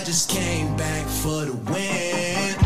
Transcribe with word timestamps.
I 0.00 0.02
just 0.02 0.30
came 0.30 0.74
back 0.78 1.04
for 1.06 1.44
the 1.44 1.52
win. 1.52 2.56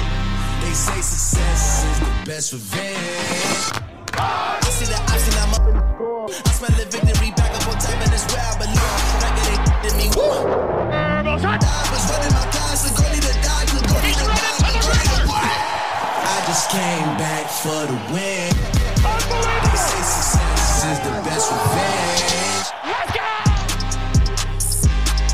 They 0.62 0.70
say 0.70 1.00
success 1.02 1.82
is 1.82 1.98
the 1.98 2.06
best 2.30 2.52
revenge. 2.52 3.82
I 4.14 4.62
see 4.70 4.86
the 4.86 4.94
option, 5.02 5.34
I'm 5.42 5.50
up 5.50 5.66
in 5.66 5.74
the 5.74 5.82
score. 5.82 6.30
I 6.30 6.50
smell 6.54 6.70
the 6.78 6.86
victory 6.86 7.34
back 7.34 7.50
up 7.58 7.66
on 7.66 7.74
top, 7.82 7.98
and 7.98 8.14
it's 8.14 8.22
where 8.30 8.38
I 8.38 8.54
belong. 8.54 9.18
Like 9.18 9.34
it 9.34 9.50
ain't 9.50 9.66
did 9.82 9.98
me 9.98 10.06
woo. 10.14 10.46
I 10.94 11.26
was 11.26 12.06
running 12.06 12.30
my 12.38 12.46
class, 12.54 12.86
so 12.86 12.94
go 12.94 13.02
need 13.10 13.26
to 13.26 13.34
die, 13.42 13.66
so 13.66 13.82
go 13.82 13.98
need 13.98 14.14
to 14.14 14.30
die, 14.30 14.54
go 14.62 14.78
to 14.78 14.94
die. 14.94 15.58
I 16.22 16.38
just 16.46 16.70
came 16.70 17.18
back 17.18 17.50
for 17.50 17.82
the 17.90 17.98
win. 18.14 18.54
They 18.94 19.74
say 19.74 20.06
success 20.06 20.86
is 20.86 21.02
the 21.02 21.10
best 21.26 21.50
revenge. 21.50 22.70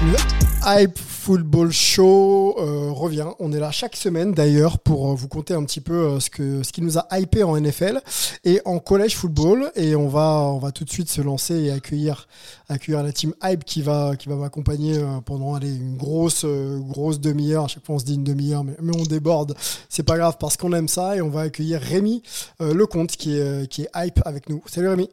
Le 0.01 0.17
Hype 0.65 0.97
Football 1.31 1.71
Show 1.71 2.57
euh, 2.59 2.91
revient. 2.91 3.29
On 3.39 3.53
est 3.53 3.61
là 3.61 3.71
chaque 3.71 3.95
semaine 3.95 4.33
d'ailleurs 4.33 4.81
pour 4.81 5.13
euh, 5.13 5.15
vous 5.15 5.29
conter 5.29 5.55
un 5.55 5.63
petit 5.63 5.81
peu 5.81 5.93
euh, 5.93 6.19
ce, 6.19 6.29
que, 6.29 6.65
ce 6.65 6.73
qui 6.73 6.83
nous 6.83 6.99
a 6.99 7.07
hypé 7.13 7.45
en 7.45 7.57
NFL 7.57 8.01
et 8.43 8.61
en 8.65 8.81
collège 8.81 9.15
football. 9.15 9.71
Et 9.77 9.95
on 9.95 10.09
va, 10.09 10.41
on 10.41 10.59
va 10.59 10.73
tout 10.73 10.85
de 10.85 10.91
suite 10.91 11.09
se 11.09 11.21
lancer 11.21 11.55
et 11.55 11.71
accueillir, 11.71 12.27
accueillir 12.69 13.05
la 13.05 13.13
team 13.13 13.33
Hype 13.45 13.63
qui 13.63 13.81
va, 13.81 14.17
qui 14.17 14.29
va 14.29 14.35
m'accompagner 14.35 15.01
pendant 15.25 15.55
allez, 15.55 15.73
une 15.73 15.97
grosse, 15.97 16.45
grosse 16.45 17.21
demi-heure. 17.21 17.67
À 17.67 17.69
chaque 17.69 17.87
fois 17.87 17.95
on 17.95 18.01
se 18.01 18.07
dit 18.07 18.17
une 18.17 18.25
demi-heure, 18.25 18.65
mais, 18.65 18.75
mais 18.83 18.97
on 18.99 19.05
déborde. 19.05 19.55
C'est 19.89 20.03
pas 20.03 20.19
grave 20.19 20.37
parce 20.41 20.57
qu'on 20.57 20.73
aime 20.73 20.89
ça. 20.89 21.15
Et 21.15 21.23
on 21.23 21.31
va 21.31 21.43
accueillir 21.43 21.81
Rémi 21.81 22.25
euh, 22.61 22.75
Lecomte 22.75 23.13
qui 23.13 23.39
est, 23.39 23.71
qui 23.71 23.83
est 23.83 23.91
Hype 23.95 24.21
avec 24.25 24.49
nous. 24.49 24.65
Salut 24.67 24.89
Rémi. 24.89 25.09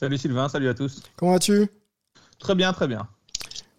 Salut 0.00 0.16
Sylvain, 0.16 0.48
salut 0.48 0.70
à 0.70 0.72
tous. 0.72 1.02
Comment 1.14 1.32
vas-tu? 1.32 1.68
Très 2.38 2.54
bien, 2.54 2.72
très 2.72 2.88
bien. 2.88 3.06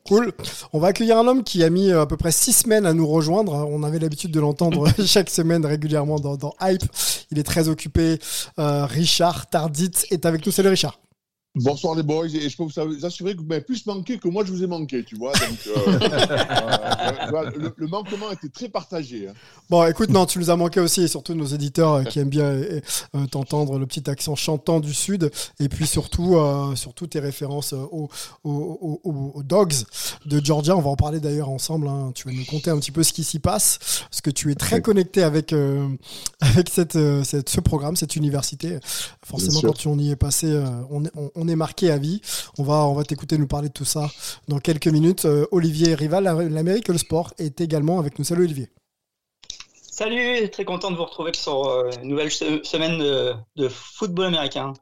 Cool. 0.07 0.33
On 0.73 0.79
va 0.79 0.87
accueillir 0.89 1.17
un 1.17 1.27
homme 1.27 1.43
qui 1.43 1.63
a 1.63 1.69
mis 1.69 1.89
euh, 1.89 2.01
à 2.01 2.05
peu 2.05 2.17
près 2.17 2.31
six 2.31 2.51
semaines 2.51 2.85
à 2.85 2.93
nous 2.93 3.07
rejoindre. 3.07 3.67
On 3.69 3.83
avait 3.83 3.99
l'habitude 3.99 4.31
de 4.31 4.39
l'entendre 4.39 4.87
chaque 5.05 5.29
semaine 5.29 5.65
régulièrement 5.65 6.19
dans, 6.19 6.35
dans 6.35 6.53
Hype. 6.61 6.83
Il 7.31 7.39
est 7.39 7.43
très 7.43 7.69
occupé. 7.69 8.19
Euh, 8.59 8.85
Richard 8.85 9.49
Tardit 9.49 9.91
est 10.11 10.25
avec 10.25 10.45
nous. 10.45 10.51
Salut 10.51 10.69
Richard. 10.69 10.99
Bonsoir 11.55 11.93
les 11.93 12.01
boys, 12.01 12.25
et 12.25 12.49
je 12.49 12.57
peux 12.57 12.63
vous 12.63 13.05
assurer 13.05 13.35
que 13.35 13.39
vous 13.41 13.45
m'avez 13.45 13.61
plus 13.61 13.85
manqué 13.85 14.17
que 14.17 14.27
moi 14.27 14.43
je 14.43 14.51
vous 14.51 14.63
ai 14.63 14.67
manqué, 14.67 15.03
tu 15.03 15.15
vois. 15.15 15.33
Donc, 15.33 15.59
euh, 15.67 15.71
euh, 16.01 17.27
voilà, 17.29 17.51
le, 17.51 17.71
le 17.77 17.87
manquement 17.87 18.31
était 18.31 18.49
très 18.49 18.69
partagé. 18.69 19.27
hein. 19.27 19.33
Bon, 19.69 19.85
écoute, 19.85 20.09
non, 20.09 20.25
tu 20.25 20.39
nous 20.39 20.49
as 20.49 20.55
manqué 20.55 20.79
aussi, 20.79 21.03
et 21.03 21.07
surtout 21.07 21.35
nos 21.35 21.45
éditeurs 21.45 21.93
euh, 21.93 22.03
qui 22.05 22.17
aiment 22.17 22.29
bien 22.29 22.59
t'entendre 23.29 23.77
le 23.77 23.85
petit 23.85 24.09
accent 24.09 24.33
chantant 24.35 24.79
du 24.79 24.95
Sud, 24.95 25.29
et 25.59 25.69
puis 25.69 25.85
surtout, 25.85 26.37
euh, 26.37 26.75
surtout 26.75 27.05
tes 27.05 27.19
références 27.19 27.73
aux, 27.73 28.09
aux- 28.43 28.99
aux- 29.03 29.31
aux 29.35 29.43
Dogs 29.43 29.73
de 30.25 30.43
Georgia. 30.43 30.75
On 30.75 30.81
va 30.81 30.89
en 30.89 30.95
parler 30.95 31.19
d'ailleurs 31.19 31.49
ensemble. 31.49 31.87
hein. 31.87 32.13
Tu 32.15 32.27
vas 32.27 32.33
nous 32.33 32.45
conter 32.45 32.71
un 32.71 32.79
petit 32.79 32.91
peu 32.91 33.03
ce 33.03 33.13
qui 33.13 33.23
s'y 33.23 33.37
passe, 33.37 33.77
parce 34.09 34.21
que 34.21 34.31
tu 34.31 34.49
es 34.51 34.55
très 34.55 34.81
connecté 34.81 35.21
avec, 35.21 35.53
euh, 35.53 35.87
avec 36.41 36.67
cette, 36.69 36.97
cette- 37.23 37.49
ce 37.49 37.59
programme, 37.59 37.95
cette 37.95 38.15
université. 38.15 38.79
Forcément, 39.23 39.59
quand 39.67 39.73
tu 39.77 39.87
en 39.87 39.99
y 39.99 40.09
es 40.09 40.15
passé, 40.15 40.47
on, 40.89 41.05
est- 41.05 41.11
on- 41.15 41.42
on 41.43 41.47
est 41.47 41.55
marqué 41.55 41.91
à 41.91 41.97
vie. 41.97 42.21
On 42.57 42.63
va, 42.63 42.85
on 42.85 42.93
va 42.93 43.03
t'écouter 43.03 43.37
nous 43.37 43.47
parler 43.47 43.67
de 43.69 43.73
tout 43.73 43.85
ça 43.85 44.09
dans 44.47 44.59
quelques 44.59 44.87
minutes. 44.87 45.25
Euh, 45.25 45.45
Olivier 45.51 45.93
Rival, 45.95 46.23
la- 46.23 46.33
l'Amérique 46.43 46.87
le 46.87 46.97
sport, 46.97 47.33
est 47.37 47.61
également 47.61 47.99
avec 47.99 48.17
nous. 48.17 48.25
Salut 48.25 48.43
Olivier. 48.43 48.69
Salut, 49.95 50.49
très 50.49 50.65
content 50.65 50.89
de 50.89 50.95
vous 50.95 51.05
retrouver 51.05 51.33
sur 51.35 51.67
euh, 51.67 51.91
une 52.01 52.09
nouvelle 52.09 52.31
se- 52.31 52.63
semaine 52.63 52.97
de, 52.97 53.69
football 53.69 54.25
américain. 54.25 54.73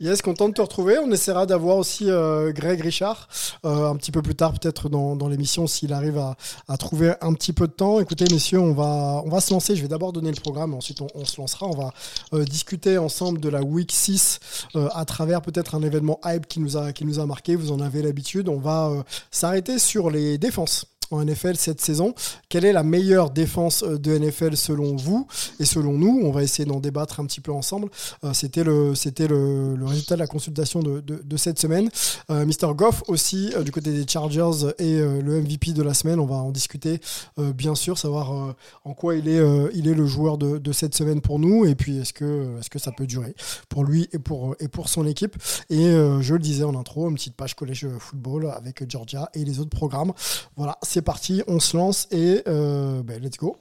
Yes, 0.00 0.20
content 0.20 0.50
de 0.50 0.52
te 0.52 0.60
retrouver. 0.60 0.98
On 0.98 1.10
essaiera 1.10 1.46
d'avoir 1.46 1.78
aussi 1.78 2.10
euh, 2.10 2.52
Greg 2.52 2.78
Richard 2.78 3.30
euh, 3.64 3.88
un 3.88 3.96
petit 3.96 4.12
peu 4.12 4.20
plus 4.20 4.34
tard, 4.34 4.52
peut-être 4.52 4.90
dans, 4.90 5.28
l'émission, 5.28 5.66
s'il 5.66 5.94
arrive 5.94 6.18
à, 6.18 6.76
trouver 6.76 7.14
un 7.22 7.32
petit 7.32 7.54
peu 7.54 7.68
de 7.68 7.72
temps. 7.72 8.00
Écoutez, 8.00 8.26
messieurs, 8.30 8.60
on 8.60 8.74
va, 8.74 9.22
on 9.24 9.30
va 9.30 9.40
se 9.40 9.50
lancer. 9.50 9.74
Je 9.76 9.80
vais 9.80 9.88
d'abord 9.88 10.12
donner 10.12 10.30
le 10.30 10.38
programme, 10.38 10.74
ensuite 10.74 11.00
on, 11.00 11.24
se 11.24 11.40
lancera. 11.40 11.66
On 11.66 11.74
va 12.34 12.44
discuter 12.44 12.98
ensemble 12.98 13.40
de 13.40 13.48
la 13.48 13.62
Week 13.62 13.90
6 13.90 14.40
euh, 14.76 14.90
à 14.92 15.06
travers 15.06 15.40
peut-être 15.40 15.74
un 15.74 15.80
événement 15.80 16.20
hype 16.26 16.46
qui 16.46 16.60
nous 16.60 16.76
a, 16.76 16.92
qui 16.92 17.06
nous 17.06 17.18
a 17.18 17.24
marqué. 17.24 17.56
Vous 17.56 17.72
en 17.72 17.80
avez 17.80 18.02
l'habitude. 18.02 18.50
On 18.50 18.58
va 18.58 18.92
s'arrêter 19.30 19.78
sur 19.78 20.10
les 20.10 20.36
défenses 20.36 20.84
en 21.10 21.24
NFL 21.24 21.56
cette 21.56 21.80
saison. 21.80 22.14
Quelle 22.48 22.64
est 22.64 22.72
la 22.72 22.82
meilleure 22.82 23.30
défense 23.30 23.82
euh, 23.82 23.98
de 23.98 24.16
NFL 24.16 24.56
selon 24.56 24.96
vous 24.96 25.26
et 25.58 25.64
selon 25.64 25.92
nous? 25.92 26.20
On 26.22 26.30
va 26.30 26.42
essayer 26.42 26.64
d'en 26.64 26.80
débattre 26.80 27.20
un 27.20 27.26
petit 27.26 27.40
peu 27.40 27.52
ensemble. 27.52 27.88
Euh, 28.24 28.32
c'était 28.32 28.64
le, 28.64 28.94
c'était 28.94 29.28
le, 29.28 29.76
résultat 29.84 30.14
de 30.14 30.20
la 30.20 30.26
consultation 30.26 30.80
de, 30.80 31.00
de, 31.00 31.36
cette 31.36 31.58
semaine. 31.58 31.88
Euh, 32.30 32.44
Mr. 32.44 32.74
Goff 32.74 33.02
aussi, 33.08 33.52
du 33.64 33.72
côté 33.72 33.92
des 33.92 34.06
Chargers 34.06 34.72
et 34.78 34.98
le 35.00 35.40
MVP 35.40 35.72
de 35.72 35.82
la 35.82 35.94
semaine. 35.94 36.20
On 36.20 36.26
va 36.26 36.36
en 36.36 36.50
discuter, 36.50 37.00
bien 37.38 37.74
sûr, 37.74 37.98
savoir 37.98 38.54
en 38.84 38.94
quoi 38.94 39.16
il 39.16 39.28
est, 39.28 39.40
il 39.74 39.88
est 39.88 39.94
le 39.94 40.06
joueur 40.06 40.38
de, 40.38 40.58
de 40.58 40.72
cette 40.72 40.94
semaine 40.94 41.20
pour 41.20 41.38
nous 41.38 41.64
et 41.64 41.74
puis 41.74 41.98
est-ce 41.98 42.12
que, 42.12 42.58
est-ce 42.58 42.70
que 42.70 42.78
ça 42.78 42.92
peut 42.92 43.06
durer 43.06 43.34
pour 43.68 43.84
lui 43.84 44.08
et 44.12 44.18
pour, 44.18 44.54
et 44.60 44.68
pour 44.68 44.88
son 44.88 45.06
équipe. 45.06 45.36
Et 45.70 45.84
je 45.86 46.32
le 46.32 46.38
disais 46.38 46.64
en 46.64 46.74
intro, 46.76 47.08
une 47.08 47.14
petite 47.14 47.36
page 47.36 47.54
collège 47.54 47.86
football 47.98 48.52
avec 48.54 48.88
Georgia 48.88 49.28
et 49.34 49.44
les 49.44 49.58
autres 49.60 49.76
programmes. 49.76 50.12
Voilà, 50.56 50.76
c'est 50.82 50.99
parti, 51.02 51.42
on 51.46 51.60
se 51.60 51.76
lance 51.76 52.06
et 52.10 52.42
euh, 52.46 53.02
ben, 53.02 53.20
let's 53.22 53.36
go. 53.36 53.56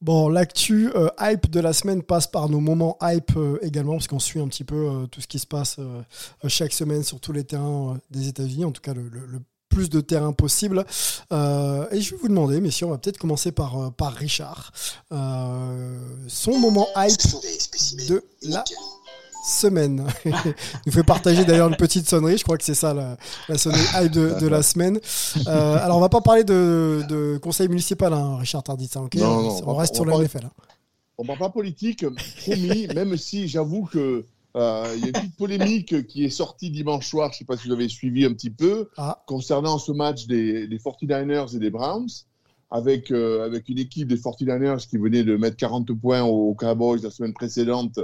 Bon, 0.00 0.28
l'actu 0.28 0.90
euh, 0.94 1.08
hype 1.20 1.50
de 1.50 1.58
la 1.58 1.72
semaine 1.72 2.02
passe 2.02 2.28
par 2.28 2.48
nos 2.48 2.60
moments 2.60 2.96
hype 3.02 3.36
euh, 3.36 3.58
également, 3.62 3.94
parce 3.94 4.06
qu'on 4.06 4.20
suit 4.20 4.38
un 4.40 4.46
petit 4.46 4.62
peu 4.62 4.76
euh, 4.88 5.06
tout 5.06 5.20
ce 5.20 5.26
qui 5.26 5.40
se 5.40 5.46
passe 5.46 5.78
chaque 6.46 6.72
semaine 6.72 7.02
sur 7.02 7.18
tous 7.20 7.32
les 7.32 7.42
terrains 7.44 7.98
des 8.10 8.28
États-Unis, 8.28 8.64
en 8.64 8.70
tout 8.70 8.80
cas 8.80 8.94
le, 8.94 9.08
le- 9.08 9.26
le 9.26 9.40
plus 9.78 9.88
de 9.90 10.00
terrains 10.00 10.32
possible. 10.32 10.84
Euh, 11.32 11.86
et 11.92 12.00
je 12.00 12.10
vais 12.10 12.16
vous 12.20 12.28
demander, 12.28 12.60
messieurs, 12.60 12.86
on 12.86 12.90
va 12.90 12.98
peut-être 12.98 13.18
commencer 13.18 13.52
par, 13.52 13.80
euh, 13.80 13.90
par 13.90 14.12
Richard. 14.12 14.72
Euh, 15.12 15.98
son 16.26 16.58
moment 16.58 16.88
hype 16.96 17.20
de 18.08 18.24
la 18.42 18.64
semaine. 19.46 20.04
Il 20.24 20.32
nous 20.86 20.92
fait 20.92 21.04
partager 21.04 21.44
d'ailleurs 21.44 21.68
une 21.68 21.76
petite 21.76 22.08
sonnerie, 22.08 22.38
je 22.38 22.42
crois 22.42 22.58
que 22.58 22.64
c'est 22.64 22.74
ça 22.74 22.92
la, 22.92 23.16
la 23.48 23.56
sonnerie 23.56 23.80
hype 23.94 24.12
de, 24.12 24.34
de 24.40 24.46
la 24.48 24.62
semaine. 24.64 24.98
Euh, 25.46 25.78
alors 25.84 25.96
on 25.98 26.00
va 26.00 26.08
pas 26.08 26.20
parler 26.20 26.42
de, 26.44 27.02
de 27.08 27.38
conseil 27.40 27.68
municipal, 27.68 28.12
hein, 28.12 28.36
Richard 28.38 28.64
Tardit, 28.64 28.90
hein, 28.96 29.02
ok 29.02 29.14
Non, 29.14 29.42
non, 29.42 29.60
on, 29.64 29.74
reste 29.76 29.92
on 30.00 30.02
sur 30.04 30.06
pas- 30.12 30.18
NFL. 30.22 30.46
hein. 30.46 30.50
On 31.18 31.24
parle 31.24 31.38
pas 31.38 31.50
politique, 31.50 32.04
promis, 32.42 32.88
même 32.94 33.16
si 33.16 33.46
j'avoue 33.48 33.84
que 33.86 34.24
euh, 34.58 34.92
il 34.96 35.00
y 35.00 35.04
a 35.04 35.06
une 35.08 35.12
petite 35.12 35.36
polémique 35.36 36.06
qui 36.06 36.24
est 36.24 36.30
sortie 36.30 36.70
dimanche 36.70 37.06
soir, 37.06 37.32
je 37.32 37.38
sais 37.38 37.44
pas 37.44 37.56
si 37.56 37.68
vous 37.68 37.74
avez 37.74 37.88
suivi 37.88 38.24
un 38.24 38.32
petit 38.32 38.50
peu, 38.50 38.88
Ah. 38.96 39.22
concernant 39.26 39.78
ce 39.78 39.92
match 39.92 40.26
des, 40.26 40.66
des 40.66 40.78
49ers 40.78 41.54
et 41.54 41.58
des 41.58 41.70
Browns, 41.70 42.08
avec, 42.70 43.10
euh, 43.10 43.44
avec 43.46 43.68
une 43.70 43.78
équipe 43.78 44.08
des 44.08 44.16
49ers 44.18 44.86
qui 44.88 44.98
venait 44.98 45.24
de 45.24 45.36
mettre 45.36 45.56
40 45.56 45.90
points 45.98 46.22
aux 46.22 46.54
Cowboys 46.54 47.00
la 47.02 47.10
semaine 47.10 47.32
précédente, 47.32 47.98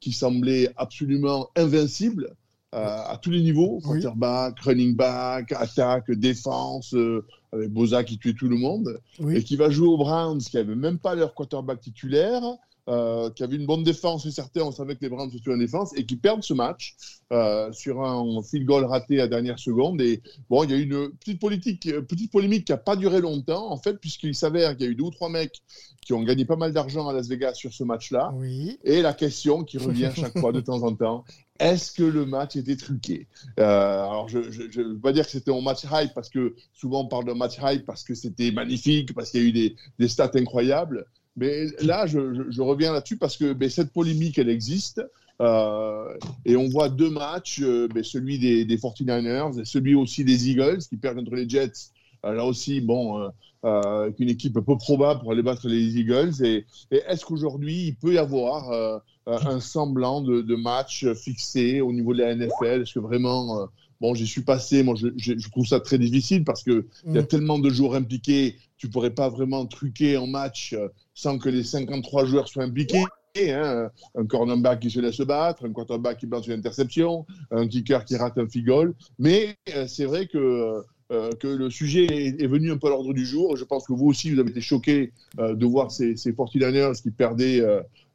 qui 0.00 0.12
semblait 0.12 0.70
absolument 0.76 1.48
invincible 1.56 2.34
euh, 2.74 2.78
à 3.06 3.16
tous 3.20 3.30
les 3.30 3.40
niveaux, 3.42 3.80
Oui. 3.84 4.00
quarterback, 4.02 4.60
running 4.60 4.94
back, 4.94 5.52
attaque, 5.52 6.10
défense, 6.12 6.94
euh, 6.94 7.24
avec 7.52 7.70
Boza 7.70 8.04
qui 8.04 8.16
tuait 8.18 8.34
tout 8.34 8.46
le 8.48 8.56
monde 8.56 9.00
et 9.28 9.42
qui 9.42 9.56
va 9.56 9.70
jouer 9.70 9.88
aux 9.88 9.96
Browns, 9.96 10.38
qui 10.38 10.54
n'avaient 10.56 10.76
même 10.76 10.98
pas 10.98 11.14
leur 11.16 11.34
quarterback 11.34 11.80
titulaire, 11.80 12.42
euh, 12.88 13.30
qui 13.30 13.42
avait 13.42 13.56
une 13.56 13.66
bonne 13.66 13.82
défense, 13.82 14.26
et 14.26 14.30
certains, 14.30 14.62
on 14.62 14.72
savait 14.72 14.96
que 14.96 15.02
les 15.02 15.08
Browns 15.08 15.30
étaient 15.34 15.52
en 15.52 15.56
défense, 15.56 15.92
et 15.96 16.06
qui 16.06 16.16
perdent 16.16 16.42
ce 16.42 16.54
match 16.54 16.96
euh, 17.32 17.70
sur 17.72 18.02
un 18.02 18.42
field 18.42 18.66
goal 18.66 18.84
raté 18.84 19.20
à 19.20 19.28
dernière 19.28 19.58
seconde. 19.58 20.00
Et 20.00 20.22
bon, 20.48 20.64
il 20.64 20.70
y 20.70 20.74
a 20.74 20.76
eu 20.76 20.82
une 20.82 21.10
petite, 21.10 21.40
politique, 21.40 21.90
petite 22.08 22.32
polémique 22.32 22.66
qui 22.66 22.72
n'a 22.72 22.78
pas 22.78 22.96
duré 22.96 23.20
longtemps, 23.20 23.70
en 23.70 23.76
fait, 23.76 23.94
puisqu'il 23.94 24.34
s'avère 24.34 24.76
qu'il 24.76 24.86
y 24.86 24.88
a 24.88 24.92
eu 24.92 24.94
deux 24.94 25.04
ou 25.04 25.10
trois 25.10 25.28
mecs 25.28 25.62
qui 26.04 26.12
ont 26.12 26.22
gagné 26.22 26.44
pas 26.44 26.56
mal 26.56 26.72
d'argent 26.72 27.08
à 27.08 27.12
Las 27.12 27.28
Vegas 27.28 27.54
sur 27.54 27.72
ce 27.72 27.84
match-là. 27.84 28.32
Oui. 28.34 28.78
Et 28.84 29.02
la 29.02 29.12
question 29.12 29.64
qui 29.64 29.78
revient 29.78 30.10
chaque 30.14 30.38
fois 30.38 30.52
de 30.52 30.60
temps 30.60 30.82
en 30.82 30.94
temps, 30.94 31.24
est-ce 31.60 31.92
que 31.92 32.02
le 32.02 32.24
match 32.24 32.56
était 32.56 32.76
truqué? 32.76 33.28
Euh, 33.58 33.62
Alors, 33.62 34.28
je 34.28 34.38
ne 34.38 34.88
veux 34.94 34.98
pas 34.98 35.12
dire 35.12 35.24
que 35.24 35.30
c'était 35.30 35.52
un 35.52 35.60
match 35.60 35.84
hype, 35.84 36.14
parce 36.14 36.30
que 36.30 36.56
souvent 36.72 37.02
on 37.02 37.08
parle 37.08 37.26
d'un 37.26 37.34
match 37.34 37.58
hype 37.62 37.84
parce 37.84 38.02
que 38.02 38.14
c'était 38.14 38.50
magnifique, 38.50 39.14
parce 39.14 39.30
qu'il 39.30 39.42
y 39.42 39.44
a 39.44 39.48
eu 39.48 39.52
des, 39.52 39.76
des 39.98 40.08
stats 40.08 40.30
incroyables. 40.34 41.06
Mais 41.40 41.68
là, 41.80 42.06
je, 42.06 42.60
reviens 42.60 42.92
là-dessus 42.92 43.16
parce 43.16 43.38
que 43.38 43.56
cette 43.70 43.92
polémique, 43.92 44.38
elle 44.38 44.50
existe. 44.50 45.02
Euh, 45.40 46.14
et 46.44 46.54
on 46.54 46.68
voit 46.68 46.90
deux 46.90 47.08
matchs, 47.08 47.62
euh, 47.62 47.88
celui 48.02 48.38
des, 48.38 48.66
des 48.66 48.76
49ers 48.76 49.58
et 49.58 49.64
celui 49.64 49.94
aussi 49.94 50.22
des 50.22 50.50
Eagles 50.50 50.80
qui 50.86 50.98
perdent 50.98 51.16
contre 51.16 51.34
les 51.34 51.48
Jets. 51.48 51.92
Euh, 52.26 52.34
là 52.34 52.44
aussi, 52.44 52.82
bon, 52.82 53.30
euh, 53.64 54.10
une 54.18 54.28
équipe 54.28 54.52
peu 54.52 54.76
probable 54.76 55.20
pour 55.20 55.32
aller 55.32 55.42
battre 55.42 55.66
les 55.66 55.98
Eagles. 55.98 56.44
Et, 56.44 56.66
est-ce 56.90 57.24
qu'aujourd'hui, 57.24 57.86
il 57.86 57.96
peut 57.96 58.12
y 58.12 58.18
avoir 58.18 59.00
un 59.26 59.60
semblant 59.60 60.20
de, 60.20 60.56
match 60.56 61.10
fixé 61.14 61.80
au 61.80 61.90
niveau 61.90 62.12
de 62.12 62.18
la 62.18 62.34
NFL 62.34 62.82
Est-ce 62.82 62.92
que 62.92 63.00
vraiment 63.00 63.66
bon, 64.00 64.14
j'y 64.14 64.26
suis 64.26 64.42
passé. 64.42 64.82
Moi, 64.82 64.94
je, 64.96 65.08
je, 65.16 65.38
je, 65.38 65.50
trouve 65.50 65.66
ça 65.66 65.80
très 65.80 65.98
difficile 65.98 66.44
parce 66.44 66.62
que 66.62 66.86
il 67.06 67.14
y 67.14 67.18
a 67.18 67.22
Mm. 67.22 67.26
tellement 67.26 67.58
de 67.58 67.70
joueurs 67.70 67.94
impliqués. 67.94 68.56
Tu 68.76 68.88
pourrais 68.88 69.10
pas 69.10 69.28
vraiment 69.28 69.66
truquer 69.66 70.16
un 70.16 70.26
match 70.26 70.72
euh, 70.72 70.88
sans 71.14 71.38
que 71.38 71.48
les 71.48 71.62
53 71.62 72.24
joueurs 72.24 72.48
soient 72.48 72.64
impliqués. 72.64 73.04
Hein. 73.38 73.90
Un 74.16 74.26
cornerback 74.26 74.80
qui 74.80 74.90
se 74.90 75.00
laisse 75.00 75.20
battre, 75.20 75.64
un 75.64 75.72
quarterback 75.72 76.18
qui 76.18 76.26
lance 76.26 76.46
une 76.46 76.54
interception, 76.54 77.26
un 77.50 77.68
kicker 77.68 78.04
qui 78.04 78.16
rate 78.16 78.38
un 78.38 78.46
goal. 78.62 78.94
Mais 79.18 79.56
euh, 79.74 79.86
c'est 79.86 80.04
vrai 80.04 80.26
que 80.26 80.82
euh, 81.12 81.30
que 81.40 81.48
le 81.48 81.70
sujet 81.70 82.04
est, 82.04 82.40
est, 82.40 82.46
venu 82.46 82.70
un 82.70 82.76
peu 82.76 82.86
à 82.86 82.90
l'ordre 82.90 83.12
du 83.12 83.26
jour. 83.26 83.56
Je 83.56 83.64
pense 83.64 83.84
que 83.86 83.92
vous 83.92 84.06
aussi, 84.06 84.30
vous 84.30 84.38
avez 84.38 84.50
été 84.50 84.60
choqués 84.60 85.12
euh, 85.40 85.54
de 85.54 85.66
voir 85.66 85.90
ces, 85.90 86.16
ces 86.16 86.32
49ers 86.32 87.00
qui 87.02 87.10
perdaient 87.10 87.62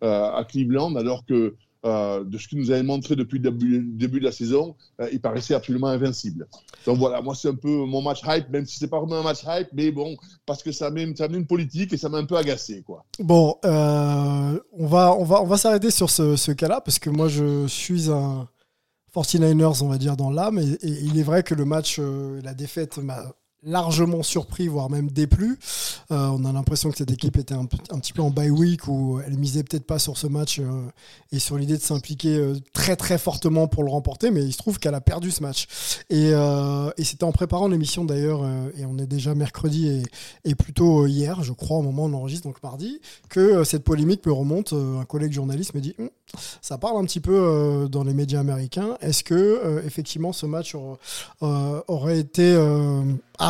à 0.02 0.46
Cleveland, 0.48 0.96
alors 0.96 1.26
que 1.26 1.56
euh, 1.86 2.24
de 2.24 2.38
ce 2.38 2.48
qu'ils 2.48 2.58
nous 2.58 2.72
avaient 2.72 2.84
montré 2.84 3.16
depuis 3.16 3.38
le 3.38 3.52
début, 3.52 3.80
début 3.80 4.20
de 4.20 4.26
la 4.26 4.32
saison, 4.32 4.76
euh, 5.00 5.08
il 5.12 5.22
paraissait 5.22 5.54
absolument 5.54 5.88
invincible. 5.88 6.48
Donc 6.86 6.98
voilà, 6.98 7.22
moi 7.22 7.36
c'est 7.36 7.50
un 7.50 7.56
peu 7.56 7.70
mon 7.70 8.02
match 8.02 8.22
hype, 8.26 8.50
même 8.50 8.66
si 8.66 8.80
c'est 8.80 8.88
pas 8.88 9.00
vraiment 9.00 9.20
un 9.20 9.24
match 9.24 9.44
hype, 9.48 9.68
mais 9.74 9.92
bon, 9.92 10.18
parce 10.46 10.64
que 10.64 10.72
ça 10.72 10.90
mène, 10.90 11.16
ça 11.16 11.28
une 11.28 11.46
politique 11.46 11.94
et 11.94 11.98
ça 11.98 12.10
m'a 12.10 12.18
un 12.18 12.26
peu 12.26 12.38
agacé, 12.38 12.82
quoi. 12.82 13.06
Bon, 13.20 13.58
euh, 13.66 14.60
on 14.74 14.88
va, 14.88 15.16
on 15.16 15.24
va, 15.24 15.42
on 15.42 15.46
va 15.46 15.58
s'arrêter 15.58 15.92
sur 15.92 16.10
ce, 16.10 16.36
ce 16.36 16.52
cas-là 16.52 16.82
parce 16.82 16.98
que 16.98 17.10
moi 17.10 17.28
je 17.28 17.68
suis 17.68 18.10
un 18.10 18.48
49ers, 19.14 19.84
on 19.84 19.88
va 19.88 19.98
dire, 19.98 20.18
dans 20.18 20.32
l'âme. 20.32 20.58
Et, 20.58 20.72
et, 20.82 21.04
il 21.04 21.20
est 21.20 21.24
vrai 21.24 21.44
que 21.44 21.54
le 21.54 21.66
match, 21.66 22.00
la 22.44 22.54
défaite 22.54 22.98
m'a 22.98 23.32
largement 23.66 24.24
surpris, 24.24 24.68
voire 24.68 24.90
même 24.90 25.10
déplu. 25.10 25.58
Euh, 26.12 26.28
on 26.28 26.46
a 26.46 26.54
l'impression 26.54 26.92
que 26.92 26.98
cette 26.98 27.12
équipe 27.12 27.38
était 27.38 27.56
un, 27.56 27.66
petit 27.66 28.14
peu 28.14 28.22
en 28.22 28.30
bye 28.30 28.52
week 28.52 28.88
où 28.88 29.20
elle 29.26 29.38
misait 29.38 29.64
peut-être 29.64 29.86
pas 29.86 30.00
sur 30.00 30.18
ce 30.18 30.28
match 30.28 30.60
euh, 30.60 30.84
et 31.32 31.40
sur 31.40 31.58
l'idée 31.58 31.76
de 31.76 31.82
s'impliquer 31.82 32.38
euh, 32.38 32.56
très 32.74 32.96
très 32.96 33.18
fortement 33.18 33.68
pour 33.68 33.84
le 33.84 33.90
remporter, 33.90 34.30
mais 34.30 34.44
il 34.44 34.54
se 34.54 34.60
trouve 34.60 34.78
qu'elle 34.80 34.94
a 34.94 35.02
perdu 35.02 35.32
ce 35.32 35.42
match. 35.42 35.66
Et, 36.10 36.34
c'était 37.04 37.24
en 37.24 37.32
préparant 37.32 37.68
l'émission 37.68 38.04
d'ailleurs, 38.04 38.44
et 38.78 38.86
on 38.86 38.98
est 38.98 39.06
déjà 39.06 39.36
mercredi 39.36 40.04
et, 40.44 40.56
plutôt 40.56 41.06
hier, 41.06 41.44
je 41.44 41.54
crois, 41.54 41.78
au 41.78 41.82
moment 41.84 42.06
où 42.06 42.08
on 42.08 42.14
enregistre, 42.14 42.48
donc 42.48 42.62
mardi, 42.64 43.00
que 43.30 43.64
cette 43.64 43.84
polémique 43.84 44.26
me 44.26 44.32
remonte. 44.32 44.74
Un 44.74 45.06
collègue 45.06 45.32
journaliste 45.32 45.76
me 45.76 45.82
dit, 45.82 45.94
hm, 46.00 46.10
ça 46.62 46.78
parle 46.78 46.98
un 46.98 47.06
petit 47.06 47.20
peu 47.20 47.88
dans 47.92 48.04
les 48.04 48.14
médias 48.14 48.40
américains. 48.40 48.98
Est-ce 49.02 49.24
que 49.24 49.82
effectivement 49.86 50.34
ce 50.34 50.46
match 50.46 50.76
aurait 51.42 52.20
été 52.20 52.56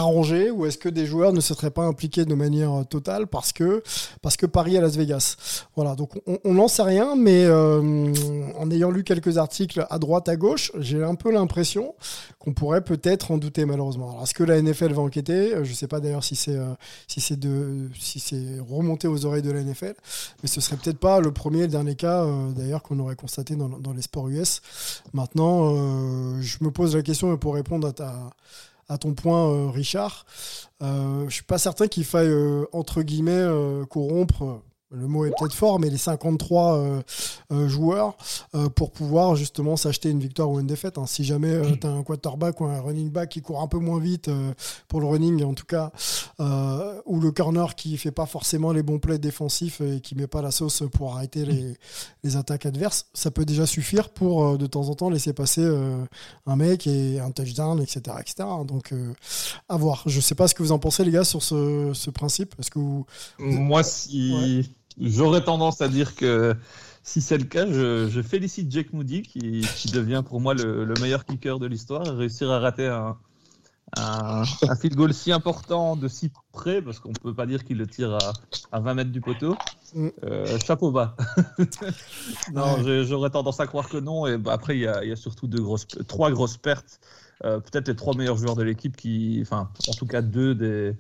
arrangé 0.06 0.52
ou 0.52 0.66
est-ce 0.66 0.78
que 0.78 0.90
des 0.90 1.06
joueurs 1.06 1.34
ne 1.34 1.42
se 1.42 1.54
seraient 1.54 1.72
pas 1.72 1.84
impliqués 1.84 2.26
de 2.26 2.36
manière 2.36 2.72
euh, 2.74 2.84
totale 2.84 3.28
parce 3.28 3.52
que 3.52 3.84
parce 4.22 4.38
que 4.38 4.46
Paris 4.46 4.78
à 4.78 4.82
Las 4.82 4.96
Vegas? 4.96 5.36
Voilà 5.76 5.96
donc 5.96 6.12
on 6.44 6.54
n'en 6.54 6.68
sait 6.68 6.84
rien 6.84 7.16
mais 7.16 7.46
euh, 7.46 8.14
en 8.58 8.72
ayant 8.72 8.92
lu 8.92 9.04
quelques 9.04 9.38
articles 9.38 9.86
à 9.90 10.00
droite 10.00 10.30
à 10.30 10.36
gauche 10.36 10.72
j'ai 10.80 11.04
un 11.04 11.16
peu 11.16 11.32
l'impression 11.32 11.94
qu'on 12.40 12.54
pourrait 12.54 12.84
peut-être 12.84 13.32
en 13.32 13.38
douter 13.38 13.66
malheureusement. 13.66 14.12
Alors 14.12 14.24
est-ce 14.24 14.34
que 14.34 14.44
la 14.44 14.62
NFL 14.62 14.94
va 14.94 15.02
enquêter? 15.02 15.54
Je 15.64 15.74
sais 15.74 15.88
pas 15.88 16.00
d'ailleurs 16.00 16.24
si 16.24 16.36
c'est 16.36 16.56
euh, 16.56 16.74
si 17.08 18.20
si 18.20 18.60
remonté 18.60 19.08
aux 19.08 19.26
oreilles 19.26 19.42
de 19.42 19.52
la 19.52 19.64
NFL 19.64 19.96
mais 20.42 20.48
ce 20.50 20.62
serait 20.62 20.78
peut-être 20.78 21.00
pas 21.00 21.20
le 21.20 21.32
premier 21.32 21.60
et 21.60 21.62
le 21.64 21.68
dernier 21.68 21.96
cas 21.96 22.24
euh, 22.24 22.52
d'ailleurs 22.52 22.84
qu'on 22.84 23.00
aurait 23.00 23.16
constaté 23.16 23.56
dans, 23.56 23.70
dans, 23.70 23.94
les 23.94 24.02
sports 24.02 24.28
US 24.30 24.62
maintenant 25.14 25.74
euh, 25.76 26.42
je 26.42 26.58
me 26.62 26.72
pose 26.72 26.96
la 26.96 27.02
question 27.02 27.36
pour 27.38 27.56
répondre 27.56 27.88
à 27.88 27.94
ta 27.94 28.30
à 28.88 28.98
ton 28.98 29.14
point, 29.14 29.50
euh, 29.50 29.70
Richard. 29.70 30.26
Euh, 30.82 31.26
je 31.28 31.34
suis 31.34 31.44
pas 31.44 31.58
certain 31.58 31.88
qu'il 31.88 32.06
faille, 32.06 32.28
euh, 32.28 32.66
entre 32.72 33.02
guillemets, 33.02 33.46
corrompre. 33.90 34.62
Le 34.96 35.08
mot 35.08 35.26
est 35.26 35.32
peut-être 35.38 35.54
fort, 35.54 35.80
mais 35.80 35.90
les 35.90 35.98
53 35.98 36.78
euh, 36.78 37.02
euh, 37.52 37.68
joueurs 37.68 38.18
pour 38.76 38.92
pouvoir 38.92 39.36
justement 39.36 39.76
s'acheter 39.76 40.10
une 40.10 40.20
victoire 40.20 40.50
ou 40.50 40.60
une 40.60 40.68
défaite. 40.68 40.98
Hein. 40.98 41.06
Si 41.06 41.24
jamais 41.24 41.78
tu 41.80 41.88
as 41.88 41.90
un 41.90 42.04
quarterback 42.04 42.62
ou 42.62 42.66
un 42.66 42.82
running 42.82 43.10
back 43.10 43.30
qui 43.30 43.42
court 43.42 43.62
un 43.62 43.68
peu 43.68 43.80
moins 43.80 44.00
vite 44.00 44.28
euh, 44.28 44.54
pour 44.88 45.02
le 45.02 45.08
running, 45.08 45.44
en 45.44 45.54
tout 45.54 45.66
cas, 45.66 45.92
euh, 46.40 47.02
ou 47.06 47.20
le 47.20 47.32
corner 47.32 47.76
qui 47.76 47.98
fait 47.98 48.12
pas 48.12 48.26
forcément 48.26 48.72
les 48.72 48.84
bons 48.84 49.00
plays 49.00 49.20
défensifs 49.20 49.82
et 49.82 50.00
qui 50.02 50.16
met 50.16 50.28
pas 50.28 50.42
la 50.42 50.52
sauce 50.52 50.84
pour 50.92 51.16
arrêter 51.16 51.46
les, 51.46 51.78
les 52.24 52.36
attaques 52.36 52.66
adverses, 52.66 53.08
ça 53.14 53.32
peut 53.32 53.46
déjà 53.46 53.66
suffire 53.66 54.10
pour 54.10 54.46
euh, 54.46 54.58
de 54.58 54.68
temps 54.68 54.90
en 54.90 54.96
temps 54.96 55.10
laisser 55.10 55.34
passer 55.34 55.62
euh, 55.62 56.04
un 56.46 56.56
mec 56.56 56.88
et 56.88 57.20
un 57.20 57.32
touchdown, 57.32 57.82
etc. 57.82 58.18
etc. 58.20 58.48
Donc, 58.66 58.92
euh, 58.92 59.14
à 59.70 59.78
voir. 59.78 60.04
Je 60.06 60.20
sais 60.20 60.36
pas 60.36 60.48
ce 60.48 60.56
que 60.56 60.64
vous 60.64 60.72
en 60.72 60.80
pensez, 60.80 61.04
les 61.04 61.12
gars, 61.12 61.24
sur 61.24 61.44
ce, 61.44 61.92
ce 61.94 62.10
principe. 62.10 62.56
Est-ce 62.60 62.72
que 62.72 62.80
vous... 62.80 63.06
Moi, 63.40 63.84
si. 63.84 64.34
Ouais. 64.34 64.85
J'aurais 65.00 65.44
tendance 65.44 65.82
à 65.82 65.88
dire 65.88 66.16
que 66.16 66.56
si 67.04 67.22
c'est 67.22 67.38
le 67.38 67.44
cas, 67.44 67.68
je, 67.68 68.08
je, 68.10 68.22
félicite 68.22 68.72
Jake 68.72 68.94
Moody 68.94 69.22
qui, 69.22 69.62
qui 69.76 69.92
devient 69.92 70.24
pour 70.26 70.42
moi 70.42 70.54
le, 70.54 70.86
le 70.86 70.94
meilleur 71.02 71.26
kicker 71.26 71.60
de 71.60 71.68
l'histoire. 71.68 72.04
Réussir 72.06 72.50
à 72.50 72.60
rater 72.60 72.88
un, 72.88 73.18
un, 73.98 74.44
un, 74.68 74.76
field 74.76 74.96
goal 74.96 75.14
si 75.14 75.32
important 75.32 75.96
de 75.96 76.08
si 76.08 76.32
près, 76.52 76.82
parce 76.82 77.00
qu'on 77.00 77.10
ne 77.10 77.16
peut 77.16 77.34
pas 77.34 77.46
dire 77.46 77.64
qu'il 77.64 77.78
le 77.78 77.88
tire 77.88 78.14
à, 78.14 78.34
à, 78.72 78.80
20 78.80 78.94
mètres 78.96 79.12
du 79.12 79.22
poteau. 79.22 79.56
Mm. 79.94 80.08
Euh, 80.24 80.60
chapeau 80.60 80.92
bas. 80.92 81.16
non, 82.54 82.78
j'aurais 83.04 83.30
tendance 83.30 83.60
à 83.60 83.68
croire 83.68 83.88
que 83.90 83.98
non. 83.98 84.26
Et 84.26 84.38
bah, 84.38 84.54
après, 84.54 84.78
il 84.78 84.82
y, 84.82 85.08
y, 85.08 85.12
a 85.12 85.16
surtout 85.16 85.48
deux 85.48 85.62
grosses, 85.62 85.88
trois 86.08 86.32
grosses 86.32 86.58
pertes. 86.58 87.00
Euh, 87.44 87.60
Peut-être 87.60 87.88
les 87.88 87.96
trois 87.96 88.16
meilleurs 88.16 88.38
joueurs 88.38 88.56
de 88.56 88.64
l'équipe 88.64 88.96
qui, 88.96 89.40
enfin, 89.42 89.70
en 89.88 89.94
tout 89.94 90.08
cas 90.08 90.22
deux 90.22 90.56
des 90.56 90.96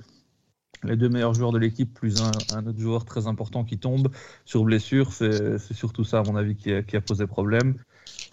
les 0.83 0.95
deux 0.95 1.09
meilleurs 1.09 1.33
joueurs 1.33 1.51
de 1.51 1.57
l'équipe, 1.57 1.93
plus 1.93 2.21
un, 2.21 2.65
autre 2.65 2.79
joueur 2.79 3.05
très 3.05 3.27
important 3.27 3.63
qui 3.63 3.77
tombe 3.77 4.09
sur 4.45 4.63
blessure. 4.63 5.11
C'est 5.13 5.73
surtout 5.73 6.03
ça, 6.03 6.19
à 6.19 6.23
mon 6.23 6.35
avis, 6.35 6.55
qui 6.55 6.73
a, 6.73 6.83
qui 6.83 6.95
a 6.95 7.01
posé 7.01 7.27
problème. 7.27 7.75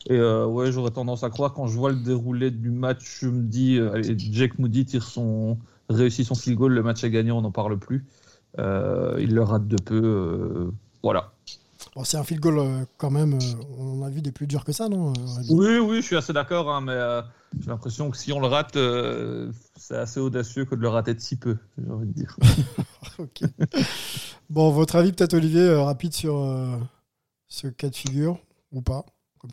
Et 0.07 0.17
euh, 0.17 0.47
ouais, 0.47 0.73
j'aurais 0.73 0.91
tendance 0.91 1.23
à 1.23 1.31
croire, 1.31 1.55
quand 1.55 1.67
je 1.67 1.77
vois 1.79 1.91
le 1.91 1.97
déroulé 1.97 2.51
du 2.51 2.71
match, 2.71 3.21
je 3.21 3.29
me 3.29 3.43
dis, 3.43 3.79
euh, 3.79 3.93
allez, 3.93 4.17
Jake 4.19 4.59
Moody 4.59 4.85
tire 4.85 5.05
son, 5.05 5.59
réussit 5.89 6.27
son 6.27 6.35
field 6.35 6.59
goal, 6.59 6.73
le 6.73 6.83
match 6.83 7.05
est 7.05 7.11
gagné, 7.11 7.31
on 7.31 7.43
n'en 7.43 7.53
parle 7.53 7.79
plus. 7.79 8.05
Euh, 8.59 9.17
il 9.21 9.33
le 9.35 9.43
rate 9.43 9.67
de 9.69 9.77
peu. 9.77 10.71
voilà. 11.03 11.33
Bon, 11.95 12.05
c'est 12.05 12.17
un 12.17 12.25
field 12.25 12.41
goal 12.41 12.59
euh, 12.59 12.85
quand 12.97 13.11
même, 13.11 13.35
euh, 13.35 13.65
on 13.79 14.03
a 14.03 14.09
vu 14.09 14.23
des 14.23 14.33
plus 14.33 14.47
durs 14.47 14.65
que 14.65 14.73
ça, 14.73 14.89
non 14.89 15.13
Oui, 15.51 15.79
oui, 15.79 15.97
je 15.97 16.07
suis 16.07 16.17
assez 16.17 16.33
d'accord, 16.33 16.71
hein, 16.71 16.81
mais 16.81 16.93
euh, 16.93 17.21
j'ai 17.61 17.67
l'impression 17.67 18.11
que 18.11 18.17
si 18.17 18.33
on 18.33 18.41
le 18.41 18.47
rate, 18.47 18.77
euh, 18.77 19.53
c'est 19.77 19.97
assez 19.97 20.19
audacieux 20.19 20.65
que 20.65 20.75
de 20.75 20.81
le 20.81 20.89
rater 20.89 21.13
de 21.13 21.21
si 21.21 21.37
peu, 21.37 21.59
j'ai 21.77 21.91
envie 21.91 22.07
de 22.07 22.13
dire. 22.13 22.37
ok. 23.19 23.43
Bon, 24.49 24.71
votre 24.71 24.97
avis 24.97 25.13
peut-être, 25.13 25.35
Olivier, 25.35 25.61
euh, 25.61 25.83
rapide 25.83 26.15
sur 26.15 26.79
ce 27.49 27.67
cas 27.67 27.91
de 27.91 27.97
figure, 27.97 28.39
ou 28.73 28.81
pas 28.81 29.05
comme 29.39 29.51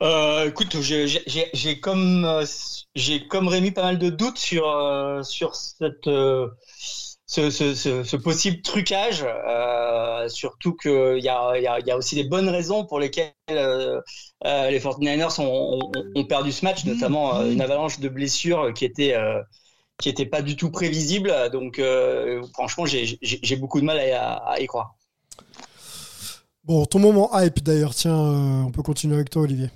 euh, 0.00 0.48
écoute, 0.48 0.76
j'ai 0.80 1.80
comme 1.80 2.24
euh, 2.24 2.46
j'ai 2.94 3.26
comme 3.26 3.48
Rémi 3.48 3.72
pas 3.72 3.82
mal 3.82 3.98
de 3.98 4.10
doutes 4.10 4.38
sur 4.38 4.68
euh, 4.68 5.24
sur 5.24 5.56
cette 5.56 6.06
ce, 7.28 7.50
ce, 7.50 7.74
ce, 7.74 8.04
ce, 8.04 8.16
possible 8.16 8.62
trucage, 8.62 9.22
euh, 9.22 10.28
surtout 10.28 10.74
qu'il 10.74 11.18
y 11.18 11.28
a, 11.28 11.58
y, 11.58 11.66
a, 11.66 11.78
y 11.78 11.90
a 11.90 11.96
aussi 11.96 12.14
des 12.14 12.24
bonnes 12.24 12.48
raisons 12.48 12.86
pour 12.86 12.98
lesquelles 12.98 13.34
euh, 13.50 14.00
euh, 14.46 14.70
les 14.70 14.80
49ers 14.80 15.38
ont, 15.38 15.78
ont, 15.78 15.92
ont, 16.14 16.24
perdu 16.24 16.52
ce 16.52 16.64
match, 16.64 16.86
notamment 16.86 17.42
une 17.42 17.60
avalanche 17.60 18.00
de 18.00 18.08
blessures 18.08 18.72
qui 18.72 18.86
était 18.86 19.14
qui 20.00 20.08
était 20.08 20.26
pas 20.26 20.40
du 20.40 20.56
tout 20.56 20.70
prévisible. 20.70 21.50
Donc 21.52 21.82
franchement, 22.54 22.86
j'ai 22.86 23.56
beaucoup 23.56 23.80
de 23.80 23.84
mal 23.84 23.98
à, 23.98 24.36
à, 24.36 24.60
y 24.60 24.66
croire. 24.66 24.94
Bon, 26.64 26.86
ton 26.86 26.98
moment 26.98 27.30
hype 27.38 27.62
d'ailleurs, 27.62 27.94
tiens, 27.94 28.16
on 28.16 28.70
peut 28.70 28.82
continuer 28.82 29.16
avec 29.16 29.28
toi, 29.28 29.42
Olivier. 29.42 29.68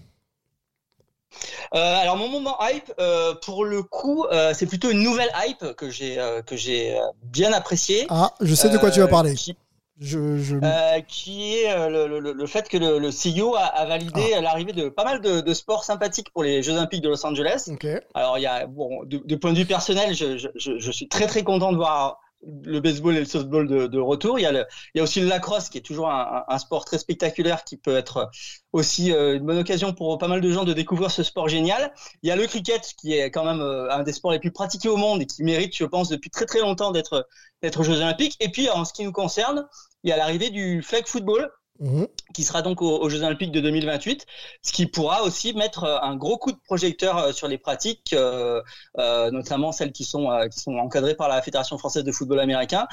Euh, 1.74 1.78
alors 1.78 2.16
mon 2.16 2.28
moment 2.28 2.56
hype, 2.60 2.92
euh, 2.98 3.34
pour 3.34 3.64
le 3.64 3.82
coup, 3.82 4.24
euh, 4.24 4.52
c'est 4.54 4.66
plutôt 4.66 4.90
une 4.90 5.02
nouvelle 5.02 5.30
hype 5.46 5.74
que 5.74 5.90
j'ai 5.90 6.18
que 6.46 6.56
j'ai 6.56 6.98
bien 7.22 7.52
appréciée. 7.52 8.06
Ah, 8.08 8.32
je 8.40 8.54
sais 8.54 8.68
de 8.68 8.78
quoi 8.78 8.90
tu 8.90 9.00
vas 9.00 9.08
parler. 9.08 9.34
Qui, 9.34 9.56
je, 10.00 10.38
je... 10.38 10.56
qui 11.02 11.54
est 11.54 11.88
le, 11.88 12.08
le, 12.08 12.32
le, 12.32 12.46
fait 12.46 12.68
que 12.68 12.76
le, 12.76 12.98
le 12.98 13.10
CEO 13.10 13.54
a, 13.54 13.60
a 13.60 13.86
validé 13.86 14.34
ah. 14.36 14.40
l'arrivée 14.40 14.72
de 14.72 14.88
pas 14.88 15.04
mal 15.04 15.20
de, 15.20 15.40
de, 15.40 15.54
sports 15.54 15.84
sympathiques 15.84 16.30
pour 16.32 16.42
les 16.42 16.62
Jeux 16.62 16.72
Olympiques 16.72 17.02
de 17.02 17.08
Los 17.08 17.24
Angeles. 17.24 17.68
Okay. 17.72 18.00
Alors 18.14 18.38
il 18.38 18.42
y 18.42 18.46
a 18.46 18.66
bon, 18.66 19.04
de, 19.04 19.18
de, 19.24 19.36
point 19.36 19.52
de 19.52 19.58
vue 19.58 19.66
personnel, 19.66 20.14
je, 20.14 20.36
je, 20.38 20.48
je, 20.56 20.90
suis 20.90 21.08
très 21.08 21.26
très 21.26 21.44
content 21.44 21.70
de 21.70 21.76
voir 21.76 22.18
le 22.46 22.80
baseball 22.80 23.16
et 23.16 23.20
le 23.20 23.24
softball 23.24 23.68
de, 23.68 23.86
de 23.86 23.98
retour. 23.98 24.38
Il 24.38 24.42
y, 24.42 24.46
a 24.46 24.52
le, 24.52 24.64
il 24.94 24.98
y 24.98 25.00
a 25.00 25.04
aussi 25.04 25.20
le 25.20 25.28
lacrosse 25.28 25.68
qui 25.68 25.78
est 25.78 25.82
toujours 25.82 26.10
un, 26.10 26.44
un, 26.48 26.58
sport 26.58 26.84
très 26.84 26.98
spectaculaire 26.98 27.64
qui 27.64 27.76
peut 27.76 27.96
être 27.96 28.30
aussi 28.72 29.12
euh, 29.12 29.36
une 29.36 29.46
bonne 29.46 29.58
occasion 29.58 29.92
pour 29.92 30.18
pas 30.18 30.28
mal 30.28 30.40
de 30.40 30.50
gens 30.50 30.64
de 30.64 30.72
découvrir 30.72 31.10
ce 31.10 31.22
sport 31.22 31.48
génial. 31.48 31.92
Il 32.22 32.28
y 32.28 32.32
a 32.32 32.36
le 32.36 32.46
cricket 32.46 32.82
qui 32.98 33.14
est 33.14 33.30
quand 33.30 33.44
même 33.44 33.60
euh, 33.60 33.90
un 33.90 34.02
des 34.02 34.12
sports 34.12 34.32
les 34.32 34.40
plus 34.40 34.52
pratiqués 34.52 34.88
au 34.88 34.96
monde 34.96 35.22
et 35.22 35.26
qui 35.26 35.44
mérite, 35.44 35.76
je 35.76 35.84
pense, 35.84 36.08
depuis 36.08 36.30
très 36.30 36.46
très 36.46 36.60
longtemps 36.60 36.90
d'être 36.90 37.26
d'être 37.62 37.80
aux 37.80 37.84
Jeux 37.84 37.98
Olympiques. 37.98 38.36
Et 38.40 38.48
puis 38.48 38.68
en 38.68 38.84
ce 38.84 38.92
qui 38.92 39.04
nous 39.04 39.12
concerne, 39.12 39.66
il 40.02 40.10
y 40.10 40.12
a 40.12 40.16
l'arrivée 40.16 40.50
du 40.50 40.82
flag 40.82 41.06
football 41.06 41.50
Mmh. 41.82 42.04
qui 42.32 42.44
sera 42.44 42.62
donc 42.62 42.80
aux, 42.80 43.08
Jeux 43.08 43.24
Olympiques 43.24 43.50
de 43.50 43.58
2028, 43.58 44.24
ce 44.62 44.72
qui 44.72 44.86
pourra 44.86 45.24
aussi 45.24 45.52
mettre 45.52 45.82
euh, 45.82 45.98
un 46.00 46.14
gros 46.14 46.38
coup 46.38 46.52
de 46.52 46.58
projecteur 46.64 47.34
sur 47.34 47.48
les 47.48 47.58
pratiques, 47.58 48.12
euh, 48.12 48.62
euh, 48.98 49.32
notamment 49.32 49.72
celles 49.72 49.90
qui 49.90 50.04
sont, 50.04 50.28
encadrées 50.68 51.16
par 51.16 51.28
la 51.28 51.42
Fédération 51.42 51.76
française 51.78 52.04
de 52.04 52.12
football 52.12 52.38
américain, 52.38 52.86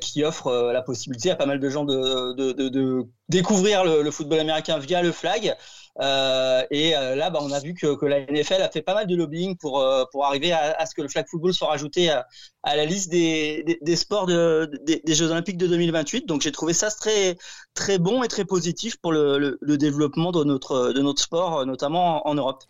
qui 0.00 0.24
offre 0.24 0.72
la 0.72 0.82
possibilité 0.82 1.30
à 1.30 1.36
pas 1.36 1.46
mal 1.46 1.60
de 1.60 1.68
gens 1.68 1.84
de, 1.84 3.06
découvrir 3.28 3.84
le, 3.84 4.10
football 4.10 4.40
américain 4.40 4.78
via 4.78 5.02
le 5.02 5.12
flag. 5.12 5.56
Euh, 6.00 6.62
et 6.70 6.90
là, 6.90 7.30
bah, 7.30 7.38
on 7.42 7.52
a 7.52 7.60
vu 7.60 7.74
que, 7.74 8.04
la 8.04 8.20
NFL 8.20 8.62
a 8.62 8.70
fait 8.70 8.82
pas 8.82 8.94
mal 8.94 9.06
de 9.06 9.16
lobbying 9.16 9.56
pour 9.56 9.84
pour 10.12 10.24
arriver 10.26 10.52
à, 10.52 10.84
ce 10.86 10.94
que 10.94 11.02
le 11.02 11.08
flag 11.08 11.26
football 11.28 11.54
soit 11.54 11.68
rajouté 11.68 12.10
à, 12.10 12.26
la 12.64 12.84
liste 12.84 13.10
des, 13.10 13.78
des, 13.80 13.96
sports 13.96 14.26
de, 14.26 14.70
des, 14.84 15.14
Jeux 15.14 15.30
Olympiques 15.30 15.56
de 15.56 15.66
2028. 15.66 16.26
Donc 16.26 16.42
j'ai 16.42 16.52
trouvé 16.52 16.72
ça 16.72 16.90
très 16.90 17.36
très 17.74 17.98
bon 17.98 18.22
et 18.22 18.28
très 18.28 18.44
positif 18.44 18.96
pour 18.98 19.12
le, 19.12 19.58
développement 19.62 20.32
de 20.32 20.44
notre 20.44 20.92
de 20.92 21.00
notre 21.00 21.22
sport, 21.22 21.64
notamment 21.64 22.26
en, 22.26 22.30
en 22.30 22.34
Europe. 22.34 22.64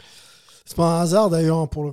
C'est 0.66 0.76
pas 0.76 0.98
un 0.98 1.00
hasard 1.00 1.30
d'ailleurs 1.30 1.68
pour, 1.68 1.84
le, 1.84 1.92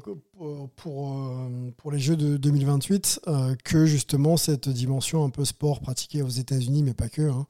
pour, 1.77 1.91
les 1.91 1.99
Jeux 1.99 2.15
de 2.15 2.37
2028 2.37 3.21
euh, 3.27 3.55
que 3.63 3.85
justement 3.85 4.35
cette 4.35 4.67
dimension 4.67 5.23
un 5.23 5.29
peu 5.29 5.45
sport 5.45 5.79
pratiqué 5.79 6.23
aux 6.23 6.29
États-Unis, 6.29 6.81
mais 6.81 6.95
pas 6.95 7.07
que. 7.07 7.21
Hein. 7.21 7.45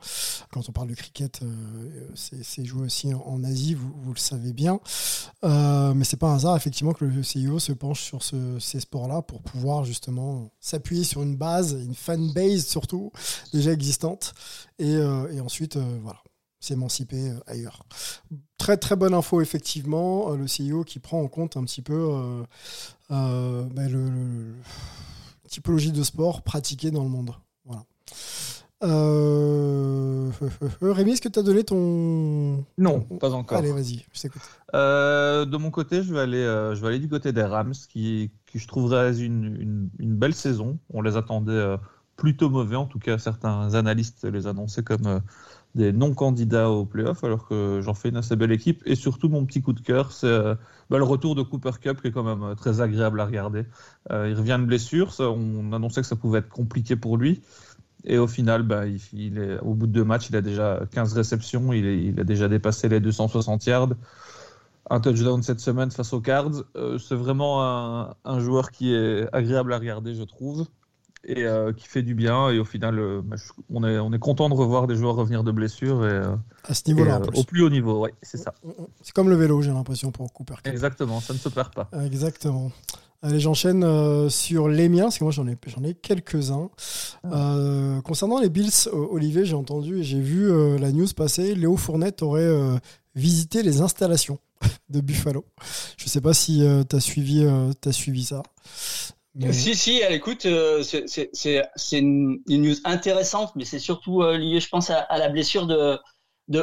Quand 0.52 0.68
on 0.68 0.74
parle 0.74 0.90
de 0.90 0.96
cricket, 0.96 1.42
euh, 1.42 2.10
c'est 2.14 2.66
joué 2.66 2.88
aussi 2.88 3.14
en, 3.14 3.42
Asie, 3.46 3.74
vous, 3.74 4.14
le 4.14 4.20
savez 4.20 4.52
bien. 4.52 4.82
Euh, 5.46 5.94
mais 5.94 6.04
c'est 6.04 6.18
pas 6.18 6.28
un 6.28 6.36
hasard 6.36 6.58
effectivement 6.58 6.92
que 6.92 7.06
le 7.06 7.24
CIO 7.24 7.58
se 7.58 7.72
penche 7.72 8.02
sur 8.02 8.22
ce, 8.22 8.60
ces 8.60 8.82
sports-là 8.82 9.22
pour 9.22 9.42
pouvoir 9.42 9.86
justement 9.86 10.52
s'appuyer 10.60 11.06
sur 11.06 11.24
une 11.24 11.38
base, 11.38 11.72
une 11.72 11.96
fan 11.96 12.34
base 12.34 12.66
surtout 12.66 13.14
déjà 13.54 13.72
existante, 13.72 14.34
et 14.78 15.00
ensuite 15.40 15.78
voilà 16.02 16.20
s'émanciper 16.64 17.34
ailleurs. 17.46 17.86
Très 18.58 18.78
très 18.78 18.96
bonne 18.96 19.14
info 19.14 19.42
effectivement, 19.42 20.32
le 20.32 20.46
CEO 20.46 20.84
qui 20.84 21.00
prend 21.00 21.22
en 21.22 21.28
compte 21.28 21.58
un 21.58 21.64
petit 21.64 21.82
peu 21.82 21.94
euh, 21.94 22.44
euh, 23.12 23.66
le, 23.76 24.10
le, 24.10 24.54
typologie 25.48 25.92
de 25.92 26.04
sport 26.04 26.42
pratiquée 26.42 26.90
dans 26.90 27.04
le 27.04 27.10
monde. 27.10 27.32
Voilà. 27.66 27.84
Euh... 28.84 30.32
Rémi, 30.82 31.12
est-ce 31.12 31.22
que 31.22 31.30
tu 31.30 31.40
as 31.40 31.44
donné 31.44 31.64
ton... 31.64 32.66
Non, 32.78 33.02
pas 33.02 33.34
encore. 33.34 33.58
Allez, 33.58 33.72
vas-y, 33.72 34.06
je 34.14 34.22
t'écoute. 34.22 34.42
Euh, 34.74 35.46
de 35.46 35.58
mon 35.58 35.72
côté, 35.72 36.04
je 36.04 36.14
vais 36.14 36.20
aller, 36.20 36.38
euh, 36.38 36.76
je 36.76 36.82
vais 36.82 36.88
aller 36.88 37.00
du 37.00 37.08
côté 37.08 37.32
des 37.32 37.44
Rams, 37.44 37.74
qui, 37.90 38.32
qui 38.46 38.60
je 38.60 38.68
trouverais 38.68 39.20
une, 39.20 39.56
une, 39.60 39.90
une, 40.00 40.16
belle 40.16 40.34
saison. 40.34 40.80
On 40.94 41.02
les 41.02 41.16
attendait 41.16 41.52
euh, 41.52 41.78
plutôt 42.18 42.50
mauvais, 42.50 42.76
en 42.76 42.86
tout 42.86 43.00
cas 43.00 43.18
certains 43.18 43.74
analystes 43.74 44.26
les 44.26 44.48
annonçaient 44.48 44.84
comme 44.84 45.22
des 45.76 45.92
non-candidats 45.92 46.70
aux 46.70 46.86
playoffs, 46.86 47.24
alors 47.24 47.48
que 47.48 47.80
j'en 47.82 47.94
fais 47.94 48.10
une 48.10 48.18
assez 48.18 48.36
belle 48.36 48.52
équipe. 48.52 48.82
Et 48.86 48.96
surtout, 48.96 49.30
mon 49.30 49.46
petit 49.46 49.62
coup 49.62 49.74
de 49.74 49.80
cœur, 49.80 50.12
c'est 50.12 50.28
euh, 50.28 50.56
bah, 50.90 50.98
le 50.98 51.04
retour 51.04 51.36
de 51.36 51.42
Cooper 51.42 51.72
Cup, 51.82 52.02
qui 52.02 52.08
est 52.08 52.12
quand 52.12 52.24
même 52.24 52.44
euh, 52.44 52.56
très 52.56 52.82
agréable 52.82 53.20
à 53.20 53.26
regarder. 53.26 53.66
Euh, 54.12 54.30
il 54.30 54.36
revient 54.36 54.58
de 54.60 54.66
blessure, 54.66 55.14
on 55.20 55.74
annonçait 55.74 56.02
que 56.02 56.08
ça 56.08 56.16
pouvait 56.16 56.40
être 56.40 56.50
compliqué 56.50 56.96
pour 56.96 57.18
lui. 57.18 57.42
Et 58.06 58.18
au 58.18 58.28
final, 58.28 58.64
bah, 58.64 58.84
au 59.62 59.74
bout 59.74 59.88
de 59.88 59.94
deux 59.94 60.04
matchs, 60.04 60.30
il 60.30 60.36
a 60.36 60.42
déjà 60.42 60.82
15 60.92 61.14
réceptions, 61.14 61.74
il, 61.74 62.20
a 62.20 62.24
déjà 62.24 62.50
dépassé 62.50 62.90
les 62.90 63.00
260 63.00 63.66
yards. 63.66 63.94
Un 64.90 65.00
touchdown 65.00 65.42
cette 65.42 65.62
semaine 65.62 65.90
face 65.90 66.12
aux 66.12 66.20
Cards. 66.20 66.66
C'est 67.00 67.16
vraiment 67.16 68.14
un 68.26 68.40
joueur 68.42 68.72
qui 68.72 68.94
est 68.94 69.34
agréable 69.34 69.72
à 69.72 69.80
regarder, 69.80 70.14
je 70.16 70.24
trouve 70.24 70.68
et 71.26 71.44
euh, 71.44 71.74
qui 71.74 71.88
fait 71.88 72.02
du 72.02 72.16
bien. 72.16 72.50
Et 72.50 72.60
au 72.60 72.66
final, 72.66 73.00
euh, 73.00 73.22
on, 73.70 73.84
est, 73.84 73.98
on 74.00 74.12
est 74.14 74.20
content 74.20 74.50
de 74.50 74.54
revoir 74.54 74.88
des 74.88 74.96
joueurs 74.96 75.16
revenir 75.16 75.44
de 75.44 75.52
blessures. 75.52 76.06
Et, 76.06 76.12
euh, 76.12 76.36
à 76.66 76.74
ce 76.74 76.84
niveau-là, 76.88 77.22
au 77.34 77.44
plus 77.44 77.64
haut 77.64 77.70
niveau, 77.70 78.04
oui, 78.04 78.12
c'est 78.22 78.38
ça. 78.38 78.54
C'est 79.02 79.14
comme 79.14 79.30
le 79.30 79.36
vélo, 79.36 79.62
j'ai 79.62 79.72
l'impression, 79.72 80.12
pour 80.12 80.32
Cooper. 80.34 80.56
Exactement, 80.66 81.20
ça 81.22 81.34
ne 81.34 81.40
se 81.40 81.50
perd 81.50 81.74
pas. 81.74 81.90
Exactement. 82.04 82.72
Allez, 83.22 83.40
j'enchaîne 83.40 84.30
sur 84.30 84.68
les 84.68 84.90
miens, 84.90 85.04
parce 85.04 85.18
que 85.18 85.24
moi 85.24 85.32
j'en 85.32 85.48
ai, 85.48 85.58
j'en 85.68 85.84
ai 85.84 85.94
quelques-uns. 85.94 86.70
Euh, 87.24 88.02
concernant 88.02 88.42
les 88.42 88.50
Bills, 88.50 88.90
Olivier, 88.92 89.46
j'ai 89.46 89.56
entendu 89.56 90.00
et 90.00 90.04
j'ai 90.04 90.20
vu 90.20 90.50
la 90.78 90.92
news 90.92 91.08
passer. 91.16 91.56
Léo 91.56 91.78
Fournette 91.78 92.22
aurait 92.22 92.52
visité 93.16 93.64
les 93.64 93.80
installations 93.80 94.40
de 94.90 95.00
Buffalo. 95.00 95.46
Je 95.96 96.04
ne 96.04 96.10
sais 96.10 96.20
pas 96.20 96.34
si 96.34 96.66
tu 96.90 96.96
as, 96.98 97.00
suivi, 97.00 97.46
as 97.46 97.92
suivi 97.94 98.26
ça. 98.26 98.44
Si, 99.52 99.76
si, 99.76 100.04
à 100.04 100.10
l'écoute, 100.10 100.46
euh, 100.46 100.84
c'est 100.84 101.98
une, 101.98 102.44
news 102.48 102.76
intéressante, 102.84 103.52
mais 103.56 103.66
c'est 103.66 103.80
surtout 103.80 104.22
euh, 104.22 104.38
lié, 104.38 104.60
je 104.60 104.70
pense, 104.70 104.92
à, 104.92 105.18
la 105.18 105.30
blessure 105.30 105.66
de, 105.66 105.98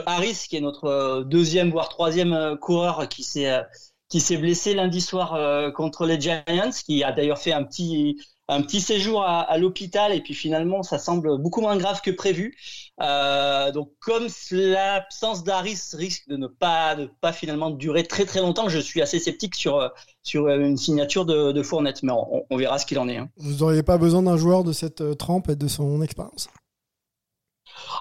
Harris, 0.07 0.47
qui 0.49 0.57
est 0.57 0.61
notre 0.61 0.85
euh, 0.85 1.25
deuxième, 1.25 1.71
voire 1.71 1.89
troisième 1.89 2.57
coureur 2.61 3.09
qui 3.09 3.25
s'est 3.25 4.37
blessé 4.37 4.75
lundi 4.75 5.01
soir 5.01 5.73
contre 5.73 6.07
les 6.07 6.21
Giants, 6.21 6.71
qui 6.87 7.03
a 7.03 7.11
d'ailleurs 7.11 7.39
fait 7.39 7.53
un 7.53 7.65
petit 7.65 8.21
un 8.51 8.63
petit 8.63 8.81
séjour 8.81 9.23
à, 9.23 9.41
à 9.41 9.59
l'hôpital 9.59 10.13
et 10.13 10.21
puis 10.21 10.35
finalement 10.35 10.83
ça 10.83 10.99
semble 10.99 11.39
beaucoup 11.39 11.61
moins 11.61 11.77
grave 11.77 12.01
que 12.01 12.11
prévu. 12.11 12.57
Euh, 13.01 13.71
donc 13.73 13.93
comme 14.01 14.27
l'absence 14.51 15.45
d'Aris 15.45 15.81
risque 15.95 16.29
de 16.29 16.37
ne 16.37 16.47
pas 16.47 16.97
de 16.97 17.11
pas 17.21 17.33
finalement 17.33 17.71
durer 17.71 18.05
très 18.05 18.27
très 18.27 18.41
longtemps, 18.41 18.69
je 18.69 18.79
suis 18.79 19.01
assez 19.01 19.19
sceptique 19.19 19.55
sur 19.55 19.91
sur 20.23 20.49
une 20.49 20.77
signature 20.77 21.25
de, 21.25 21.53
de 21.53 21.63
Fournette, 21.63 22.03
mais 22.03 22.13
on, 22.13 22.45
on, 22.51 22.57
verra 22.57 22.79
ce 22.79 22.87
qu'il 22.87 22.99
en 22.99 23.09
est. 23.09 23.17
Hein. 23.17 23.31
Vous 23.37 23.65
n'auriez 23.65 23.83
pas 23.83 23.99
besoin 23.99 24.23
d'un 24.23 24.37
joueur 24.37 24.65
de 24.65 24.73
cette 24.73 25.01
euh, 25.01 25.15
trempe 25.15 25.49
et 25.49 25.57
de 25.57 25.69
son 25.69 26.03
expérience? 26.03 26.49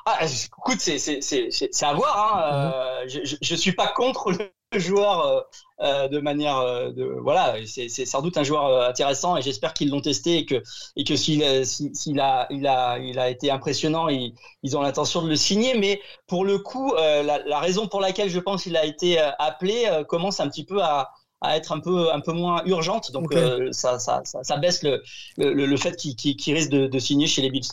Ah, 0.05 0.19
écoute, 0.25 0.79
c'est 0.79 1.83
à 1.83 1.93
voir. 1.93 2.17
Hein. 2.17 2.73
Euh, 2.73 3.05
je, 3.07 3.35
je 3.41 3.55
suis 3.55 3.71
pas 3.71 3.87
contre 3.87 4.31
le 4.31 4.51
joueur 4.77 5.25
euh, 5.25 5.41
euh, 5.81 6.07
de 6.07 6.19
manière 6.19 6.57
euh, 6.59 6.91
de 6.91 7.03
voilà 7.03 7.55
c'est 7.65 7.89
sans 7.89 8.21
doute 8.21 8.37
un 8.37 8.43
joueur 8.43 8.65
euh, 8.65 8.87
intéressant 8.87 9.35
et 9.35 9.41
j'espère 9.41 9.73
qu'ils 9.73 9.89
l'ont 9.89 10.01
testé 10.01 10.37
et 10.37 10.45
que 10.45 10.61
et 10.95 11.03
que 11.03 11.15
s'il 11.15 11.43
s'il 11.65 12.19
a 12.19 12.45
il 12.51 12.67
a 12.67 12.99
il 12.99 13.17
a 13.17 13.29
été 13.29 13.49
impressionnant 13.49 14.09
ils, 14.09 14.35
ils 14.61 14.77
ont 14.77 14.81
l'intention 14.81 15.23
de 15.23 15.29
le 15.29 15.35
signer 15.35 15.75
mais 15.75 16.01
pour 16.27 16.45
le 16.45 16.59
coup 16.59 16.93
euh, 16.93 17.23
la, 17.23 17.39
la, 17.39 17.59
raison 17.59 17.87
pour 17.87 17.99
laquelle 17.99 18.29
je 18.29 18.39
pense 18.39 18.63
qu'il 18.63 18.77
a 18.77 18.85
été 18.85 19.17
appelé 19.39 19.89
commence 20.07 20.39
un 20.39 20.47
petit 20.49 20.65
peu 20.65 20.83
à 20.83 21.09
à 21.41 21.55
être 21.55 21.71
un 21.71 21.79
peu 21.79 22.11
un 22.11 22.19
peu 22.19 22.33
moins 22.33 22.61
urgente 22.65 23.11
donc 23.11 23.31
okay. 23.31 23.71
ça, 23.71 23.97
ça, 23.97 24.21
ça, 24.25 24.43
ça 24.43 24.57
baisse 24.57 24.83
le 24.83 25.01
le, 25.37 25.53
le 25.53 25.77
fait 25.77 25.95
qu'il 25.95 26.15
qu 26.15 26.35
qu 26.35 26.53
risque 26.53 26.69
de, 26.69 26.85
de 26.85 26.99
signer 26.99 27.25
chez 27.27 27.41
les 27.41 27.49
Bills. 27.49 27.69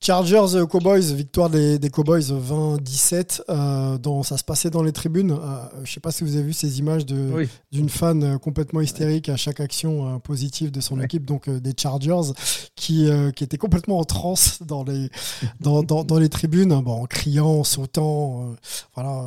Chargers 0.00 0.54
euh, 0.54 0.64
Cowboys, 0.64 1.12
victoire 1.12 1.50
des, 1.50 1.78
des 1.80 1.90
Cowboys 1.90 2.22
20-17. 2.30 3.42
Euh, 3.48 3.98
dans, 3.98 4.22
ça 4.22 4.38
se 4.38 4.44
passait 4.44 4.70
dans 4.70 4.82
les 4.84 4.92
tribunes. 4.92 5.32
Euh, 5.32 5.36
je 5.78 5.80
ne 5.80 5.86
sais 5.86 6.00
pas 6.00 6.12
si 6.12 6.22
vous 6.22 6.36
avez 6.36 6.44
vu 6.44 6.52
ces 6.52 6.78
images 6.78 7.04
d'une 7.04 7.34
oui. 7.72 7.88
fan 7.88 8.38
complètement 8.38 8.80
hystérique 8.80 9.28
à 9.28 9.36
chaque 9.36 9.58
action 9.58 10.14
euh, 10.14 10.18
positive 10.18 10.70
de 10.70 10.80
son 10.80 11.00
équipe, 11.00 11.26
donc 11.26 11.50
des 11.50 11.72
Chargers, 11.76 12.32
qui, 12.76 13.08
qui 13.34 13.44
était 13.44 13.58
complètement 13.58 13.98
en 13.98 14.04
transe 14.04 14.60
dans 14.62 14.84
les, 14.84 15.10
dans, 15.60 15.82
dans, 15.82 16.04
dans 16.04 16.18
les 16.18 16.28
tribunes, 16.28 16.80
bon, 16.80 17.02
en 17.02 17.06
criant, 17.06 17.58
en 17.58 17.64
sautant, 17.64 18.54
voilà, 18.94 19.24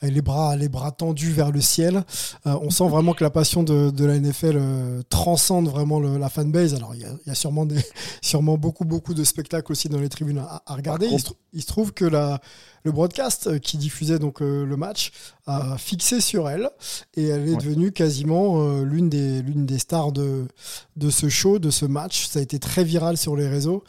avec 0.00 0.14
les 0.14 0.22
bras, 0.22 0.56
les 0.56 0.68
bras 0.70 0.90
tendus 0.90 1.32
vers 1.32 1.50
le 1.50 1.60
ciel. 1.60 2.02
on 2.46 2.70
sent 2.70 2.88
vraiment 2.88 3.12
que 3.12 3.22
la 3.22 3.30
passion 3.30 3.62
de, 3.62 3.90
de 3.90 4.04
la 4.06 4.18
NFL 4.18 4.58
transcende 5.10 5.68
vraiment 5.68 6.00
le, 6.00 6.16
la 6.16 6.30
fanbase. 6.30 6.74
Alors, 6.74 6.94
il 6.94 7.02
y 7.02 7.04
a, 7.04 7.10
y 7.26 7.30
a 7.30 7.34
sûrement, 7.34 7.66
des, 7.66 7.84
sûrement 8.22 8.56
beaucoup, 8.56 8.84
beaucoup 8.84 9.12
de 9.12 9.22
spectacles 9.24 9.70
aussi 9.70 9.88
dans 9.88 10.00
les 10.00 10.08
tribunes 10.14 10.38
à, 10.38 10.62
à 10.66 10.74
regarder. 10.74 11.06
Il 11.06 11.20
se, 11.20 11.30
il 11.52 11.62
se, 11.62 11.66
trouve 11.66 11.92
que 11.92 12.04
la, 12.04 12.40
le 12.84 12.92
broadcast 12.92 13.58
qui 13.60 13.78
diffusait 13.78 14.18
donc 14.18 14.42
euh, 14.42 14.64
le 14.64 14.76
match 14.76 15.12
a 15.46 15.76
fixé 15.78 16.20
sur 16.20 16.48
elle 16.48 16.70
et 17.14 17.24
elle 17.24 17.48
est 17.48 17.52
ouais. 17.52 17.56
devenue 17.56 17.92
quasiment 17.92 18.60
euh, 18.60 18.84
l'une 18.84 19.08
des 19.08 19.42
l'une 19.42 19.66
des 19.66 19.78
stars 19.78 20.12
de 20.12 20.46
de 20.96 21.10
ce 21.10 21.28
show, 21.28 21.58
de 21.58 21.70
ce 21.70 21.86
match. 21.86 22.26
Ça 22.26 22.38
a 22.38 22.42
été 22.42 22.58
très 22.58 22.84
viral 22.84 23.16
sur 23.16 23.36
les 23.36 23.48
réseaux 23.48 23.84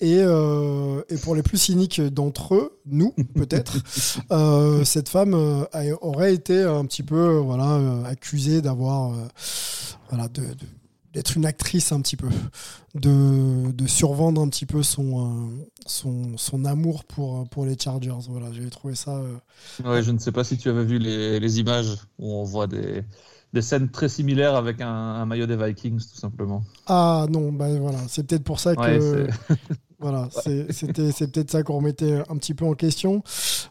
et 0.00 0.18
euh, 0.18 1.02
et 1.08 1.16
pour 1.16 1.34
les 1.34 1.42
plus 1.42 1.58
cyniques 1.58 2.00
d'entre 2.00 2.54
eux, 2.54 2.80
nous 2.86 3.14
peut-être, 3.34 3.78
euh, 4.32 4.84
cette 4.84 5.08
femme 5.08 5.34
aurait 6.00 6.34
été 6.34 6.62
un 6.62 6.84
petit 6.84 7.02
peu 7.02 7.38
voilà 7.38 8.06
accusée 8.06 8.62
d'avoir 8.62 9.12
voilà 10.08 10.28
de, 10.28 10.42
de 10.42 10.66
d'être 11.12 11.36
une 11.36 11.44
actrice 11.44 11.92
un 11.92 12.00
petit 12.00 12.16
peu, 12.16 12.28
de, 12.94 13.72
de 13.72 13.86
survendre 13.86 14.40
un 14.40 14.48
petit 14.48 14.66
peu 14.66 14.82
son, 14.82 15.26
euh, 15.26 15.66
son, 15.86 16.36
son, 16.36 16.64
amour 16.64 17.04
pour, 17.04 17.48
pour 17.48 17.66
les 17.66 17.76
Chargers. 17.78 18.14
Voilà, 18.28 18.52
j'ai 18.52 18.68
trouvé 18.70 18.94
ça. 18.94 19.16
Euh... 19.16 19.36
Ouais, 19.84 20.02
je 20.02 20.12
ne 20.12 20.18
sais 20.18 20.32
pas 20.32 20.44
si 20.44 20.56
tu 20.56 20.68
avais 20.68 20.84
vu 20.84 20.98
les, 20.98 21.40
les 21.40 21.60
images 21.60 21.96
où 22.18 22.32
on 22.32 22.44
voit 22.44 22.66
des, 22.68 23.02
des 23.52 23.62
scènes 23.62 23.90
très 23.90 24.08
similaires 24.08 24.54
avec 24.54 24.80
un, 24.80 24.88
un, 24.88 25.26
maillot 25.26 25.46
des 25.46 25.56
Vikings, 25.56 25.98
tout 25.98 26.18
simplement. 26.18 26.62
Ah 26.86 27.26
non, 27.28 27.52
bah 27.52 27.68
voilà, 27.78 27.98
c'est 28.08 28.26
peut-être 28.26 28.44
pour 28.44 28.60
ça 28.60 28.76
que. 28.76 29.24
Ouais, 29.24 29.30
Voilà, 30.00 30.28
c'était 30.32 31.12
c'est 31.12 31.30
peut-être 31.30 31.50
ça 31.50 31.62
qu'on 31.62 31.76
remettait 31.76 32.22
un 32.28 32.36
petit 32.38 32.54
peu 32.54 32.64
en 32.64 32.72
question. 32.72 33.22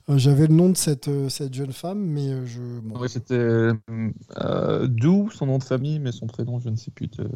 Euh, 0.10 0.18
J'avais 0.20 0.46
le 0.46 0.54
nom 0.54 0.70
de 0.70 0.78
cette, 0.78 1.08
euh, 1.08 1.28
cette 1.28 1.54
jeune 1.56 1.74
femme, 1.74 2.00
mais 2.00 2.28
euh, 2.28 2.46
je. 2.46 2.62
Bon. 2.84 3.00
Oui, 3.00 3.10
c'était 3.10 3.34
euh, 3.34 4.88
Dou, 4.88 5.32
son 5.32 5.48
nom 5.48 5.58
de 5.58 5.64
famille, 5.64 5.98
mais 5.98 6.12
son 6.12 6.28
prénom, 6.28 6.60
je 6.60 6.70
ne 6.70 6.76
sais 6.76 6.92
plus. 6.92 7.08
De... 7.08 7.28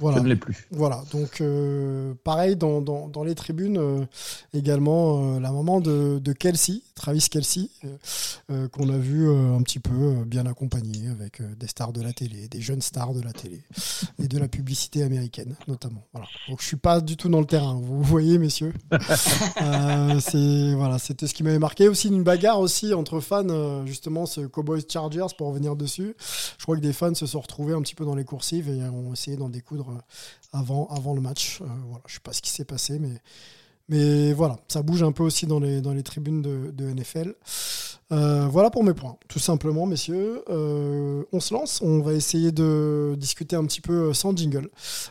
Voilà. 0.00 0.18
Je 0.18 0.22
ne 0.22 0.28
l'ai 0.28 0.36
plus. 0.36 0.68
Voilà, 0.70 1.02
donc 1.12 1.40
euh, 1.40 2.12
pareil 2.22 2.56
dans, 2.56 2.82
dans, 2.82 3.08
dans, 3.08 3.24
les 3.24 3.34
tribunes, 3.34 4.06
également 4.52 5.38
la 5.38 5.50
maman 5.52 5.80
de, 5.80 6.18
de 6.18 6.32
Kelsey, 6.32 6.82
Travis 6.94 7.26
Kelsey, 7.30 7.70
qu'on 8.72 8.88
a 8.90 8.98
vu 8.98 9.30
un 9.30 9.62
petit 9.62 9.78
peu 9.78 10.24
bien 10.26 10.46
accompagné 10.46 11.08
avec 11.08 11.40
des 11.58 11.66
stars 11.66 11.92
de 11.92 12.02
la 12.02 12.12
télé, 12.12 12.48
des 12.48 12.60
jeunes 12.60 12.82
stars 12.82 13.14
de 13.14 13.22
la 13.22 13.32
télé 13.32 13.62
et 14.18 14.28
de 14.28 14.38
la 14.38 14.48
publicité 14.48 15.02
américaine 15.02 15.54
notamment. 15.68 16.04
Voilà. 16.12 16.26
Donc 16.48 16.60
je 16.60 16.66
suis 16.66 16.76
pas 16.76 17.00
du 17.00 17.16
tout 17.16 17.28
dans 17.28 17.40
le 17.40 17.46
terrain. 17.46 17.78
Vous 17.80 18.02
voyez, 18.10 18.38
messieurs. 18.38 18.72
Euh, 19.62 20.20
c'est 20.20 20.74
voilà, 20.74 20.98
c'était 20.98 21.26
ce 21.26 21.34
qui 21.34 21.42
m'avait 21.42 21.58
marqué. 21.58 21.88
Aussi 21.88 22.08
une 22.08 22.22
bagarre 22.22 22.60
aussi 22.60 22.94
entre 22.94 23.20
fans, 23.20 23.48
euh, 23.48 23.84
justement, 23.84 24.24
ce 24.26 24.40
Cowboys 24.42 24.82
Chargers 24.88 25.26
pour 25.36 25.48
revenir 25.48 25.76
dessus. 25.76 26.14
Je 26.58 26.62
crois 26.62 26.76
que 26.76 26.80
des 26.80 26.92
fans 26.92 27.14
se 27.14 27.26
sont 27.26 27.40
retrouvés 27.40 27.74
un 27.74 27.82
petit 27.82 27.94
peu 27.94 28.04
dans 28.04 28.14
les 28.14 28.24
coursives 28.24 28.68
et 28.68 28.82
ont 28.88 29.12
essayé 29.12 29.36
d'en 29.36 29.48
découdre 29.48 29.90
euh, 29.90 30.58
avant, 30.58 30.88
avant 30.88 31.14
le 31.14 31.20
match. 31.20 31.60
Euh, 31.60 31.66
voilà, 31.88 32.02
je 32.06 32.14
sais 32.14 32.20
pas 32.20 32.32
ce 32.32 32.40
qui 32.42 32.50
s'est 32.50 32.64
passé, 32.64 32.98
mais 32.98 33.20
mais 33.88 34.32
voilà, 34.32 34.58
ça 34.68 34.82
bouge 34.82 35.02
un 35.02 35.12
peu 35.12 35.24
aussi 35.24 35.46
dans 35.46 35.60
les 35.60 35.80
dans 35.80 35.92
les 35.92 36.02
tribunes 36.02 36.42
de, 36.42 36.70
de 36.72 36.92
NFL. 36.92 37.34
Euh, 38.12 38.48
voilà 38.48 38.70
pour 38.70 38.82
mes 38.82 38.92
points, 38.94 39.16
tout 39.28 39.38
simplement, 39.38 39.86
messieurs. 39.86 40.42
Euh, 40.50 41.22
on 41.32 41.38
se 41.38 41.54
lance, 41.54 41.80
on 41.80 42.00
va 42.00 42.12
essayer 42.12 42.50
de 42.50 43.14
discuter 43.16 43.54
un 43.54 43.64
petit 43.64 43.80
peu 43.80 44.12
sans 44.12 44.36
jingle 44.36 44.68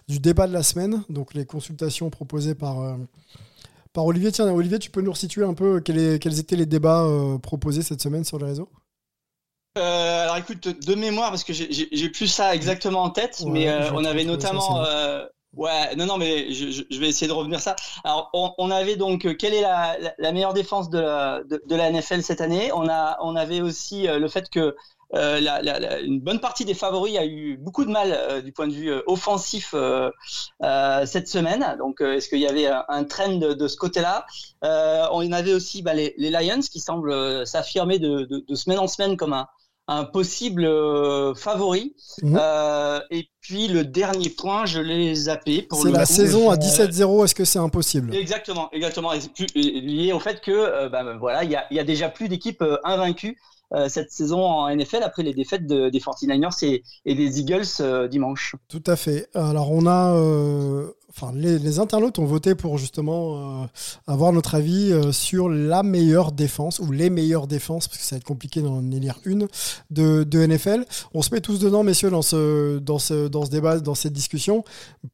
du 0.09 0.19
débat 0.19 0.47
de 0.47 0.53
la 0.53 0.63
semaine, 0.63 1.03
donc 1.09 1.33
les 1.33 1.45
consultations 1.45 2.09
proposées 2.09 2.55
par, 2.55 2.81
euh, 2.81 2.95
par 3.93 4.05
Olivier. 4.05 4.31
Tiens, 4.33 4.51
Olivier, 4.51 4.79
tu 4.79 4.91
peux 4.91 5.01
nous 5.01 5.11
resituer 5.11 5.45
un 5.45 5.53
peu 5.53 5.79
quels, 5.79 5.97
est- 5.97 6.19
quels 6.19 6.39
étaient 6.39 6.57
les 6.57 6.65
débats 6.65 7.03
euh, 7.03 7.37
proposés 7.37 7.83
cette 7.83 8.01
semaine 8.01 8.25
sur 8.25 8.37
les 8.37 8.45
réseaux? 8.45 8.69
Euh, 9.77 10.23
alors 10.23 10.35
écoute, 10.37 10.67
de 10.67 10.95
mémoire, 10.95 11.29
parce 11.29 11.45
que 11.45 11.53
j'ai- 11.53 12.09
plus 12.09 12.27
ça 12.27 12.53
exactement 12.53 13.03
en 13.03 13.11
tête, 13.11 13.39
Ouais, 13.45 13.51
mais 13.51 13.69
euh, 13.69 13.93
on 13.93 14.03
avait 14.03 14.25
notamment... 14.25 14.83
ouais, 15.53 15.95
non, 15.95 16.05
non, 16.05 16.17
mais 16.17 16.53
je, 16.53 16.69
je- 16.89 16.99
vais 16.99 17.09
essayer 17.09 17.27
de 17.27 17.33
revenir 17.33 17.59
ça. 17.59 17.75
Alors, 18.03 18.29
on, 18.33 18.53
on 18.57 18.71
avait 18.71 18.95
donc, 18.95 19.25
euh, 19.25 19.33
quelle 19.33 19.53
est 19.53 19.61
la, 19.61 19.97
la, 19.99 20.13
la 20.17 20.31
meilleure 20.31 20.53
défense 20.53 20.89
de 20.89 20.99
la, 20.99 21.43
de, 21.43 21.61
de 21.65 21.75
la 21.75 21.89
NFL 21.89 22.21
cette 22.23 22.41
année? 22.41 22.71
On, 22.73 22.87
a, 22.89 23.17
on 23.21 23.35
avait 23.35 23.61
aussi 23.61 24.07
euh, 24.07 24.19
le 24.19 24.27
fait 24.27 24.49
que 24.49 24.75
euh, 25.15 25.39
la, 25.39 25.61
la, 25.63 25.79
la- 25.79 25.99
une 26.01 26.19
bonne 26.21 26.39
partie 26.39 26.65
des 26.65 26.75
favoris 26.75 27.17
a 27.17 27.25
eu 27.25 27.57
beaucoup 27.57 27.83
de 27.83 27.89
mal 27.89 28.11
euh, 28.13 28.41
du 28.41 28.51
point 28.51 28.67
de 28.67 28.73
vue 28.73 28.91
euh, 28.91 29.01
offensif 29.07 29.73
euh, 29.73 30.11
cette 31.05 31.27
semaine. 31.27 31.75
Donc, 31.79 32.01
est-ce 32.01 32.29
qu'il 32.29 32.39
y 32.39 32.47
avait 32.47 32.67
un, 32.67 32.85
un 32.87 33.03
trend 33.03 33.35
de, 33.37 33.53
de 33.53 33.67
ce 33.67 33.77
côté-là? 33.77 34.25
On 34.61 35.31
avait 35.31 35.53
aussi 35.53 35.81
bah, 35.81 35.93
les, 35.93 36.13
les 36.17 36.29
Lions 36.29 36.59
qui 36.61 36.79
semblent 36.79 37.45
s'affirmer 37.47 37.99
de, 37.99 38.23
de, 38.25 38.39
de 38.47 38.55
semaine 38.55 38.79
en 38.79 38.87
semaine 38.87 39.17
comme 39.17 39.33
un, 39.33 39.47
un 39.91 40.03
possible 40.05 40.65
euh, 40.65 41.33
favori. 41.33 41.95
Mhm. 42.21 42.37
Euh, 42.39 42.99
et 43.09 43.27
puis 43.41 43.67
le 43.67 43.83
dernier 43.83 44.29
point, 44.29 44.65
je 44.65 44.79
l'ai 44.79 45.15
zappé. 45.15 45.63
pour 45.63 45.81
C'est 45.81 45.91
la 45.91 46.05
coup. 46.05 46.13
saison 46.13 46.49
à 46.51 46.53
Euh, 46.53 46.57
17-0, 46.57 47.25
est-ce 47.25 47.33
que 47.35 47.43
c'est 47.45 47.59
impossible? 47.59 48.13
Exactement, 48.15 48.69
exactement. 48.71 49.13
Et 49.13 49.21
c'est 49.21 49.33
plus- 49.33 49.47
lié 49.55 50.13
au 50.13 50.19
fait 50.19 50.41
que 50.41 50.51
euh, 50.51 50.89
bah, 50.89 51.03
voilà, 51.19 51.43
il 51.43 51.49
y 51.51 51.55
a, 51.55 51.65
y 51.71 51.79
a 51.79 51.83
déjà 51.83 52.07
plus 52.09 52.29
d'équipes 52.29 52.61
euh, 52.61 52.77
invaincues 52.83 53.35
euh, 53.37 53.58
cette 53.87 54.11
saison 54.11 54.43
en 54.43 54.67
NFL 54.69 55.03
après 55.03 55.23
les 55.23 55.33
défaites 55.33 55.67
de- 55.67 55.89
des 55.89 55.99
49ers 55.99 56.81
et, 57.05 57.15
des 57.15 57.39
Eagles 57.39 57.63
euh, 57.79 58.07
dimanche. 58.07 58.55
Tout 58.67 58.83
à 58.85 58.95
fait. 58.95 59.29
Alors 59.33 59.71
on 59.71 59.85
a, 59.85 60.15
euh, 60.15 60.91
enfin 61.09 61.31
les, 61.35 61.79
internautes 61.79 62.19
ont 62.19 62.25
voté 62.25 62.55
pour 62.55 62.77
justement 62.77 63.63
euh, 63.63 63.65
avoir 64.07 64.31
notre 64.31 64.55
avis 64.55 64.91
euh, 64.91 65.11
sur 65.11 65.49
la 65.49 65.83
meilleure 65.83 66.31
défense 66.31 66.79
ou 66.79 66.91
les 66.91 67.09
meilleures 67.09 67.47
défenses 67.47 67.87
parce 67.87 67.99
que 67.99 68.03
ça 68.03 68.15
va 68.15 68.17
être 68.17 68.25
compliqué 68.25 68.61
d'en 68.61 68.89
élire 68.91 69.19
une 69.25 69.47
de, 69.89 70.25
NFL. 70.45 70.85
On 71.13 71.21
se 71.21 71.33
met 71.33 71.41
tous 71.41 71.59
dedans, 71.59 71.83
messieurs, 71.83 72.09
dans 72.09 72.21
ce 72.21 72.79
dans 72.79 72.99
ce 72.99 73.27
dans 73.27 73.45
ce 73.45 73.51
débat, 73.51 73.79
dans 73.79 73.95
cette 73.95 74.13
discussion, 74.13 74.63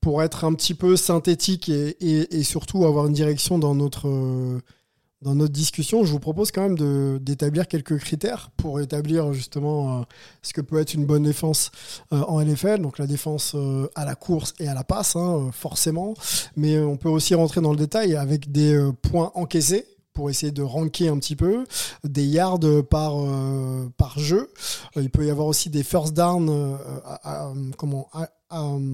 pour 0.01 0.21
être 0.23 0.45
un 0.45 0.53
petit 0.53 0.75
peu 0.75 0.95
synthétique 0.95 1.69
et, 1.69 1.97
et, 1.99 2.43
surtout 2.43 2.85
avoir 2.85 3.07
une 3.07 3.13
direction 3.13 3.57
dans 3.57 3.73
notre 3.73 4.07
euh, 4.07 4.61
dans 5.25 5.33
notre 5.33 5.53
discussion, 5.53 6.05
je 6.05 6.11
vous 6.11 6.19
propose 6.19 6.51
quand 6.51 6.61
même 6.61 7.17
d'établir 7.17 7.67
quelques 7.67 7.97
critères 7.97 8.51
pour 8.57 8.79
établir 8.79 9.33
justement 9.33 10.01
euh, 10.01 10.03
ce 10.43 10.53
que 10.53 10.61
peut 10.61 10.79
être 10.79 10.93
une 10.93 11.07
bonne 11.07 11.23
défense 11.23 11.71
euh, 12.13 12.21
en 12.27 12.43
NFL. 12.43 12.79
Donc 12.81 12.99
la 12.99 13.07
défense 13.07 13.53
euh, 13.55 13.89
à 13.95 14.05
la 14.05 14.13
course 14.13 14.53
et 14.59 14.67
à 14.67 14.75
la 14.75 14.83
passe, 14.83 15.15
hein, 15.15 15.49
forcément. 15.51 16.13
Mais 16.55 16.77
on 16.77 16.95
peut 16.95 17.09
aussi 17.09 17.33
rentrer 17.33 17.59
dans 17.59 17.71
le 17.71 17.77
détail 17.77 18.15
avec 18.15 18.51
des 18.51 18.79
points 19.01 19.31
encaissés 19.33 19.87
pour 20.13 20.29
essayer 20.29 20.51
de 20.51 20.61
ranker 20.61 21.09
un 21.09 21.17
petit 21.17 21.35
peu, 21.35 21.65
des 22.03 22.23
yards 22.23 22.59
par, 22.89 23.15
par 23.97 24.17
jeu. 24.19 24.53
Il 24.95 25.09
peut 25.09 25.25
y 25.25 25.29
avoir 25.29 25.47
aussi 25.47 25.69
des 25.69 25.83
first 25.83 26.13
down 26.13 26.77
comment, 27.77 28.07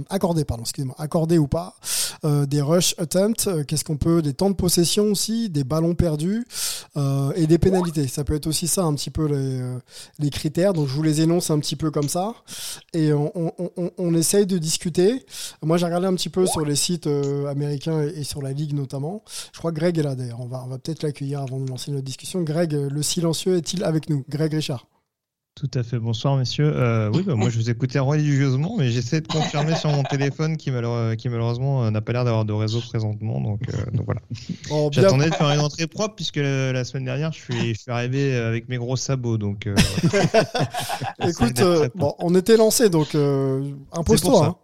accordés, 0.09 0.45
pardon, 0.45 0.63
excusez-moi, 0.63 0.95
accordés 0.97 1.37
ou 1.37 1.47
pas, 1.47 1.75
euh, 2.23 2.45
des 2.45 2.61
rush 2.61 2.95
attempts, 2.97 3.47
euh, 3.47 3.63
qu'est-ce 3.63 3.83
qu'on 3.83 3.97
peut, 3.97 4.21
des 4.21 4.33
temps 4.33 4.49
de 4.49 4.55
possession 4.55 5.05
aussi, 5.05 5.49
des 5.49 5.63
ballons 5.63 5.95
perdus 5.95 6.45
euh, 6.97 7.31
et 7.35 7.47
des 7.47 7.57
pénalités. 7.57 8.07
Ça 8.07 8.23
peut 8.23 8.35
être 8.35 8.47
aussi 8.47 8.67
ça 8.67 8.83
un 8.83 8.93
petit 8.93 9.09
peu 9.09 9.25
les, 9.25 9.61
euh, 9.61 10.29
critères. 10.31 10.73
Donc 10.73 10.87
je 10.87 10.93
vous 10.93 11.03
les 11.03 11.21
énonce 11.21 11.49
un 11.49 11.59
petit 11.59 11.75
peu 11.75 11.91
comme 11.91 12.09
ça 12.09 12.33
et 12.93 13.11
on, 13.13 14.13
essaye 14.13 14.45
de 14.45 14.57
discuter. 14.57 15.25
Moi 15.61 15.77
j'ai 15.77 15.85
regardé 15.85 16.07
un 16.07 16.15
petit 16.15 16.29
peu 16.29 16.45
sur 16.45 16.65
les 16.65 16.75
sites 16.75 17.07
euh, 17.07 17.47
américains 17.47 18.01
et, 18.01 18.23
sur 18.23 18.41
la 18.41 18.51
ligue 18.51 18.73
notamment. 18.73 19.23
Je 19.53 19.59
crois 19.59 19.71
que 19.71 19.77
Greg 19.77 19.97
est 19.97 20.03
là 20.03 20.15
d'ailleurs. 20.15 20.41
On 20.41 20.47
va, 20.47 20.63
on 20.65 20.69
va 20.69 20.77
peut-être 20.77 21.03
l'accueillir 21.03 21.41
avant 21.41 21.59
de 21.59 21.69
lancer 21.69 21.91
notre 21.91 22.05
discussion. 22.05 22.41
Greg, 22.41 22.73
euh, 22.75 22.89
le 22.89 23.03
silencieux 23.03 23.55
est-il 23.57 23.83
avec 23.83 24.09
nous? 24.09 24.25
Greg 24.29 24.53
Richard. 24.53 24.87
Tout 25.55 25.69
à 25.73 25.83
fait. 25.83 25.99
Bonsoir, 25.99 26.37
messieurs. 26.37 26.71
Euh, 26.73 27.11
oui, 27.13 27.23
bah, 27.23 27.35
moi, 27.35 27.49
je 27.49 27.57
vous 27.57 27.69
écoutais 27.69 27.99
religieusement, 27.99 28.77
mais 28.79 28.89
j'essaie 28.89 29.19
de 29.19 29.27
confirmer 29.27 29.75
sur 29.75 29.91
mon 29.91 30.01
téléphone 30.03 30.55
qui, 30.55 30.71
malheure- 30.71 31.15
qui 31.17 31.27
malheureusement 31.27 31.83
euh, 31.83 31.91
n'a 31.91 31.99
pas 31.99 32.13
l'air 32.13 32.23
d'avoir 32.23 32.45
de 32.45 32.53
réseau 32.53 32.79
présentement. 32.79 33.41
Donc, 33.41 33.59
euh, 33.67 33.91
donc 33.91 34.05
voilà. 34.05 34.21
Oh, 34.71 34.89
J'attendais 34.93 35.29
de 35.29 35.35
faire 35.35 35.49
une 35.51 35.59
entrée 35.59 35.87
propre 35.87 36.15
puisque 36.15 36.37
la, 36.37 36.71
la 36.71 36.83
semaine 36.85 37.03
dernière, 37.03 37.33
je 37.33 37.39
suis, 37.39 37.75
je 37.75 37.79
suis 37.81 37.91
arrivé 37.91 38.33
avec 38.35 38.69
mes 38.69 38.77
gros 38.77 38.95
sabots. 38.95 39.37
Donc, 39.37 39.67
euh, 39.67 39.75
Écoute, 41.27 41.59
euh, 41.59 41.89
bon, 41.95 42.15
on 42.19 42.33
était 42.33 42.55
lancé 42.57 42.89
donc 42.89 43.13
euh, 43.13 43.61
impose-toi. 43.91 44.57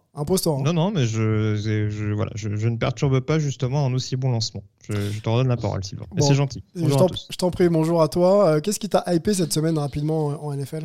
Hein, 0.60 0.62
non, 0.64 0.72
non, 0.72 0.90
mais 0.90 1.06
je, 1.06 1.54
je, 1.56 1.88
je- 1.90 2.12
voilà, 2.12 2.30
je, 2.34 2.54
je 2.56 2.68
ne 2.68 2.76
perturbe 2.76 3.20
pas 3.20 3.38
justement 3.38 3.86
un 3.86 3.92
aussi 3.94 4.16
bon 4.16 4.30
lancement. 4.30 4.62
Je, 4.88 5.20
te 5.20 5.28
redonne 5.28 5.48
la 5.48 5.56
parole, 5.56 5.84
Sylvain. 5.84 6.06
Bon. 6.10 6.26
c'est 6.26 6.34
gentil. 6.34 6.62
Je 6.74 6.80
Bonjour 6.82 6.98
t'en- 6.98 7.06
tous. 7.08 7.26
je 7.30 7.36
t'en 7.36 7.50
prie, 7.50 7.68
bonjour 7.68 8.00
à 8.02 8.08
toi. 8.08 8.48
Euh, 8.48 8.60
Qu'est-ce 8.60 8.78
qui 8.80 8.88
t'a 8.88 9.04
hypé 9.14 9.34
cette 9.34 9.52
semaine 9.52 9.76
rapidement 9.78 10.26
en 10.26 10.48
en 10.48 10.52
NFL 10.56 10.84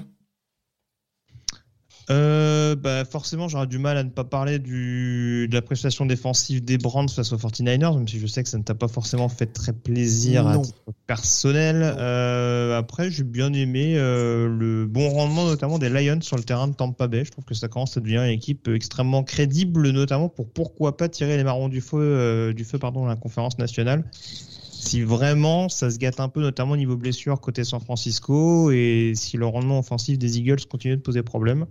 Euh, 2.10 2.76
bah 2.76 3.06
forcément, 3.06 3.48
j'aurais 3.48 3.68
du 3.68 3.78
mal 3.78 3.98
à 3.98 4.04
ne 4.04 4.10
pas 4.10 4.24
parler 4.24 4.60
du, 4.60 5.48
de 5.50 5.56
la 5.56 5.62
prestation 5.62 6.06
défensive 6.06 6.64
des 6.64 6.78
Brands 6.78 7.08
face 7.08 7.32
aux 7.32 7.38
49ers, 7.38 7.96
même 7.96 8.08
si 8.08 8.20
je 8.20 8.28
sais 8.28 8.44
que 8.44 8.50
ça 8.50 8.58
ne 8.58 8.64
t'a 8.64 8.76
pas 8.76 8.88
forcément 8.88 9.30
fait 9.30 9.46
très 9.46 9.74
plaisir 9.74 10.48
à 10.48 10.58
titre 10.58 10.92
personnel. 11.08 11.82
Euh, 11.98 12.78
après, 12.78 13.10
j'ai 13.10 13.24
bien 13.24 13.54
aimé 13.54 13.96
euh, 13.98 14.48
le 14.48 14.86
bon 14.86 15.10
rendement, 15.10 15.46
notamment 15.46 15.80
des 15.80 15.90
Lions 15.90 16.22
sur 16.22 16.36
le 16.36 16.44
terrain 16.44 16.68
de 16.68 16.74
Tampa 16.74 17.08
Bay. 17.08 17.24
Je 17.24 17.32
trouve 17.32 17.46
que 17.46 17.54
ça 17.54 17.68
commence 17.68 17.96
à 17.96 18.02
devenir 18.02 18.24
une 18.24 18.32
équipe 18.32 18.68
extrêmement 18.68 19.24
crédible, 19.24 19.90
notamment 19.92 20.30
pour 20.30 20.50
pourquoi 20.50 20.98
pas 20.98 21.10
tirer 21.10 21.38
les 21.38 21.44
marrons 21.44 21.70
du 21.70 21.82
feu, 21.82 22.54
du 22.54 22.66
feu 22.66 22.80
pardon, 22.80 23.06
à 23.06 23.10
la 23.10 23.16
conférence 23.16 23.58
nationale. 23.58 24.04
Si 24.84 25.02
vraiment 25.02 25.70
ça 25.70 25.90
se 25.90 25.98
gâte 25.98 26.20
un 26.20 26.28
peu, 26.28 26.42
notamment 26.42 26.74
au 26.74 26.78
niveau 26.78 26.98
blessure 26.98 27.40
côté 27.40 27.64
San 27.64 27.80
Francisco, 27.80 28.70
et 28.72 29.14
si 29.16 29.38
le 29.38 29.46
rendement 29.46 29.80
offensif 29.80 30.18
des 30.18 30.38
Eagles 30.38 30.66
continue 30.70 30.98
de 30.98 31.02
poser 31.02 31.24
problème. 31.24 31.66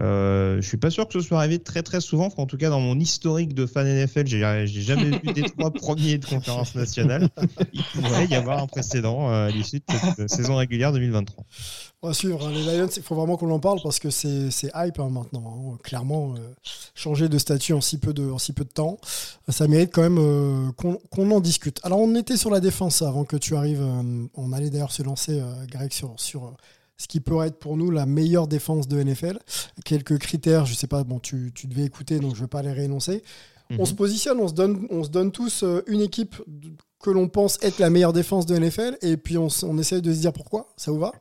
Euh, 0.00 0.60
je 0.60 0.68
suis 0.68 0.76
pas 0.76 0.90
sûr 0.90 1.08
que 1.08 1.14
ce 1.14 1.20
soit 1.20 1.38
arrivé 1.38 1.58
très 1.58 1.82
très 1.82 2.00
souvent. 2.00 2.28
En 2.36 2.46
tout 2.46 2.56
cas, 2.56 2.70
dans 2.70 2.80
mon 2.80 2.98
historique 3.00 3.54
de 3.54 3.66
fan 3.66 3.86
NFL, 3.86 4.26
j'ai 4.26 4.66
j'ai 4.66 4.82
jamais 4.82 5.18
vu 5.18 5.32
des 5.32 5.42
trois 5.42 5.70
premiers 5.72 6.18
de 6.18 6.24
conférence 6.24 6.74
nationale. 6.74 7.28
Il 7.72 7.82
pourrait 7.94 8.26
y 8.26 8.34
avoir 8.34 8.62
un 8.62 8.66
précédent 8.66 9.30
euh, 9.30 9.48
à 9.48 9.50
l'issue 9.50 9.78
de 9.78 9.84
cette 9.88 10.20
euh, 10.20 10.28
saison 10.28 10.56
régulière 10.56 10.92
2023. 10.92 11.44
On 12.02 12.08
va 12.08 12.14
suivre. 12.14 12.46
hein. 12.46 12.52
Les 12.52 12.76
Lions, 12.78 12.88
il 12.96 13.02
faut 13.02 13.16
vraiment 13.16 13.36
qu'on 13.36 13.50
en 13.50 13.58
parle 13.58 13.80
parce 13.82 13.98
que 13.98 14.08
c'est 14.10 14.50
hype 14.74 15.00
hein, 15.00 15.08
maintenant. 15.10 15.72
hein. 15.74 15.78
Clairement, 15.82 16.34
euh, 16.34 16.54
changer 16.94 17.28
de 17.28 17.38
statut 17.38 17.72
en 17.72 17.80
si 17.80 17.98
peu 17.98 18.12
de, 18.12 18.30
en 18.30 18.38
si 18.38 18.52
peu 18.52 18.64
de 18.64 18.68
temps, 18.70 18.98
ça 19.48 19.66
mérite 19.66 19.90
quand 19.92 20.02
même 20.02 20.18
euh, 20.18 20.70
qu'on 20.72 21.30
en 21.30 21.40
discute. 21.40 21.80
Alors, 21.82 21.98
on 21.98 22.14
était 22.14 22.36
sur 22.36 22.50
la 22.50 22.60
défense 22.60 23.02
avant 23.02 23.24
que 23.24 23.36
tu 23.36 23.56
arrives. 23.56 23.82
euh, 23.82 24.26
on 24.34 24.52
allait 24.52 24.70
d'ailleurs 24.70 24.92
se 24.92 25.02
lancer, 25.02 25.42
Greg, 25.70 25.92
sur, 25.92 26.14
sur 26.18 26.54
ce 26.96 27.08
qui 27.08 27.18
pourrait 27.20 27.48
être 27.48 27.58
pour 27.58 27.76
nous 27.76 27.90
la 27.90 28.06
meilleure 28.06 28.46
défense 28.46 28.86
de 28.86 29.00
NFL. 29.02 29.38
Quelques 29.84 30.18
critères, 30.18 30.66
je 30.66 30.74
sais 30.74 30.86
pas, 30.86 31.02
bon, 31.04 31.18
tu, 31.18 31.50
tu 31.54 31.66
devais 31.66 31.84
écouter, 31.84 32.20
donc 32.20 32.36
je 32.36 32.40
vais 32.42 32.46
pas 32.48 32.62
les 32.62 32.72
réénoncer. 32.72 33.22
On 33.70 33.78
Mhm. 33.80 33.86
se 33.86 33.94
positionne, 33.94 34.38
on 34.40 34.48
se 34.48 34.54
donne, 34.54 34.86
on 34.90 35.04
se 35.04 35.10
donne 35.10 35.30
tous 35.30 35.62
une 35.88 36.00
équipe 36.00 36.36
que 37.02 37.10
l'on 37.10 37.28
pense 37.28 37.58
être 37.62 37.78
la 37.80 37.90
meilleure 37.90 38.12
défense 38.14 38.46
de 38.46 38.56
NFL 38.56 38.96
et 39.02 39.16
puis 39.18 39.36
on 39.36 39.48
essaye 39.78 40.00
de 40.00 40.12
se 40.12 40.20
dire 40.20 40.32
pourquoi. 40.32 40.68
Ça 40.76 40.90
vous 40.90 40.98
va? 40.98 41.12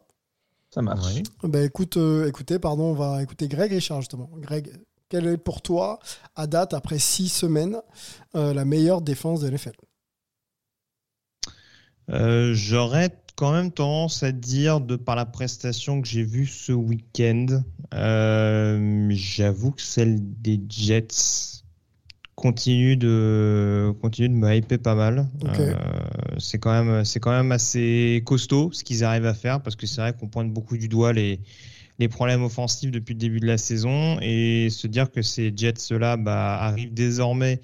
Ça 0.73 0.81
marche. 0.81 1.05
Oui. 1.15 1.23
bah 1.43 1.63
écoute, 1.63 1.97
euh, 1.97 2.27
écoutez, 2.27 2.59
pardon, 2.59 2.85
on 2.85 2.93
va 2.93 3.23
écouter 3.23 3.47
Greg 3.47 3.71
Richard 3.71 4.01
justement. 4.01 4.29
Greg, 4.37 4.71
quelle 5.09 5.27
est 5.27 5.37
pour 5.37 5.61
toi, 5.61 5.99
à 6.35 6.47
date, 6.47 6.73
après 6.73 6.99
six 6.99 7.29
semaines, 7.29 7.77
euh, 8.35 8.53
la 8.53 8.65
meilleure 8.65 9.01
défense 9.01 9.41
de 9.41 9.49
NFL 9.49 9.71
Euh, 12.09 12.53
J'aurais 12.53 13.17
quand 13.35 13.51
même 13.53 13.71
tendance 13.71 14.23
à 14.23 14.31
dire, 14.31 14.81
de 14.81 14.95
par 14.95 15.15
la 15.15 15.25
prestation 15.25 16.01
que 16.01 16.07
j'ai 16.07 16.23
vue 16.23 16.47
ce 16.47 16.71
week-end, 16.71 17.61
euh, 17.93 19.07
j'avoue 19.11 19.71
que 19.71 19.81
celle 19.81 20.17
des 20.41 20.59
Jets 20.67 21.56
continue 22.37 22.95
de 22.97 23.91
continue 23.99 24.29
de 24.29 24.33
me 24.35 24.55
hyper 24.55 24.77
pas 24.77 24.93
mal. 24.93 25.27
Euh, 25.43 25.73
c'est 26.37 26.59
quand 26.59 26.71
même 26.71 27.03
c'est 27.03 27.19
quand 27.19 27.31
même 27.31 27.51
assez 27.51 28.21
costaud 28.25 28.69
ce 28.71 28.83
qu'ils 28.83 29.03
arrivent 29.03 29.25
à 29.25 29.33
faire 29.33 29.59
parce 29.59 29.75
que 29.75 29.87
c'est 29.87 30.01
vrai 30.01 30.13
qu'on 30.13 30.27
pointe 30.27 30.53
beaucoup 30.53 30.77
du 30.77 30.87
doigt 30.87 31.13
les 31.13 31.39
les 31.97 32.07
problèmes 32.07 32.43
offensifs 32.43 32.91
depuis 32.91 33.13
le 33.15 33.19
début 33.19 33.39
de 33.39 33.47
la 33.47 33.57
saison 33.57 34.19
et 34.21 34.69
se 34.69 34.85
dire 34.85 35.09
que 35.11 35.23
ces 35.23 35.51
Jets 35.55 35.97
là 35.97 36.15
bah, 36.15 36.59
arrivent 36.61 36.93
désormais 36.93 37.59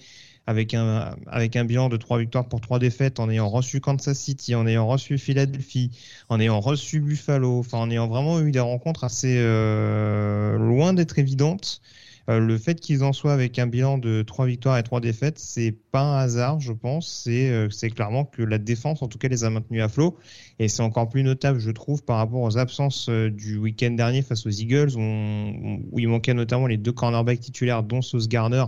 avec 0.47 0.73
un, 0.73 1.15
avec 1.27 1.55
un 1.55 1.65
bilan 1.65 1.87
de 1.87 1.97
3 1.97 2.17
victoires 2.17 2.47
pour 2.49 2.59
3 2.59 2.79
défaites, 2.79 3.19
en 3.19 3.29
ayant 3.29 3.49
reçu 3.49 3.79
Kansas 3.79 4.17
City, 4.17 4.55
en 4.55 4.67
ayant 4.67 4.87
reçu 4.87 5.17
Philadelphie, 5.17 5.91
en 6.29 6.39
ayant 6.39 6.59
reçu 6.59 6.99
Buffalo, 6.99 7.59
enfin 7.59 7.77
en 7.77 7.89
ayant 7.91 8.07
vraiment 8.07 8.41
eu 8.41 8.51
des 8.51 8.59
rencontres 8.59 9.03
assez 9.03 9.35
euh, 9.37 10.57
loin 10.57 10.93
d'être 10.93 11.17
évidentes. 11.19 11.81
Euh, 12.29 12.39
le 12.39 12.57
fait 12.57 12.79
qu'ils 12.79 13.03
en 13.03 13.11
soient 13.11 13.33
avec 13.33 13.59
un 13.59 13.67
bilan 13.67 13.97
de 13.97 14.21
3 14.21 14.45
victoires 14.45 14.77
et 14.77 14.83
3 14.83 15.01
défaites, 15.01 15.39
c'est 15.39 15.75
pas 15.91 16.01
un 16.01 16.17
hasard, 16.19 16.59
je 16.61 16.71
pense. 16.71 17.23
C'est 17.23 17.49
euh, 17.49 17.69
c'est 17.69 17.89
clairement 17.89 18.23
que 18.23 18.41
la 18.41 18.57
défense, 18.57 19.01
en 19.01 19.07
tout 19.07 19.17
cas, 19.17 19.27
les 19.27 19.43
a 19.43 19.49
maintenus 19.49 19.81
à 19.83 19.89
flot. 19.89 20.17
Et 20.59 20.69
c'est 20.69 20.83
encore 20.83 21.09
plus 21.09 21.23
notable, 21.23 21.59
je 21.59 21.71
trouve, 21.71 22.03
par 22.03 22.17
rapport 22.17 22.41
aux 22.41 22.57
absences 22.57 23.09
euh, 23.09 23.29
du 23.29 23.57
week-end 23.57 23.91
dernier 23.91 24.21
face 24.21 24.45
aux 24.45 24.49
Eagles, 24.49 24.95
où, 24.95 25.99
il 25.99 26.07
manquait 26.07 26.33
notamment 26.33 26.67
les 26.67 26.77
deux 26.77 26.93
cornerbacks 26.93 27.41
titulaires, 27.41 27.83
dont 27.83 28.01
Sauce 28.01 28.29
Garner, 28.29 28.65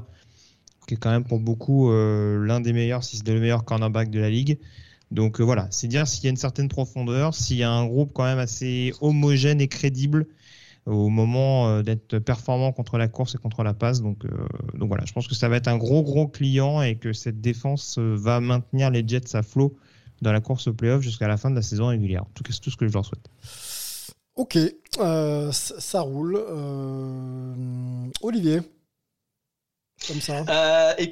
qui 0.87 0.95
est 0.95 0.97
quand 0.97 1.11
même 1.11 1.23
pour 1.23 1.39
beaucoup 1.39 1.91
l'un 1.91 2.59
des 2.59 2.73
meilleurs, 2.73 3.03
si 3.03 3.17
c'est 3.17 3.27
le 3.27 3.39
meilleur 3.39 3.63
cornerback 3.65 4.09
de 4.09 4.19
la 4.19 4.29
ligue. 4.29 4.59
Donc 5.11 5.39
voilà, 5.41 5.67
c'est 5.71 5.87
dire 5.87 6.07
s'il 6.07 6.25
y 6.25 6.27
a 6.27 6.29
une 6.29 6.37
certaine 6.37 6.67
profondeur, 6.67 7.33
s'il 7.33 7.57
y 7.57 7.63
a 7.63 7.71
un 7.71 7.85
groupe 7.85 8.11
quand 8.13 8.23
même 8.23 8.39
assez 8.39 8.93
homogène 9.01 9.61
et 9.61 9.67
crédible 9.67 10.27
au 10.85 11.09
moment 11.09 11.67
euh, 11.67 11.81
d'être 11.81 12.19
performant 12.19 12.71
contre 12.71 12.97
la 12.97 13.07
course 13.07 13.35
et 13.35 13.37
contre 13.37 13.63
la 13.63 13.73
passe. 13.73 14.01
Donc, 14.01 14.25
euh, 14.25 14.29
donc 14.73 14.87
voilà, 14.87 15.05
je 15.05 15.13
pense 15.13 15.27
que 15.27 15.35
ça 15.35 15.49
va 15.49 15.57
être 15.57 15.67
un 15.67 15.77
gros 15.77 16.03
gros 16.03 16.27
client 16.27 16.81
et 16.81 16.95
que 16.95 17.13
cette 17.13 17.41
défense 17.41 17.97
euh, 17.97 18.15
va 18.15 18.39
maintenir 18.39 18.91
les 18.91 19.07
Jets 19.07 19.35
à 19.35 19.43
flot 19.43 19.75
dans 20.21 20.31
la 20.31 20.41
course 20.41 20.67
au 20.67 20.73
playoff 20.73 21.01
jusqu'à 21.01 21.27
la 21.27 21.37
fin 21.37 21.49
de 21.49 21.55
la 21.55 21.61
saison 21.61 21.87
régulière. 21.87 22.23
En 22.23 22.31
tout 22.33 22.43
cas, 22.43 22.53
c'est 22.53 22.61
tout 22.61 22.71
ce 22.71 22.77
que 22.77 22.87
je 22.87 22.93
leur 22.93 23.05
souhaite. 23.05 23.27
Ok, 24.35 24.57
euh, 24.99 25.51
ça 25.51 25.79
ça 25.79 26.01
roule. 26.01 26.35
Euh, 26.37 27.53
Olivier, 28.21 28.61
comme 30.07 30.21
ça. 30.21 30.43
Euh, 30.49 31.05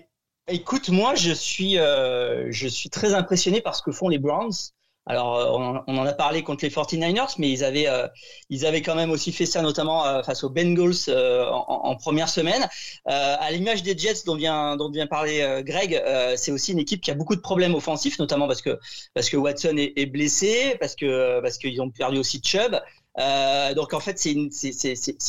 écoute, 0.47 0.89
moi, 0.89 1.15
je 1.15 1.31
suis, 1.31 1.77
euh, 1.77 2.51
je 2.51 2.67
suis 2.67 2.89
très 2.89 3.13
impressionné 3.13 3.62
par 3.62 3.75
ce 3.75 3.81
que 3.81 3.91
font 3.91 4.09
les 4.09 4.19
Browns. 4.19 4.72
Alors, 5.05 5.35
euh, 5.35 5.81
on, 5.87 5.97
en 5.97 6.05
a 6.05 6.13
parlé 6.13 6.43
contre 6.43 6.63
les 6.63 6.71
49ers, 6.71 7.35
mais 7.37 7.51
ils 7.51 7.63
avaient, 7.65 7.89
euh, 7.89 8.07
ils 8.49 8.65
avaient 8.65 8.81
quand 8.81 8.95
même 8.95 9.11
aussi 9.11 9.33
fait 9.33 9.45
ça, 9.45 9.61
notamment 9.61 10.05
euh, 10.05 10.23
face 10.23 10.45
aux 10.45 10.49
Bengals 10.49 10.93
euh, 11.09 11.45
en, 11.49 11.95
première 11.97 12.29
semaine. 12.29 12.63
Euh, 13.09 13.35
à 13.39 13.51
l'image 13.51 13.83
des 13.83 13.97
Jets 13.97 14.23
dont 14.25 14.35
vient, 14.35 14.77
dont 14.77 14.89
vient 14.89 15.07
parler 15.07 15.61
Greg, 15.65 16.01
c'est 16.37 16.51
aussi 16.51 16.71
une 16.71 16.79
équipe 16.79 17.01
qui 17.01 17.11
a 17.11 17.15
beaucoup 17.15 17.35
de 17.35 17.41
problèmes 17.41 17.75
offensifs, 17.75 18.17
notamment 18.17 18.47
parce 18.47 18.61
que, 18.61 18.79
parce 19.13 19.29
que 19.29 19.35
Watson 19.37 19.75
est, 19.77 19.93
est 19.97 20.05
blessé, 20.05 20.77
parce 20.79 20.95
que, 20.95 21.41
parce 21.41 21.57
qu'ils 21.57 21.81
ont 21.81 21.89
perdu 21.89 22.17
aussi 22.17 22.41
Chubb. 22.41 22.79
Euh, 23.19 23.73
donc 23.76 23.93
en 23.93 23.99
fait 23.99 24.17
c'est 24.17 24.32
une, 24.32 24.49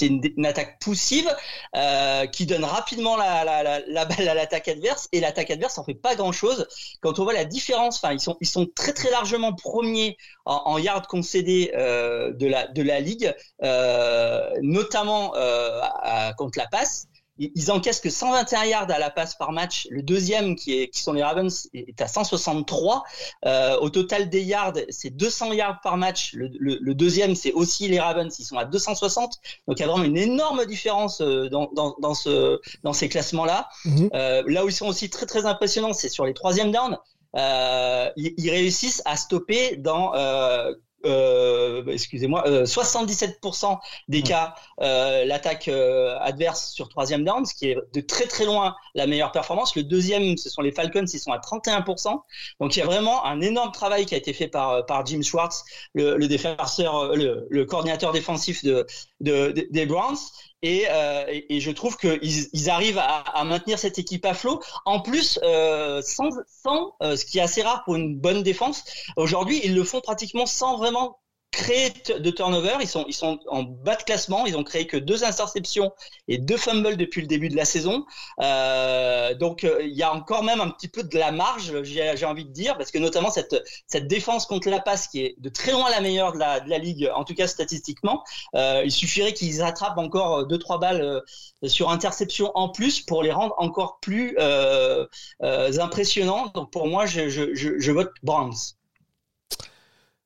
une, 0.01 0.23
une 0.38 0.47
attaque 0.47 0.79
poussive 0.81 1.29
euh, 1.77 2.27
qui 2.27 2.47
donne 2.47 2.64
rapidement 2.64 3.16
la, 3.16 3.44
la, 3.44 3.62
la, 3.62 3.81
la 3.87 4.05
balle 4.07 4.27
à 4.29 4.35
l'attaque 4.35 4.68
adverse. 4.68 5.09
Et 5.12 5.20
l'attaque 5.20 5.51
adverse 5.51 5.77
en 5.79 5.85
fait 5.85 5.94
pas 5.94 6.14
grand 6.14 6.33
chose 6.33 6.66
quand 7.01 7.18
on 7.18 7.25
voit 7.25 7.35
la 7.35 7.44
différence 7.44 7.97
enfin 7.97 8.12
ils 8.12 8.20
sont 8.20 8.37
ils 8.40 8.47
sont 8.49 8.66
très 8.75 8.92
très 8.92 9.11
largement 9.11 9.53
premiers 9.53 10.16
en, 10.47 10.62
en 10.64 10.79
yards 10.79 11.07
concédés 11.09 11.73
euh, 11.75 12.33
de 12.33 12.47
la 12.47 12.66
de 12.68 12.83
la 12.83 13.01
ligue 13.01 13.35
euh, 13.62 14.51
notamment 14.62 15.35
euh, 15.37 15.81
à- 15.83 16.33
contre 16.38 16.59
la 16.59 16.66
passe 16.66 17.07
ils 17.38 17.70
encaissent 17.73 18.01
que 18.01 18.11
121 18.11 18.64
yards 18.64 18.90
à 18.90 18.99
la 18.99 19.11
passe 19.11 19.35
par 19.35 19.51
match. 19.53 19.87
Le 19.90 20.03
deuxième, 20.03 20.55
qui, 20.57 20.81
est, 20.81 20.88
qui 20.88 21.01
sont 21.03 21.12
les 21.12 21.23
Ravens, 21.23 21.68
est 21.75 22.01
à 22.01 22.07
163. 22.09 23.03
Euh, 23.47 23.77
au 23.79 23.90
total 23.90 24.31
des 24.31 24.42
yards, 24.42 24.75
c'est 24.90 25.11
200 25.11 25.53
yards 25.53 25.81
par 25.83 25.97
match. 25.97 26.33
Le, 26.35 26.49
le- 26.59 26.79
le 26.81 26.94
deuxième, 26.94 27.35
c'est 27.35 27.53
aussi 27.53 27.88
les 27.88 27.99
Ravens, 28.01 28.35
ils 28.38 28.44
sont 28.44 28.57
à 28.57 28.64
260. 28.64 29.38
Donc 29.66 29.79
il 29.79 29.83
y 29.83 29.85
a 29.85 29.88
vraiment 29.88 30.05
une 30.05 30.16
énorme 30.16 30.64
différence 30.66 31.20
euh, 31.20 31.49
dans, 31.49 31.70
dans, 31.75 31.97
dans, 32.01 32.14
ce, 32.14 32.61
dans 32.85 32.92
ces 32.92 33.09
classements-là. 33.09 33.68
Mhm. 33.85 34.11
Euh, 34.14 34.42
là 34.47 34.64
où 34.64 34.68
ils 34.68 34.73
sont 34.75 34.87
aussi 34.87 35.11
très 35.11 35.27
très 35.27 35.44
impressionnants, 35.47 35.92
c'est 35.92 36.09
sur 36.09 36.25
les 36.27 36.35
troisième 36.35 36.70
downs. 36.70 36.99
Euh, 37.37 38.11
ils, 38.16 38.33
ils 38.37 38.51
réussissent 38.51 39.03
à 39.07 39.16
stopper 39.16 39.77
dans 39.77 40.14
euh, 40.14 40.73
excusez-moi, 41.04 42.44
euh, 42.46 42.66
77% 42.66 43.78
des 44.08 44.22
cas 44.22 44.54
euh, 44.80 45.24
l'attaque 45.24 45.68
euh, 45.68 46.16
adverse 46.20 46.72
sur 46.72 46.88
troisième 46.88 47.24
down, 47.24 47.44
ce 47.46 47.54
qui 47.54 47.68
est 47.70 47.76
de 47.92 48.00
très 48.00 48.26
très 48.26 48.44
loin 48.44 48.74
la 48.94 49.06
meilleure 49.06 49.32
performance. 49.32 49.76
Le 49.76 49.82
deuxième, 49.82 50.36
ce 50.36 50.48
sont 50.50 50.62
les 50.62 50.72
Falcons, 50.72 51.04
ils 51.06 51.18
sont 51.20 51.32
à 51.32 51.38
31%. 51.38 52.22
Donc 52.60 52.76
il 52.76 52.80
y 52.80 52.82
a 52.82 52.86
vraiment 52.86 53.24
un 53.24 53.40
énorme 53.40 53.72
travail 53.72 54.06
qui 54.06 54.14
a 54.14 54.18
été 54.18 54.32
fait 54.32 54.48
par 54.48 54.86
par 54.86 55.04
Jim 55.06 55.22
Schwartz, 55.22 55.64
le, 55.94 56.16
le 56.16 56.28
défenseur, 56.28 56.96
euh, 56.96 57.16
le, 57.16 57.46
le 57.50 57.64
coordinateur 57.64 58.12
défensif 58.12 58.64
de, 58.64 58.86
de, 59.20 59.52
de- 59.52 59.66
des 59.70 59.86
Browns. 59.86 60.16
Et, 60.64 60.87
euh, 60.88 61.27
et, 61.50 61.61
je 61.61 61.70
trouve 61.70 61.98
qu'ils 61.98 62.48
ils 62.55 62.70
arrivent 62.70 62.96
à, 62.96 63.18
à 63.18 63.44
maintenir 63.44 63.79
cette 63.79 63.98
équipe 63.98 64.24
à 64.24 64.33
flot. 64.33 64.62
En 64.87 65.00
plus, 65.00 65.38
euh, 65.42 66.00
sans, 66.00 66.31
sans 66.64 66.96
euh, 67.03 67.16
ce 67.16 67.27
qui 67.27 67.38
est 67.38 67.42
assez 67.42 67.61
rare 67.61 67.85
pour 67.85 67.96
une 67.96 68.16
bonne 68.18 68.42
défense, 68.42 68.83
aujourd'hui, 69.16 69.61
ils 69.62 69.74
le 69.74 69.85
font 69.85 70.00
pratiquement 70.00 70.46
sans 70.46 70.79
vraiment 70.79 71.18
créer 71.62 71.90
t- 71.90 72.18
de 72.20 72.30
turnover. 72.30 72.76
Ils 72.80 72.88
sont, 72.88 73.04
ils 73.08 73.14
sont 73.14 73.38
en 73.48 73.62
bas 73.62 73.96
de 73.96 74.02
classement. 74.02 74.46
Ils 74.46 74.56
ont 74.56 74.64
créé 74.64 74.86
que 74.86 74.96
deux 75.10 75.22
interceptions 75.30 75.92
et 76.28 76.38
deux 76.38 76.56
fumbles 76.56 76.96
depuis 76.96 77.20
le 77.20 77.28
début 77.34 77.48
de 77.48 77.56
la 77.56 77.64
saison. 77.64 78.04
Euh, 78.40 79.34
donc, 79.34 79.64
euh, 79.64 79.78
il 79.82 79.96
y 79.96 80.02
a 80.02 80.12
encore 80.12 80.42
même 80.42 80.60
un 80.60 80.70
petit 80.70 80.88
peu 80.88 81.02
de 81.02 81.18
la 81.18 81.32
marge, 81.32 81.82
j'ai 81.84 82.26
envie 82.26 82.44
de 82.44 82.52
dire, 82.62 82.76
parce 82.76 82.90
que 82.90 82.98
notamment 82.98 83.30
cette, 83.30 83.56
cette 83.86 84.08
défense 84.08 84.46
contre 84.46 84.68
la 84.68 84.80
passe 84.80 85.06
qui 85.08 85.18
est 85.24 85.34
de 85.38 85.48
très 85.48 85.72
loin 85.72 85.88
la 85.90 86.00
meilleure 86.00 86.32
de 86.32 86.38
la, 86.38 86.60
de 86.60 86.68
la 86.68 86.78
ligue, 86.78 87.10
en 87.14 87.24
tout 87.24 87.34
cas 87.34 87.46
statistiquement. 87.46 88.24
Euh, 88.54 88.82
il 88.84 88.92
suffirait 88.92 89.32
qu'ils 89.32 89.62
attrapent 89.62 89.98
encore 89.98 90.46
deux 90.46 90.58
trois 90.58 90.78
balles 90.78 91.02
euh, 91.02 91.68
sur 91.68 91.90
interception 91.90 92.50
en 92.54 92.68
plus 92.68 93.00
pour 93.00 93.22
les 93.22 93.32
rendre 93.32 93.54
encore 93.58 93.98
plus 94.00 94.36
euh, 94.38 95.06
euh, 95.42 95.78
impressionnants. 95.78 96.46
Donc 96.54 96.70
pour 96.70 96.86
moi, 96.86 97.06
je, 97.06 97.28
je, 97.28 97.54
je, 97.54 97.78
je 97.78 97.92
vote 97.92 98.12
Browns. 98.22 98.74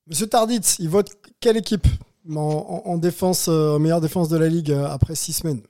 Monsieur 0.08 0.26
Tarditz, 0.26 0.76
il 0.78 0.88
vote 0.88 1.10
quelle 1.40 1.56
équipe 1.56 1.86
en, 2.30 2.36
en- 2.36 2.82
en 2.90 2.98
défense, 2.98 3.46
euh, 3.48 3.78
meilleure 3.78 4.00
défense 4.00 4.28
de 4.28 4.36
la 4.36 4.48
ligue 4.48 4.70
euh, 4.70 4.86
après 4.86 5.14
six 5.14 5.32
semaines? 5.32 5.60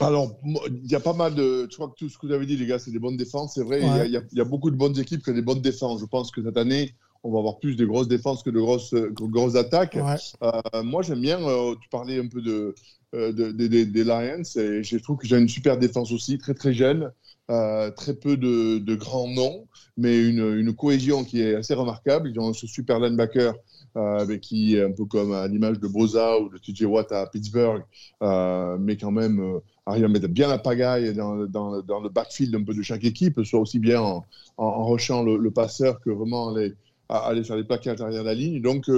Alors, 0.00 0.32
il 0.44 0.90
y 0.90 0.94
a 0.94 1.00
pas 1.00 1.12
mal 1.12 1.34
de. 1.34 1.68
Je 1.70 1.74
crois 1.76 1.88
que 1.88 1.94
tout 1.96 2.08
ce 2.08 2.18
que 2.18 2.26
vous 2.26 2.32
avez 2.32 2.46
dit, 2.46 2.56
les 2.56 2.66
gars, 2.66 2.78
c'est 2.78 2.90
des 2.90 2.98
bonnes 2.98 3.16
défenses. 3.16 3.54
C'est 3.54 3.62
vrai, 3.62 3.80
il 3.80 3.86
y 3.86 3.88
a- 3.88 3.94
Ouais. 3.98 4.06
il 4.06 4.12
y, 4.12 4.16
a- 4.16 4.22
il 4.32 4.38
y 4.38 4.40
a 4.40 4.44
beaucoup 4.44 4.70
de 4.70 4.76
bonnes 4.76 4.98
équipes 4.98 5.22
qui 5.22 5.30
ont 5.30 5.34
des 5.34 5.42
bonnes 5.42 5.60
défenses. 5.60 6.00
Je 6.00 6.06
pense 6.06 6.30
que 6.30 6.42
cette 6.42 6.56
année, 6.56 6.94
on 7.22 7.30
va 7.30 7.38
avoir 7.38 7.58
plus 7.60 7.76
de 7.76 7.84
grosses 7.86 8.08
défenses 8.08 8.42
que 8.42 8.50
de 8.50 8.58
grosses, 8.58 8.90
que 8.90 9.24
grosses 9.24 9.54
attaques. 9.54 9.94
Ouais. 10.02 10.16
Euh, 10.42 10.82
moi, 10.82 11.02
j'aime 11.02 11.20
bien. 11.20 11.40
euh, 11.46 11.74
tu 11.80 11.88
parlais 11.88 12.18
un 12.18 12.26
peu 12.26 12.40
de, 12.42 12.74
euh, 13.14 13.32
de- 13.32 13.52
de- 13.52 13.68
de- 13.68 13.84
des 13.84 14.04
Lions. 14.04 14.42
Et 14.56 14.82
je 14.82 14.96
trouve 14.98 15.18
que 15.18 15.26
j'ai 15.26 15.36
une 15.38 15.48
super 15.48 15.76
défense 15.78 16.10
aussi, 16.10 16.38
très 16.38 16.54
très 16.54 16.72
jeune, 16.72 17.12
euh, 17.50 17.90
très 17.90 18.14
peu 18.14 18.36
de, 18.36 18.94
grands 18.94 19.28
noms, 19.28 19.66
mais 19.96 20.18
une, 20.18 20.74
cohésion 20.74 21.24
qui 21.24 21.40
est 21.42 21.54
assez 21.54 21.74
remarquable. 21.74 22.30
Ils 22.30 22.38
ont 22.40 22.52
ce 22.52 22.66
super 22.66 22.98
linebacker. 23.00 23.54
euh, 23.96 24.38
qui, 24.38 24.78
un 24.80 24.92
peu 24.92 25.04
comme 25.04 25.32
à 25.32 25.46
l'image 25.48 25.78
de 25.78 25.86
Boza 25.86 26.38
ou 26.40 26.48
de 26.48 26.56
TJ 26.56 26.84
Watt 26.84 27.12
à 27.12 27.26
Pittsburgh, 27.26 27.82
euh, 28.22 28.78
mais 28.80 28.96
quand 28.96 29.10
même 29.10 29.38
euh, 29.40 29.60
arrive 29.84 30.04
à 30.06 30.08
mettre 30.08 30.28
bien 30.28 30.48
la 30.48 30.58
pagaille 30.58 31.14
dans, 31.14 31.34
le 31.34 32.08
backfield 32.08 32.64
de 32.64 32.82
chaque 32.82 33.04
équipe, 33.04 33.42
soit 33.44 33.60
aussi 33.60 33.78
bien 33.78 34.00
en, 34.00 34.24
en, 34.56 34.86
rushant 34.86 35.22
le, 35.22 35.50
passeur 35.50 36.00
que 36.00 36.08
vraiment 36.08 36.54
aller, 36.54 36.72
à- 37.10 37.26
aller 37.26 37.44
faire 37.44 37.56
des 37.56 37.64
plaquages 37.64 37.98
derrière 37.98 38.22
la 38.24 38.34
ligne. 38.34 38.62
Donc, 38.62 38.88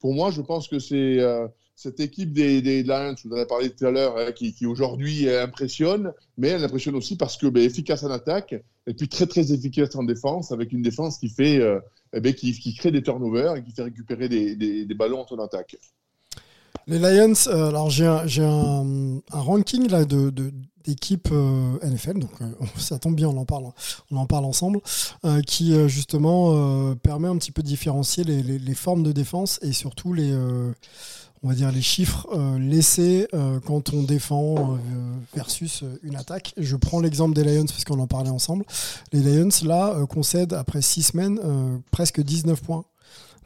pour 0.00 0.14
moi, 0.14 0.30
je 0.30 0.40
pense 0.40 0.66
que 0.68 0.78
c'est 0.78 1.18
cette 1.78 2.00
équipe 2.00 2.32
des, 2.32 2.82
Lions, 2.82 3.14
vous 3.24 3.30
en 3.30 3.36
avez 3.36 3.46
parlé 3.46 3.70
tout 3.70 3.86
à 3.86 3.92
l'heure, 3.92 4.18
hein, 4.18 4.32
qui, 4.32 4.66
aujourd'hui 4.66 5.28
euh, 5.28 5.44
impressionne, 5.44 6.12
mais 6.36 6.48
elle 6.48 6.64
impressionne 6.64 6.96
aussi 6.96 7.16
parce 7.16 7.36
que 7.36 7.46
ben, 7.46 7.62
efficace 7.62 8.02
en 8.02 8.10
attaque 8.10 8.56
et 8.88 8.94
puis 8.94 9.08
très 9.08 9.26
très 9.26 9.52
efficace 9.52 9.94
en 9.94 10.02
défense, 10.02 10.50
avec 10.50 10.72
une 10.72 10.82
défense 10.82 11.18
qui 11.18 11.28
fait, 11.28 11.60
euh, 11.60 11.78
eh 12.12 12.20
ben, 12.20 12.34
qui, 12.34 12.74
crée 12.74 12.90
des 12.90 13.02
turnovers 13.02 13.54
et 13.54 13.62
qui 13.62 13.70
fait 13.70 13.84
récupérer 13.84 14.28
des, 14.28 14.56
des, 14.56 14.94
ballons 14.94 15.20
en 15.20 15.24
ton 15.24 15.38
attaque. 15.38 15.76
Les 16.88 16.98
Lions, 16.98 17.34
euh, 17.46 17.68
alors 17.68 17.90
j'ai 17.90 18.06
un, 18.42 19.20
ranking 19.30 19.88
là 19.88 20.04
de, 20.04 20.32
d'équipes 20.82 21.30
NFL, 21.30 22.18
donc 22.18 22.32
ça 22.76 22.98
tombe 22.98 23.14
bien, 23.14 23.28
on 23.28 23.36
en 23.36 23.44
parle, 23.44 23.66
on 24.10 24.16
en 24.16 24.26
parle 24.26 24.46
ensemble, 24.46 24.80
qui 25.46 25.74
justement 25.88 26.96
permet 26.96 27.28
un 27.28 27.36
petit 27.36 27.52
peu 27.52 27.62
de 27.62 27.68
différencier 27.68 28.24
les, 28.24 28.74
formes 28.74 29.04
de 29.04 29.12
défense 29.12 29.60
et 29.62 29.70
surtout 29.70 30.12
les, 30.12 30.34
on 31.42 31.48
va 31.48 31.54
dire 31.54 31.70
les 31.72 31.82
chiffres 31.82 32.26
euh, 32.32 32.58
laissés 32.58 33.28
euh, 33.34 33.60
quand 33.60 33.92
on 33.92 34.02
défend 34.02 34.74
euh, 34.74 34.76
versus 35.34 35.84
une 36.02 36.16
attaque. 36.16 36.54
Je 36.56 36.76
prends 36.76 37.00
l'exemple 37.00 37.34
des 37.34 37.44
Lions 37.44 37.66
parce 37.66 37.84
qu'on 37.84 37.98
en 38.00 38.06
parlait 38.06 38.30
ensemble. 38.30 38.64
Les 39.12 39.20
Lions 39.20 39.48
là 39.64 39.94
concèdent 40.08 40.54
après 40.54 40.82
six 40.82 41.02
semaines 41.02 41.40
presque 41.90 42.20
19 42.20 42.60
points 42.62 42.84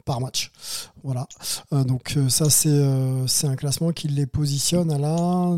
par 0.05 0.19
match. 0.19 0.51
Voilà. 1.03 1.27
Donc 1.71 2.17
ça 2.29 2.49
c'est 2.49 3.47
un 3.47 3.55
classement 3.55 3.91
qui 3.91 4.07
les 4.07 4.25
positionne 4.25 4.91
à 4.91 4.97
la 4.97 5.57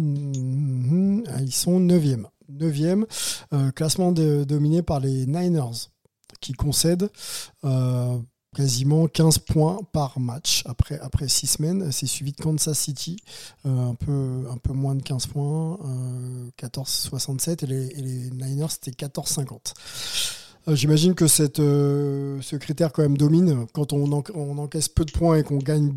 Mhm. 0.86 1.24
Ah, 1.28 1.42
ils 1.42 1.54
sont 1.54 1.80
9e. 1.80 2.26
9e 2.52 3.06
euh, 3.54 3.72
classement 3.72 4.12
dominé 4.12 4.82
par 4.82 5.00
les 5.00 5.26
Niners 5.26 5.90
qui 6.42 6.54
concèdent 6.54 7.10
quasiment 8.56 9.08
15 9.08 9.40
points 9.40 9.80
par 9.92 10.20
match 10.20 10.64
après, 10.66 11.00
après 11.00 11.28
6 11.28 11.48
semaines. 11.48 11.92
C'est 11.92 12.06
suivi 12.06 12.32
de 12.32 12.42
Kansas 12.42 12.78
City, 12.78 13.18
euh, 13.66 13.90
un, 13.90 13.96
peu, 13.96 14.74
moins 14.74 14.96
de 14.96 15.02
15 15.02 15.28
points, 15.28 15.78
14,67 16.58 17.64
et 17.64 17.68
les, 17.68 18.30
Niners 18.32 18.68
c'était 18.70 19.08
14,50. 19.08 19.74
J'imagine 20.76 21.14
que 21.14 21.28
cette, 21.28 21.58
ce 21.58 22.56
critère 22.56 22.92
quand 22.92 23.04
même 23.04 23.18
domine 23.18 23.68
quand 23.74 23.94
on, 23.94 24.12
encaisse 24.12 24.90
peu 24.90 25.06
de 25.06 25.12
points 25.12 25.38
et 25.38 25.44
qu'on 25.44 25.58
gagne 25.58 25.94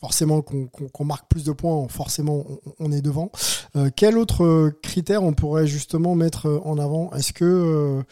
forcément 0.00 0.42
qu'on 0.42 1.04
marque 1.04 1.28
plus 1.28 1.44
de 1.44 1.52
points, 1.52 1.86
forcément 1.88 2.44
on, 2.78 2.92
est 2.92 3.02
devant. 3.02 3.30
Euh, 3.76 3.90
quel 3.94 4.18
autre 4.18 4.70
critère 4.82 5.22
on 5.22 5.32
pourrait 5.32 5.66
justement 5.66 6.14
mettre 6.14 6.60
en 6.64 6.78
avant? 6.78 7.10
Est-ce 7.12 7.32
que 7.32 7.44
euh, 7.44 8.02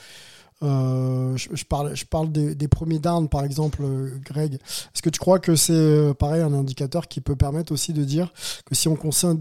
euh, 0.63 1.37
je, 1.37 1.65
parle, 1.65 1.95
je 1.95 2.05
parle 2.05 2.31
des, 2.33 2.69
premiers 2.69 2.99
downs 2.99 3.29
par 3.29 3.45
exemple, 3.45 3.83
Greg. 4.25 4.55
Est-ce 4.55 5.03
que 5.03 5.11
tu 5.11 5.19
crois 5.19 5.39
que 5.39 5.57
c'est 5.57 6.13
pareil 6.19 6.43
un 6.43 6.53
indicateur 6.53 7.09
qui 7.09 7.21
peut 7.21 7.37
permettre 7.37 7.73
aussi 7.73 7.93
de 7.93 8.05
dire 8.05 8.33
que 8.65 8.75
si 8.75 8.89
on 8.89 8.97
concerne 8.97 9.39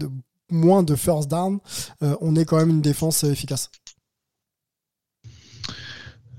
moins 0.50 0.82
de 0.82 0.94
first 0.94 1.30
down, 1.30 1.58
on 2.00 2.36
est 2.36 2.44
quand 2.44 2.58
même 2.58 2.70
une 2.70 2.82
défense 2.82 3.24
efficace? 3.24 3.70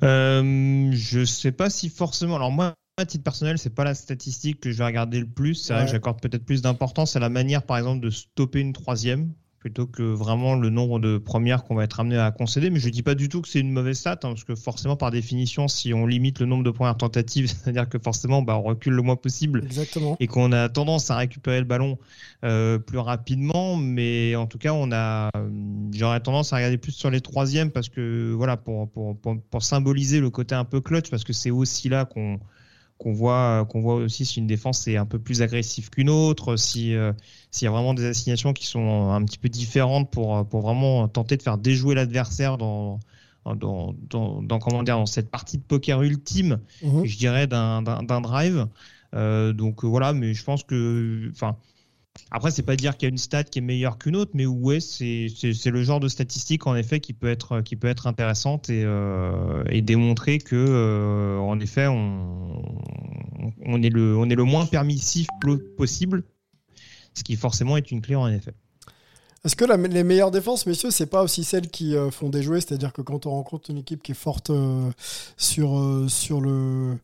Je 0.02 1.26
sais 1.26 1.52
pas 1.52 1.70
si 1.70 1.90
forcément. 1.90 2.36
Alors 2.36 2.52
moi, 2.52 2.76
à 2.98 3.06
titre 3.06 3.24
personnel, 3.24 3.58
c'est 3.58 3.76
pas 3.76 3.84
la 3.84 3.94
statistique 3.94 4.62
que 4.62 4.72
je 4.72 4.78
vais 4.78 4.86
regarder 4.86 5.20
le 5.20 5.28
plus. 5.28 5.56
C'est 5.56 5.74
vrai 5.74 5.86
que 5.86 5.92
j'accorde 5.92 6.22
peut-être 6.22 6.46
plus 6.46 6.62
d'importance 6.62 7.16
à 7.16 7.20
la 7.20 7.30
manière, 7.30 7.64
par 7.64 7.78
exemple, 7.78 8.02
de 8.02 8.10
stopper 8.10 8.62
une 8.62 8.74
troisième 8.74 9.34
plutôt 9.66 9.88
que 9.88 10.04
vraiment 10.04 10.54
le 10.54 10.70
nombre 10.70 11.00
de 11.00 11.18
premières 11.18 11.64
qu'on 11.64 11.74
va 11.74 11.86
être 11.86 12.00
amené 12.00 12.20
à 12.20 12.30
concéder. 12.30 12.70
Mais 12.70 12.78
je 12.80 12.86
ne 12.86 12.92
dis 12.92 13.02
pas 13.02 13.16
du 13.16 13.30
tout 13.30 13.42
que 13.42 13.48
c'est 13.48 13.62
une 13.62 13.72
mauvaise 13.72 13.98
stat, 13.98 14.12
hein, 14.12 14.18
parce 14.30 14.44
que 14.44 14.54
forcément, 14.54 14.96
par 14.96 15.10
définition, 15.10 15.68
si 15.68 15.92
on 15.92 16.06
limite 16.06 16.40
le 16.40 16.46
nombre 16.46 16.64
de 16.64 16.70
premières 16.70 16.98
tentatives, 16.98 17.48
c'est-à-dire 17.64 17.90
que 17.90 17.98
forcément, 17.98 18.44
bah, 18.44 18.58
on 18.58 18.62
recule 18.62 18.94
le 18.94 19.02
moins 19.02 19.16
possible 19.16 19.64
Exactement. 19.66 20.18
et 20.20 20.28
qu'on 20.28 20.52
a 20.52 20.70
tendance 20.70 21.10
à 21.10 21.18
récupérer 21.18 21.58
le 21.58 21.66
ballon 21.66 21.98
euh, 22.44 22.78
plus 22.78 23.00
rapidement. 23.00 23.76
Mais 23.76 24.36
en 24.36 24.46
tout 24.46 24.60
cas, 24.60 24.72
on 24.72 24.92
a, 24.92 25.32
j'aurais 25.92 26.20
tendance 26.20 26.54
à 26.54 26.58
regarder 26.58 26.78
plus 26.78 26.92
sur 26.92 27.10
les 27.10 27.22
troisièmes, 27.22 27.72
parce 27.72 27.90
que 27.90 28.34
voilà, 28.38 28.58
pour, 28.58 28.88
pour, 28.92 29.18
pour, 29.18 29.42
pour 29.50 29.64
symboliser 29.64 30.20
le 30.20 30.30
côté 30.30 30.54
un 30.54 30.66
peu 30.66 30.80
clutch, 30.80 31.10
parce 31.10 31.24
que 31.24 31.34
c'est 31.34 31.50
aussi 31.50 31.90
là 31.90 32.06
qu'on 32.06 32.40
qu'on 32.98 33.14
voit 33.14 33.66
qu'on 33.70 33.82
voit 33.82 33.96
aussi 33.96 34.26
si 34.26 34.40
une 34.40 34.48
défense 34.48 34.88
est 34.88 34.98
un 34.98 35.06
peu 35.06 35.20
plus 35.20 35.42
agressive 35.42 35.90
qu'une 35.90 36.10
autre, 36.10 36.56
si 36.56 36.96
euh, 36.96 37.14
s'il 37.52 37.66
y 37.66 37.68
a 37.68 37.72
vraiment 37.72 37.94
des 37.94 38.06
assignations 38.06 38.54
qui 38.54 38.66
sont 38.66 39.12
un 39.12 39.24
petit 39.26 39.38
peu 39.38 39.50
différentes 39.50 40.10
pour 40.10 40.46
pour 40.48 40.62
vraiment 40.62 41.08
tenter 41.08 41.38
de 41.38 41.42
faire 41.42 41.58
déjouer 41.58 41.96
l'adversaire 41.96 42.58
dans 42.58 43.00
dans, 43.54 43.94
dans, 44.10 44.60
comment 44.60 44.82
dire, 44.82 44.98
dans 44.98 45.06
cette 45.06 45.30
partie 45.30 45.58
de 45.58 45.64
poker 45.64 46.02
ultime, 46.02 46.60
mhm. 46.82 47.06
je 47.06 47.18
dirais, 47.18 47.46
d'un 47.46 47.84
drive. 48.22 48.68
Euh, 49.14 49.54
donc 49.54 49.86
voilà, 49.86 50.14
mais 50.14 50.34
je 50.34 50.44
pense 50.44 50.64
que, 50.64 51.30
enfin, 51.32 51.56
après, 52.32 52.52
c'est 52.52 52.64
pas 52.64 52.76
dire 52.76 52.98
qu'il 52.98 53.08
y 53.08 53.10
a 53.10 53.12
une 53.12 53.18
stat 53.18 53.44
qui 53.44 53.60
est 53.60 53.62
meilleure 53.62 53.98
qu'une 53.98 54.16
autre, 54.16 54.32
mais 54.34 54.46
ouais, 54.46 54.80
c'est 54.80 55.30
le 55.66 55.84
genre 55.84 56.00
de 56.00 56.08
statistique 56.08 56.66
en 56.68 56.76
effet 56.76 57.00
qui 57.00 57.14
peut 57.14 57.30
être 57.30 57.62
qui 57.62 57.76
peut 57.76 57.88
être 57.88 58.08
intéressante 58.08 58.70
et, 58.70 58.84
euh, 58.84 59.64
et 59.70 59.82
démontrer 59.82 60.40
que 60.40 60.56
euh, 60.56 61.38
en 61.38 61.60
effet 61.60 61.88
on, 61.88 62.64
on 63.66 63.84
est 63.84 63.90
le 63.90 64.18
on 64.18 64.30
est 64.30 64.36
le 64.36 64.44
moins 64.44 64.66
permissif 64.66 65.28
possible, 65.78 66.24
ce 67.14 67.24
qui 67.24 67.36
forcément 67.36 67.78
est 67.78 67.92
une 67.92 68.02
clé 68.02 68.16
en 68.16 68.28
effet. 68.28 68.54
Est-ce 69.44 69.56
que 69.56 69.66
les 69.66 70.04
meilleures 70.04 70.32
défenses, 70.32 70.66
messieurs, 70.66 70.90
c'est 70.90 71.06
pas 71.06 71.22
aussi 71.22 71.44
celles 71.44 71.70
qui 71.70 71.96
euh, 71.96 72.10
font 72.10 72.30
déjouer, 72.30 72.62
c'est-à-dire 72.62 72.92
que 72.92 73.04
quand 73.04 73.28
on 73.28 73.30
rencontre 73.30 73.70
une 73.70 73.78
équipe 73.78 74.02
qui 74.02 74.14
est 74.14 74.16
forte 74.16 74.52
sur 75.38 76.06
sur 76.10 76.42
le 76.42 76.98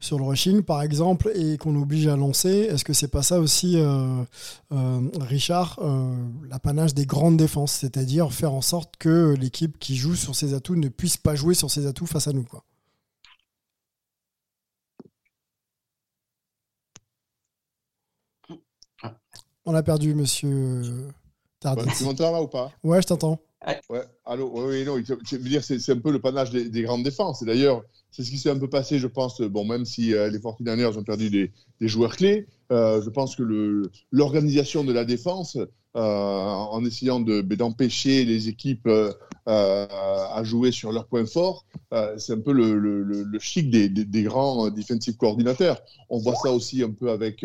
sur 0.00 0.18
le 0.18 0.24
rushing, 0.24 0.62
par 0.62 0.82
exemple, 0.82 1.30
et 1.34 1.56
qu'on 1.58 1.74
oblige 1.80 2.06
à 2.06 2.16
lancer, 2.16 2.48
est-ce 2.48 2.84
que 2.84 2.92
c'est 2.92 3.08
pas 3.08 3.22
ça 3.22 3.40
aussi, 3.40 3.76
euh, 3.76 4.22
euh, 4.72 5.00
Richard, 5.20 5.78
euh, 5.80 6.14
l'apanage 6.48 6.94
des 6.94 7.06
grandes 7.06 7.36
défenses, 7.36 7.72
c'est-à-dire 7.72 8.32
faire 8.32 8.52
en 8.52 8.60
sorte 8.60 8.96
que 8.98 9.34
l'équipe 9.38 9.78
qui 9.78 9.96
joue 9.96 10.14
sur 10.14 10.34
ses 10.34 10.54
atouts 10.54 10.76
ne 10.76 10.88
puisse 10.88 11.16
pas 11.16 11.34
jouer 11.34 11.54
sur 11.54 11.70
ses 11.70 11.86
atouts 11.86 12.06
face 12.06 12.28
à 12.28 12.32
nous, 12.32 12.44
quoi? 12.44 12.64
On 19.68 19.74
a 19.74 19.82
perdu, 19.82 20.14
monsieur 20.14 21.08
Tardis. 21.58 21.90
tu 21.98 22.04
m'entends 22.04 22.30
là 22.30 22.40
ou 22.40 22.46
pas? 22.46 22.70
Ouais, 22.84 23.02
je 23.02 23.08
t'entends. 23.08 23.40
Ouais, 23.90 24.02
allô, 24.24 24.52
oui, 24.68 24.84
non, 24.84 24.96
dire, 24.98 25.64
c'est 25.64 25.90
un 25.90 25.98
peu 25.98 26.12
le 26.12 26.20
panache 26.20 26.50
des, 26.50 26.82
grandes 26.82 27.02
défenses. 27.02 27.42
Et 27.42 27.46
d'ailleurs, 27.46 27.82
c'est 28.12 28.22
ce 28.22 28.30
qui 28.30 28.38
s'est 28.38 28.50
un 28.50 28.58
peu 28.58 28.68
passé, 28.68 28.98
je 28.98 29.08
pense, 29.08 29.40
bon, 29.40 29.64
même 29.64 29.84
si 29.84 30.14
euh, 30.14 30.30
les 30.30 30.38
49ers 30.38 30.96
ont 30.96 31.02
perdu 31.02 31.30
des, 31.30 31.50
joueurs 31.80 32.16
clés, 32.16 32.46
euh, 32.70 33.02
je 33.02 33.10
pense 33.10 33.34
que 33.34 33.42
l'organisation 34.12 34.84
de 34.84 34.92
la 34.92 35.04
défense, 35.04 35.56
euh, 35.56 36.00
en 36.00 36.84
essayant 36.84 37.18
ben, 37.20 37.42
d'empêcher 37.42 38.24
les 38.24 38.48
équipes 38.48 38.88
à 39.46 40.42
jouer 40.44 40.70
sur 40.70 40.92
leurs 40.92 41.06
points 41.06 41.26
forts, 41.26 41.66
c'est 42.18 42.34
un 42.34 42.40
peu 42.40 42.52
le, 42.52 43.38
chic 43.40 43.68
des, 43.70 43.88
des, 43.88 44.22
grands 44.22 44.70
defensive 44.70 45.16
coordinateurs. 45.16 45.82
On 46.08 46.18
voit 46.18 46.36
ça 46.36 46.52
aussi 46.52 46.84
un 46.84 46.90
peu 46.90 47.10
avec 47.10 47.44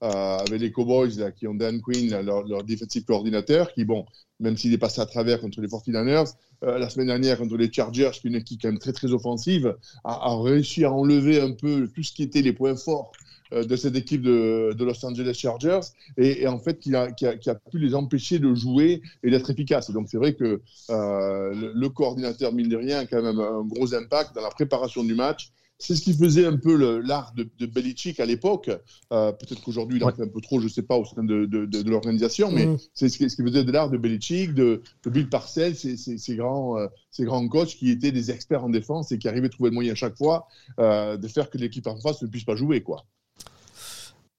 avec 0.00 0.60
les 0.60 0.70
Cowboys 0.70 1.32
qui 1.36 1.46
ont 1.46 1.54
Dan 1.54 1.80
Quinn, 1.80 2.20
leur, 2.20 2.46
leur 2.46 2.62
defensive 2.64 3.04
coordinateur, 3.04 3.72
qui, 3.72 3.84
bon, 3.84 4.04
même 4.40 4.56
s'il 4.56 4.72
est 4.72 4.78
passé 4.78 5.00
à 5.00 5.06
travers 5.06 5.40
contre 5.40 5.60
les 5.60 5.68
49ers, 5.68 6.34
euh, 6.64 6.78
la 6.78 6.88
semaine 6.88 7.08
dernière 7.08 7.38
contre 7.38 7.56
les 7.56 7.72
Chargers, 7.72 8.10
qui 8.12 8.26
est 8.26 8.30
une 8.30 8.36
équipe 8.36 8.60
quand 8.62 8.68
même 8.68 8.78
très 8.78 8.92
très 8.92 9.12
offensive, 9.12 9.76
a, 10.04 10.36
réussi 10.40 10.84
à 10.84 10.92
enlever 10.92 11.40
un 11.40 11.52
peu 11.52 11.88
tout 11.88 12.02
ce 12.02 12.12
qui 12.12 12.22
était 12.22 12.42
les 12.42 12.52
points 12.52 12.76
forts 12.76 13.12
euh, 13.52 13.64
de 13.64 13.76
cette 13.76 13.96
équipe 13.96 14.22
de, 14.22 14.74
de, 14.76 14.84
Los 14.84 15.04
Angeles 15.04 15.34
Chargers 15.34 15.80
et, 16.16 16.46
en 16.46 16.58
fait 16.58 16.78
qui 16.78 16.94
a, 16.94 17.12
qui, 17.12 17.26
a, 17.26 17.54
pu 17.54 17.78
les 17.78 17.94
empêcher 17.94 18.38
de 18.38 18.54
jouer 18.54 19.02
et 19.22 19.30
d'être 19.30 19.50
efficaces. 19.50 19.90
donc 19.90 20.08
c'est 20.08 20.16
vrai 20.16 20.34
que 20.34 20.62
le, 20.88 21.72
le, 21.74 21.88
coordinateur, 21.88 22.52
mine 22.52 22.68
de 22.68 22.76
rien, 22.76 23.00
a 23.00 23.06
quand 23.06 23.22
même 23.22 23.40
un 23.40 23.62
gros 23.62 23.94
impact 23.94 24.34
dans 24.34 24.42
la 24.42 24.50
préparation 24.50 25.04
du 25.04 25.14
match 25.14 25.52
c'est 25.78 25.96
ce 25.96 26.02
qui 26.02 26.14
faisait 26.14 26.46
un 26.46 26.56
peu 26.56 27.00
l'art 27.00 27.32
de, 27.34 27.48
de, 27.58 27.66
Belichick 27.66 28.20
à 28.20 28.26
l'époque. 28.26 28.70
Euh, 29.12 29.32
peut-être 29.32 29.62
qu'aujourd'hui, 29.62 29.98
il 29.98 30.04
en 30.04 30.12
fait 30.12 30.22
un 30.22 30.28
peu 30.28 30.40
trop, 30.40 30.60
je 30.60 30.64
ne 30.64 30.70
sais 30.70 30.82
pas, 30.82 30.96
au 30.96 31.04
sein 31.04 31.24
de, 31.24 31.46
de, 31.46 31.90
l'organisation, 31.90 32.50
mais 32.50 32.66
mm. 32.66 32.78
c'est 32.94 33.08
ce, 33.08 33.18
qui 33.18 33.28
faisait 33.28 33.64
de 33.64 33.72
l'art 33.72 33.90
de 33.90 33.98
Belichick, 33.98 34.54
de, 34.54 34.82
Bill 35.06 35.28
Parcells, 35.28 35.74
ces, 35.74 35.96
ces, 35.96 36.36
grands, 36.36 36.78
euh, 36.78 36.86
ces 37.10 37.24
grands 37.24 37.46
coachs 37.48 37.74
qui 37.76 37.90
étaient 37.90 38.12
des 38.12 38.30
experts 38.30 38.64
en 38.64 38.70
défense 38.70 39.12
et 39.12 39.18
qui 39.18 39.28
arrivaient 39.28 39.46
à 39.46 39.50
trouver 39.50 39.70
le 39.70 39.74
moyen 39.74 39.92
à 39.92 39.96
chaque 39.96 40.16
fois 40.16 40.46
euh, 40.78 41.16
de 41.16 41.28
faire 41.28 41.50
que 41.50 41.58
l'équipe 41.58 41.86
en 41.86 41.98
face 42.00 42.22
ne 42.22 42.28
puisse 42.28 42.44
pas 42.44 42.56
jouer. 42.56 42.82
quoi. 42.82 43.04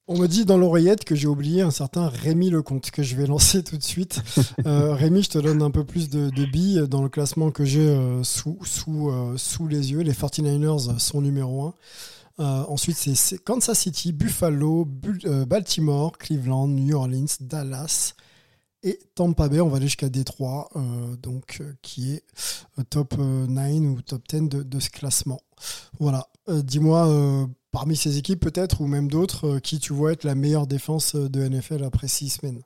On 0.08 0.20
me 0.20 0.28
dit 0.28 0.46
dans 0.46 0.60
l'oreillette 0.60 1.04
que 1.04 1.16
j'ai 1.16 1.26
oublié 1.26 1.64
un 1.64 1.72
certain 1.72 2.10
Rémi 2.10 2.52
Lecomte 2.52 2.92
que 2.92 3.02
je 3.02 3.16
vais 3.16 3.26
lancer 3.26 3.64
tout 3.64 3.78
de 3.78 3.84
suite. 3.84 4.22
Euh, 4.66 4.94
Rémi, 4.94 5.22
je 5.22 5.30
te 5.30 5.38
donne 5.38 5.62
un 5.62 5.70
peu 5.70 5.84
plus 5.84 6.10
de, 6.10 6.30
billes 6.46 6.88
dans 6.88 7.04
le 7.04 7.10
classement 7.10 7.52
que 7.52 7.66
j'ai 7.66 7.88
euh, 7.88 8.24
sous, 8.24 8.58
sous, 8.64 9.10
euh, 9.10 9.38
sous 9.38 9.68
les 9.68 9.92
yeux. 9.92 10.00
Les 10.00 10.14
49ers 10.14 10.98
sont 10.98 11.22
numéro 11.22 11.74
1. 12.40 12.66
ensuite, 12.68 12.98
c'est 12.98 13.38
Kansas 13.44 13.78
City, 13.78 14.12
Buffalo, 14.12 14.86
Baltimore, 15.48 16.18
Cleveland, 16.18 16.68
New 16.68 16.96
Orleans, 16.96 17.26
Dallas 17.42 18.14
et 18.82 19.00
Tampa 19.14 19.50
Bay. 19.50 19.62
On 19.62 19.68
va 19.68 19.78
aller 19.78 19.88
jusqu'à 19.88 20.10
Détroit, 20.10 20.70
donc, 21.22 21.62
qui 21.82 22.14
est 22.14 22.24
top 22.90 23.18
9 23.18 23.82
ou 23.82 24.02
top 24.02 24.24
10 24.28 24.50
de, 24.50 24.64
de 24.64 24.80
ce 24.80 24.90
classement. 24.90 25.42
Voilà. 26.00 26.28
Dis-moi 26.48 27.48
parmi 27.76 27.98
ces 27.98 28.18
équipes 28.18 28.40
peut-être, 28.40 28.80
ou 28.80 28.88
même 28.88 29.10
d'autres, 29.10 29.56
euh, 29.56 29.60
qui 29.60 29.80
tu 29.80 29.92
vois 29.92 30.14
être 30.14 30.24
la 30.24 30.34
meilleure 30.34 30.66
défense 30.66 31.16
euh, 31.16 31.28
de 31.28 31.46
NFL 31.46 31.84
après 31.84 32.08
six 32.08 32.30
semaines? 32.30 32.62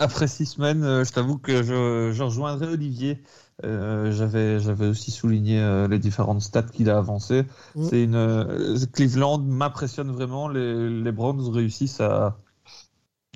Après 0.00 0.26
six 0.26 0.46
semaines, 0.46 0.82
euh, 0.82 1.04
je 1.04 1.12
t'avoue 1.12 1.36
que 1.36 1.62
je, 1.62 2.22
rejoindrai 2.22 2.68
Olivier. 2.68 3.22
j'avais, 3.62 4.58
j'avais 4.58 4.86
aussi 4.86 5.10
souligné 5.10 5.86
les 5.90 5.98
différentes 5.98 6.40
stats 6.40 6.62
qu'il 6.62 6.88
a 6.88 6.96
avancées. 6.96 7.44
Mm. 7.74 7.84
C'est 7.84 8.02
une 8.02 8.86
Cleveland 8.94 9.40
m'impressionne 9.40 10.10
vraiment. 10.10 10.48
Les, 10.48 10.88
les 11.02 11.12
Browns 11.12 11.46
réussissent 11.52 12.00
à 12.00 12.38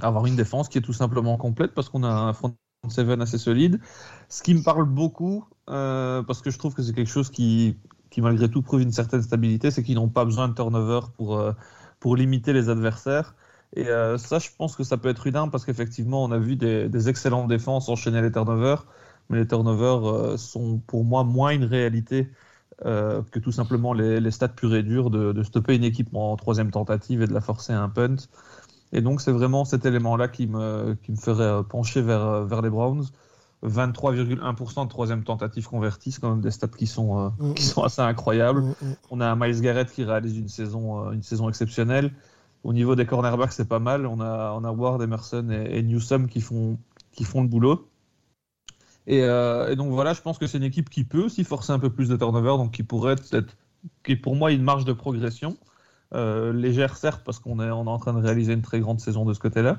avoir 0.00 0.24
une 0.24 0.36
défense 0.36 0.70
qui 0.70 0.78
est 0.78 0.82
tout 0.82 0.94
simplement 0.94 1.36
complète 1.36 1.74
parce 1.74 1.90
qu'on 1.90 2.02
a 2.02 2.08
un 2.08 2.32
front 2.32 2.54
seven 2.88 3.20
assez 3.20 3.36
solide. 3.36 3.78
Ce 4.30 4.42
qui 4.42 4.54
me 4.54 4.62
parle 4.62 4.86
beaucoup, 4.86 5.44
parce 5.66 6.40
que 6.40 6.50
je 6.50 6.58
trouve 6.58 6.72
que 6.72 6.82
c'est 6.82 6.94
quelque 6.94 7.10
chose 7.10 7.28
qui, 7.28 7.76
qui 8.10 8.20
malgré 8.20 8.48
tout 8.50 8.62
prouvent 8.62 8.82
une 8.82 8.92
certaine 8.92 9.22
stabilité, 9.22 9.70
c'est 9.70 9.82
qu'ils 9.82 9.94
n'ont 9.94 10.08
pas 10.08 10.24
besoin 10.24 10.48
de 10.48 10.54
turnover 10.54 11.00
pour, 11.16 11.38
euh, 11.38 11.52
pour 12.00 12.16
limiter 12.16 12.52
les 12.52 12.68
adversaires. 12.68 13.34
Et 13.76 13.88
euh, 13.88 14.18
ça, 14.18 14.38
je 14.40 14.48
pense 14.56 14.76
que 14.76 14.82
ça 14.84 14.96
peut 14.96 15.08
être 15.08 15.26
une 15.26 15.50
parce 15.50 15.64
qu'effectivement, 15.64 16.24
on 16.24 16.32
a 16.32 16.38
vu 16.38 16.56
des, 16.56 17.08
excellentes 17.08 17.48
défenses 17.48 17.88
enchaîner 17.88 18.20
les 18.20 18.32
turnovers, 18.32 18.84
mais 19.28 19.38
les 19.38 19.46
turnovers 19.46 20.08
euh, 20.08 20.36
sont 20.36 20.78
pour 20.86 21.04
moi 21.04 21.24
moins 21.24 21.50
une 21.50 21.64
réalité 21.64 22.30
que 22.82 23.38
tout 23.38 23.52
simplement 23.52 23.92
les, 23.92 24.20
les, 24.20 24.30
stats 24.30 24.48
purs 24.48 24.74
et 24.74 24.82
durs 24.82 25.10
de, 25.10 25.32
de, 25.32 25.42
stopper 25.42 25.76
une 25.76 25.84
équipe 25.84 26.14
en 26.14 26.34
troisième 26.36 26.70
tentative 26.70 27.20
et 27.20 27.26
de 27.26 27.34
la 27.34 27.42
forcer 27.42 27.74
à 27.74 27.82
un 27.82 27.90
punt. 27.90 28.16
Et 28.92 29.02
donc, 29.02 29.20
c'est 29.20 29.32
vraiment 29.32 29.66
cet 29.66 29.84
élément-là 29.84 30.28
qui 30.28 30.46
me, 30.46 30.96
qui 31.02 31.12
me 31.12 31.16
ferait 31.18 31.62
pencher 31.64 32.00
vers, 32.00 32.46
vers 32.46 32.62
les 32.62 32.70
Browns. 32.70 33.04
23,1% 33.62 34.84
de 34.84 34.88
troisième 34.88 35.22
tentative 35.22 35.68
convertie, 35.68 36.12
c'est 36.12 36.20
quand 36.20 36.30
même 36.30 36.40
des 36.40 36.50
stats 36.50 36.68
qui 36.68 36.86
sont, 36.86 37.18
euh, 37.18 37.28
Mm, 37.38 37.54
qui 37.54 37.62
sont 37.64 37.82
assez 37.82 38.00
incroyables. 38.00 38.62
Mm, 38.62 38.74
mm. 38.82 38.96
On 39.10 39.20
a 39.20 39.26
un 39.26 39.36
Miles 39.36 39.60
Garrett 39.60 39.90
qui 39.90 40.04
réalise 40.04 40.36
une 40.38 40.48
saison, 40.48 41.08
euh, 41.08 41.12
une 41.12 41.22
saison 41.22 41.48
exceptionnelle. 41.48 42.12
Au 42.64 42.72
niveau 42.72 42.94
des 42.94 43.06
cornerbacks, 43.06 43.52
c'est 43.52 43.68
pas 43.68 43.78
mal. 43.78 44.06
On 44.06 44.20
a, 44.20 44.52
on 44.52 44.64
a 44.64 44.70
Ward, 44.70 45.02
Emerson 45.02 45.48
et, 45.50 45.78
et 45.78 45.82
Newsom 45.82 46.28
qui 46.28 46.40
font, 46.40 46.78
qui 47.12 47.24
font 47.24 47.42
le 47.42 47.48
boulot. 47.48 47.88
Et, 49.06 49.24
euh, 49.24 49.70
et 49.70 49.76
donc 49.76 49.92
voilà, 49.92 50.14
je 50.14 50.20
pense 50.20 50.38
que 50.38 50.46
c'est 50.46 50.58
une 50.58 50.64
équipe 50.64 50.88
qui 50.88 51.04
peut 51.04 51.22
aussi 51.22 51.44
forcer 51.44 51.72
un 51.72 51.78
peu 51.78 51.90
plus 51.90 52.08
de 52.08 52.16
turnover, 52.16 52.56
donc 52.58 52.72
qui 52.72 52.82
pourrait 52.82 53.14
être, 53.14 53.46
qui 54.04 54.12
est 54.12 54.16
pour 54.16 54.36
moi 54.36 54.52
une 54.52 54.62
marge 54.62 54.84
de 54.84 54.92
progression. 54.92 55.56
Légère 56.12 56.96
certes, 56.96 57.22
parce 57.24 57.38
qu'on 57.38 57.60
est, 57.60 57.70
on 57.70 57.84
est 57.84 57.88
en 57.88 57.98
train 57.98 58.12
de 58.12 58.20
réaliser 58.20 58.52
une 58.52 58.62
très 58.62 58.80
grande 58.80 59.00
saison 59.00 59.24
de 59.24 59.32
ce 59.32 59.38
côté-là. 59.38 59.78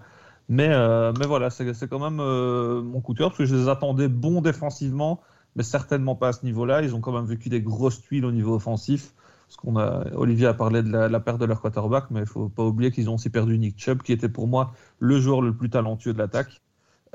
Mais, 0.50 0.70
euh, 0.70 1.14
mais 1.20 1.26
voilà, 1.26 1.50
c'est 1.50 1.88
quand 1.88 2.00
même 2.00 2.20
euh, 2.20 2.82
mon 2.82 3.02
coup 3.02 3.14
de 3.14 3.20
cœur, 3.20 3.30
parce 3.30 3.38
que 3.38 3.46
je 3.46 3.56
les 3.56 3.70
attendais 3.70 4.08
bons 4.08 4.42
défensivement, 4.42 5.22
mais 5.56 5.64
certainement 5.64 6.16
pas 6.16 6.30
à 6.30 6.34
ce 6.34 6.46
niveau-là. 6.46 6.82
Ils 6.82 6.96
ont 6.96 7.02
quand 7.02 7.14
même 7.14 7.26
vécu 7.26 7.50
des 7.50 7.62
grosses 7.62 8.02
tuiles 8.02 8.26
au 8.26 8.32
niveau 8.32 8.56
offensif. 8.56 9.14
Parce 9.48 9.78
a, 9.78 10.04
Olivier 10.16 10.48
a 10.48 10.54
parlé 10.54 10.82
de 10.82 10.90
la, 10.90 11.20
perte 11.20 11.40
de 11.40 11.46
leur 11.46 11.62
quarterback, 11.62 12.06
mais 12.10 12.22
il 12.22 12.26
faut 12.26 12.50
pas 12.50 12.64
oublier 12.64 12.92
qu'ils 12.92 13.10
ont 13.10 13.16
aussi 13.16 13.30
perdu 13.30 13.58
Nick 13.58 13.78
Chubb, 13.78 14.02
qui 14.02 14.14
était 14.14 14.30
pour 14.30 14.48
moi 14.48 14.74
le 15.00 15.20
joueur 15.20 15.42
le 15.42 15.54
plus 15.56 15.70
talentueux 15.70 16.14
de 16.14 16.18
l'attaque. 16.18 16.62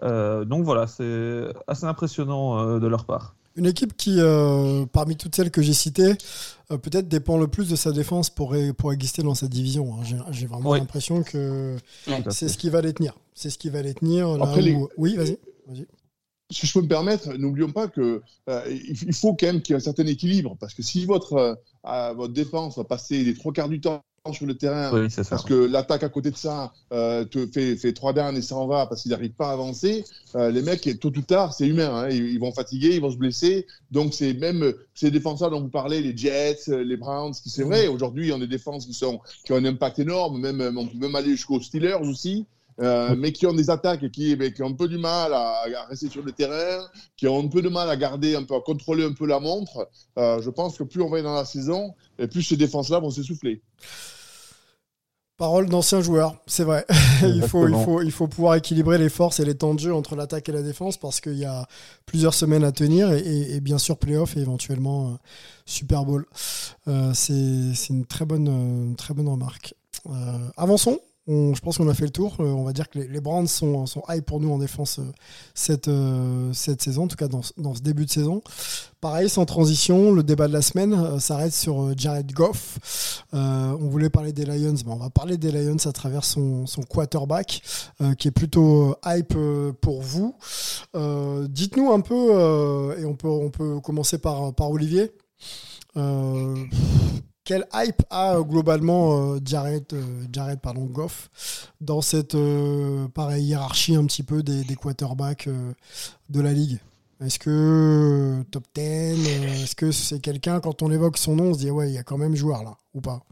Euh, 0.03 0.45
donc 0.45 0.65
voilà, 0.65 0.87
c'est 0.87 1.47
assez 1.67 1.87
impressionnant 1.87 2.79
de 2.79 2.87
leur 2.87 3.07
part. 3.07 3.35
Une 3.57 3.67
équipe 3.67 3.97
qui, 3.97 4.17
euh, 4.19 4.85
parmi 4.93 5.17
toutes 5.17 5.35
celles 5.35 5.51
que 5.51 5.63
j'ai 5.63 5.73
citées, 5.73 6.13
euh, 6.71 6.77
peut-être 6.79 7.09
dépend 7.09 7.39
le 7.39 7.49
plus 7.49 7.69
de 7.71 7.77
sa 7.77 7.91
défense 7.91 8.29
pour, 8.29 8.55
pour 8.77 8.93
exister 8.93 9.23
dans 9.23 9.35
cette 9.35 9.49
division. 9.51 9.95
hein. 9.95 10.05
J'ai- 10.31 10.47
vraiment 10.47 10.71
Oui. 10.71 10.79
l'impression 10.79 11.23
que 11.23 11.77
c'est 12.31 12.49
ce 12.49 12.59
qui 12.59 12.69
va 12.69 12.83
les 12.83 12.93
tenir. 12.93 13.15
C'est 13.35 13.49
ce 13.51 13.57
qui 13.59 13.71
va 13.71 13.81
les 13.83 13.95
tenir. 13.95 14.37
là 14.37 14.45
Après, 14.45 14.61
les- 14.61 14.75
où- 14.75 14.89
Oui, 14.99 15.17
vas-y. 15.17 15.39
si 16.51 16.67
je 16.67 16.73
peux 16.73 16.83
me 16.83 16.89
permettre, 16.89 17.33
n'oublions 17.35 17.73
pas 17.73 17.89
que 17.89 18.23
euh, 18.49 18.63
il 18.69 19.15
faut 19.15 19.35
quand 19.35 19.47
même 19.47 19.63
qu'il 19.63 19.73
y 19.73 19.75
ait 19.75 19.81
un 19.81 19.85
certain 19.85 20.07
équilibre, 20.07 20.57
parce 20.61 20.75
que 20.75 20.83
si 20.83 21.05
votre, 21.07 21.57
euh, 21.87 22.13
votre 22.15 22.33
défense 22.35 22.77
va 22.77 22.85
passer 22.85 23.25
les 23.25 23.35
trois 23.35 23.53
quarts 23.53 23.69
du 23.71 23.81
temps 23.81 24.03
sur 24.33 24.47
le 24.47 24.57
terrain, 24.57 24.93
Oui, 24.93 25.11
ça. 25.11 25.23
parce 25.25 25.45
que 25.45 25.55
l'attaque 25.55 26.03
à 26.03 26.09
côté 26.09 26.31
de 26.31 26.37
ça 26.37 26.73
euh, 26.93 27.25
te 27.25 27.47
fait, 27.47 27.77
fait 27.77 27.93
trois 27.93 28.13
downs 28.13 28.37
et 28.37 28.43
s'en 28.43 28.67
va 28.67 28.87
parce 28.87 29.03
qu'ils 29.03 29.11
n'arrivent 29.13 29.33
pas 29.33 29.49
à 29.51 29.53
avancer, 29.53 30.05
euh, 30.35 30.51
les 30.51 30.63
mecs, 30.63 30.99
tôt 31.01 31.13
ou 31.17 31.23
tard, 31.23 31.55
c'est 31.55 31.67
humain, 31.67 31.91
hein, 31.95 32.09
ils, 32.11 32.33
ils 32.33 32.39
vont 32.41 32.53
fatiguer, 32.53 32.95
ils 32.95 33.01
vont 33.01 33.11
se 33.11 33.17
blesser, 33.17 33.67
donc 33.91 34.15
c'est 34.15 34.35
même 34.35 34.73
ces 34.95 35.11
défenseurs 35.11 35.51
dont 35.51 35.61
vous 35.61 35.69
parlez, 35.69 36.01
les 36.01 36.17
Jets, 36.17 36.69
euh, 36.69 36.83
les 36.85 36.97
Browns, 36.97 37.33
qui 37.33 37.51
c'est 37.51 37.63
vrai, 37.63 37.87
aujourd'hui, 37.89 38.33
on 38.33 38.37
a 38.37 38.41
des 38.41 38.47
défenses 38.47 38.87
qui, 38.87 38.95
sont, 38.95 39.21
qui 39.45 39.53
ont 39.53 39.57
un 39.57 39.65
impact 39.65 39.99
énorme, 39.99 40.41
même, 40.41 40.77
on 40.77 40.87
peut 40.87 40.99
même 40.99 41.15
aller 41.15 41.31
jusqu'aux 41.31 41.61
Steelers 41.61 41.99
aussi, 42.01 42.47
euh, 42.81 43.15
mais 43.17 43.33
qui 43.33 43.47
ont 43.47 43.55
des 43.55 43.71
attaques 43.71 44.11
qui, 44.11 44.37
qui 44.55 44.63
ont 44.63 44.67
un 44.69 44.73
peu 44.75 44.89
du 44.89 44.99
mal 44.99 45.33
à, 45.33 45.63
à 45.63 45.85
rester 45.89 46.09
sur 46.11 46.23
le 46.23 46.33
terrain, 46.33 46.87
qui 47.17 47.27
ont 47.27 47.39
un 47.43 47.49
peu 47.49 47.63
de 47.63 47.69
mal 47.69 47.89
à 47.91 47.97
garder, 47.97 48.37
un 48.37 48.45
peu 48.45 48.55
à 48.55 48.61
contrôler 48.61 49.05
un 49.05 49.13
peu 49.13 49.27
la 49.27 49.41
montre. 49.41 49.89
Euh, 50.19 50.41
je 50.43 50.51
pense 50.51 50.77
que 50.79 50.85
plus 50.85 51.01
on 51.03 51.09
va 51.09 51.23
dans 51.23 51.35
la 51.35 51.45
saison, 51.45 51.95
et 52.19 52.27
plus 52.27 52.43
ces 52.43 52.57
défenses-là 52.57 52.99
vont 53.01 53.11
s'essouffler. 53.11 53.63
Parole 55.39 55.69
d'ancien 55.69 56.01
joueur, 56.01 56.35
c'est 56.47 56.65
vrai. 56.65 56.87
il, 57.23 57.43
faut, 57.43 57.69
il, 57.69 57.75
Exactement. 57.75 57.85
faut, 57.85 58.01
il 58.03 58.11
faut 58.11 58.27
pouvoir 58.27 58.55
équilibrer 58.55 58.97
les 58.97 59.11
forces 59.11 59.39
et 59.39 59.45
les 59.45 59.55
temps 59.55 59.75
de 59.75 59.81
jeu 59.81 59.95
entre 59.95 60.17
l'attaque 60.17 60.49
et 60.49 60.53
la 60.53 60.63
défense 60.63 60.97
parce 60.97 61.21
qu'il 61.21 61.37
y 61.37 61.45
a 61.45 61.67
plusieurs 62.07 62.33
semaines 62.33 62.65
à 62.65 62.73
tenir 62.73 63.13
et, 63.13 63.19
et- 63.21 63.57
et 63.57 63.61
bien 63.61 63.77
sûr 63.77 63.99
playoff 63.99 64.35
et 64.39 64.41
éventuellement 64.41 65.09
euh, 65.11 65.15
Super 65.67 66.07
Bowl. 66.07 66.25
Euh, 66.89 67.13
c'est 67.13 67.33
une 67.91 68.07
très 68.07 68.25
bonne, 68.25 68.49
euh, 68.49 68.87
une 68.87 68.97
très 68.97 69.13
bonne 69.13 69.29
remarque. 69.29 69.75
Euh, 70.09 70.39
avançons. 70.57 71.01
Je 71.29 71.59
pense 71.61 71.79
qu'on 71.79 71.89
a 71.89 71.95
fait 71.95 72.05
le 72.05 72.11
tour. 72.11 72.37
Euh, 72.39 72.45
on 72.45 72.63
va 72.63 72.73
dire 72.73 72.89
que 72.89 73.01
les, 73.01 73.21
Browns 73.21 73.49
sont, 73.49 73.87
sont 73.87 74.03
high 74.09 74.23
pour 74.23 74.41
nous 74.41 74.51
en 74.53 74.59
défense 74.59 75.01
euh, 75.01 75.13
cette, 75.55 75.89
euh, 75.89 76.53
cette 76.53 76.81
saison, 76.83 77.05
en 77.05 77.09
tout 77.09 77.17
cas 77.17 77.27
dans, 77.27 77.43
ce- 77.43 77.83
début 77.83 78.05
de 78.05 78.11
saison. 78.11 78.43
Pareil, 79.01 79.29
sans 79.29 79.45
transition, 79.45 80.13
le 80.13 80.23
débat 80.23 80.47
de 80.47 80.53
la 80.53 80.63
semaine 80.63 81.19
s'arrête 81.19 81.53
sur 81.53 81.97
Jared 81.99 82.31
Goff. 82.33 83.25
On 83.33 83.89
voulait 83.89 84.09
parler 84.11 84.33
des 84.33 84.45
Lions, 84.45 84.75
mais 84.85 84.93
on 84.93 84.97
va 84.97 85.11
parler 85.11 85.37
des 85.37 85.53
Lions 85.53 85.77
à 85.85 85.93
travers 85.93 86.25
son, 86.25 86.65
quarterback, 86.89 87.63
qui 88.19 88.29
est 88.29 88.33
plutôt 88.33 88.97
hype 89.05 89.37
pour 89.81 90.01
vous. 90.01 90.35
Dites-nous 91.49 91.93
un 91.93 92.01
peu, 92.01 92.97
et 92.99 93.05
on 93.05 93.15
peut, 93.15 93.29
on 93.29 93.51
peut 93.51 93.81
commencer 93.81 94.19
par, 94.19 94.53
par 94.55 94.71
Olivier. 94.71 95.13
Quel 97.47 97.65
hype 97.73 98.03
a 98.11 98.35
euh, 98.35 98.43
globalement 98.43 99.35
euh, 99.35 99.39
Jared, 99.43 99.85
euh, 99.93 100.87
Goff 100.91 101.31
dans 101.81 102.01
cette 102.01 102.35
euh, 102.35 103.07
pareil, 103.09 103.45
hiérarchie 103.45 103.95
un 103.95 104.05
petit 104.05 104.25
peu 104.25 104.43
des, 104.43 104.65
des 104.65 104.75
quarterbacks 104.75 105.49
de 106.29 106.41
la 106.41 106.53
ligue? 106.53 106.81
Est-ce 107.25 107.39
que 107.39 108.43
top 108.51 108.65
10 108.75 108.83
euh, 108.83 109.63
Est-ce 109.63 109.75
que 109.75 109.91
c'est 109.91 110.21
quelqu'un, 110.21 110.61
quand 110.61 110.83
on 110.83 110.91
évoque 110.91 111.17
son 111.17 111.37
nom, 111.37 111.45
on 111.45 111.55
se 111.55 111.61
dit 111.61 111.71
ouais, 111.71 111.89
il 111.89 111.95
y 111.95 111.99
a 111.99 112.03
quand 112.03 112.19
même 112.19 112.35
joueur 112.35 112.63
là, 112.63 112.77
ou 112.95 113.01
pas? 113.01 113.23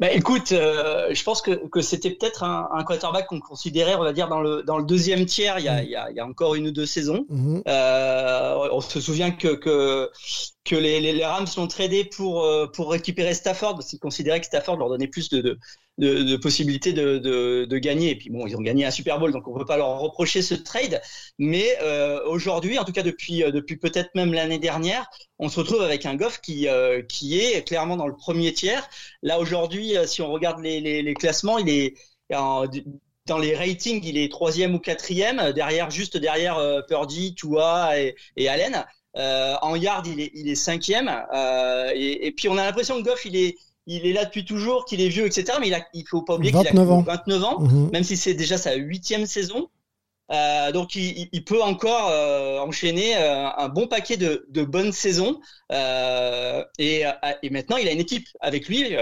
Bah, 0.00 0.12
écoute, 0.12 0.52
euh, 0.52 1.12
je 1.12 1.22
pense 1.22 1.42
que, 1.42 1.68
que 1.68 1.80
c'était 1.80 2.10
peut-être 2.10 2.44
un, 2.44 2.68
un 2.72 2.84
quarterback 2.84 3.26
qu'on 3.26 3.40
considérait, 3.40 3.94
on 3.94 4.02
va 4.02 4.12
dire, 4.12 4.28
dans 4.28 4.40
le, 4.40 4.62
dans 4.62 4.78
le 4.78 4.84
deuxième 4.84 5.26
tiers 5.26 5.58
il 5.58 5.64
y, 5.64 5.68
a, 5.68 5.82
il, 5.82 5.90
y 5.90 5.96
a, 5.96 6.10
il 6.10 6.16
y 6.16 6.20
a 6.20 6.26
encore 6.26 6.54
une 6.54 6.68
ou 6.68 6.70
deux 6.70 6.86
saisons. 6.86 7.26
Mhm. 7.28 7.62
Euh, 7.66 8.68
on 8.72 8.80
se 8.80 9.00
souvient 9.00 9.30
que, 9.30 9.54
que, 9.54 10.10
que 10.64 10.76
les, 10.76 11.00
les, 11.00 11.24
Rams 11.24 11.46
l'ont 11.56 11.66
tradé 11.66 12.04
pour, 12.04 12.44
euh, 12.44 12.66
pour 12.66 12.90
récupérer 12.90 13.34
Stafford, 13.34 13.74
parce 13.74 13.88
qu'ils 13.88 13.98
considéraient 13.98 14.40
que 14.40 14.46
Stafford 14.46 14.76
leur 14.76 14.88
donnait 14.88 15.08
plus 15.08 15.28
de, 15.30 15.40
de, 15.40 15.58
de, 15.98 16.22
de 16.22 16.36
possibilités 16.36 16.92
de, 16.92 17.18
de, 17.18 17.64
de 17.64 17.78
gagner. 17.78 18.10
Et 18.10 18.16
puis 18.16 18.30
bon, 18.30 18.46
ils 18.46 18.56
ont 18.56 18.60
gagné 18.60 18.84
un 18.84 18.90
Super 18.90 19.18
Bowl, 19.18 19.32
donc 19.32 19.46
on 19.48 19.54
ne 19.54 19.58
peut 19.58 19.64
pas 19.64 19.76
leur 19.76 19.98
reprocher 19.98 20.42
ce 20.42 20.54
trade. 20.54 21.00
Mais 21.38 21.76
euh, 21.82 22.24
aujourd'hui, 22.26 22.78
en 22.78 22.84
tout 22.84 22.92
cas 22.92 23.02
depuis, 23.02 23.42
euh, 23.42 23.50
depuis 23.50 23.76
peut-être 23.76 24.10
même 24.14 24.32
l'année 24.32 24.58
dernière, 24.58 25.06
on 25.38 25.48
se 25.48 25.58
retrouve 25.60 25.82
avec 25.82 26.06
un 26.06 26.16
Goff 26.16 26.40
qui, 26.40 26.68
euh, 26.68 27.02
qui 27.02 27.40
est 27.40 27.66
clairement 27.66 27.96
dans 27.96 28.06
le 28.06 28.16
premier 28.16 28.52
tiers. 28.52 28.88
Là 29.22 29.38
aujourd'hui, 29.38 29.96
euh, 29.96 30.06
si 30.06 30.22
on 30.22 30.30
regarde 30.30 30.60
les, 30.62 30.80
les, 30.80 31.02
les 31.02 31.14
classements, 31.14 31.58
il 31.58 31.68
est 31.68 31.94
en, 32.34 32.66
dans 33.26 33.38
les 33.38 33.54
ratings, 33.56 34.02
il 34.04 34.18
est 34.18 34.30
troisième 34.30 34.74
ou 34.74 34.78
quatrième, 34.78 35.52
derrière 35.52 35.90
juste 35.90 36.16
derrière 36.16 36.58
euh, 36.58 36.80
Purdy, 36.88 37.34
Tua 37.34 37.98
et, 37.98 38.14
et 38.36 38.48
Allen. 38.48 38.84
Euh, 39.16 39.54
en 39.62 39.76
yard, 39.76 40.06
il 40.06 40.20
est, 40.20 40.30
il 40.34 40.48
est 40.48 40.54
cinquième. 40.54 41.10
Euh, 41.34 41.90
et, 41.94 42.26
et, 42.26 42.32
puis 42.32 42.48
on 42.48 42.58
a 42.58 42.64
l'impression 42.64 42.98
que 42.98 43.08
Goff, 43.08 43.24
il 43.24 43.36
est, 43.36 43.56
il 43.86 44.06
est 44.06 44.12
là 44.12 44.24
depuis 44.24 44.44
toujours, 44.44 44.84
qu'il 44.84 45.00
est 45.00 45.08
vieux, 45.08 45.26
etc. 45.26 45.58
Mais 45.60 45.68
il, 45.68 45.74
a, 45.74 45.86
il 45.94 46.06
faut 46.08 46.22
pas 46.22 46.34
oublier 46.34 46.52
qu'il 46.52 46.66
a 46.66 46.70
29 46.72 46.90
ans. 46.90 47.02
29 47.02 47.44
ans, 47.44 47.60
Mhm. 47.60 47.90
même 47.92 48.04
si 48.04 48.16
c'est 48.16 48.34
déjà 48.34 48.58
sa 48.58 48.74
huitième 48.74 49.26
saison. 49.26 49.68
Euh, 50.32 50.72
donc 50.72 50.96
il, 50.96 51.28
il 51.32 51.44
peut 51.44 51.62
encore 51.62 52.08
euh, 52.10 52.58
enchaîner 52.58 53.16
euh, 53.16 53.48
un 53.48 53.68
bon 53.68 53.86
paquet 53.86 54.16
de, 54.16 54.44
de 54.50 54.64
bonnes 54.64 54.92
saisons. 54.92 55.40
Euh, 55.72 56.64
et, 56.78 57.04
et 57.42 57.50
maintenant, 57.50 57.76
il 57.76 57.86
a 57.88 57.92
une 57.92 58.00
équipe 58.00 58.26
avec 58.40 58.68
lui. 58.68 58.96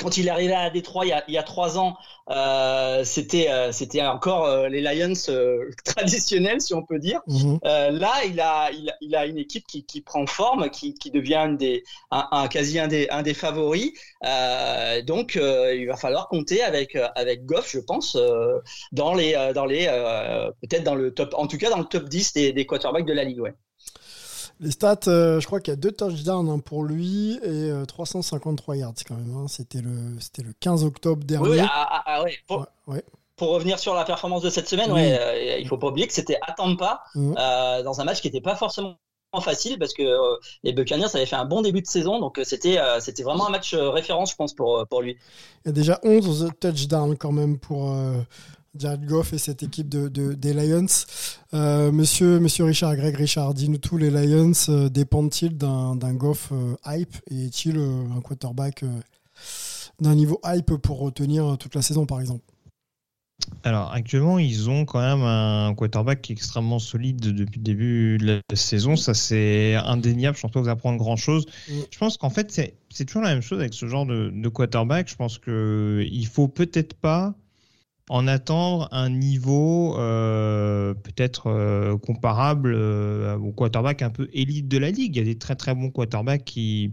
Quand 0.00 0.16
il 0.16 0.26
est 0.26 0.30
arrivé 0.30 0.54
à 0.54 0.70
Détroit 0.70 1.04
il 1.04 1.10
y 1.10 1.12
a, 1.12 1.22
il 1.28 1.34
y 1.34 1.38
a 1.38 1.42
trois 1.42 1.78
ans, 1.78 1.96
euh, 2.30 3.04
c'était 3.04 3.50
euh, 3.50 3.72
c'était 3.72 4.02
encore 4.02 4.46
euh, 4.46 4.68
les 4.68 4.80
Lions 4.80 5.12
traditionnels, 5.84 6.60
si 6.60 6.74
on 6.74 6.82
peut 6.82 6.98
dire. 6.98 7.20
Mhm. 7.26 7.58
Là, 7.62 8.24
il 8.26 8.40
a, 8.40 8.70
il, 8.72 8.90
a, 8.90 8.94
il 9.00 9.14
a 9.14 9.26
une 9.26 9.38
équipe 9.38 9.66
qui, 9.66 9.84
qui 9.84 10.00
prend 10.00 10.26
forme, 10.26 10.70
qui, 10.70 10.94
qui 10.94 11.10
devient 11.10 11.34
un, 11.34 11.52
des, 11.52 11.82
un, 12.10 12.26
un 12.32 12.48
quasi 12.48 12.78
un 12.78 12.88
des, 12.88 13.08
un 13.10 13.22
des 13.22 13.34
favoris. 13.34 13.92
Donc, 15.04 15.34
il 15.34 15.86
va 15.86 15.96
falloir 15.96 16.28
compter 16.28 16.62
avec, 16.62 16.96
avec 17.14 17.44
Goff, 17.44 17.70
je 17.70 17.80
pense, 17.80 18.16
dans 18.92 19.14
les, 19.14 19.52
dans 19.54 19.66
les 19.66 19.86
peut-être 20.62 20.84
dans 20.84 20.94
le 20.94 21.12
top, 21.12 21.34
en 21.36 21.46
tout 21.46 21.58
cas 21.58 21.70
dans 21.70 21.78
le 21.78 21.84
top 21.84 22.08
10 22.08 22.32
des, 22.32 22.52
des 22.52 22.66
quarterbacks 22.66 23.06
de 23.06 23.12
la 23.12 23.24
ligue. 23.24 23.40
Ouais. 23.40 23.54
Les 24.62 24.70
stats, 24.70 25.00
euh, 25.08 25.40
je 25.40 25.46
crois 25.46 25.60
qu'il 25.60 25.72
y 25.72 25.76
a 25.76 25.76
deux 25.76 25.90
touchdowns 25.92 26.48
hein, 26.48 26.60
pour 26.60 26.84
lui 26.84 27.32
et 27.42 27.70
euh, 27.70 27.84
353 27.84 28.76
yards 28.76 28.94
quand 29.06 29.16
même. 29.16 29.34
hein. 29.36 29.46
C'était 29.48 29.80
le, 29.80 29.90
c'était 30.20 30.42
le 30.42 30.52
15 30.60 30.84
octobre 30.84 31.24
dernier. 31.24 31.48
Oui, 31.50 31.58
ah, 31.60 31.68
ah, 31.90 32.02
ah, 32.06 32.22
ouais. 32.22 32.34
Pour, 32.46 32.58
Ouais, 32.86 32.94
ouais. 32.94 33.04
pour 33.36 33.48
revenir 33.50 33.78
sur 33.80 33.92
la 33.94 34.04
performance 34.04 34.42
de 34.42 34.50
cette 34.50 34.68
semaine, 34.68 34.92
Oui. 34.92 35.00
ouais, 35.00 35.18
euh, 35.20 35.58
il 35.58 35.66
faut 35.66 35.78
pas 35.78 35.88
oublier 35.88 36.06
que 36.06 36.12
c'était 36.14 36.38
à 36.46 36.52
Tampa, 36.52 37.02
euh, 37.16 37.82
dans 37.82 38.00
un 38.00 38.04
match 38.04 38.20
qui 38.20 38.28
n'était 38.28 38.40
pas 38.40 38.54
forcément 38.54 38.96
facile 39.40 39.78
parce 39.78 39.94
que 39.94 40.02
euh, 40.02 40.36
les 40.62 40.72
Buccaneers 40.72 41.06
avaient 41.14 41.26
fait 41.26 41.36
un 41.36 41.46
bon 41.46 41.62
début 41.62 41.80
de 41.82 41.86
saison, 41.86 42.20
donc 42.20 42.38
euh, 42.38 42.44
c'était 42.44 42.78
euh, 42.78 43.00
c'était 43.00 43.22
vraiment 43.22 43.46
un 43.48 43.50
match 43.50 43.72
euh, 43.74 43.88
référence, 43.90 44.30
je 44.30 44.36
pense, 44.36 44.52
pour, 44.54 44.78
euh, 44.78 44.84
pour 44.84 45.00
lui. 45.02 45.16
Il 45.64 45.68
y 45.68 45.70
a 45.70 45.72
déjà 45.72 45.98
11 46.04 46.50
touchdowns 46.60 47.16
quand 47.16 47.32
même 47.32 47.58
pour 47.58 47.90
euh, 47.90 48.20
Jared 48.78 49.04
Goff 49.04 49.32
et 49.32 49.38
cette 49.38 49.62
équipe 49.62 49.88
de, 49.88 50.08
de- 50.08 50.32
des 50.34 50.54
Lions. 50.54 50.86
Euh, 51.54 51.92
monsieur, 51.92 52.40
monsieur 52.40 52.64
Richard, 52.64 52.96
Greg 52.96 53.14
Richard, 53.14 53.52
dis-nous 53.54 53.78
tous, 53.78 53.98
les 53.98 54.10
Lions 54.10 54.52
euh, 54.68 54.88
dépendent-ils 54.88 55.56
d'un 55.56 55.94
d'un 55.96 56.14
Goff 56.14 56.48
euh, 56.52 56.74
hype 56.86 57.14
et 57.30 57.46
est-il 57.46 57.78
un 57.78 58.20
quarterback 58.22 58.84
d'un 60.00 60.14
niveau 60.14 60.40
hype 60.44 60.76
pour 60.76 60.98
retenir 61.00 61.56
toute 61.58 61.74
la 61.74 61.82
saison 61.82 62.06
par 62.06 62.20
exemple? 62.20 62.44
Alors 63.64 63.92
actuellement, 63.92 64.38
ils 64.38 64.70
ont 64.70 64.84
quand 64.84 65.00
même 65.00 65.22
un 65.22 65.74
quarterback 65.74 66.22
qui 66.22 66.32
est 66.32 66.36
extrêmement 66.36 66.78
solide 66.78 67.20
depuis 67.20 67.58
le 67.58 67.64
début 67.64 68.18
de 68.18 68.40
la 68.48 68.56
saison. 68.56 68.94
Ça, 68.96 69.14
c'est 69.14 69.74
indéniable. 69.74 70.36
Je 70.36 70.42
pense 70.42 70.52
pas 70.52 70.60
vous 70.60 70.68
apprendre 70.68 70.96
grand 70.98 71.16
chose. 71.16 71.46
Mm. 71.68 71.72
Je 71.90 71.98
pense 71.98 72.16
qu'en 72.16 72.30
fait, 72.30 72.52
c'est 72.52 72.74
c'est 72.88 73.04
toujours 73.04 73.22
la 73.22 73.30
même 73.30 73.42
chose 73.42 73.58
avec 73.58 73.74
ce 73.74 73.86
genre 73.86 74.06
de, 74.06 74.30
de 74.32 74.48
quarterback. 74.48 75.08
Je 75.08 75.16
pense 75.16 75.38
que 75.38 76.06
il 76.08 76.26
faut 76.26 76.46
peut-être 76.48 76.94
pas 76.94 77.34
en 78.12 78.28
attendre 78.28 78.90
un 78.92 79.08
niveau 79.08 79.98
euh, 79.98 80.92
peut-être 80.92 81.46
euh, 81.46 81.96
comparable 81.96 82.74
euh, 82.74 83.38
au 83.38 83.52
quarterback 83.52 84.02
un 84.02 84.10
peu 84.10 84.28
élite 84.34 84.68
de 84.68 84.76
la 84.76 84.90
ligue. 84.90 85.16
Il 85.16 85.18
y 85.18 85.22
a 85.22 85.24
des 85.24 85.38
très 85.38 85.56
très 85.56 85.74
bons 85.74 85.90
quarterbacks 85.90 86.44
qui, 86.44 86.92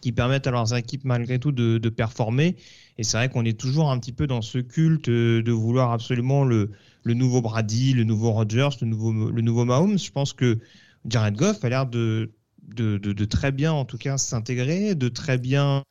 qui 0.00 0.12
permettent 0.12 0.46
à 0.46 0.52
leurs 0.52 0.74
équipes 0.74 1.04
malgré 1.04 1.38
tout 1.38 1.52
de, 1.52 1.88
performer. 1.90 2.56
Et 2.96 3.04
c'est 3.04 3.18
vrai 3.18 3.28
qu'on 3.28 3.44
est 3.44 3.60
toujours 3.60 3.90
un 3.90 3.98
petit 3.98 4.12
peu 4.12 4.26
dans 4.26 4.40
ce 4.40 4.56
culte 4.56 5.10
de 5.10 5.52
vouloir 5.52 5.92
absolument 5.92 6.44
le, 6.44 6.70
le 7.02 7.12
nouveau 7.12 7.42
Brady, 7.42 7.92
le 7.92 8.04
nouveau 8.04 8.32
Rodgers, 8.32 8.70
le 8.80 8.86
nouveau, 8.86 9.12
le 9.12 9.42
nouveau 9.42 9.66
Mahomes. 9.66 9.98
Je 9.98 10.10
pense 10.12 10.32
que 10.32 10.60
Jared 11.04 11.36
Goff 11.36 11.62
a 11.62 11.68
l'air 11.68 11.84
de, 11.84 12.32
de, 12.62 13.24
très 13.26 13.52
bien 13.52 13.74
en 13.74 13.84
tout 13.84 13.98
cas 13.98 14.16
s'intégrer, 14.16 14.94
de 14.94 15.10
très 15.10 15.36
bien 15.36 15.82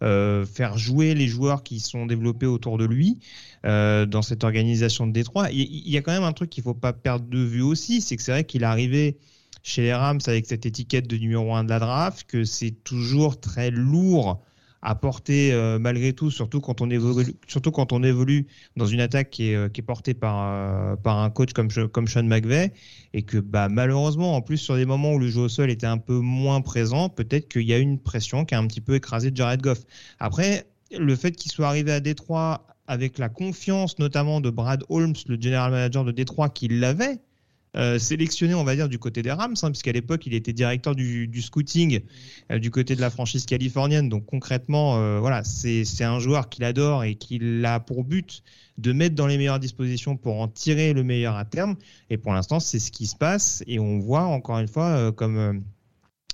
faire 0.00 0.78
jouer 0.78 1.14
les 1.14 1.28
joueurs 1.28 1.62
qui 1.62 1.80
sont 1.80 2.06
développés 2.06 2.46
autour 2.46 2.78
de 2.78 2.84
lui 2.84 3.18
euh, 3.66 4.06
dans 4.06 4.22
cette 4.22 4.42
organisation 4.42 5.06
de 5.06 5.12
Détroit. 5.12 5.50
Il, 5.50 5.86
y 5.86 5.98
a 5.98 6.00
quand 6.00 6.12
même 6.12 6.24
un 6.24 6.32
truc 6.32 6.48
qu'il 6.48 6.62
faut 6.62 6.72
pas 6.72 6.94
perdre 6.94 7.26
de 7.28 7.40
vue 7.40 7.60
aussi, 7.60 8.00
c'est 8.00 8.16
que 8.16 8.22
c'est 8.22 8.32
vrai 8.32 8.44
qu'il 8.44 8.62
est 8.62 8.66
arrivé 8.66 9.18
chez 9.62 9.82
les 9.82 9.92
Rams 9.92 10.20
avec 10.26 10.46
cette 10.46 10.64
étiquette 10.64 11.06
de 11.06 11.18
numéro 11.18 11.54
1 11.54 11.64
de 11.64 11.68
la 11.68 11.78
draft, 11.78 12.24
que 12.26 12.44
c'est 12.44 12.70
toujours 12.70 13.38
très 13.38 13.70
lourd 13.70 14.42
à 14.82 14.94
porter 14.94 15.52
euh, 15.52 15.78
malgré 15.78 16.12
tout, 16.12 16.30
surtout 16.30 16.60
quand 16.60 16.80
on 16.80 16.90
évolue, 16.90 17.34
surtout 17.46 17.70
quand 17.70 17.92
on 17.92 18.02
évolue 18.02 18.46
dans 18.76 18.86
une 18.86 19.00
attaque 19.00 19.30
qui 19.30 19.50
est, 19.50 19.56
euh, 19.56 19.68
portée 19.86 20.14
par, 20.14 20.42
euh, 20.42 20.96
par 20.96 21.18
un 21.18 21.30
coach 21.30 21.52
comme, 21.52 21.68
comme 21.88 22.06
Sean 22.06 22.24
McVay, 22.24 22.72
et 23.12 23.22
que 23.22 23.38
bah, 23.38 23.68
malheureusement, 23.68 24.36
en 24.36 24.42
plus 24.42 24.58
sur 24.58 24.76
des 24.76 24.86
moments 24.86 25.12
où 25.14 25.18
le 25.18 25.28
jeu 25.28 25.42
au 25.42 25.48
sol 25.48 25.70
était 25.70 25.86
un 25.86 25.98
peu 25.98 26.18
moins 26.18 26.60
présent, 26.60 27.08
peut-être 27.08 27.48
qu'il 27.48 27.62
y 27.62 27.72
a 27.72 27.78
une 27.78 27.98
pression 27.98 28.44
qui 28.44 28.54
a 28.54 28.58
un 28.58 28.66
petit 28.66 28.80
peu 28.80 28.94
écrasé 28.94 29.30
Jared 29.34 29.60
Goff. 29.60 29.84
Après, 30.18 30.66
le 30.98 31.14
fait 31.16 31.32
qu'il 31.32 31.52
soit 31.52 31.68
arrivé 31.68 31.92
à 31.92 32.00
Détroit 32.00 32.66
avec 32.86 33.18
la 33.18 33.28
confiance 33.28 33.98
notamment 33.98 34.40
de 34.40 34.50
Brad 34.50 34.84
Holmes, 34.88 35.14
le 35.26 35.40
general 35.40 35.70
manager 35.70 36.04
de 36.04 36.12
Détroit, 36.12 36.48
qui 36.48 36.68
l'avait, 36.68 37.20
euh, 37.76 37.98
sélectionné, 37.98 38.54
on 38.54 38.64
va 38.64 38.74
dire, 38.74 38.88
du 38.88 38.98
côté 38.98 39.22
des 39.22 39.30
Rams, 39.30 39.54
hein, 39.62 39.70
puisqu'à 39.70 39.92
l'époque, 39.92 40.26
il 40.26 40.34
était 40.34 40.52
directeur 40.52 40.94
du, 40.94 41.30
scouting 41.40 42.00
euh, 42.50 42.58
du 42.58 42.70
côté 42.70 42.96
de 42.96 43.00
la 43.00 43.10
franchise 43.10 43.46
californienne. 43.46 44.08
Donc 44.08 44.26
concrètement, 44.26 44.98
euh, 44.98 45.20
voilà, 45.20 45.44
c'est 45.44 46.04
un 46.04 46.18
joueur 46.18 46.48
qu'il 46.48 46.64
adore 46.64 47.04
et 47.04 47.14
qu'il 47.14 47.64
a 47.64 47.78
pour 47.78 48.04
but 48.04 48.42
de 48.78 48.92
mettre 48.92 49.14
dans 49.14 49.26
les 49.26 49.36
meilleures 49.36 49.60
dispositions 49.60 50.16
pour 50.16 50.40
en 50.40 50.48
tirer 50.48 50.92
le 50.92 51.04
meilleur 51.04 51.36
à 51.36 51.44
terme. 51.44 51.76
Et 52.08 52.16
pour 52.16 52.32
l'instant, 52.32 52.60
c'est 52.60 52.78
ce 52.78 52.90
qui 52.90 53.06
se 53.06 53.14
passe. 53.16 53.62
Et 53.66 53.78
on 53.78 53.98
voit 53.98 54.22
encore 54.22 54.58
une 54.58 54.68
fois, 54.68 55.12
comme 55.12 55.62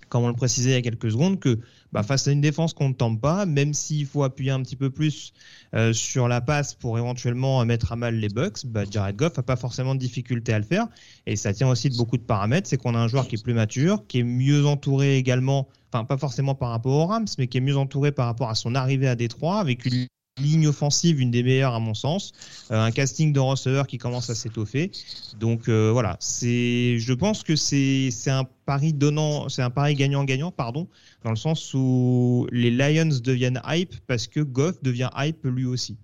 comme 0.08 0.22
on 0.22 0.28
le 0.28 0.34
précisait 0.34 0.70
il 0.70 0.74
y 0.74 0.76
a 0.76 0.82
quelques 0.82 1.10
secondes, 1.10 1.40
que 1.40 1.58
bah, 1.96 2.02
face 2.02 2.28
à 2.28 2.32
une 2.32 2.42
défense 2.42 2.74
qu'on 2.74 2.90
ne 2.90 2.94
tente 2.94 3.22
pas, 3.22 3.46
même 3.46 3.72
s'il 3.72 4.04
faut 4.04 4.22
appuyer 4.22 4.50
un 4.50 4.60
petit 4.60 4.76
peu 4.76 4.90
plus 4.90 5.32
euh, 5.74 5.94
sur 5.94 6.28
la 6.28 6.42
passe 6.42 6.74
pour 6.74 6.98
éventuellement 6.98 7.64
mettre 7.64 7.90
à 7.90 7.96
mal 7.96 8.16
les 8.16 8.28
Bucks, 8.28 8.66
bah, 8.66 8.82
Jared 8.84 9.16
Goff 9.16 9.38
n'a 9.38 9.42
pas 9.42 9.56
forcément 9.56 9.94
de 9.94 10.00
difficulté 10.00 10.52
à 10.52 10.58
le 10.58 10.66
faire. 10.66 10.88
Et 11.24 11.36
ça 11.36 11.54
tient 11.54 11.70
aussi 11.70 11.88
de 11.88 11.96
beaucoup 11.96 12.18
de 12.18 12.22
paramètres. 12.22 12.68
C'est 12.68 12.76
qu'on 12.76 12.94
a 12.94 12.98
un 12.98 13.08
joueur 13.08 13.26
qui 13.26 13.36
est 13.36 13.42
plus 13.42 13.54
mature, 13.54 14.06
qui 14.08 14.18
est 14.18 14.24
mieux 14.24 14.66
entouré 14.66 15.16
également, 15.16 15.68
enfin 15.90 16.04
pas 16.04 16.18
forcément 16.18 16.54
par 16.54 16.68
rapport 16.68 16.92
aux 16.92 17.06
Rams, 17.06 17.28
mais 17.38 17.46
qui 17.46 17.56
est 17.56 17.62
mieux 17.62 17.78
entouré 17.78 18.12
par 18.12 18.26
rapport 18.26 18.50
à 18.50 18.54
son 18.54 18.74
arrivée 18.74 19.08
à 19.08 19.14
Détroit, 19.14 19.58
avec 19.58 19.86
une 19.86 20.06
ligne 20.38 20.68
offensive, 20.68 21.20
une 21.20 21.30
des 21.30 21.42
meilleures 21.42 21.74
à 21.74 21.80
mon 21.80 21.94
sens, 21.94 22.32
euh, 22.70 22.78
un 22.78 22.90
casting 22.90 23.32
de 23.32 23.40
receveurs 23.40 23.86
qui 23.86 23.98
commence 23.98 24.28
à 24.30 24.34
s'étoffer. 24.34 24.90
Donc 25.38 25.68
euh, 25.68 25.90
voilà, 25.92 26.16
c'est, 26.20 26.98
je 26.98 27.12
pense 27.14 27.42
que 27.42 27.56
c'est 27.56 28.10
c'est 28.10 28.30
un 28.30 28.44
pari 28.66 28.92
donnant, 28.92 29.48
c'est 29.48 29.62
un 29.62 29.70
pari 29.70 29.94
gagnant-gagnant, 29.94 30.50
pardon, 30.50 30.88
dans 31.24 31.30
le 31.30 31.36
sens 31.36 31.72
où 31.74 32.46
les 32.52 32.70
Lions 32.70 33.18
deviennent 33.22 33.60
hype 33.66 33.94
parce 34.06 34.26
que 34.26 34.40
Goff 34.40 34.82
devient 34.82 35.10
hype 35.16 35.44
lui 35.44 35.64
aussi. 35.64 35.96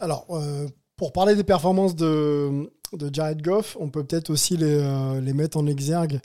Alors, 0.00 0.26
euh, 0.30 0.66
pour 0.96 1.12
parler 1.12 1.36
des 1.36 1.44
performances 1.44 1.94
de 1.94 2.70
de 2.96 3.10
Jared 3.12 3.42
Goff, 3.42 3.76
on 3.78 3.88
peut 3.88 4.04
peut-être 4.04 4.30
aussi 4.30 4.56
les, 4.56 4.66
euh, 4.66 5.20
les, 5.20 5.32
mettre 5.32 5.56
en 5.56 5.66
exergue 5.66 6.20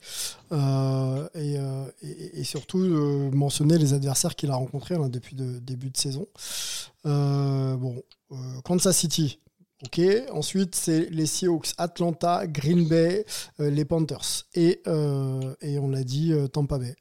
euh, 0.51 1.27
et, 1.35 1.57
euh, 1.57 1.85
et, 2.01 2.39
et, 2.39 2.43
surtout 2.43 2.79
mentionner 3.33 3.77
les 3.77 3.93
adversaires 3.93 4.35
qu'il 4.35 4.49
a 4.51 4.55
rencontrés 4.55 4.97
là, 4.97 5.07
depuis 5.09 5.35
le 5.35 5.59
début 5.59 5.89
de 5.89 5.97
saison. 5.97 6.27
Bon, 7.03 8.01
Kansas 8.63 8.97
City. 8.97 9.39
Ok, 9.85 10.01
ensuite 10.31 10.73
c'est 10.73 11.09
les 11.11 11.25
Seahawks, 11.25 11.73
Atlanta, 11.77 12.47
Green 12.47 12.87
Bay, 12.87 13.25
les 13.59 13.85
Panthers 13.85 14.47
et, 14.55 14.81
et 15.61 15.79
on 15.79 15.89
l'a 15.89 16.03
dit 16.03 16.33
Tampa 16.51 16.79
Bay. 16.79 16.95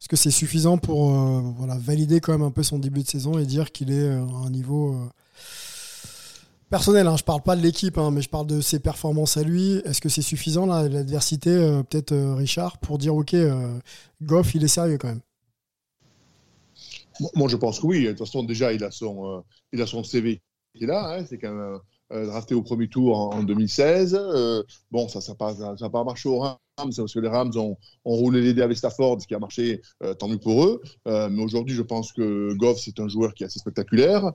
Est-ce 0.00 0.08
que 0.08 0.16
c'est 0.16 0.30
suffisant 0.30 0.76
pour 0.76 1.08
voilà, 1.08 1.78
valider 1.78 2.20
quand 2.20 2.32
même 2.32 2.42
un 2.42 2.50
peu 2.50 2.62
son 2.62 2.78
début 2.78 3.02
de 3.02 3.08
saison 3.08 3.38
et 3.38 3.46
dire 3.46 3.72
qu'il 3.72 3.90
est 3.90 4.08
à 4.08 4.20
un 4.20 4.50
niveau 4.50 5.08
personnel, 6.70 7.06
hein, 7.06 7.16
je 7.16 7.24
parle 7.24 7.42
pas 7.42 7.56
de 7.56 7.62
l'équipe, 7.62 7.98
hein, 7.98 8.10
mais 8.10 8.22
je 8.22 8.28
parle 8.28 8.46
de 8.46 8.60
ses 8.60 8.78
performances 8.78 9.36
à 9.36 9.42
lui. 9.42 9.76
Est-ce 9.84 10.00
que 10.00 10.08
c'est 10.08 10.22
suffisant 10.22 10.66
l'adversité, 10.66 11.50
euh, 11.50 11.82
peut-être 11.82 12.12
euh, 12.12 12.34
Richard, 12.34 12.78
pour 12.78 12.98
dire 12.98 13.14
ok, 13.14 13.34
euh, 13.34 13.78
Goff, 14.22 14.54
il 14.54 14.64
est 14.64 14.68
sérieux 14.68 14.98
quand 14.98 15.08
même? 15.08 15.20
Moi, 17.34 17.48
je 17.48 17.56
pense 17.56 17.80
que 17.80 17.86
oui. 17.86 18.04
De 18.04 18.10
toute 18.10 18.18
façon, 18.18 18.42
déjà, 18.42 18.72
il 18.72 18.84
a 18.84 18.90
son, 18.90 19.42
il 19.72 19.80
a 19.80 19.86
son 19.86 20.04
CV 20.04 20.42
qui 20.74 20.84
est 20.84 20.86
là. 20.86 21.14
Hein, 21.14 21.24
c'est 21.26 21.38
quand 21.38 21.52
même 21.52 21.78
drafté 22.10 22.54
au 22.54 22.62
premier 22.62 22.88
tour 22.88 23.18
en, 23.18 23.38
en 23.38 23.42
2016. 23.42 24.20
bon, 24.90 25.08
ça, 25.08 25.22
ça 25.22 25.32
n'a 25.32 25.36
pas, 25.36 25.54
ça 25.54 25.88
marché 26.04 26.28
au 26.28 26.40
Rams, 26.40 26.58
parce 26.76 27.14
que 27.14 27.20
les 27.20 27.28
Rams 27.28 27.52
ont, 27.56 27.78
ont 28.04 28.14
roulé 28.16 28.42
les 28.42 28.52
dés 28.52 28.60
avec 28.60 28.76
Stafford, 28.76 29.22
ce 29.22 29.26
qui 29.26 29.34
a 29.34 29.38
marché, 29.38 29.80
tant 30.18 30.28
mieux 30.28 30.36
pour 30.36 30.66
eux. 30.66 30.82
mais 31.06 31.42
aujourd'hui, 31.42 31.74
je 31.74 31.80
pense 31.80 32.12
que 32.12 32.52
Goff, 32.52 32.78
c'est 32.78 33.00
un 33.00 33.08
joueur 33.08 33.32
qui 33.32 33.44
est 33.44 33.46
assez 33.46 33.60
spectaculaire 33.60 34.34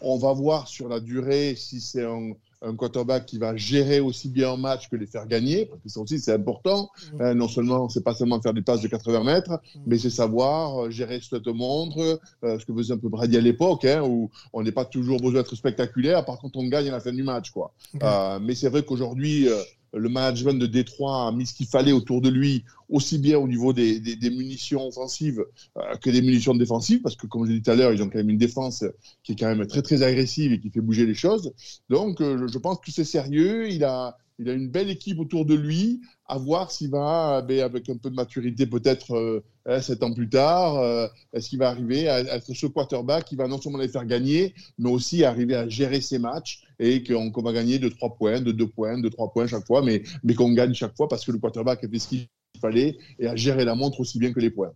on 0.00 0.18
va 0.18 0.32
voir 0.32 0.68
sur 0.68 0.88
la 0.88 1.00
durée 1.00 1.54
si 1.56 1.80
c'est 1.80 2.04
un, 2.04 2.32
un, 2.62 2.74
quarterback 2.74 3.26
qui 3.26 3.38
va 3.38 3.56
gérer 3.56 4.00
aussi 4.00 4.28
bien 4.28 4.52
un 4.52 4.56
match 4.56 4.88
que 4.88 4.96
les 4.96 5.06
faire 5.06 5.26
gagner, 5.26 5.66
parce 5.66 5.80
que 5.82 5.88
ça 5.88 6.00
aussi 6.00 6.18
c'est 6.18 6.32
important. 6.32 6.90
Mmh. 7.12 7.20
Euh, 7.20 7.34
non 7.34 7.48
seulement, 7.48 7.88
c'est 7.88 8.02
pas 8.02 8.14
seulement 8.14 8.40
faire 8.40 8.54
des 8.54 8.62
passes 8.62 8.80
de 8.80 8.88
80 8.88 9.24
mètres, 9.24 9.52
mmh. 9.52 9.80
mais 9.86 9.98
c'est 9.98 10.10
savoir 10.10 10.84
euh, 10.84 10.90
gérer 10.90 11.20
ce 11.20 11.36
te 11.36 11.50
montre, 11.50 12.20
euh, 12.44 12.58
ce 12.58 12.64
que 12.64 12.72
faisait 12.74 12.94
un 12.94 12.98
peu 12.98 13.08
Brady 13.08 13.36
à 13.36 13.40
l'époque, 13.40 13.84
hein, 13.84 14.02
où 14.02 14.30
on 14.52 14.62
n'est 14.62 14.72
pas 14.72 14.84
toujours 14.84 15.20
besoin 15.20 15.40
d'être 15.40 15.56
spectaculaire, 15.56 16.24
par 16.24 16.38
contre 16.38 16.58
on 16.58 16.68
gagne 16.68 16.88
à 16.88 16.92
la 16.92 17.00
fin 17.00 17.12
du 17.12 17.22
match. 17.22 17.50
quoi. 17.50 17.72
Mmh. 17.94 17.98
Euh, 18.02 18.38
mais 18.40 18.54
c'est 18.54 18.68
vrai 18.68 18.84
qu'aujourd'hui, 18.84 19.48
le 19.94 20.08
management 20.08 20.58
de 20.58 20.66
Détroit 20.66 21.28
a 21.28 21.32
mis 21.32 21.46
ce 21.46 21.54
qu'il 21.54 21.66
fallait 21.66 21.92
autour 21.92 22.20
de 22.20 22.28
lui, 22.28 22.64
aussi 22.88 23.18
bien 23.18 23.38
au 23.38 23.48
niveau 23.48 23.72
des, 23.72 24.00
munitions 24.30 24.86
offensives 24.86 25.44
euh, 25.76 25.96
que 25.96 26.10
des 26.10 26.22
munitions 26.22 26.54
défensives, 26.54 27.00
parce 27.02 27.16
que 27.16 27.26
comme 27.26 27.44
je 27.44 27.50
l'ai 27.50 27.58
dit 27.58 27.62
tout 27.62 27.70
à 27.70 27.74
l'heure, 27.74 27.92
ils 27.92 28.02
ont 28.02 28.08
quand 28.08 28.18
même 28.18 28.30
une 28.30 28.38
défense 28.38 28.84
qui 29.22 29.32
est 29.32 29.36
quand 29.36 29.54
même 29.54 29.66
très 29.66 29.82
très 29.82 30.02
agressive 30.02 30.52
et 30.52 30.60
qui 30.60 30.70
fait 30.70 30.80
bouger 30.80 31.06
les 31.06 31.14
choses. 31.14 31.52
Donc 31.88 32.20
euh, 32.20 32.46
je 32.48 32.58
pense 32.58 32.78
que 32.80 32.90
c'est 32.90 33.04
sérieux, 33.04 33.70
il 33.70 33.84
a, 33.84 34.16
une 34.38 34.68
belle 34.68 34.90
équipe 34.90 35.20
autour 35.20 35.46
de 35.46 35.54
lui, 35.54 36.00
à 36.26 36.38
voir 36.38 36.72
s'il 36.72 36.90
va, 36.90 37.40
ben, 37.42 37.60
avec 37.60 37.88
un 37.88 37.96
peu 37.96 38.10
de 38.10 38.16
maturité 38.16 38.66
peut-être 38.66 39.14
euh, 39.14 39.80
sept 39.80 40.02
ans 40.02 40.12
plus 40.12 40.28
tard, 40.28 40.76
euh, 40.76 41.06
est-ce 41.32 41.48
qu'il 41.48 41.60
va 41.60 41.68
arriver 41.68 42.08
à, 42.08 42.16
à, 42.16 42.36
être 42.36 42.52
ce 42.52 42.66
quarterback 42.66 43.26
qui 43.26 43.36
va 43.36 43.46
non 43.46 43.60
seulement 43.60 43.78
les 43.78 43.88
faire 43.88 44.04
gagner, 44.04 44.52
mais 44.76 44.90
aussi 44.90 45.22
arriver 45.22 45.54
à 45.54 45.68
gérer 45.68 46.00
ses 46.00 46.18
matchs 46.18 46.63
et 46.78 47.02
qu'on 47.02 47.30
qu 47.30 47.42
va 47.42 47.52
gagner 47.52 47.78
de 47.78 47.88
3 47.88 48.16
points, 48.16 48.40
de 48.40 48.52
2 48.52 48.66
points, 48.68 48.98
de 48.98 49.08
3 49.08 49.32
points 49.32 49.46
chaque 49.46 49.66
fois, 49.66 49.82
mais, 49.82 50.02
mais 50.22 50.34
qu'on 50.34 50.52
gagne 50.52 50.74
chaque 50.74 50.96
fois 50.96 51.08
parce 51.08 51.24
que 51.24 51.32
le 51.32 51.38
quarterback 51.38 51.84
a 51.84 51.88
fait 51.88 51.98
ce 51.98 52.08
qu'il 52.08 52.28
fallait 52.60 52.96
et 53.18 53.26
a 53.26 53.36
géré 53.36 53.64
la 53.64 53.74
montre 53.74 54.00
aussi 54.00 54.18
bien 54.18 54.32
que 54.32 54.40
les 54.40 54.50
points. 54.50 54.72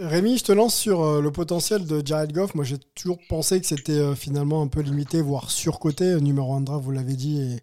Rémi, 0.00 0.38
je 0.38 0.44
te 0.44 0.52
lance 0.52 0.74
sur 0.74 1.02
euh, 1.02 1.20
le 1.20 1.30
potentiel 1.30 1.84
de 1.84 2.00
Jared 2.04 2.32
Goff. 2.32 2.54
Moi, 2.54 2.64
j'ai 2.64 2.78
toujours 2.94 3.18
pensé 3.28 3.60
que 3.60 3.66
c'était 3.66 3.92
euh, 3.92 4.14
finalement 4.14 4.62
un 4.62 4.66
peu 4.66 4.80
limité, 4.80 5.20
voire 5.20 5.50
surcoté. 5.50 6.04
Euh, 6.04 6.20
numéro 6.20 6.54
1 6.54 6.62
draft, 6.62 6.82
vous 6.82 6.90
l'avez 6.90 7.14
dit, 7.14 7.38
et, 7.38 7.60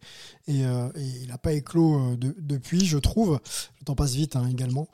il 0.47 1.28
n'a 1.28 1.38
pas 1.41 1.53
éclos 1.53 2.15
de, 2.15 2.36
depuis, 2.39 2.86
je 2.86 2.99
trouve. 2.99 3.39
Le 3.80 3.86
temps 3.86 3.95
passe 3.95 4.13
vite 4.13 4.36
hein, 4.36 4.47
également. 4.49 4.88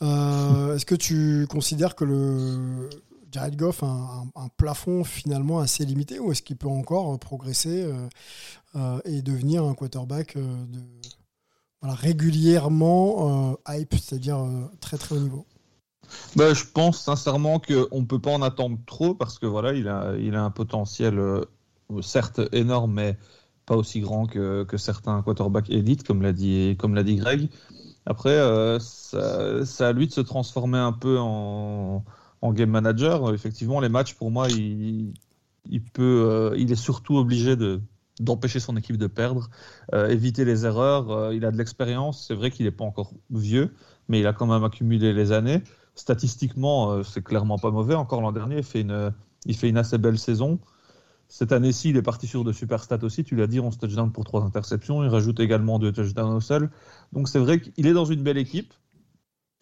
Est-ce 0.00 0.86
que 0.86 0.94
tu 0.94 1.46
considères 1.48 1.94
que 1.94 2.04
le 2.04 2.88
Jared 3.36 3.56
Goff 3.56 3.82
un, 3.82 4.26
plafond 4.56 5.04
finalement 5.04 5.60
assez 5.60 5.84
limité, 5.84 6.18
ou 6.18 6.32
est-ce 6.32 6.42
qu'il 6.42 6.56
peut 6.56 6.68
encore 6.68 7.18
progresser 7.18 7.86
et 9.04 9.22
devenir 9.22 9.64
un 9.64 9.74
quarterback 9.74 10.36
de, 10.36 10.80
voilà, 11.82 11.94
régulièrement 11.94 13.58
hype, 13.68 13.94
c'est-à-dire 13.94 14.44
très 14.80 14.96
très 14.96 15.16
haut 15.16 15.20
niveau? 15.20 15.46
Bah, 16.34 16.52
je 16.54 16.64
pense 16.64 17.00
sincèrement 17.00 17.58
qu'on 17.58 18.00
ne 18.00 18.04
peut 18.04 18.18
pas 18.18 18.30
en 18.30 18.42
attendre 18.42 18.78
trop 18.86 19.14
parce 19.14 19.38
que 19.38 19.46
voilà, 19.46 19.72
il 19.72 19.88
a, 19.88 20.14
il 20.18 20.34
a 20.34 20.42
un 20.42 20.50
potentiel 20.50 21.18
euh, 21.18 21.44
certes 22.02 22.40
énorme, 22.52 22.92
mais 22.94 23.16
pas 23.64 23.76
aussi 23.76 24.00
grand 24.00 24.26
que, 24.26 24.64
que 24.64 24.76
certains 24.76 25.22
quarterbacks 25.22 25.70
élites, 25.70 26.04
comme 26.06 26.22
l'a 26.22 26.32
dit, 26.32 26.76
dit 26.76 27.16
Greg. 27.16 27.48
Après, 28.04 28.30
euh, 28.30 28.78
c'est 28.78 29.84
à 29.84 29.92
lui 29.92 30.06
de 30.06 30.12
se 30.12 30.20
transformer 30.20 30.78
un 30.78 30.92
peu 30.92 31.18
en, 31.18 32.04
en, 32.42 32.52
game 32.52 32.70
manager. 32.70 33.32
Effectivement, 33.34 33.80
les 33.80 33.88
matchs, 33.88 34.14
pour 34.14 34.30
moi, 34.30 34.48
il, 34.50 35.12
euh, 35.98 36.54
est 36.54 36.74
surtout 36.74 37.16
obligé 37.16 37.56
de 37.56 37.80
d'empêcher 38.18 38.60
son 38.60 38.78
équipe 38.78 38.96
de 38.96 39.08
perdre, 39.08 39.50
euh, 39.92 40.08
éviter 40.08 40.46
les 40.46 40.64
erreurs. 40.64 41.34
il 41.34 41.44
a 41.44 41.50
de 41.50 41.58
l'expérience. 41.58 42.24
C'est 42.26 42.34
vrai 42.34 42.50
qu'il 42.50 42.64
n'est 42.64 42.72
pas 42.72 42.84
encore 42.84 43.12
vieux, 43.30 43.74
mais 44.08 44.20
il 44.20 44.26
a 44.26 44.32
quand 44.32 44.46
même 44.46 44.64
accumulé 44.64 45.12
les 45.12 45.32
années 45.32 45.62
statistiquement, 45.96 46.92
euh, 46.92 47.02
c'est 47.02 47.24
clairement 47.24 47.58
pas 47.58 47.72
mauvais. 47.72 47.94
Encore 47.94 48.20
l'an 48.20 48.32
dernier, 48.32 48.58
il 48.58 48.64
fait, 48.64 48.82
une, 48.82 49.76
assez 49.76 49.98
belle 49.98 50.18
saison. 50.18 50.60
Cette 51.28 51.50
année-ci, 51.50 51.90
il 51.90 51.96
est 51.96 52.02
parti 52.02 52.28
sur 52.28 52.44
de 52.44 52.52
super 52.52 52.84
stats 52.84 53.02
aussi. 53.02 53.24
Tu 53.24 53.34
l'as 53.34 53.48
dit, 53.48 53.58
11 53.58 53.78
touchdowns 53.78 54.12
pour 54.12 54.24
3 54.24 54.44
interceptions. 54.44 55.02
Il 55.02 55.08
rajoute 55.08 55.40
également 55.40 55.80
2 55.80 55.90
touchdowns 55.90 56.34
au 56.34 56.40
sol. 56.40 56.70
Donc 57.12 57.28
c'est 57.28 57.40
vrai 57.40 57.60
qu'il 57.60 57.86
est 57.86 57.92
dans 57.92 58.04
une 58.04 58.22
belle 58.22 58.38
équipe. 58.38 58.72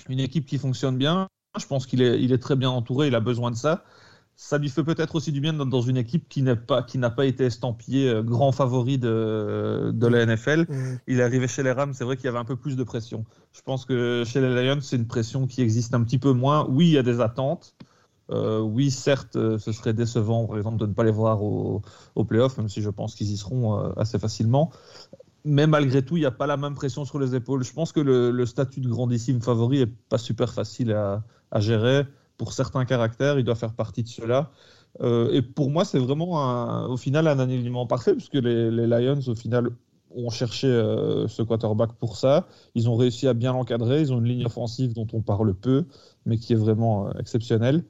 Une 0.09 0.21
équipe 0.21 0.45
qui 0.45 0.59
fonctionne 0.59 0.99
bien. 0.99 1.29
Je 1.59 1.67
pense 1.67 1.87
qu'il 1.87 2.03
est, 2.03 2.23
il 2.23 2.33
est 2.33 2.39
très 2.39 2.57
bien 2.57 2.71
entouré. 2.71 3.09
Il 3.09 3.15
a 3.15 3.21
besoin 3.21 3.51
de 3.51 3.57
ça. 3.57 3.85
Ça 4.37 4.59
lui 4.59 4.69
fait 4.69 4.83
peut-être 4.83 5.15
aussi 5.15 5.31
du 5.31 5.41
bien 5.41 5.53
d'être 5.53 5.69
dans 5.69 5.81
une 5.81 5.97
équipe 5.97 6.29
qui 6.29 6.43
n'a 6.43 6.57
pas, 6.57 6.83
qui 6.83 6.99
n'a 6.99 7.11
pas 7.11 7.25
été 7.25 7.45
estampillée 7.45 8.09
euh, 8.09 8.23
grand 8.23 8.51
favori 8.51 8.99
de, 8.99 9.93
de 9.95 10.07
la 10.09 10.27
NFL. 10.27 10.67
Mhm. 10.69 10.99
Il 11.07 11.21
est 11.21 11.23
arrivé 11.23 11.47
chez 11.47 11.63
les 11.63 11.71
Rams, 11.71 11.95
c'est 11.95 12.03
vrai 12.03 12.17
qu'il 12.17 12.25
y 12.25 12.29
avait 12.29 12.39
un 12.39 12.45
peu 12.45 12.57
plus 12.57 12.77
de 12.77 12.83
pression. 12.83 13.25
Je 13.53 13.61
pense 13.63 13.85
que 13.85 14.25
chez 14.27 14.41
les 14.41 14.67
Lions, 14.67 14.81
c'est 14.81 14.97
une 14.97 15.07
pression 15.07 15.47
qui 15.47 15.63
existe 15.63 15.95
un 15.95 16.03
petit 16.03 16.19
peu 16.19 16.33
moins. 16.33 16.67
Oui, 16.69 16.87
il 16.89 16.93
y 16.93 16.99
a 16.99 17.05
des 17.05 17.21
attentes. 17.21 17.77
Euh, 18.31 18.59
oui, 18.59 18.91
certes, 18.91 19.37
euh, 19.37 19.59
ce 19.59 19.71
serait 19.71 19.93
décevant, 19.93 20.47
par 20.47 20.57
exemple, 20.57 20.79
de 20.79 20.87
ne 20.87 20.95
pas 20.95 21.05
les 21.05 21.13
voir 21.13 21.41
au, 21.43 21.83
au 22.17 22.25
playoff, 22.25 22.59
même 22.59 22.69
si 22.69 22.83
je 22.83 22.91
pense 22.91 23.15
qu'ils 23.15 23.31
y 23.31 23.37
seront 23.37 23.93
assez 23.97 24.19
facilement. 24.19 24.73
Mais 25.45 25.67
malgré 25.67 26.03
tout, 26.03 26.17
il 26.17 26.21
n'y 26.21 26.27
a 26.27 26.31
pas 26.31 26.47
la 26.47 26.57
même 26.57 26.75
pression 26.75 27.05
sur 27.05 27.19
les 27.19 27.35
épaules. 27.35 27.63
Je 27.63 27.73
pense 27.73 27.93
que 27.93 28.01
le, 28.01 28.31
le 28.31 28.47
statut 28.47 28.81
de 28.81 28.89
grandissime 28.89 29.43
favori 29.43 29.83
est 29.83 29.95
pas 30.09 30.17
super 30.19 30.53
facile 30.53 30.93
à, 30.93 31.23
à 31.55 31.61
gérer. 31.61 32.05
Pour 32.37 32.53
certains 32.53 32.85
caractères, 32.85 33.39
il 33.39 33.45
doit 33.45 33.55
faire 33.55 33.75
partie 33.75 34.03
de 34.03 34.09
cela. 34.09 34.51
Euh, 35.01 35.31
et 35.33 35.43
pour 35.43 35.71
moi, 35.71 35.85
c'est 35.85 35.99
vraiment 35.99 36.41
un- 36.43 36.87
au 36.89 36.97
final 36.97 37.27
un 37.29 37.39
alignement 37.39 37.87
parfait, 37.87 38.13
puisque 38.15 38.35
les, 38.35 38.71
les 38.71 38.87
Lions, 38.87 39.21
au 39.27 39.35
final, 39.35 39.71
ont 40.17 40.31
cherché 40.31 40.69
euh, 40.69 41.27
ce 41.29 41.43
quarterback 41.43 41.93
pour 41.95 42.17
ça. 42.17 42.47
Ils 42.77 42.89
ont 42.89 42.95
réussi 42.97 43.27
à 43.27 43.35
bien 43.35 43.53
l'encadrer. 43.53 44.01
Ils 44.01 44.13
ont 44.13 44.19
une 44.19 44.27
ligne 44.29 44.47
offensive 44.47 44.93
dont 44.95 45.07
on 45.13 45.23
parle 45.23 45.55
peu, 45.55 45.87
mais 46.27 46.39
qui 46.39 46.53
est 46.53 46.57
vraiment 46.57 47.09
euh, 47.09 47.13
exceptionnelle. 47.19 47.85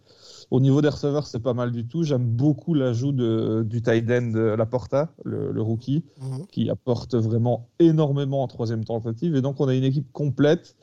Au 0.51 0.61
niveau 0.61 0.81
des 0.83 0.89
receveurs, 0.89 1.27
c'est 1.27 1.41
pas 1.41 1.55
mal 1.55 1.71
du 1.73 1.87
tout. 1.87 2.03
J'aime 2.03 2.25
beaucoup 2.27 2.75
l'ajout 2.75 3.13
du 3.13 3.83
tight 3.83 4.11
end 4.11 4.31
de 4.31 4.41
Laporta, 4.57 5.11
le, 5.25 5.53
le 5.53 5.63
rookie, 5.63 6.05
Mhm. 6.21 6.47
qui 6.47 6.71
apporte 6.71 7.15
vraiment 7.15 7.69
énormément 7.79 8.43
en 8.43 8.47
troisième 8.49 8.85
tentative. 8.85 9.37
Et 9.37 9.43
donc, 9.43 9.61
on 9.61 9.69
a 9.69 9.75
une 9.75 9.85
équipe 9.85 10.11
complète. 10.13 10.77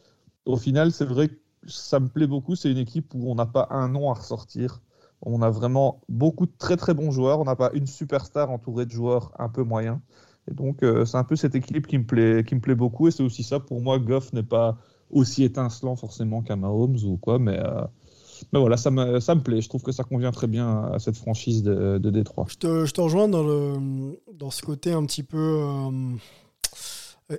Au 0.46 0.58
final, 0.58 0.92
c'est 0.92 1.06
vrai 1.06 1.28
que 1.30 1.36
ça 1.68 2.00
me 2.00 2.08
plaît 2.08 2.28
beaucoup. 2.28 2.56
C'est 2.56 2.72
une 2.72 2.78
équipe 2.78 3.14
où 3.14 3.32
on 3.32 3.36
n'a 3.36 3.46
pas 3.46 3.68
un 3.72 3.88
nom 3.90 4.10
à 4.12 4.14
ressortir. 4.14 4.82
On 5.22 5.42
a 5.42 5.50
vraiment 5.50 6.02
beaucoup 6.10 6.46
de 6.46 6.52
très 6.58 6.78
très 6.78 6.94
bons 6.94 7.12
joueurs. 7.12 7.40
On 7.40 7.46
n'a 7.46 7.56
pas 7.56 7.72
une 7.74 7.88
superstar 7.88 8.50
entourée 8.50 8.86
de 8.86 8.92
joueurs 8.92 9.32
un 9.38 9.50
peu 9.50 9.64
moyens. 9.64 10.00
Et 10.50 10.54
donc, 10.54 10.82
euh, 10.84 11.06
c'est 11.06 11.18
un 11.18 11.24
peu 11.24 11.36
cette 11.36 11.54
équipe 11.54 11.86
qui 11.86 11.98
me 11.98 12.06
plaît, 12.06 12.44
qui 12.44 12.56
me 12.56 12.62
plaît 12.62 12.76
beaucoup. 12.76 13.08
Et 13.08 13.12
c'est 13.12 13.24
aussi 13.24 13.44
ça, 13.44 13.60
pour 13.60 13.82
moi, 13.82 14.00
Goff 14.00 14.34
n'est 14.34 14.42
pas 14.44 14.78
aussi 15.12 15.44
étincelant 15.44 15.96
forcément 15.96 16.42
qu'un 16.42 16.56
Mahomes 16.56 16.98
ou 17.06 17.18
quoi. 17.18 17.38
Mais, 17.38 17.60
euh, 17.60 17.82
mais 18.52 18.60
voilà, 18.60 18.78
ça 18.78 18.90
me, 18.90 19.20
ça 19.20 19.36
me 19.36 19.42
plaît. 19.42 19.62
Je 19.62 19.70
trouve 19.70 19.84
que 19.84 19.92
ça 19.92 20.04
convient 20.04 20.32
très 20.32 20.48
bien 20.48 20.86
à 20.92 20.98
cette 20.98 21.18
franchise 21.18 21.62
de, 21.62 22.00
de 22.00 22.10
Détroit. 22.10 22.46
Je 22.50 22.58
te, 22.58 22.86
je 22.86 23.02
rejoins 23.02 23.28
dans, 23.28 23.44
le, 23.44 24.20
dans 24.34 24.50
ce 24.50 24.64
côté 24.64 24.92
un 24.92 25.06
petit 25.06 25.24
peu 25.24 25.38
euh, 25.38 26.16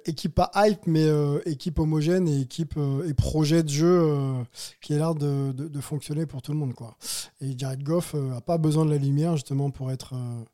équipe 0.07 0.35
pas 0.35 0.51
hype, 0.55 0.87
mais 0.87 1.05
euh, 1.05 1.41
équipe 1.47 1.79
homogène 1.79 2.29
et 2.29 2.41
équipe 2.41 2.75
euh, 2.77 3.09
et 3.09 3.15
projet 3.15 3.63
de 3.63 3.69
jeu 3.69 4.01
euh, 4.03 4.43
qui 4.81 4.95
a 4.95 4.97
l'air 4.99 5.15
de, 5.15 5.53
de, 5.53 5.69
de 5.69 5.81
fonctionner 5.81 6.27
pour 6.27 6.43
tout 6.43 6.53
le 6.53 6.59
monde. 6.59 6.75
Quoi. 6.75 6.97
Et 7.41 7.57
Jared 7.59 7.83
Goff 7.83 8.15
n'a 8.15 8.41
pas 8.41 8.59
besoin 8.59 8.85
de 8.85 8.91
la 8.91 8.99
lumière 8.99 9.37
justement 9.37 9.71
pour 9.71 9.91
être 9.91 10.15
euh, 10.15 10.45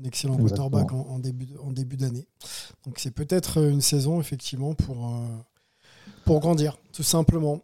un 0.00 0.04
excellent 0.04 0.38
Exactement. 0.38 0.70
quarterback 0.70 0.92
en, 0.92 1.14
en 1.14 1.18
début, 1.18 1.48
en 1.62 1.70
début 1.72 1.96
d'année. 1.96 2.26
Donc 2.84 2.98
c'est 2.98 3.10
peut-être 3.10 3.58
une 3.62 3.80
saison 3.80 4.20
effectivement 4.20 4.74
pour, 4.74 5.08
euh, 5.08 5.26
pour 6.24 6.40
grandir, 6.40 6.78
tout 6.92 7.02
simplement. 7.02 7.60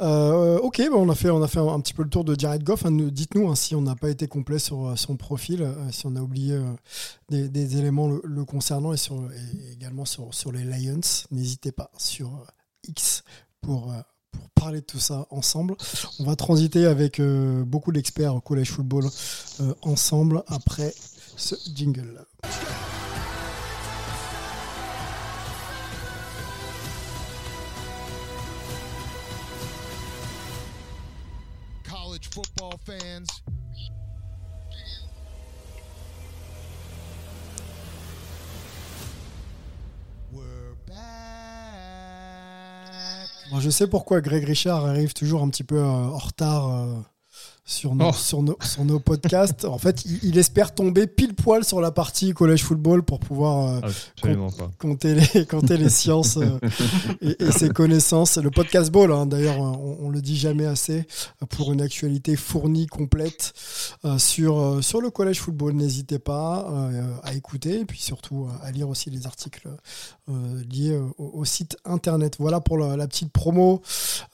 Euh, 0.00 0.58
ok, 0.58 0.82
on, 0.92 1.08
a 1.08 1.14
fait, 1.14 1.30
on 1.30 1.42
a 1.42 1.48
fait 1.48 1.58
un, 1.58 1.80
petit 1.80 1.94
peu 1.94 2.02
le 2.02 2.08
tour 2.08 2.24
de 2.24 2.38
Jared 2.38 2.62
Goff. 2.64 2.84
hein. 2.86 2.90
Nous- 2.90 3.10
Dites-nous 3.10 3.48
hein, 3.48 3.54
si 3.54 3.74
on 3.74 3.82
n'a 3.82 3.94
pas 3.94 4.10
été 4.10 4.26
complet 4.26 4.58
sur 4.58 4.86
euh, 4.86 4.96
son 4.96 5.16
profil, 5.16 5.62
euh, 5.62 5.74
si 5.90 6.06
on 6.06 6.16
a 6.16 6.20
oublié 6.20 6.58
des, 7.28 7.76
éléments 7.76 8.08
le, 8.08 8.44
concernant 8.44 8.92
et, 8.92 8.96
également 9.72 10.04
sur, 10.04 10.32
sur 10.34 10.52
les 10.52 10.64
Lions. 10.64 11.00
N'hésitez 11.30 11.72
pas 11.72 11.90
sur 11.96 12.46
X 12.88 13.22
pour, 13.60 13.92
pour 14.30 14.50
parler 14.50 14.80
de 14.80 14.86
tout 14.86 14.98
ça 14.98 15.26
ensemble. 15.30 15.76
On 16.18 16.24
va 16.24 16.36
transiter 16.36 16.86
avec 16.86 17.20
beaucoup 17.20 17.92
d'experts 17.92 18.34
au 18.34 18.40
collège 18.40 18.70
football 18.70 19.08
ensemble 19.82 20.42
après 20.48 20.92
ce 21.36 21.54
jingle. 21.74 22.26
Je 43.60 43.70
sais 43.70 43.86
pourquoi 43.86 44.20
Greg 44.20 44.44
Richard 44.44 44.86
arrive 44.86 45.12
toujours 45.12 45.42
un 45.42 45.48
petit 45.48 45.62
peu 45.62 45.76
euh, 45.76 45.84
en 45.84 46.18
retard 46.18 46.68
euh, 46.68 46.94
sur, 47.72 47.94
nos, 47.94 48.08
Oh. 48.08 48.12
sur, 48.12 48.42
nos, 48.42 48.56
sur 48.62 48.84
nos 48.84 49.00
podcasts. 49.00 49.64
en 49.64 49.78
fait, 49.78 50.04
il, 50.04 50.18
il 50.22 50.38
espère 50.38 50.74
tomber 50.74 51.06
pile 51.06 51.34
poil 51.34 51.64
sur 51.64 51.80
la 51.80 51.90
partie 51.90 52.32
collège 52.34 52.62
football 52.62 53.02
pour 53.02 53.18
pouvoir 53.18 53.68
euh, 53.68 53.80
pas. 54.20 54.70
compter 54.78 55.14
les, 55.14 55.46
compter 55.46 55.76
les 55.76 55.88
sciences 55.88 56.36
euh, 56.36 56.58
et, 57.22 57.42
et 57.42 57.50
ses 57.52 57.70
connaissances. 57.70 58.36
Le 58.36 58.50
podcast 58.50 58.90
ball, 58.90 59.10
hein, 59.12 59.26
d'ailleurs, 59.26 59.58
on, 59.58 59.96
on 60.02 60.08
le 60.10 60.20
dit 60.20 60.36
jamais 60.36 60.66
assez, 60.66 61.06
pour 61.50 61.72
une 61.72 61.80
actualité 61.80 62.36
fournie, 62.36 62.86
complète 62.86 63.52
euh, 64.04 64.18
sur, 64.18 64.78
sur 64.82 65.00
le 65.00 65.10
collège 65.10 65.40
football. 65.40 65.72
N'hésitez 65.72 66.18
pas 66.18 66.68
à 67.22 67.34
écouter 67.34 67.80
et 67.80 67.84
puis 67.84 68.00
surtout 68.00 68.48
à 68.62 68.70
lire 68.70 68.88
aussi 68.88 69.08
les 69.10 69.26
articles 69.26 69.68
liés 70.70 70.98
au, 71.18 71.30
au 71.34 71.44
site 71.44 71.76
internet. 71.84 72.36
Voilà 72.38 72.60
pour 72.60 72.76
la, 72.78 72.96
la 72.96 73.06
petite 73.06 73.32
promo, 73.32 73.80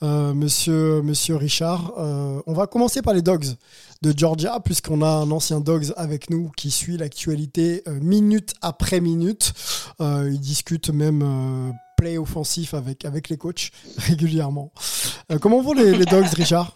monsieur, 0.01 1.01
monsieur 1.01 1.35
Richard. 1.35 1.93
On 1.97 2.53
va 2.53 2.67
commencer 2.67 3.01
par 3.01 3.13
les 3.13 3.21
Dogs 3.29 3.57
de 4.01 4.11
Georgia, 4.17 4.59
puisqu'on 4.59 5.03
a 5.03 5.07
un 5.07 5.29
ancien 5.29 5.59
Dogs 5.59 5.93
avec 5.97 6.31
nous 6.31 6.49
qui 6.57 6.71
suit 6.71 6.97
l'actualité 6.97 7.83
euh, 7.87 7.99
minute 7.99 8.55
après 8.63 9.01
minute. 9.01 9.53
Euh, 10.01 10.31
il 10.33 10.39
discute 10.39 10.89
même 10.89 11.21
euh, 11.21 11.71
play 11.95 12.17
offensif 12.17 12.73
avec, 12.73 13.05
avec 13.05 13.29
les 13.29 13.37
coachs 13.37 13.69
régulièrement. 13.97 14.71
Comment 15.41 15.61
vont 15.61 15.73
les, 15.73 16.05
Dogs, 16.05 16.33
Richard? 16.33 16.75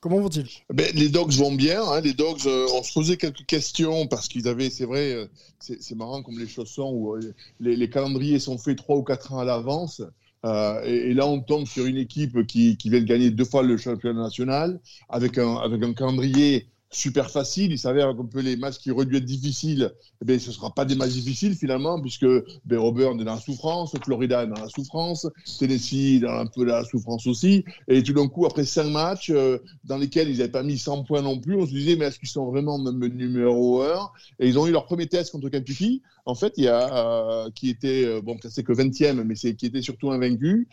Comment 0.00 0.20
vont-ils? 0.20 0.48
Ben, 0.72 0.90
les 0.94 1.10
dogs 1.10 1.32
vont 1.32 1.52
bien. 1.52 1.82
hein. 1.82 2.00
Les 2.00 2.14
dogs, 2.14 2.46
on 2.46 2.82
se 2.82 2.92
posait 2.94 3.18
quelques 3.18 3.44
questions 3.44 4.06
parce 4.06 4.28
qu'ils 4.28 4.48
avaient, 4.48 4.70
c'est 4.70 4.86
vrai, 4.86 5.28
c'est 5.58 5.94
marrant 5.94 6.22
comme 6.22 6.38
les 6.38 6.48
choses 6.48 6.70
sont 6.70 6.90
où 6.90 7.16
les, 7.60 7.76
les 7.76 7.90
calendriers 7.90 8.38
sont 8.38 8.56
faits 8.56 8.78
trois 8.78 8.96
ou 8.96 9.02
quatre 9.02 9.34
ans 9.34 9.40
à 9.40 9.44
l'avance. 9.44 10.00
Euh, 10.44 10.82
et, 10.84 11.14
là, 11.14 11.26
on 11.26 11.40
tombe 11.40 11.66
sur 11.66 11.86
une 11.86 11.96
équipe 11.96 12.46
qui, 12.46 12.76
qui 12.76 12.90
vient 12.90 13.00
de 13.00 13.04
gagner 13.06 13.30
deux 13.30 13.44
fois 13.44 13.62
le 13.62 13.76
championnat 13.76 14.22
national 14.22 14.80
avec 15.08 15.38
un, 15.38 15.56
avec 15.56 15.82
un 15.82 15.92
calendrier 15.94 16.68
super 16.90 17.30
facile. 17.30 17.72
Il 17.72 17.78
s'avère 17.78 18.16
qu'un 18.16 18.24
peu 18.24 18.40
les 18.40 18.56
matchs 18.56 18.78
qui 18.78 18.90
auraient 18.90 19.06
dû 19.06 19.16
être 19.16 19.24
difficiles, 19.24 19.92
eh 20.22 20.24
ben, 20.24 20.38
ce 20.38 20.48
ne 20.48 20.54
sera 20.54 20.72
pas 20.72 20.84
des 20.84 20.94
matchs 20.94 21.12
difficiles 21.12 21.54
finalement, 21.54 22.00
puisque 22.00 22.26
ben, 22.64 22.78
Auburn 22.78 23.20
est 23.20 23.24
dans 23.24 23.34
la 23.34 23.40
souffrance, 23.40 23.94
Florida 24.04 24.44
est 24.44 24.46
dans 24.46 24.60
la 24.60 24.68
souffrance, 24.68 25.26
Tennessee 25.58 26.16
est 26.16 26.20
dans 26.20 26.32
un 26.32 26.46
peu 26.46 26.64
la 26.64 26.84
souffrance 26.84 27.26
aussi. 27.26 27.64
Et 27.88 28.02
tout 28.02 28.12
d'un 28.12 28.28
coup, 28.28 28.46
après 28.46 28.64
cinq 28.64 28.84
matchs 28.90 29.30
euh, 29.30 29.58
dans 29.84 29.98
lesquels 29.98 30.28
ils 30.28 30.38
n'avaient 30.38 30.50
pas 30.50 30.62
mis 30.62 30.78
100 30.78 31.04
points 31.04 31.22
non 31.22 31.40
plus, 31.40 31.56
on 31.56 31.66
se 31.66 31.70
disait, 31.70 31.96
mais 31.96 32.06
est-ce 32.06 32.18
qu'ils 32.18 32.28
sont 32.28 32.46
vraiment 32.46 32.78
numéro 32.78 33.82
1 33.82 34.10
Et 34.40 34.48
ils 34.48 34.58
ont 34.58 34.66
eu 34.66 34.70
leur 34.70 34.84
premier 34.84 35.06
test 35.06 35.32
contre 35.32 35.48
Kentucky, 35.48 36.02
en 36.24 36.34
fait, 36.34 36.54
il 36.56 36.64
y 36.64 36.68
a, 36.68 37.44
euh, 37.46 37.50
qui 37.54 37.68
était, 37.68 38.04
euh, 38.04 38.20
bon, 38.20 38.36
c'est 38.48 38.64
que 38.64 38.72
20e, 38.72 39.22
mais 39.22 39.36
c'est 39.36 39.54
qui 39.54 39.66
était 39.66 39.82
surtout 39.82 40.10
invaincu. 40.10 40.68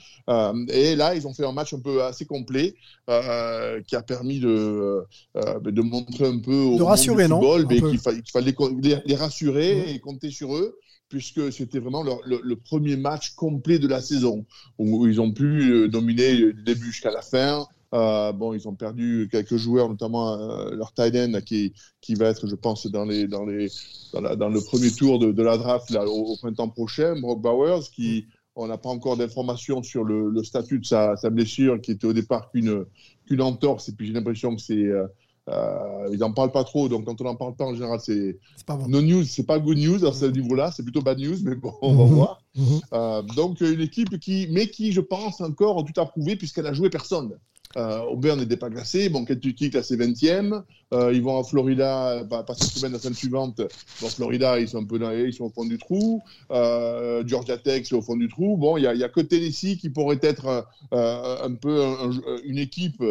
Et 0.69 0.95
là, 0.95 1.15
ils 1.15 1.27
ont 1.27 1.33
fait 1.33 1.45
un 1.45 1.51
match 1.51 1.73
un 1.73 1.79
peu 1.79 2.03
assez 2.03 2.25
complet 2.25 2.75
qui 3.07 3.95
a 3.95 4.01
permis 4.05 4.39
de, 4.39 5.05
de 5.35 5.81
montrer 6.07 6.27
un 6.27 6.39
peu 6.39 6.55
au 6.55 6.77
De 6.77 6.83
rassurer, 6.83 7.27
non 7.27 7.39
football, 7.41 7.65
mais 7.69 7.79
qu'il 7.89 7.99
fa- 7.99 8.13
qu'il 8.13 8.31
fallait 8.31 8.55
les, 8.81 8.97
les 9.05 9.15
rassurer 9.15 9.93
et 9.93 9.99
compter 9.99 10.29
sur 10.31 10.55
eux 10.55 10.77
puisque 11.09 11.51
c'était 11.53 11.77
vraiment 11.79 12.01
leur- 12.01 12.21
le, 12.25 12.39
le 12.43 12.55
premier 12.55 12.95
match 12.97 13.35
complet 13.35 13.77
de 13.77 13.87
la 13.87 14.01
saison, 14.01 14.45
où, 14.79 15.05
ils 15.05 15.21
ont 15.21 15.31
pu 15.31 15.71
euh, 15.71 15.87
dominer 15.87 16.35
du 16.35 16.63
début 16.65 16.87
jusqu'à 16.87 17.11
la 17.11 17.21
fin. 17.21 17.67
Euh, 17.93 18.31
bon, 18.31 18.53
ils 18.55 18.67
ont 18.67 18.73
perdu 18.73 19.29
quelques 19.31 19.57
joueurs, 19.57 19.87
notamment 19.89 20.33
euh, 20.33 20.71
leur 20.71 20.91
tight 20.95 21.15
end 21.15 21.39
qui, 21.45 21.73
qui 22.01 22.15
va 22.15 22.29
être, 22.29 22.47
je 22.47 22.55
pense, 22.55 22.87
dans, 22.87 23.05
les, 23.05 23.27
dans, 23.27 23.45
les, 23.45 23.67
dans, 24.13 24.21
la- 24.21 24.35
dans 24.35 24.49
le 24.49 24.59
premier 24.61 24.89
tour 24.89 25.19
de, 25.19 25.31
de 25.31 25.43
la 25.43 25.59
draft 25.59 25.91
là, 25.91 26.03
au, 26.07 26.31
au 26.33 26.37
printemps 26.37 26.69
prochain, 26.69 27.19
Brock 27.21 27.39
Bowers, 27.41 27.83
qui 27.93 28.25
on 28.55 28.65
n'a 28.67 28.79
pas 28.79 28.89
encore 28.89 29.15
d'informations 29.17 29.83
sur 29.83 30.03
le, 30.03 30.31
le 30.31 30.43
statut 30.43 30.79
de 30.79 30.85
sa, 30.85 31.15
sa 31.17 31.29
blessure, 31.29 31.79
qui 31.81 31.91
était 31.91 32.05
au 32.07 32.13
départ 32.13 32.49
qu'une 32.49 32.85
qu'une 33.27 33.41
entorse, 33.41 33.89
et 33.89 33.91
puis 33.93 34.07
j'ai 34.07 34.13
l'impression 34.13 34.55
que 34.55 34.61
c'est 34.61 34.73
euh, 34.85 35.05
euh, 35.49 36.07
ils 36.11 36.19
n'en 36.19 36.31
parlent 36.31 36.51
pas 36.51 36.63
trop, 36.63 36.87
donc 36.87 37.05
quand 37.05 37.19
on 37.19 37.25
n'en 37.25 37.35
parle 37.35 37.55
pas, 37.55 37.65
en 37.65 37.73
général, 37.73 37.99
c'est 38.01 38.37
bon. 38.67 38.87
no 38.87 39.01
news, 39.01 39.23
c'est 39.23 39.45
pas 39.45 39.59
good 39.59 39.77
news 39.77 40.05
à 40.05 40.13
ce 40.13 40.25
niveau-là, 40.25 40.71
c'est 40.71 40.83
plutôt 40.83 41.01
bad 41.01 41.19
news, 41.19 41.35
mais 41.43 41.55
bon, 41.55 41.73
on 41.81 41.95
va 41.95 42.03
Mhm. 42.05 42.09
voir. 42.13 42.41
Mhm. 42.55 42.81
Euh, 42.93 43.21
donc 43.35 43.59
une 43.61 43.81
équipe 43.81 44.17
qui, 44.19 44.47
mais 44.51 44.67
qui, 44.67 44.91
je 44.93 45.01
pense, 45.01 45.41
encore 45.41 45.83
tout 45.83 45.99
à 45.99 46.05
prouver 46.05 46.35
puisqu'elle 46.37 46.67
a 46.67 46.73
joué 46.73 46.89
personne. 46.89 47.31
Euh, 47.77 48.01
Auburn 48.01 48.39
n'était 48.39 48.57
pas 48.57 48.69
classé. 48.69 49.09
Bon, 49.09 49.25
Kentucky 49.25 49.69
classé 49.69 49.97
20e. 49.97 50.63
Euh, 50.93 51.11
ils 51.11 51.23
vont 51.23 51.39
à 51.39 51.43
Florida, 51.43 52.23
bah, 52.23 52.43
pas 52.43 52.53
cette 52.53 52.69
semaine, 52.69 52.91
la 52.91 52.99
semaine 52.99 53.15
suivante. 53.15 53.61
Dans 54.01 54.09
Florida, 54.09 54.59
ils 54.59 54.67
sont 54.67 54.77
un 54.79 54.85
peu 54.85 54.99
dans, 54.99 55.11
ils 55.11 55.33
sont 55.33 55.45
au 55.45 55.49
fond 55.49 55.65
du 55.65 55.77
trou. 55.77 56.21
Euh, 56.51 57.23
Georgia 57.25 57.57
Tech, 57.57 57.85
c'est 57.85 57.95
au 57.95 58.01
fond 58.01 58.15
du 58.15 58.27
trou. 58.27 58.57
Bon, 58.57 58.77
il 58.77 58.81
n'y 58.81 58.87
a, 58.87 59.05
a, 59.05 59.09
que 59.09 59.21
Tennessee 59.21 59.77
qui 59.77 59.89
pourrait 59.89 60.19
être 60.21 60.67
euh, 60.93 61.43
un 61.43 61.53
peu 61.55 61.83
un, 61.83 62.11
une 62.45 62.59
équipe 62.59 63.03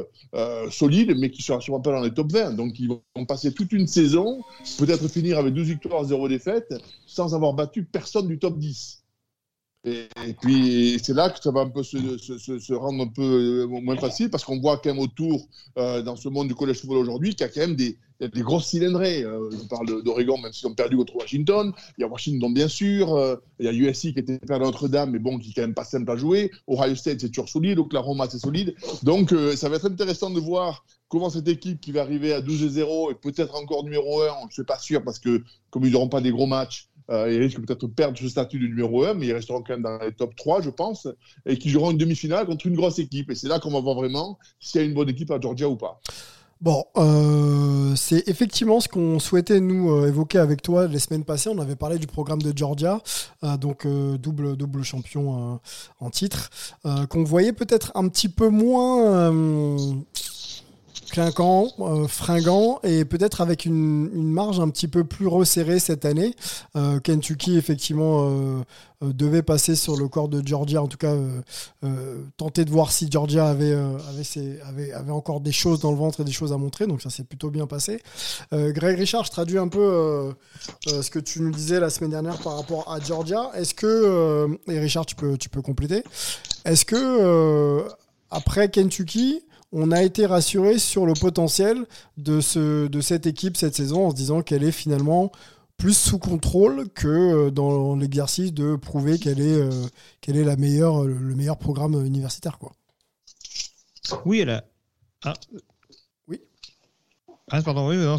solide, 0.70 1.14
mais 1.16 1.30
qui 1.30 1.42
sera 1.42 1.60
sûrement 1.60 1.80
pas 1.80 1.90
dans 1.90 2.02
les 2.02 2.14
top 2.14 2.30
20. 2.30 2.52
Donc, 2.52 2.78
ils 2.78 2.88
vont 2.88 3.24
passer 3.26 3.52
toute 3.52 3.72
une 3.72 3.86
saison, 3.86 4.42
peut-être 4.78 5.08
finir 5.08 5.38
avec 5.38 5.54
12 5.54 5.68
victoires, 5.68 6.04
0 6.04 6.28
défaites, 6.28 6.74
sans 7.06 7.34
avoir 7.34 7.52
battu 7.54 7.84
personne 7.84 8.28
du 8.28 8.38
top 8.38 8.58
10. 8.58 9.01
Et, 9.84 10.06
puis 10.40 11.00
c'est 11.02 11.12
là 11.12 11.28
que 11.30 11.42
ça 11.42 11.50
va 11.50 11.62
un 11.62 11.68
peu 11.68 11.82
se, 11.82 12.72
rendre 12.72 13.02
un 13.02 13.08
peu 13.08 13.64
euh, 13.64 13.66
moins 13.66 13.96
facile 13.96 14.30
parce 14.30 14.44
qu'on 14.44 14.60
voit 14.60 14.76
quand 14.76 14.90
même 14.90 15.00
autour 15.00 15.48
euh, 15.76 16.02
dans 16.02 16.14
ce 16.14 16.28
monde 16.28 16.46
du 16.46 16.54
collège 16.54 16.78
football 16.78 16.98
aujourd'hui 16.98 17.30
qu'il 17.30 17.40
y 17.40 17.48
a 17.50 17.52
quand 17.52 17.62
même 17.62 17.74
des, 17.74 17.98
grosses 18.42 18.66
cylindrées. 18.66 19.24
Euh, 19.24 19.50
je 19.50 19.66
parle 19.66 20.04
d'Oregon, 20.04 20.38
même 20.38 20.52
s'ils 20.52 20.68
ont 20.68 20.74
perdu 20.74 20.96
contre 20.96 21.16
Washington. 21.16 21.72
Il 21.98 22.02
y 22.02 22.04
a 22.04 22.06
Washington, 22.06 22.54
bien 22.54 22.68
sûr. 22.68 23.12
Euh, 23.12 23.34
il 23.58 23.66
y 23.66 23.68
a 23.68 23.72
USC 23.72 24.12
qui 24.12 24.20
était 24.20 24.38
perdu 24.38 24.64
Notre-Dame, 24.64 25.10
mais 25.10 25.18
bon, 25.18 25.36
qui 25.38 25.50
est 25.50 25.54
quand 25.54 25.62
même 25.62 25.74
pas 25.74 25.84
simple 25.84 26.08
à 26.12 26.16
jouer. 26.16 26.52
Ohio 26.68 26.94
State, 26.94 27.20
c'est 27.20 27.30
toujours 27.30 27.48
solide. 27.48 27.80
Oklahoma, 27.80 28.28
c'est 28.30 28.38
solide. 28.38 28.76
Donc, 29.02 29.34
ça 29.56 29.68
va 29.68 29.76
être 29.76 29.86
intéressant 29.86 30.30
de 30.30 30.38
voir 30.38 30.84
comment 31.08 31.28
cette 31.28 31.48
équipe 31.48 31.80
qui 31.80 31.92
va 31.92 32.02
arriver 32.02 32.32
à 32.32 32.40
12-0 32.40 33.10
et 33.10 33.14
peut-être 33.14 33.54
encore 33.54 33.84
numéro 33.84 34.22
1, 34.22 34.26
je 34.42 34.46
ne 34.46 34.50
suis 34.50 34.64
pas 34.64 34.78
sûr 34.78 35.04
parce 35.04 35.18
que 35.18 35.42
comme 35.68 35.84
ils 35.84 35.92
n'auront 35.92 36.08
pas 36.08 36.22
des 36.22 36.30
gros 36.30 36.46
matchs, 36.46 36.88
euh, 37.10 37.32
ils 37.32 37.40
risquent 37.40 37.60
peut-être 37.64 37.86
de 37.86 37.92
perdre 37.92 38.18
ce 38.18 38.28
statut 38.28 38.58
de 38.58 38.66
numéro 38.66 39.04
1, 39.04 39.14
mais 39.14 39.26
ils 39.26 39.32
resteront 39.32 39.62
quand 39.62 39.74
même 39.74 39.82
dans 39.82 39.98
les 39.98 40.12
top 40.12 40.34
3, 40.36 40.62
je 40.62 40.70
pense, 40.70 41.08
et 41.46 41.56
qui 41.56 41.70
joueront 41.70 41.90
une 41.90 41.98
demi-finale 41.98 42.46
contre 42.46 42.66
une 42.66 42.76
grosse 42.76 42.98
équipe. 42.98 43.30
Et 43.30 43.34
c'est 43.34 43.48
là 43.48 43.58
qu'on 43.58 43.70
va 43.70 43.80
voir 43.80 43.96
vraiment 43.96 44.38
s'il 44.60 44.80
y 44.80 44.84
a 44.84 44.86
une 44.86 44.94
bonne 44.94 45.08
équipe 45.08 45.30
à 45.30 45.40
Georgia 45.40 45.68
ou 45.68 45.76
pas. 45.76 46.00
Bon, 46.62 46.84
euh, 46.96 47.96
c'est 47.96 48.28
effectivement 48.28 48.78
ce 48.78 48.86
qu'on 48.86 49.18
souhaitait 49.18 49.58
nous 49.58 49.90
euh, 49.90 50.06
évoquer 50.06 50.38
avec 50.38 50.62
toi 50.62 50.86
les 50.86 51.00
semaines 51.00 51.24
passées. 51.24 51.50
On 51.52 51.58
avait 51.58 51.74
parlé 51.74 51.98
du 51.98 52.06
programme 52.06 52.40
de 52.40 52.56
Georgia, 52.56 53.00
euh, 53.42 53.56
donc 53.56 53.84
double 53.84 54.56
double 54.56 54.84
champion 54.84 55.58
en 55.98 56.10
titre, 56.10 56.50
qu'on 57.10 57.24
voyait 57.24 57.52
peut-être 57.52 57.90
un 57.96 58.06
petit 58.06 58.28
peu 58.28 58.48
moins 58.48 59.32
clinquant, 61.12 61.68
euh, 61.80 62.08
fringant 62.08 62.80
et 62.82 63.04
peut-être 63.04 63.42
avec 63.42 63.66
une, 63.66 64.08
marge 64.14 64.60
un 64.60 64.70
petit 64.70 64.88
peu 64.88 65.04
plus 65.04 65.26
resserrée 65.26 65.78
cette 65.78 66.06
année. 66.06 66.34
Euh, 66.74 67.00
Kentucky, 67.00 67.58
effectivement, 67.58 68.30
euh, 68.30 68.62
devait 69.02 69.42
passer 69.42 69.76
sur 69.76 69.94
le 69.96 70.08
corps 70.08 70.28
de 70.28 70.42
Georgia, 70.44 70.82
en 70.82 70.86
tout 70.86 70.96
cas 70.96 71.14
tenter 72.36 72.64
de 72.64 72.70
voir 72.70 72.92
si 72.92 73.08
Georgia 73.10 73.48
avait, 73.48 73.76
encore 75.10 75.40
des 75.40 75.52
choses 75.52 75.80
dans 75.80 75.90
le 75.90 75.98
ventre 75.98 76.20
et 76.20 76.24
des 76.24 76.32
choses 76.32 76.52
à 76.52 76.56
montrer, 76.56 76.86
donc 76.86 77.02
ça 77.02 77.10
s'est 77.10 77.24
plutôt 77.24 77.50
bien 77.50 77.66
passé. 77.66 78.00
Greg 78.52 78.96
Richard, 78.96 79.24
je 79.24 79.32
traduis 79.32 79.58
un 79.58 79.66
peu 79.66 80.32
ce 80.86 81.10
que 81.10 81.18
tu 81.18 81.42
nous 81.42 81.50
disais 81.50 81.80
la 81.80 81.90
semaine 81.90 82.10
dernière 82.10 82.38
par 82.38 82.56
rapport 82.56 82.92
à 82.92 83.00
Georgia. 83.00 83.50
Est-ce 83.56 83.74
que, 83.74 84.56
et 84.68 84.78
Richard, 84.78 85.04
tu 85.04 85.16
peux, 85.16 85.36
tu 85.36 85.48
peux 85.48 85.62
compléter, 85.62 86.04
est-ce 86.64 86.84
que 86.84 87.84
après 88.30 88.70
Kentucky, 88.70 89.42
on 89.72 89.90
a 89.90 90.02
été 90.02 90.26
rassuré 90.26 90.78
sur 90.78 91.06
le 91.06 91.14
potentiel 91.14 91.86
de, 92.16 92.40
ce, 92.40 92.86
de 92.86 93.00
cette 93.00 93.26
équipe 93.26 93.56
cette 93.56 93.74
saison 93.74 94.06
en 94.06 94.10
se 94.10 94.16
disant 94.16 94.42
qu'elle 94.42 94.64
est 94.64 94.72
finalement 94.72 95.32
plus 95.78 95.96
sous 95.96 96.18
contrôle 96.18 96.88
que 96.90 97.08
euh, 97.08 97.50
dans 97.50 97.96
l'exercice 97.96 98.52
de 98.52 98.76
prouver 98.76 99.18
qu'elle 99.18 99.40
est, 99.40 99.60
euh, 99.60 99.86
qu'elle 100.20 100.36
est 100.36 100.44
le 100.44 100.56
meilleur 100.56 101.58
programme 101.58 101.94
universitaire. 102.04 102.58
Quoi. 102.58 102.72
Oui, 104.24 104.40
elle 104.40 104.50
a. 104.50 104.64
Ah. 105.24 105.34
Ah, 107.54 107.60
pardon, 107.60 107.86
oui, 107.86 107.98
non, 107.98 108.16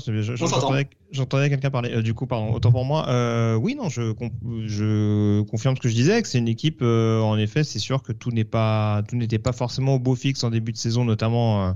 j'entendais 1.12 1.50
quelqu'un 1.50 1.72
parler. 1.72 1.90
Euh, 1.92 2.04
du 2.04 2.14
coup, 2.14 2.28
pardon, 2.28 2.54
autant 2.54 2.72
pour 2.72 2.86
moi. 2.86 3.10
Euh, 3.10 3.56
oui, 3.56 3.74
non, 3.74 3.90
je, 3.90 4.14
je 4.68 5.42
confirme 5.42 5.76
ce 5.76 5.82
que 5.82 5.90
je 5.90 5.96
disais, 5.96 6.22
que 6.22 6.28
c'est 6.28 6.38
une 6.38 6.48
équipe, 6.48 6.84
euh, 6.84 7.20
en 7.20 7.36
effet, 7.40 7.64
c'est 7.64 7.80
sûr 7.80 8.04
que 8.04 8.12
tout 8.12 8.30
n'est 8.30 8.44
pas, 8.44 9.02
tout 9.08 9.16
n'était 9.16 9.40
pas 9.40 9.52
forcément 9.52 9.96
au 9.96 10.00
beau 10.00 10.14
fixe 10.14 10.44
en 10.44 10.52
début 10.52 10.72
de 10.72 10.78
saison, 10.78 11.04
notamment 11.04 11.76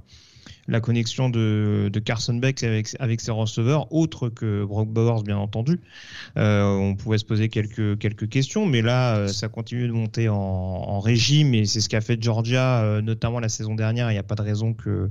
la 0.67 0.81
connexion 0.81 1.31
de, 1.31 1.89
de 1.91 1.99
Carson 1.99 2.35
Beck 2.35 2.61
avec, 2.61 2.89
avec 2.99 3.21
ses 3.21 3.31
receveurs, 3.31 3.91
autre 3.91 4.29
que 4.29 4.63
Brock 4.63 4.89
Bowers, 4.89 5.23
bien 5.23 5.37
entendu. 5.37 5.79
Euh, 6.37 6.63
on 6.63 6.95
pouvait 6.95 7.17
se 7.17 7.25
poser 7.25 7.49
quelques, 7.49 7.97
quelques 7.97 8.29
questions, 8.29 8.67
mais 8.67 8.83
là, 8.83 9.27
ça 9.29 9.47
continue 9.47 9.87
de 9.87 9.93
monter 9.93 10.29
en, 10.29 10.35
en 10.35 10.99
régime 10.99 11.55
et 11.55 11.65
c'est 11.65 11.81
ce 11.81 11.89
qu'a 11.89 12.01
fait 12.01 12.21
Georgia, 12.21 13.01
notamment 13.01 13.39
la 13.39 13.49
saison 13.49 13.73
dernière. 13.73 14.11
Il 14.11 14.13
n'y 14.13 14.19
a 14.19 14.23
pas 14.23 14.35
de 14.35 14.43
raison 14.43 14.75
que 14.75 15.09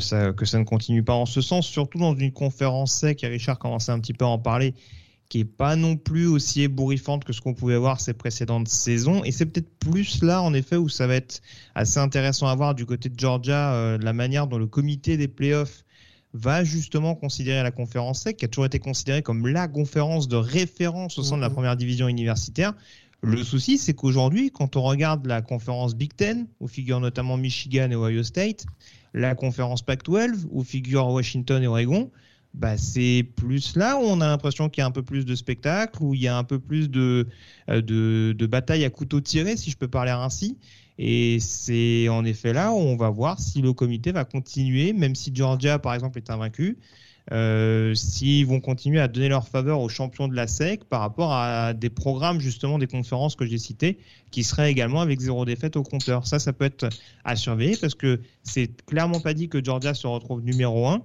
ça, 0.00 0.32
que 0.32 0.44
ça 0.44 0.58
ne 0.58 0.64
continue 0.64 1.02
pas 1.02 1.14
en 1.14 1.26
ce 1.26 1.40
sens, 1.40 1.66
surtout 1.66 1.98
dans 1.98 2.14
une 2.14 2.32
conférence 2.32 2.92
sec, 2.92 3.24
et 3.24 3.28
Richard 3.28 3.58
commençait 3.58 3.92
un 3.92 4.00
petit 4.00 4.12
peu 4.12 4.24
à 4.24 4.28
en 4.28 4.38
parler, 4.38 4.74
qui 5.28 5.40
est 5.40 5.44
pas 5.44 5.76
non 5.76 5.96
plus 5.96 6.26
aussi 6.26 6.62
ébouriffante 6.62 7.24
que 7.24 7.32
ce 7.32 7.40
qu'on 7.40 7.54
pouvait 7.54 7.76
voir 7.76 8.00
ces 8.00 8.14
précédentes 8.14 8.68
saisons. 8.68 9.22
Et 9.24 9.32
c'est 9.32 9.46
peut-être 9.46 9.70
plus 9.78 10.22
là, 10.22 10.42
en 10.42 10.54
effet, 10.54 10.76
où 10.76 10.88
ça 10.88 11.06
va 11.06 11.16
être 11.16 11.42
assez 11.74 11.98
intéressant 11.98 12.46
à 12.46 12.54
voir 12.54 12.74
du 12.74 12.86
côté 12.86 13.08
de 13.08 13.18
Georgia, 13.18 13.74
euh, 13.74 13.98
la 14.00 14.12
manière 14.12 14.46
dont 14.46 14.58
le 14.58 14.66
comité 14.66 15.16
des 15.16 15.28
playoffs 15.28 15.84
va 16.34 16.64
justement 16.64 17.14
considérer 17.14 17.62
la 17.62 17.70
conférence 17.70 18.22
SEC, 18.22 18.36
qui 18.36 18.44
a 18.44 18.48
toujours 18.48 18.66
été 18.66 18.78
considérée 18.78 19.22
comme 19.22 19.46
la 19.46 19.68
conférence 19.68 20.28
de 20.28 20.36
référence 20.36 21.18
au 21.18 21.22
sein 21.22 21.36
de 21.36 21.42
la 21.42 21.50
première 21.50 21.76
division 21.76 22.08
universitaire. 22.08 22.74
Le 23.22 23.42
souci, 23.42 23.78
c'est 23.78 23.94
qu'aujourd'hui, 23.94 24.50
quand 24.50 24.76
on 24.76 24.82
regarde 24.82 25.26
la 25.26 25.42
conférence 25.42 25.96
Big 25.96 26.14
Ten, 26.14 26.46
où 26.60 26.68
figurent 26.68 27.00
notamment 27.00 27.36
Michigan 27.36 27.90
et 27.90 27.96
Ohio 27.96 28.22
State, 28.22 28.64
la 29.18 29.34
conférence 29.34 29.82
Pac-12, 29.82 30.46
où 30.50 30.62
figurent 30.62 31.08
Washington 31.08 31.62
et 31.62 31.66
Oregon, 31.66 32.10
bah, 32.54 32.78
c'est 32.78 33.26
plus 33.36 33.76
là 33.76 33.98
où 33.98 34.02
on 34.02 34.20
a 34.20 34.28
l'impression 34.28 34.68
qu'il 34.68 34.80
y 34.80 34.84
a 34.84 34.86
un 34.86 34.90
peu 34.90 35.02
plus 35.02 35.26
de 35.26 35.34
spectacle, 35.34 36.02
où 36.02 36.14
il 36.14 36.22
y 36.22 36.28
a 36.28 36.36
un 36.36 36.44
peu 36.44 36.58
plus 36.58 36.88
de, 36.88 37.26
de, 37.68 38.32
de 38.36 38.46
bataille 38.46 38.84
à 38.84 38.90
couteau 38.90 39.20
tiré, 39.20 39.56
si 39.56 39.70
je 39.70 39.76
peux 39.76 39.88
parler 39.88 40.12
ainsi. 40.12 40.56
Et 40.98 41.38
c'est 41.40 42.08
en 42.08 42.24
effet 42.24 42.52
là 42.52 42.72
où 42.72 42.76
on 42.76 42.96
va 42.96 43.10
voir 43.10 43.38
si 43.38 43.60
le 43.60 43.72
comité 43.72 44.12
va 44.12 44.24
continuer, 44.24 44.92
même 44.92 45.14
si 45.14 45.30
Georgia, 45.34 45.78
par 45.78 45.94
exemple, 45.94 46.18
est 46.18 46.30
invaincu, 46.30 46.78
euh, 47.32 47.94
s'ils 47.94 48.46
vont 48.46 48.60
continuer 48.60 49.00
à 49.00 49.08
donner 49.08 49.28
leur 49.28 49.46
faveur 49.48 49.80
aux 49.80 49.88
champions 49.88 50.28
de 50.28 50.34
la 50.34 50.46
SEC 50.46 50.84
par 50.84 51.00
rapport 51.00 51.32
à 51.32 51.74
des 51.74 51.90
programmes, 51.90 52.40
justement, 52.40 52.78
des 52.78 52.86
conférences 52.86 53.36
que 53.36 53.44
j'ai 53.44 53.58
citées, 53.58 53.98
qui 54.30 54.44
seraient 54.44 54.70
également 54.70 55.00
avec 55.00 55.20
zéro 55.20 55.44
défaite 55.44 55.76
au 55.76 55.82
compteur. 55.82 56.26
Ça, 56.26 56.38
ça 56.38 56.52
peut 56.52 56.64
être 56.64 56.88
à 57.24 57.36
surveiller 57.36 57.76
parce 57.76 57.94
que 57.94 58.20
c'est 58.42 58.84
clairement 58.86 59.20
pas 59.20 59.34
dit 59.34 59.48
que 59.48 59.62
Georgia 59.62 59.94
se 59.94 60.06
retrouve 60.06 60.40
numéro 60.42 60.86
1. 60.86 61.02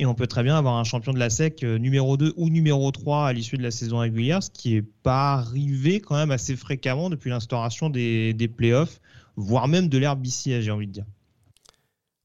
Et 0.00 0.06
on 0.06 0.14
peut 0.14 0.26
très 0.26 0.42
bien 0.42 0.56
avoir 0.56 0.74
un 0.74 0.82
champion 0.82 1.12
de 1.12 1.20
la 1.20 1.30
SEC 1.30 1.62
euh, 1.62 1.78
numéro 1.78 2.16
2 2.16 2.34
ou 2.36 2.50
numéro 2.50 2.90
3 2.90 3.28
à 3.28 3.32
l'issue 3.32 3.56
de 3.56 3.62
la 3.62 3.70
saison 3.70 3.98
régulière, 3.98 4.42
ce 4.42 4.50
qui 4.50 4.74
n'est 4.74 4.82
pas 4.82 5.34
arrivé 5.34 6.00
quand 6.00 6.16
même 6.16 6.32
assez 6.32 6.56
fréquemment 6.56 7.10
depuis 7.10 7.30
l'instauration 7.30 7.90
des, 7.90 8.34
des 8.34 8.48
playoffs, 8.48 9.00
voire 9.36 9.68
même 9.68 9.88
de 9.88 9.98
l'ère 9.98 10.16
j'ai 10.24 10.70
envie 10.72 10.88
de 10.88 10.92
dire. 10.92 11.06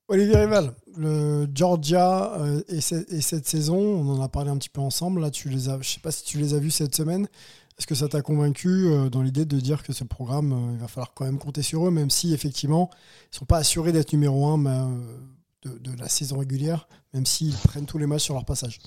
Olivier 0.09 0.37
Rival, 0.37 0.73
le 0.97 1.47
Georgia 1.53 2.33
euh, 2.39 2.63
et, 2.67 2.77
et, 2.77 3.21
cette 3.21 3.47
saison, 3.47 3.77
on 3.77 4.09
en 4.09 4.21
a 4.23 4.27
parlé 4.27 4.49
un 4.49 4.57
petit 4.57 4.69
peu 4.69 4.81
ensemble. 4.81 5.21
Là, 5.21 5.29
tu 5.29 5.49
les 5.49 5.69
as, 5.69 5.79
je 5.81 5.87
sais 5.87 5.99
pas 5.99 6.09
si 6.09 6.23
tu 6.23 6.39
les 6.39 6.55
as 6.55 6.57
vus 6.57 6.71
cette 6.71 6.95
semaine. 6.95 7.27
Est-ce 7.77 7.85
que 7.85 7.93
ça 7.93 8.07
t'a 8.07 8.23
convaincu 8.23 8.87
euh, 8.87 9.09
dans 9.11 9.21
l'idée 9.21 9.45
de 9.45 9.59
dire 9.59 9.83
que 9.83 9.93
ce 9.93 10.03
programme, 10.03 10.51
euh, 10.51 10.73
il 10.73 10.79
va 10.79 10.87
falloir 10.87 11.13
quand 11.13 11.25
même 11.25 11.37
compter 11.37 11.61
sur 11.61 11.87
eux, 11.87 11.91
même 11.91 12.09
si 12.09 12.33
effectivement, 12.33 12.89
ils 13.31 13.37
sont 13.37 13.45
pas 13.45 13.57
assurés 13.57 13.91
d'être 13.91 14.11
numéro 14.11 14.47
un 14.47 14.57
de, 15.61 15.77
de, 15.77 15.91
la 15.99 16.09
saison 16.09 16.39
régulière, 16.39 16.87
même 17.13 17.27
s'ils 17.27 17.55
prennent 17.55 17.85
tous 17.85 17.99
les 17.99 18.07
matchs 18.07 18.23
sur 18.23 18.33
leur 18.33 18.45
passage? 18.45 18.79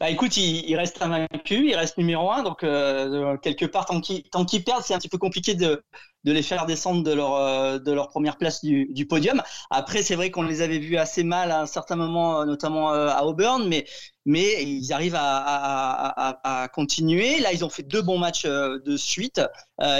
Bah 0.00 0.08
écoute, 0.08 0.38
il, 0.38 0.64
il, 0.66 0.76
reste 0.76 1.02
invaincu, 1.02 1.68
il 1.68 1.74
reste 1.74 1.98
numéro 1.98 2.30
un, 2.32 2.42
donc 2.42 2.64
euh, 2.64 3.36
quelque 3.36 3.66
part, 3.66 3.84
tant 3.84 4.00
qu'ils 4.00 4.22
qu 4.22 4.60
perdent, 4.60 4.82
c'est 4.82 4.94
un 4.94 4.98
petit 4.98 5.10
peu 5.10 5.18
compliqué 5.18 5.54
de, 5.54 5.84
de 6.24 6.32
les 6.32 6.42
faire 6.42 6.64
descendre 6.64 7.02
de 7.02 7.12
leur, 7.12 7.34
euh, 7.34 7.78
de 7.78 7.92
leur 7.92 8.08
première 8.08 8.36
place 8.38 8.64
du, 8.64 8.86
du 8.86 9.06
podium. 9.06 9.42
Après, 9.70 10.02
c'est 10.02 10.14
vrai 10.14 10.30
qu'on 10.30 10.42
les 10.42 10.62
avait 10.62 10.78
vus 10.78 10.96
assez 10.96 11.22
mal 11.22 11.50
à 11.50 11.60
un 11.60 11.66
certain 11.66 11.96
moment, 11.96 12.46
notamment 12.46 12.94
euh, 12.94 13.08
à 13.08 13.24
Auburn, 13.24 13.68
mais, 13.68 13.84
mais 14.24 14.62
ils 14.64 14.90
arrivent 14.92 15.16
à, 15.16 15.36
à, 15.36 16.30
à, 16.30 16.62
à, 16.62 16.68
continuer. 16.68 17.38
Là, 17.40 17.52
ils 17.52 17.64
ont 17.64 17.70
fait 17.70 17.82
deux 17.82 18.00
bons 18.00 18.18
matchs 18.18 18.46
euh, 18.46 18.78
de 18.84 18.96
suite. 18.96 19.40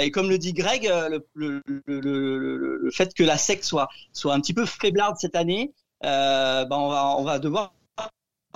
et 0.01 0.11
comme 0.11 0.29
le 0.29 0.37
dit 0.37 0.53
Greg, 0.53 0.83
le, 0.85 1.23
le, 1.35 1.61
le, 1.85 2.57
le, 2.57 2.91
fait 2.91 3.13
que 3.13 3.23
la 3.23 3.37
SEC 3.37 3.63
soit, 3.63 3.87
soit 4.13 4.33
un 4.33 4.41
petit 4.41 4.53
peu 4.53 4.65
faiblarde 4.65 5.17
cette 5.19 5.35
année, 5.35 5.73
ben 6.01 6.67
on, 6.71 6.89
va, 6.89 7.15
on 7.17 7.23
va 7.23 7.39
devoir 7.39 7.73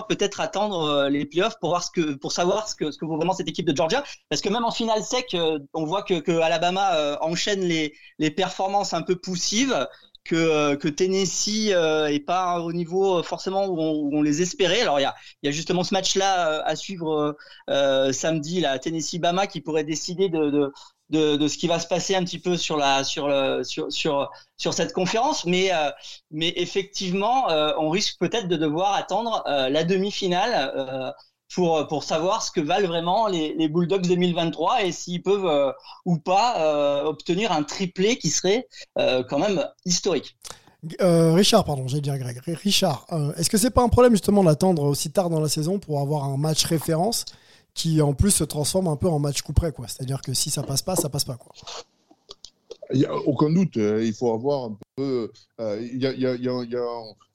peut-être 0.08 0.40
attendre 0.40 1.08
les 1.08 1.24
playoffs 1.24 1.58
pour 1.58 1.70
voir 1.70 1.82
ce 1.82 1.90
que 1.90 2.14
pour 2.14 2.32
savoir 2.32 2.68
ce 2.68 2.74
que 2.74 2.90
ce 2.90 2.98
que 2.98 3.04
vaut 3.04 3.16
vraiment 3.16 3.32
cette 3.32 3.48
équipe 3.48 3.66
de 3.66 3.76
Georgia 3.76 4.04
parce 4.28 4.42
que 4.42 4.48
même 4.48 4.64
en 4.64 4.70
finale 4.70 5.02
sec 5.02 5.36
on 5.72 5.84
voit 5.84 6.02
que, 6.02 6.20
que 6.20 6.32
Alabama 6.32 7.18
enchaîne 7.20 7.60
les 7.60 7.94
les 8.18 8.30
performances 8.30 8.94
un 8.94 9.02
peu 9.02 9.16
poussives 9.16 9.86
que, 10.26 10.74
que 10.74 10.88
Tennessee 10.88 11.70
euh, 11.72 12.06
est 12.06 12.20
pas 12.20 12.60
au 12.60 12.72
niveau 12.72 13.22
forcément 13.22 13.66
où 13.66 13.80
on, 13.80 13.92
où 13.92 14.10
on, 14.12 14.22
les 14.22 14.42
espérait. 14.42 14.82
Alors 14.82 14.98
il 14.98 15.02
y 15.02 15.06
a, 15.06 15.14
il 15.42 15.46
y 15.46 15.48
a 15.48 15.52
justement 15.52 15.84
ce 15.84 15.94
match-là 15.94 16.62
à 16.64 16.76
suivre 16.76 17.36
euh, 17.70 18.12
samedi, 18.12 18.60
la 18.60 18.78
Tennessee-Bama 18.78 19.46
qui 19.46 19.60
pourrait 19.60 19.84
décider 19.84 20.28
de, 20.28 20.50
de, 20.50 20.72
de, 21.10 21.48
ce 21.48 21.56
qui 21.56 21.66
va 21.66 21.78
se 21.78 21.86
passer 21.86 22.14
un 22.14 22.24
petit 22.24 22.38
peu 22.38 22.56
sur 22.56 22.80
cette 24.72 24.92
conférence, 24.92 25.44
mais 25.44 25.72
euh, 25.72 25.90
effectivement, 26.32 27.50
euh, 27.50 27.72
on 27.78 27.90
risque 27.90 28.18
peut-être 28.18 28.48
de 28.48 28.56
devoir 28.56 28.94
attendre 28.94 29.44
euh, 29.46 29.68
la 29.68 29.84
demi-finale 29.84 31.14
pour 31.54 32.02
savoir 32.02 32.42
ce 32.42 32.50
que 32.50 32.60
valent 32.60 32.88
vraiment 32.88 33.28
les, 33.28 33.54
les 33.54 33.68
Bulldogs 33.68 34.06
2023 34.06 34.82
et 34.82 34.92
s'ils 34.92 35.22
peuvent 35.22 35.74
ou 36.04 36.18
pas 36.18 37.04
obtenir 37.04 37.52
un 37.52 37.62
triplé 37.62 38.18
qui 38.18 38.30
serait 38.30 38.66
quand 38.96 39.38
même 39.38 39.64
historique. 39.84 40.36
Richard, 41.00 41.64
pardon, 41.64 41.88
j'allais 41.88 42.02
dire 42.02 42.18
Greg. 42.18 42.40
Richard, 42.62 43.06
est-ce 43.38 43.48
que 43.48 43.58
c'est 43.58 43.70
pas 43.70 43.82
un 43.82 43.88
problème 43.88 44.12
justement 44.12 44.44
d'attendre 44.44 44.82
aussi 44.82 45.10
tard 45.10 45.30
dans 45.30 45.40
la 45.40 45.48
saison 45.48 45.78
pour 45.78 46.00
avoir 46.00 46.24
un 46.24 46.36
match 46.36 46.64
référence? 46.64 47.24
Qui 47.76 48.00
en 48.00 48.14
plus 48.14 48.30
se 48.30 48.44
transforme 48.44 48.88
un 48.88 48.96
peu 48.96 49.06
en 49.06 49.18
match 49.18 49.42
coup 49.42 49.52
près, 49.52 49.70
quoi 49.70 49.86
C'est-à-dire 49.86 50.22
que 50.22 50.32
si 50.32 50.50
ça 50.50 50.62
passe 50.62 50.82
pas, 50.82 50.96
ça 50.96 51.08
passe 51.08 51.24
pas, 51.24 51.36
quoi. 51.36 51.52
Il 52.92 53.00
n'y 53.00 53.04
a 53.04 53.14
aucun 53.14 53.50
doute, 53.50 53.76
euh, 53.76 54.04
il 54.04 54.14
faut 54.14 54.32
avoir 54.32 54.64
un 54.64 54.78
peu. 54.96 55.30
Il 55.58 55.98
y, 55.98 56.06
a, 56.06 56.88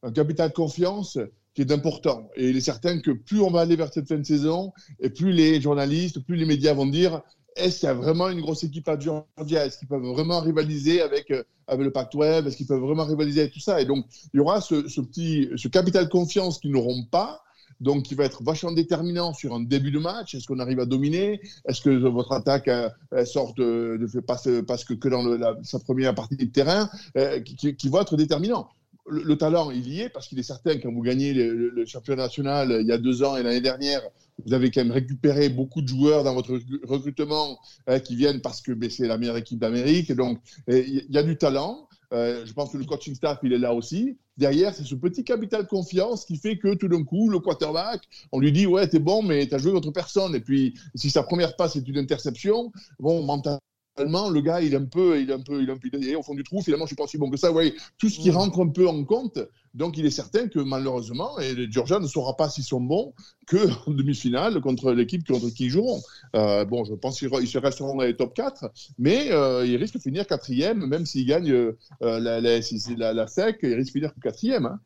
un 0.04 0.12
capital 0.12 0.50
de 0.50 0.54
confiance 0.54 1.20
qui 1.54 1.62
est 1.62 1.72
important. 1.72 2.30
Et 2.36 2.50
il 2.50 2.58
est 2.58 2.62
certain 2.62 3.00
que 3.00 3.12
plus 3.12 3.42
on 3.42 3.52
va 3.52 3.62
aller 3.62 3.76
vers 3.76 3.94
cette 3.94 4.08
fin 4.08 4.18
de 4.18 4.24
saison, 4.24 4.74
et 5.00 5.10
plus 5.10 5.32
les 5.32 5.62
journalistes, 5.62 6.20
plus 6.26 6.38
les 6.38 6.46
médias 6.46 6.74
vont 6.74 6.88
dire 6.88 7.22
est-ce 7.56 7.82
qu'il 7.82 7.88
y 7.88 7.90
a 7.90 7.94
vraiment 7.94 8.30
une 8.30 8.42
grosse 8.42 8.64
équipe 8.64 8.88
à 8.88 8.98
Georgia? 8.98 9.66
Est-ce 9.66 9.78
qu'ils 9.78 9.90
peuvent 9.90 10.02
vraiment 10.02 10.40
rivaliser 10.40 11.02
avec, 11.02 11.30
euh, 11.32 11.44
avec 11.68 11.84
le 11.84 11.92
Pacte 11.92 12.16
Web 12.16 12.48
Est-ce 12.48 12.56
qu'ils 12.56 12.66
peuvent 12.66 12.80
vraiment 12.80 13.06
rivaliser 13.06 13.42
avec 13.42 13.54
tout 13.54 13.60
ça? 13.60 13.82
Et 13.82 13.86
donc, 13.86 14.06
il 14.34 14.38
y 14.38 14.40
aura 14.40 14.62
ce, 14.62 14.88
ce 14.88 15.02
petit 15.02 15.50
ce 15.58 15.68
capital 15.68 16.06
de 16.06 16.10
confiance 16.10 16.60
qu'ils 16.60 16.72
n'auront 16.72 17.04
pas, 17.04 17.44
donc 17.82 18.04
qui 18.04 18.16
va 18.16 18.26
être 18.26 18.44
vachement 18.44 18.72
déterminant 18.72 19.34
sur 19.34 19.54
un 19.54 19.60
début 19.60 19.92
de 19.92 20.00
match. 20.00 20.36
Est-ce 20.36 20.48
qu'on 20.48 20.60
arrive 20.60 20.80
à 20.80 20.86
dominer? 20.86 21.42
Est-ce 21.68 21.82
que 21.82 21.90
votre 21.90 22.32
attaque 22.32 22.70
euh, 22.70 22.90
sort 23.26 23.54
de, 23.56 24.00
de 24.00 24.20
passe, 24.22 24.48
parce 24.68 24.86
que, 24.86 24.94
que 24.94 25.10
dans 25.10 25.24
la, 25.24 25.58
sa 25.64 25.80
première 25.80 26.16
partie 26.16 26.38
de 26.38 26.46
terrain, 26.46 26.90
euh, 27.18 27.40
qui, 27.42 27.90
va 27.90 28.02
être 28.02 28.16
déterminant? 28.16 28.70
Le, 29.08 29.24
le, 29.24 29.36
talent, 29.36 29.72
il 29.72 29.88
y 29.88 30.02
est, 30.02 30.10
parce 30.10 30.28
qu'il 30.28 30.40
est 30.40 30.44
certain, 30.44 30.78
quand 30.78 30.92
vous 30.92 31.02
gagnez 31.02 31.34
le, 31.34 31.86
championnat 31.86 32.24
national 32.24 32.78
il 32.82 32.88
y 32.88 32.92
a 32.92 33.00
deux 33.00 33.24
ans 33.24 33.36
et 33.36 33.44
l'année 33.44 33.62
dernière, 33.62 34.02
vous 34.46 34.54
avez 34.54 34.70
quand 34.70 34.84
même 34.84 34.94
récupéré 34.94 35.50
beaucoup 35.50 35.82
de 35.82 35.88
joueurs 35.88 36.24
dans 36.24 36.36
votre 36.36 36.60
recrutement 36.84 37.60
euh, 37.90 38.00
qui 38.00 38.16
viennent 38.16 38.42
parce 38.42 38.62
que 38.62 38.72
ben, 38.72 38.90
c'est 38.90 39.08
la 39.08 39.18
meilleure 39.18 39.38
équipe 39.38 39.60
d'Amérique. 39.60 40.12
Donc, 40.14 40.40
il 40.68 41.06
y 41.10 41.18
a 41.18 41.24
du 41.24 41.36
talent. 41.36 41.88
Euh, 42.14 42.46
je 42.46 42.54
pense 42.54 42.72
que 42.72 42.78
le 42.78 42.86
coaching 42.86 43.16
staff, 43.16 43.40
il 43.44 43.54
est 43.54 43.58
là 43.58 43.74
aussi. 43.74 44.18
Derrière, 44.38 44.74
c'est 44.74 44.84
ce 44.84 44.96
petit 44.96 45.24
capital 45.24 45.66
confiance 45.68 46.26
qui 46.26 46.38
fait 46.38 46.58
que 46.58 46.74
tout 46.74 46.88
d'un 46.88 47.04
coup, 47.04 47.30
le 47.30 47.40
quarterback, 47.40 48.02
on 48.32 48.40
lui 48.40 48.52
dit 48.52 48.68
Ouais, 48.68 48.88
t'es 48.88 49.00
bon, 49.00 49.24
mais 49.24 49.48
t'as 49.48 49.58
joué 49.58 49.72
contre 49.72 49.92
personne. 49.92 50.36
Et 50.36 50.42
puis, 50.42 50.74
si 50.96 51.10
sa 51.10 51.24
première 51.24 51.56
passe 51.56 51.76
est 51.76 51.88
une 51.88 51.98
interception, 51.98 52.72
bon, 53.00 53.24
mentalement, 53.24 53.60
le 53.98 54.40
gars, 54.42 54.62
il 54.62 54.74
est 54.74 54.78
un 54.78 54.86
peu, 54.86 55.20
il 55.20 55.30
est 55.30 55.34
un 55.34 55.42
peu, 55.42 55.62
il 55.62 55.70
est 55.70 55.72
un 55.72 55.78
peu 55.78 55.90
il 55.94 56.10
est 56.10 56.16
au 56.16 56.24
fond 56.24 56.34
du 56.34 56.44
trou. 56.44 56.62
Finalement, 56.62 56.86
je 56.86 56.90
suis 56.90 56.96
pas 56.96 57.08
si 57.08 57.18
bon 57.18 57.30
que 57.30 57.38
ça. 57.38 57.52
Ouais, 57.52 57.74
tout 57.98 58.10
ce 58.10 58.20
qui 58.20 58.32
rentre 58.32 58.62
un 58.62 58.70
peu 58.70 58.88
en 58.88 59.04
compte. 59.04 59.40
Donc, 59.74 59.98
il 59.98 60.06
est 60.06 60.12
certain 60.12 60.50
que 60.50 60.60
malheureusement, 60.60 61.40
et 61.40 61.54
les 61.56 61.72
Georgia 61.72 62.00
ne 62.00 62.08
saura 62.08 62.36
pas 62.36 62.50
s'ils 62.50 62.64
sont 62.64 62.82
bons 62.82 63.14
que 63.48 63.58
en 63.88 63.92
demi-finale 63.92 64.60
contre 64.62 64.92
l'équipe 64.92 65.26
contre 65.26 65.50
qui 65.50 65.66
ils 65.66 65.70
joueront. 65.70 66.02
Euh, 66.36 66.66
bon, 66.66 66.84
je 66.84 66.94
pense 66.94 67.20
qu'ils 67.20 67.48
se 67.48 67.58
resteront 67.58 67.96
dans 67.96 68.04
les 68.04 68.16
top 68.16 68.34
4, 68.34 68.70
mais 68.98 69.32
euh, 69.32 69.66
ils 69.66 69.78
risquent 69.78 69.96
de 69.96 70.02
finir 70.02 70.28
quatrième, 70.28 70.86
même 70.86 71.06
s'ils 71.06 71.26
gagnent 71.26 71.52
euh, 71.52 71.78
la, 72.02 72.20
la, 72.20 72.42
la, 72.42 73.14
la, 73.14 73.28
SEC, 73.28 73.60
ils 73.64 73.74
risquent 73.74 73.94
de 73.94 74.00
finir 74.00 74.12
quatrième. 74.22 74.66
Hein. 74.66 74.80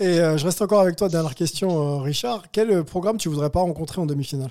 Et 0.00 0.16
je 0.16 0.44
reste 0.44 0.62
encore 0.62 0.80
avec 0.80 0.96
toi. 0.96 1.08
Dernière 1.08 1.34
question, 1.34 2.00
Richard. 2.00 2.50
Quel 2.50 2.84
programme 2.84 3.18
tu 3.18 3.28
voudrais 3.28 3.50
pas 3.50 3.60
rencontrer 3.60 4.00
en 4.00 4.06
demi-finale? 4.06 4.50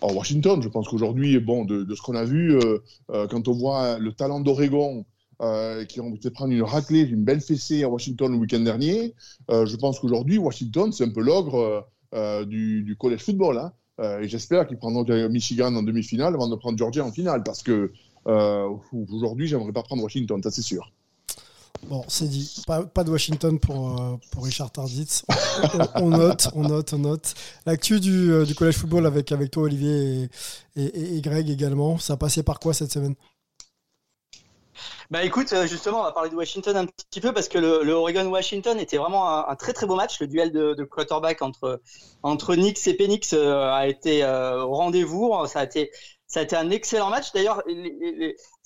En 0.00 0.12
Washington, 0.12 0.62
je 0.62 0.68
pense 0.68 0.88
qu'aujourd'hui, 0.88 1.38
bon, 1.40 1.64
de, 1.64 1.94
ce 1.94 2.02
qu'on 2.02 2.14
a 2.14 2.24
vu, 2.24 2.56
euh, 2.56 2.78
euh, 3.10 3.26
quand 3.26 3.48
on 3.48 3.52
voit 3.52 3.98
le 3.98 4.12
talent 4.12 4.40
d'Oregon, 4.40 5.04
euh, 5.40 5.84
qui 5.84 6.00
ont 6.00 6.14
été 6.14 6.30
prendre 6.30 6.52
une 6.52 6.62
raclée, 6.62 7.00
une 7.00 7.24
belle 7.24 7.40
fessée 7.40 7.84
à 7.84 7.88
Washington 7.88 8.32
le 8.32 8.38
week-end 8.38 8.60
dernier, 8.60 9.14
je 9.48 9.76
pense 9.76 10.00
qu'aujourd'hui, 10.00 10.38
Washington, 10.38 10.92
c'est 10.92 11.04
un 11.04 11.10
peu 11.10 11.22
l'ogre 11.22 11.86
du, 12.46 12.82
du, 12.82 12.96
college 12.96 13.20
football. 13.20 13.58
Hein. 13.58 13.72
et 14.20 14.28
j'espère 14.28 14.66
qu'ils 14.66 14.78
prendront 14.78 15.04
Michigan 15.28 15.74
en 15.74 15.82
demi-finale 15.82 16.34
avant 16.34 16.48
de 16.48 16.56
prendre 16.56 16.78
Georgia 16.78 17.04
en 17.04 17.12
finale, 17.12 17.42
parce 17.44 17.62
que 17.62 17.92
aujourd'hui, 18.24 19.46
j'aimerais 19.46 19.72
pas 19.72 19.82
prendre 19.82 20.02
Washington, 20.02 20.42
ça 20.42 20.50
c'est 20.50 20.62
sûr. 20.62 20.92
Bon, 21.86 22.04
c'est 22.08 22.28
dit. 22.28 22.62
Pas, 22.66 23.04
de 23.04 23.10
Washington 23.10 23.58
pour, 23.58 24.00
euh, 24.00 24.16
Richard 24.36 24.70
Tarditz. 24.70 25.24
On, 25.96 26.08
note, 26.10 26.48
on 26.54 26.62
note, 26.62 26.92
on 26.92 26.98
note. 26.98 27.34
L'actu 27.66 28.00
du, 28.00 28.32
euh, 28.32 28.44
collège 28.56 28.76
football 28.76 29.06
avec, 29.06 29.32
toi, 29.50 29.62
Olivier, 29.62 30.28
et, 30.76 31.20
Greg 31.20 31.48
également. 31.48 31.98
Ça 31.98 32.14
a 32.14 32.16
passé 32.16 32.42
par 32.42 32.58
quoi 32.58 32.74
cette 32.74 32.92
semaine? 32.92 33.14
Bah 35.10 35.24
écoute, 35.24 35.52
euh, 35.54 35.66
justement, 35.66 36.00
on 36.00 36.04
va 36.04 36.12
parler 36.12 36.28
de 36.28 36.36
Washington 36.36 36.76
un 36.76 36.86
petit 36.86 37.20
peu 37.20 37.32
parce 37.32 37.48
que 37.48 37.58
le, 37.58 37.92
Oregon-Washington 37.92 38.78
était 38.78 38.98
vraiment 38.98 39.48
un, 39.48 39.56
très 39.56 39.72
très 39.72 39.86
beau 39.86 39.96
match. 39.96 40.20
Le 40.20 40.26
duel 40.26 40.52
de, 40.52 40.84
quarterback 40.84 41.40
entre, 41.40 41.80
entre 42.22 42.54
Nix 42.54 42.86
et 42.86 42.94
Penix 42.94 43.32
a 43.32 43.88
été 43.88 44.24
au 44.24 44.74
rendez-vous. 44.74 45.34
Ça 45.46 45.66
ça 46.28 46.40
a 46.40 46.42
été 46.42 46.56
un 46.56 46.70
excellent 46.70 47.08
match. 47.08 47.32
D'ailleurs, 47.32 47.62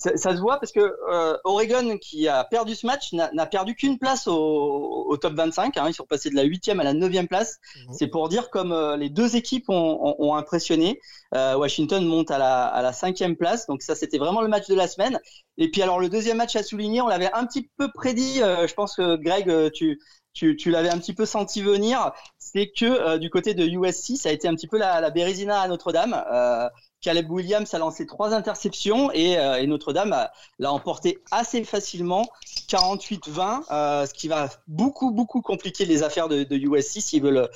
ça, 0.03 0.17
ça, 0.17 0.35
se 0.35 0.41
voit 0.41 0.59
parce 0.59 0.73
que 0.73 0.81
euh, 0.81 1.37
Oregon, 1.45 1.97
qui 1.97 2.27
a 2.27 2.43
perdu 2.43 2.75
ce 2.75 2.85
match, 2.85 3.13
n'a 3.13 3.45
perdu 3.45 3.73
qu'une 3.73 3.97
place 3.97 4.27
au, 4.27 5.05
au, 5.07 5.15
top 5.15 5.33
25. 5.33 5.77
Hein. 5.77 5.85
Ils 5.87 5.93
sont 5.93 6.05
passés 6.05 6.29
de 6.29 6.35
la 6.35 6.43
huitième 6.43 6.81
à 6.81 6.83
la 6.83 6.93
neuvième 6.93 7.29
place. 7.29 7.59
Mmh. 7.75 7.93
C'est 7.93 8.07
pour 8.07 8.27
dire 8.27 8.49
comme 8.49 8.73
euh, 8.73 8.97
les 8.97 9.09
deux 9.09 9.37
équipes 9.37 9.69
ont, 9.69 9.99
ont, 10.03 10.15
ont 10.19 10.35
impressionné. 10.35 10.99
Euh, 11.35 11.55
Washington 11.55 12.05
monte 12.05 12.31
à 12.31 12.37
la, 12.37 12.65
à 12.65 12.81
la 12.81 12.91
cinquième 12.91 13.37
place. 13.37 13.65
Donc 13.67 13.81
ça, 13.81 13.95
c'était 13.95 14.17
vraiment 14.17 14.41
le 14.41 14.49
match 14.49 14.67
de 14.67 14.75
la 14.75 14.89
semaine. 14.89 15.19
Et 15.57 15.71
puis 15.71 15.81
alors, 15.81 16.01
le 16.01 16.09
deuxième 16.09 16.37
match 16.37 16.55
à 16.57 16.63
souligner, 16.63 16.99
on 17.01 17.07
l'avait 17.07 17.31
un 17.31 17.45
petit 17.45 17.69
peu 17.77 17.89
prédit. 17.89 18.41
Euh, 18.41 18.67
je 18.67 18.73
pense 18.73 18.95
que 18.97 19.15
Greg, 19.15 19.49
euh, 19.49 19.69
tu, 19.73 19.99
tu, 20.33 20.55
tu 20.55 20.71
l'avais 20.71 20.89
un 20.89 20.97
petit 20.97 21.13
peu 21.13 21.25
senti 21.25 21.61
venir, 21.61 22.11
c'est 22.37 22.71
que 22.75 22.85
euh, 22.85 23.17
du 23.17 23.29
côté 23.29 23.53
de 23.53 23.65
USC, 23.65 24.17
ça 24.17 24.29
a 24.29 24.31
été 24.31 24.47
un 24.47 24.55
petit 24.55 24.67
peu 24.67 24.77
la, 24.77 24.99
la 24.99 25.09
Bérésina 25.11 25.61
à 25.61 25.67
Notre-Dame. 25.67 26.23
Euh, 26.31 26.69
Caleb 27.03 27.29
Williams 27.29 27.71
a 27.73 27.77
lancé 27.77 28.07
trois 28.07 28.33
interceptions 28.33 29.11
et, 29.11 29.37
euh, 29.37 29.63
Notre-Dame 29.67 30.27
l'a 30.59 30.71
emporté 30.71 31.21
assez 31.31 31.63
facilement, 31.63 32.25
48-20, 32.69 33.63
euh, 33.71 34.05
ce 34.05 34.13
qui 34.13 34.27
va 34.27 34.49
beaucoup 34.67 35.11
beaucoup 35.11 35.41
compliquer 35.41 35.85
les 35.85 36.01
affaires 36.01 36.29
de, 36.29 36.45
USC 36.49 37.01
s'ils 37.01 37.21
veulent 37.21 37.49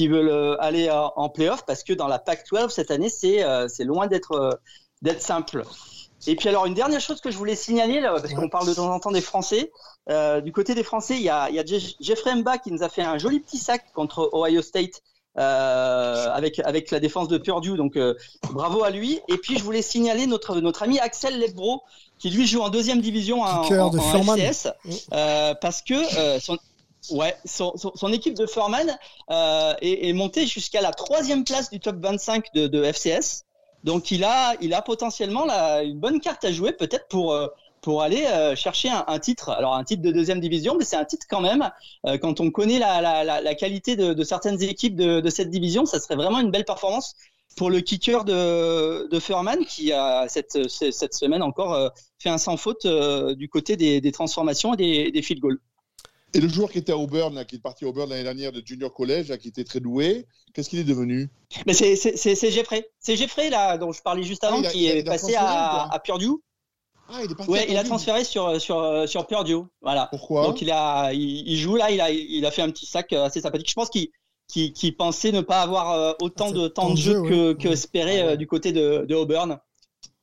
veulent 0.00 0.56
aller 0.60 0.90
en, 0.90 1.28
playoff 1.28 1.64
parce 1.64 1.82
que 1.82 1.92
dans 1.92 2.08
la 2.08 2.18
Pac-12 2.18 2.70
cette 2.70 2.90
année 2.90 3.08
c'est 3.08 3.42
euh, 3.42 3.66
loin 3.80 4.06
d'être 4.06 4.60
d'être 5.02 5.22
simple. 5.22 5.64
Et 6.26 6.36
puis 6.36 6.48
alors 6.48 6.66
une 6.66 6.74
dernière 6.74 7.00
chose 7.00 7.20
que 7.20 7.30
je 7.30 7.38
voulais 7.38 7.56
signaler 7.56 8.00
parce 8.02 8.34
qu'on 8.34 8.48
parle 8.48 8.66
de 8.66 8.74
temps 8.74 8.92
en 8.92 9.00
temps 9.00 9.12
des 9.12 9.22
Français. 9.22 9.72
Euh, 10.10 10.40
du 10.40 10.52
côté 10.52 10.74
des 10.74 10.82
Français, 10.82 11.14
il 11.14 11.22
y 11.22 11.30
a, 11.30 11.48
il 11.50 11.56
y 11.56 11.58
a 11.58 11.64
Jeffrey 12.00 12.34
Mba 12.34 12.58
qui 12.58 12.72
nous 12.72 12.82
a 12.82 12.88
fait 12.88 13.02
un 13.02 13.18
joli 13.18 13.40
petit 13.40 13.58
sac 13.58 13.92
contre 13.92 14.30
Ohio 14.32 14.60
State 14.60 14.96
euh, 14.96 15.00
avec 15.40 16.58
avec 16.60 16.90
la 16.90 17.00
défense 17.00 17.28
de 17.28 17.38
Purdue. 17.38 17.76
Donc 17.76 17.96
euh, 17.96 18.14
bravo 18.52 18.84
à 18.84 18.90
lui. 18.90 19.20
Et 19.28 19.36
puis 19.36 19.58
je 19.58 19.64
voulais 19.64 19.82
signaler 19.82 20.26
notre 20.26 20.60
notre 20.60 20.82
ami 20.82 20.98
Axel 20.98 21.38
Lebro 21.38 21.82
qui 22.18 22.30
lui 22.30 22.46
joue 22.46 22.60
en 22.60 22.68
deuxième 22.68 23.00
division 23.00 23.42
en, 23.42 23.62
en, 23.64 23.96
en 23.96 24.36
FCS 24.36 24.68
euh, 25.12 25.54
parce 25.54 25.82
que 25.82 25.94
euh, 26.18 26.38
son 26.40 26.58
Ouais, 27.08 27.34
son, 27.46 27.72
son, 27.76 27.92
son, 27.94 28.12
équipe 28.12 28.34
de 28.34 28.46
Furman 28.46 28.96
euh, 29.30 29.74
est, 29.80 30.08
est, 30.08 30.12
montée 30.12 30.46
jusqu'à 30.46 30.82
la 30.82 30.92
troisième 30.92 31.44
place 31.44 31.70
du 31.70 31.80
top 31.80 31.96
25 31.96 32.52
de, 32.54 32.66
de, 32.66 32.84
FCS. 32.84 33.46
Donc 33.84 34.10
il 34.10 34.22
a, 34.22 34.54
il 34.60 34.74
a 34.74 34.82
potentiellement 34.82 35.46
la, 35.46 35.82
une 35.82 35.98
bonne 35.98 36.20
carte 36.20 36.44
à 36.44 36.52
jouer 36.52 36.72
peut-être 36.72 37.08
pour, 37.08 37.32
euh, 37.32 37.48
pour 37.80 38.02
aller 38.02 38.24
euh, 38.26 38.54
chercher 38.54 38.88
un, 38.88 39.04
un, 39.06 39.18
titre. 39.18 39.50
Alors 39.50 39.74
un 39.74 39.84
titre 39.84 40.02
de 40.02 40.10
deuxième 40.10 40.40
division, 40.40 40.76
mais 40.78 40.84
c'est 40.84 40.96
un 40.96 41.04
titre 41.04 41.26
quand 41.28 41.40
même. 41.40 41.70
Euh, 42.06 42.18
quand 42.18 42.40
on 42.40 42.50
connaît 42.50 42.78
la, 42.78 43.00
la, 43.00 43.24
la, 43.24 43.40
la 43.40 43.54
qualité 43.54 43.96
de, 43.96 44.12
de, 44.12 44.24
certaines 44.24 44.62
équipes 44.62 44.96
de, 44.96 45.20
de, 45.20 45.30
cette 45.30 45.50
division, 45.50 45.86
ça 45.86 46.00
serait 46.00 46.16
vraiment 46.16 46.40
une 46.40 46.50
belle 46.50 46.64
performance 46.64 47.14
pour 47.56 47.70
le 47.70 47.80
kicker 47.80 48.24
de, 48.24 49.08
de 49.08 49.20
Furman 49.20 49.64
qui 49.64 49.92
a 49.92 50.28
cette, 50.28 50.68
cette 50.68 51.14
semaine 51.14 51.42
encore 51.42 51.74
euh, 51.74 51.88
fait 52.18 52.28
un 52.28 52.38
sans 52.38 52.56
faute 52.56 52.86
du 52.86 53.48
côté 53.48 53.76
des, 53.76 54.00
des 54.00 54.12
transformations 54.12 54.74
et 54.74 54.76
des, 54.76 55.10
des 55.10 55.22
field 55.22 55.40
goals. 55.40 55.60
Et 56.32 56.40
le 56.40 56.48
joueur 56.48 56.70
qui 56.70 56.78
était 56.78 56.92
à 56.92 56.96
Auburn, 56.96 57.34
là, 57.34 57.44
qui 57.44 57.56
est 57.56 57.60
parti 57.60 57.84
à 57.84 57.88
Auburn 57.88 58.08
l'année 58.08 58.22
dernière 58.22 58.52
de 58.52 58.62
junior 58.64 58.92
college, 58.92 59.28
là, 59.28 59.38
qui 59.38 59.48
était 59.48 59.64
très 59.64 59.80
doué, 59.80 60.26
qu'est-ce 60.54 60.70
qu'il 60.70 60.78
est 60.78 60.84
devenu? 60.84 61.28
C'est 61.72 62.50
Jeffrey. 62.50 62.88
C'est 63.00 63.16
Jeffrey 63.16 63.50
là 63.50 63.78
dont 63.78 63.90
je 63.90 64.00
parlais 64.00 64.22
juste 64.22 64.44
avant, 64.44 64.62
ah, 64.62 64.68
a, 64.68 64.70
qui 64.70 64.86
est 64.86 65.02
passé 65.02 65.34
à, 65.34 65.92
à, 65.92 65.98
Purdue. 65.98 66.36
Ah, 67.12 67.20
il 67.24 67.32
est 67.32 67.34
parti 67.34 67.50
ouais, 67.50 67.66
il 67.68 67.76
a 67.76 67.84
transféré 67.84 68.24
sur 68.24 68.60
sur 68.60 69.08
sur 69.08 69.26
Purdue, 69.26 69.66
voilà. 69.82 70.06
Pourquoi? 70.10 70.46
Donc 70.46 70.62
il 70.62 70.70
a 70.70 71.12
il, 71.12 71.48
il, 71.48 71.56
joue 71.56 71.76
là, 71.76 71.90
il 71.90 72.00
a 72.00 72.10
il 72.10 72.44
a 72.46 72.50
fait 72.50 72.62
un 72.62 72.70
petit 72.70 72.86
sac 72.86 73.12
assez 73.12 73.40
sympathique. 73.40 73.68
Je 73.68 73.74
pense 73.74 73.90
qu'il 73.90 74.08
qui, 74.50 74.72
qui 74.72 74.92
pensait 74.92 75.32
ne 75.32 75.40
pas 75.40 75.62
avoir 75.62 75.92
euh, 75.92 76.12
autant 76.20 76.50
de 76.50 76.68
temps 76.68 76.90
de 76.90 76.96
jeu, 76.96 77.12
jeu 77.12 77.22
que, 77.22 77.48
ouais. 77.50 77.54
que 77.54 77.68
espéré 77.68 78.20
euh, 78.20 78.36
du 78.36 78.46
côté 78.46 78.72
de, 78.72 79.06
de 79.08 79.14
Auburn. 79.14 79.58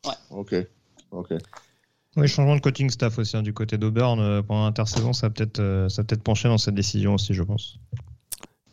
Ouais. 0.06 0.14
Ok, 0.30 0.56
ok. 1.12 1.34
Oui, 2.18 2.28
changement 2.28 2.56
de 2.56 2.62
coaching 2.62 2.90
staff 2.90 3.20
aussi 3.20 3.38
hein, 3.38 3.44
du 3.44 3.54
côté 3.54 3.78
d'Auburn 3.78 4.20
euh, 4.20 4.42
pendant 4.42 4.66
l'intersaison, 4.66 5.14
ça 5.14 5.28
a 5.28 5.30
peut-être 5.30 5.60
euh, 5.60 5.88
ça 5.88 6.04
peut-être 6.04 6.24
penché 6.24 6.48
dans 6.48 6.58
cette 6.58 6.74
décision 6.76 7.14
aussi, 7.14 7.34
je 7.34 7.44
pense. 7.44 7.78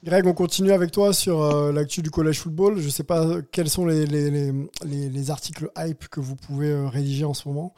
Greg, 0.05 0.27
on 0.27 0.35
continue 0.35 0.71
avec 0.71 0.91
toi 0.91 1.15
sur 1.15 1.41
euh, 1.41 1.73
l'actu 1.73 2.03
du 2.03 2.11
collège 2.11 2.39
football. 2.39 2.79
Je 2.79 2.85
ne 2.85 2.91
sais 2.91 3.05
pas 3.05 3.27
quels 3.51 3.71
sont 3.71 3.87
les, 3.87 4.05
les, 4.05 4.31
les, 4.31 5.09
les, 5.09 5.31
articles 5.31 5.71
hype 5.79 6.09
que 6.09 6.21
vous 6.21 6.37
pouvez 6.37 6.69
euh, 6.69 6.89
rédiger 6.89 7.25
en 7.25 7.33
ce 7.33 7.49
moment, 7.49 7.73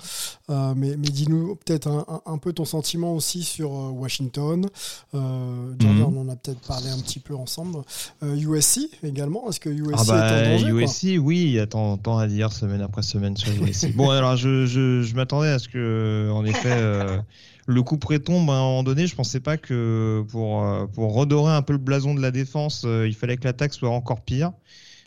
euh, 0.51 0.74
mais, 0.77 0.97
mais 0.97 1.09
dis-nous 1.09 1.55
peut-être 1.55 1.87
un, 1.87 2.05
un, 2.09 2.33
un, 2.33 2.39
peu 2.39 2.53
ton 2.53 2.64
sentiment 2.64 3.14
aussi 3.14 3.45
sur 3.45 3.70
Washington. 3.70 4.66
Jordan, 5.12 5.79
-hmm. 5.79 6.03
on 6.03 6.20
en 6.22 6.29
a 6.29 6.35
peut-être 6.35 6.66
parlé 6.66 6.91
un 6.91 6.99
petit 6.99 7.20
peu 7.20 7.37
ensemble. 7.37 7.79
USC 8.22 8.91
également, 9.05 9.49
est-ce 9.49 9.61
que 9.61 9.70
USC 9.70 9.95
ah 9.97 10.05
bah, 10.09 10.33
est 10.33 10.49
en 10.49 10.51
danger 10.51 10.70
USC, 10.70 11.18
oui, 11.22 11.43
il 11.43 11.53
y 11.53 11.61
a 11.61 11.68
tant, 11.68 11.97
tant, 11.97 12.18
à 12.18 12.27
dire 12.27 12.53
semaine 12.53 12.81
après 12.81 13.03
semaine 13.03 13.37
sur 13.37 13.53
USC. 13.62 13.95
bon, 13.95 14.11
alors 14.11 14.37
je, 14.37 14.66
je, 14.66 15.03
je 15.03 15.14
m'attendais 15.14 15.51
à 15.51 15.61
ce 15.61 15.68
que, 15.68 16.29
en 16.33 16.45
effet, 16.45 16.77
le 17.67 17.83
coup 17.83 17.99
près 17.99 18.21
tombe 18.21 18.49
à 18.49 18.55
un 18.55 18.62
moment 18.62 18.83
donné. 18.83 19.07
Je 19.07 19.14
pensais 19.14 19.41
pas 19.41 19.57
que 19.57 20.25
pour, 20.29 20.64
pour 20.95 21.14
redorer 21.14 21.53
un 21.53 21.62
peu 21.62 21.73
le 21.73 21.79
blason 21.79 22.14
de 22.14 22.23
la 22.23 22.31
défense, 22.31 22.85
euh, 22.87 23.07
il 23.07 23.14
fallait 23.14 23.37
que 23.37 23.45
l'attaque 23.45 23.75
soit 23.75 23.91
encore 23.91 24.23
pire. 24.23 24.53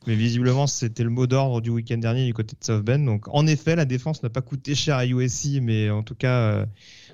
Mais 0.07 0.15
visiblement, 0.15 0.67
c'était 0.67 1.03
le 1.03 1.09
mot 1.09 1.27
d'ordre 1.27 1.61
du 1.61 1.69
week-end 1.69 1.97
dernier 1.97 2.25
du 2.25 2.33
côté 2.33 2.55
de 2.59 2.63
South 2.63 2.83
Bend. 2.83 2.99
Donc, 2.99 3.27
en 3.33 3.47
effet, 3.47 3.75
la 3.75 3.85
défense 3.85 4.23
n'a 4.23 4.29
pas 4.29 4.41
coûté 4.41 4.73
cher 4.75 4.95
à 4.95 5.05
USC, 5.05 5.59
mais 5.61 5.89
en 5.89 6.03
tout 6.03 6.15
cas, 6.15 6.35
euh, 6.35 6.65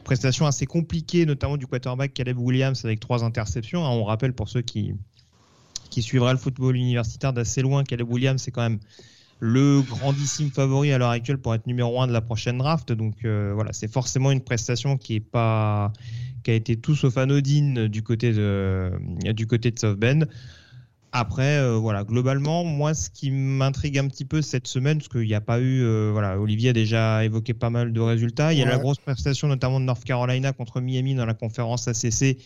prestation 0.04 0.46
assez 0.46 0.66
compliquée, 0.68 1.26
notamment 1.26 1.58
du 1.58 1.66
quarterback 1.66 2.14
Caleb 2.14 2.38
Williams 2.38 2.86
avec 2.86 3.00
trois 3.00 3.24
interceptions. 3.24 3.84
Hein, 3.84 3.90
on 3.90 4.04
rappelle 4.04 4.34
pour 4.34 4.50
ceux 4.50 4.62
qui, 4.62 4.94
qui 5.90 6.04
suivraient 6.04 6.34
le 6.34 6.38
football 6.38 6.76
universitaire 6.76 7.34
d'assez 7.34 7.62
loin, 7.62 7.84
Caleb 7.84 8.10
Williams, 8.10 8.42
c'est 8.42 8.52
quand 8.52 8.62
même 8.62 8.80
le 9.40 9.82
grandissime 9.82 10.50
favori 10.50 10.92
à 10.92 10.98
l'heure 10.98 11.10
actuelle 11.10 11.38
pour 11.38 11.54
être 11.54 11.68
numéro 11.68 12.02
un 12.02 12.08
de 12.08 12.14
la 12.14 12.22
prochaine 12.22 12.58
draft. 12.58 12.92
Donc 12.92 13.26
euh, 13.26 13.52
voilà, 13.54 13.74
c'est 13.74 13.92
forcément 13.92 14.32
une 14.32 14.42
prestation 14.42 14.98
qui 14.98 15.16
est 15.16 15.20
pas 15.20 15.92
qui 16.44 16.52
a 16.52 16.54
été 16.54 16.76
tout 16.76 16.96
sauf 16.96 17.18
anodine 17.18 17.88
du 17.88 18.04
côté 18.04 18.32
de 18.34 18.92
du 19.34 19.48
côté 19.48 19.72
de 19.72 19.80
South 19.80 20.00
Bend. 20.00 20.26
Après, 21.18 21.60
euh, 21.60 21.78
voilà, 21.78 22.04
globalement, 22.04 22.66
moi, 22.66 22.94
ce 22.94 23.10
qui 23.10 23.32
m'intrigue 23.32 23.98
un 23.98 24.08
petit 24.10 24.26
peu 24.26 24.42
cette 24.42 24.68
semaine, 24.68 24.98
parce 24.98 25.08
qu'il 25.08 25.22
n'y 25.22 25.34
a 25.34 25.40
pas 25.40 25.62
eu, 25.62 25.82
euh, 25.82 26.10
voilà, 26.12 26.38
Olivier 26.38 26.72
a 26.72 26.74
déjà 26.74 27.24
évoqué 27.24 27.54
pas 27.54 27.70
mal 27.70 27.94
de 27.94 28.02
résultats. 28.02 28.52
Il 28.52 28.60
y 28.60 28.62
a 28.62 28.66
ouais. 28.66 28.72
la 28.72 28.78
grosse 28.78 28.98
prestation, 28.98 29.48
notamment 29.48 29.80
de 29.80 29.86
North 29.86 30.04
Carolina 30.04 30.52
contre 30.52 30.82
Miami 30.82 31.16
dans 31.16 31.26
la 31.26 31.34
conférence 31.34 31.88
ACC, 31.88 32.38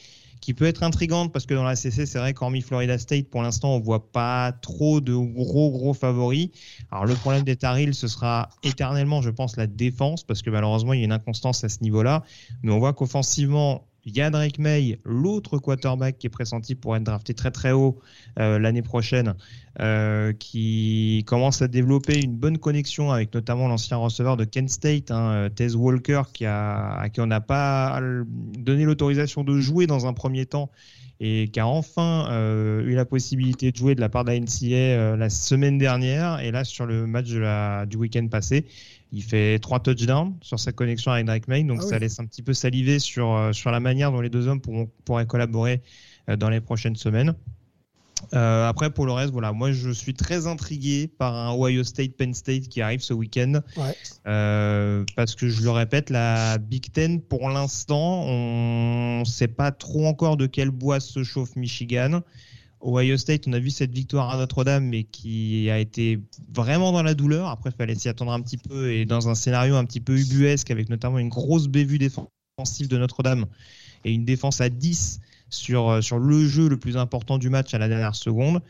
qui 0.42 0.54
peut 0.54 0.66
être 0.66 0.84
intrigante 0.84 1.34
parce 1.34 1.46
que 1.46 1.54
dans 1.54 1.64
la 1.64 1.76
CC, 1.76 2.06
c'est 2.06 2.20
vrai 2.20 2.34
qu'hormis 2.34 2.62
Florida 2.62 2.98
State, 2.98 3.30
pour 3.30 3.42
l'instant, 3.42 3.76
on 3.76 3.80
voit 3.80 4.12
pas 4.12 4.52
trop 4.52 5.02
de 5.02 5.14
gros 5.16 5.72
gros 5.72 5.94
favoris. 5.94 6.50
Alors 6.92 7.06
le 7.06 7.16
problème 7.16 7.44
des 7.44 7.56
Tar 7.56 7.78
ce 7.92 8.08
sera 8.08 8.50
éternellement, 8.64 9.22
je 9.22 9.30
pense, 9.30 9.58
la 9.58 9.68
défense 9.68 10.24
parce 10.24 10.42
que 10.42 10.50
malheureusement, 10.50 10.94
il 10.94 11.00
y 11.00 11.02
a 11.02 11.06
une 11.06 11.12
inconstance 11.12 11.64
à 11.64 11.70
ce 11.70 11.82
niveau-là. 11.82 12.24
Mais 12.64 12.72
on 12.72 12.80
voit 12.80 12.94
qu'offensivement, 12.94 13.89
il 14.06 14.16
y 14.16 14.22
a 14.22 14.30
Drake 14.30 14.60
May, 14.60 15.00
l'autre 15.04 15.58
quarterback 15.58 16.18
qui 16.18 16.28
est 16.28 16.30
pressenti 16.30 16.76
pour 16.76 16.96
être 16.96 17.04
drafté 17.04 17.34
très 17.34 17.52
très 17.52 17.72
haut 17.72 18.00
euh, 18.40 18.60
l'année 18.60 18.82
prochaine, 18.82 19.36
euh, 19.80 20.34
qui 20.34 21.24
commence 21.28 21.62
à 21.62 21.68
développer 21.68 22.20
une 22.24 22.36
bonne 22.36 22.58
connexion 22.58 23.12
avec 23.12 23.34
notamment 23.34 23.68
l'ancien 23.68 23.98
receveur 23.98 24.38
de 24.38 24.46
Kent 24.46 24.70
State, 24.70 25.12
hein, 25.12 25.50
Tez 25.54 25.76
Walker, 25.76 26.24
qui 26.34 26.46
a, 26.46 26.94
à 26.94 27.10
qui 27.10 27.22
on 27.22 27.28
n'a 27.28 27.42
pas 27.42 28.00
donné 28.58 28.86
l'autorisation 28.86 29.44
de 29.44 29.60
jouer 29.60 29.88
dans 29.88 30.06
un 30.08 30.14
premier 30.14 30.46
temps 30.46 30.72
et 31.20 31.50
qui 31.50 31.60
a 31.60 31.68
enfin 31.68 32.28
euh, 32.32 32.82
eu 32.86 32.96
la 32.96 33.06
possibilité 33.06 33.72
de 33.72 33.78
jouer 33.78 33.94
de 33.94 34.00
la 34.00 34.08
part 34.08 34.24
de 34.24 34.32
la 34.32 34.40
NCA 34.40 34.76
euh, 34.76 35.18
la 35.18 35.30
semaine 35.30 35.78
dernière. 35.78 36.40
Et 36.40 36.52
là, 36.52 36.64
sur 36.64 36.86
le 36.86 37.06
match 37.08 37.28
du 37.88 37.98
week-end 37.98 38.28
passé, 38.28 38.66
il 39.12 39.24
fait 39.24 39.60
trois 39.60 39.80
touchdowns 39.80 40.36
sur 40.42 40.60
sa 40.60 40.72
connexion 40.72 41.12
avec 41.12 41.26
Drake 41.26 41.48
May. 41.48 41.64
Donc, 41.64 41.80
ah 41.82 41.84
oui. 41.84 41.90
ça 41.90 42.00
laisse 42.00 42.20
un 42.20 42.26
petit 42.26 42.44
peu 42.44 42.54
saliver 42.54 43.00
sur, 43.00 43.36
euh, 43.36 43.54
sur 43.54 43.72
la 43.72 43.80
manière 43.80 44.12
dont 44.12 44.22
les 44.22 44.30
deux 44.30 44.48
hommes 44.48 44.62
pourront, 44.62 44.90
pourraient 45.06 45.26
collaborer 45.26 45.82
euh, 46.30 46.36
dans 46.36 46.50
les 46.50 46.62
prochaines 46.62 46.96
semaines. 46.96 47.34
Euh, 48.34 48.68
après, 48.68 48.90
pour 48.90 49.06
le 49.06 49.12
reste, 49.12 49.32
voilà, 49.32 49.54
moi 49.54 49.72
je 49.72 49.92
suis 49.92 50.14
très 50.14 50.48
intrigué 50.48 51.08
par 51.08 51.36
un 51.36 51.54
Ohio 51.54 51.84
State 51.84 52.16
Penn 52.18 52.34
State 52.34 52.68
qui 52.68 52.82
arrive 52.82 53.02
ce 53.02 53.14
week-end. 53.14 53.62
Ouais. 53.78 53.96
Euh, 54.28 55.06
parce 55.16 55.36
que 55.36 55.48
je 55.48 55.64
le 55.64 55.72
répète, 55.72 56.10
la 56.10 56.58
Big 56.58 56.92
Ten, 56.92 57.22
pour 57.22 57.50
l'instant, 57.50 58.24
on 58.26 59.20
ne 59.22 59.26
sait 59.26 59.48
pas 59.48 59.72
trop 59.72 60.06
encore 60.06 60.38
de 60.38 60.48
quel 60.48 60.70
bois 60.70 61.00
se 61.00 61.24
chauffe 61.24 61.56
Michigan. 61.56 62.22
Ohio 62.82 63.18
State, 63.18 63.48
on 63.48 63.54
a 63.54 63.60
vu 63.60 63.70
cette 63.70 63.92
victoire 63.92 64.30
à 64.30 64.38
Notre-Dame, 64.38 64.86
mais 64.86 65.04
qui 65.04 65.70
a 65.70 65.80
été 65.80 66.20
vraiment 66.54 66.92
dans 66.92 67.04
la 67.04 67.14
douleur. 67.14 67.48
Après, 67.48 67.72
il 67.72 67.76
fallait 67.76 67.96
s'y 67.96 68.10
attendre 68.10 68.32
un 68.32 68.42
petit 68.42 68.58
peu 68.58 68.92
et 68.92 69.06
dans 69.06 69.28
un 69.30 69.36
scénario 69.36 69.76
un 69.76 69.86
petit 69.86 70.00
peu 70.00 70.18
ubuesque, 70.18 70.72
avec 70.72 70.90
notamment 70.90 71.20
une 71.20 71.30
grosse 71.30 71.68
bévue 71.68 71.98
défensive 71.98 72.88
de 72.88 72.98
Notre-Dame 72.98 73.46
et 74.06 74.12
une 74.14 74.26
défense 74.26 74.62
à 74.62 74.70
10 74.70 75.20
sur, 75.50 76.04
sur 76.04 76.20
le 76.20 76.46
jeu 76.46 76.70
le 76.70 76.78
plus 76.78 76.98
important 76.98 77.38
du 77.38 77.50
match 77.50 77.74
à 77.74 77.78
la 77.78 77.88
dernière 77.88 78.16
seconde. 78.16 78.62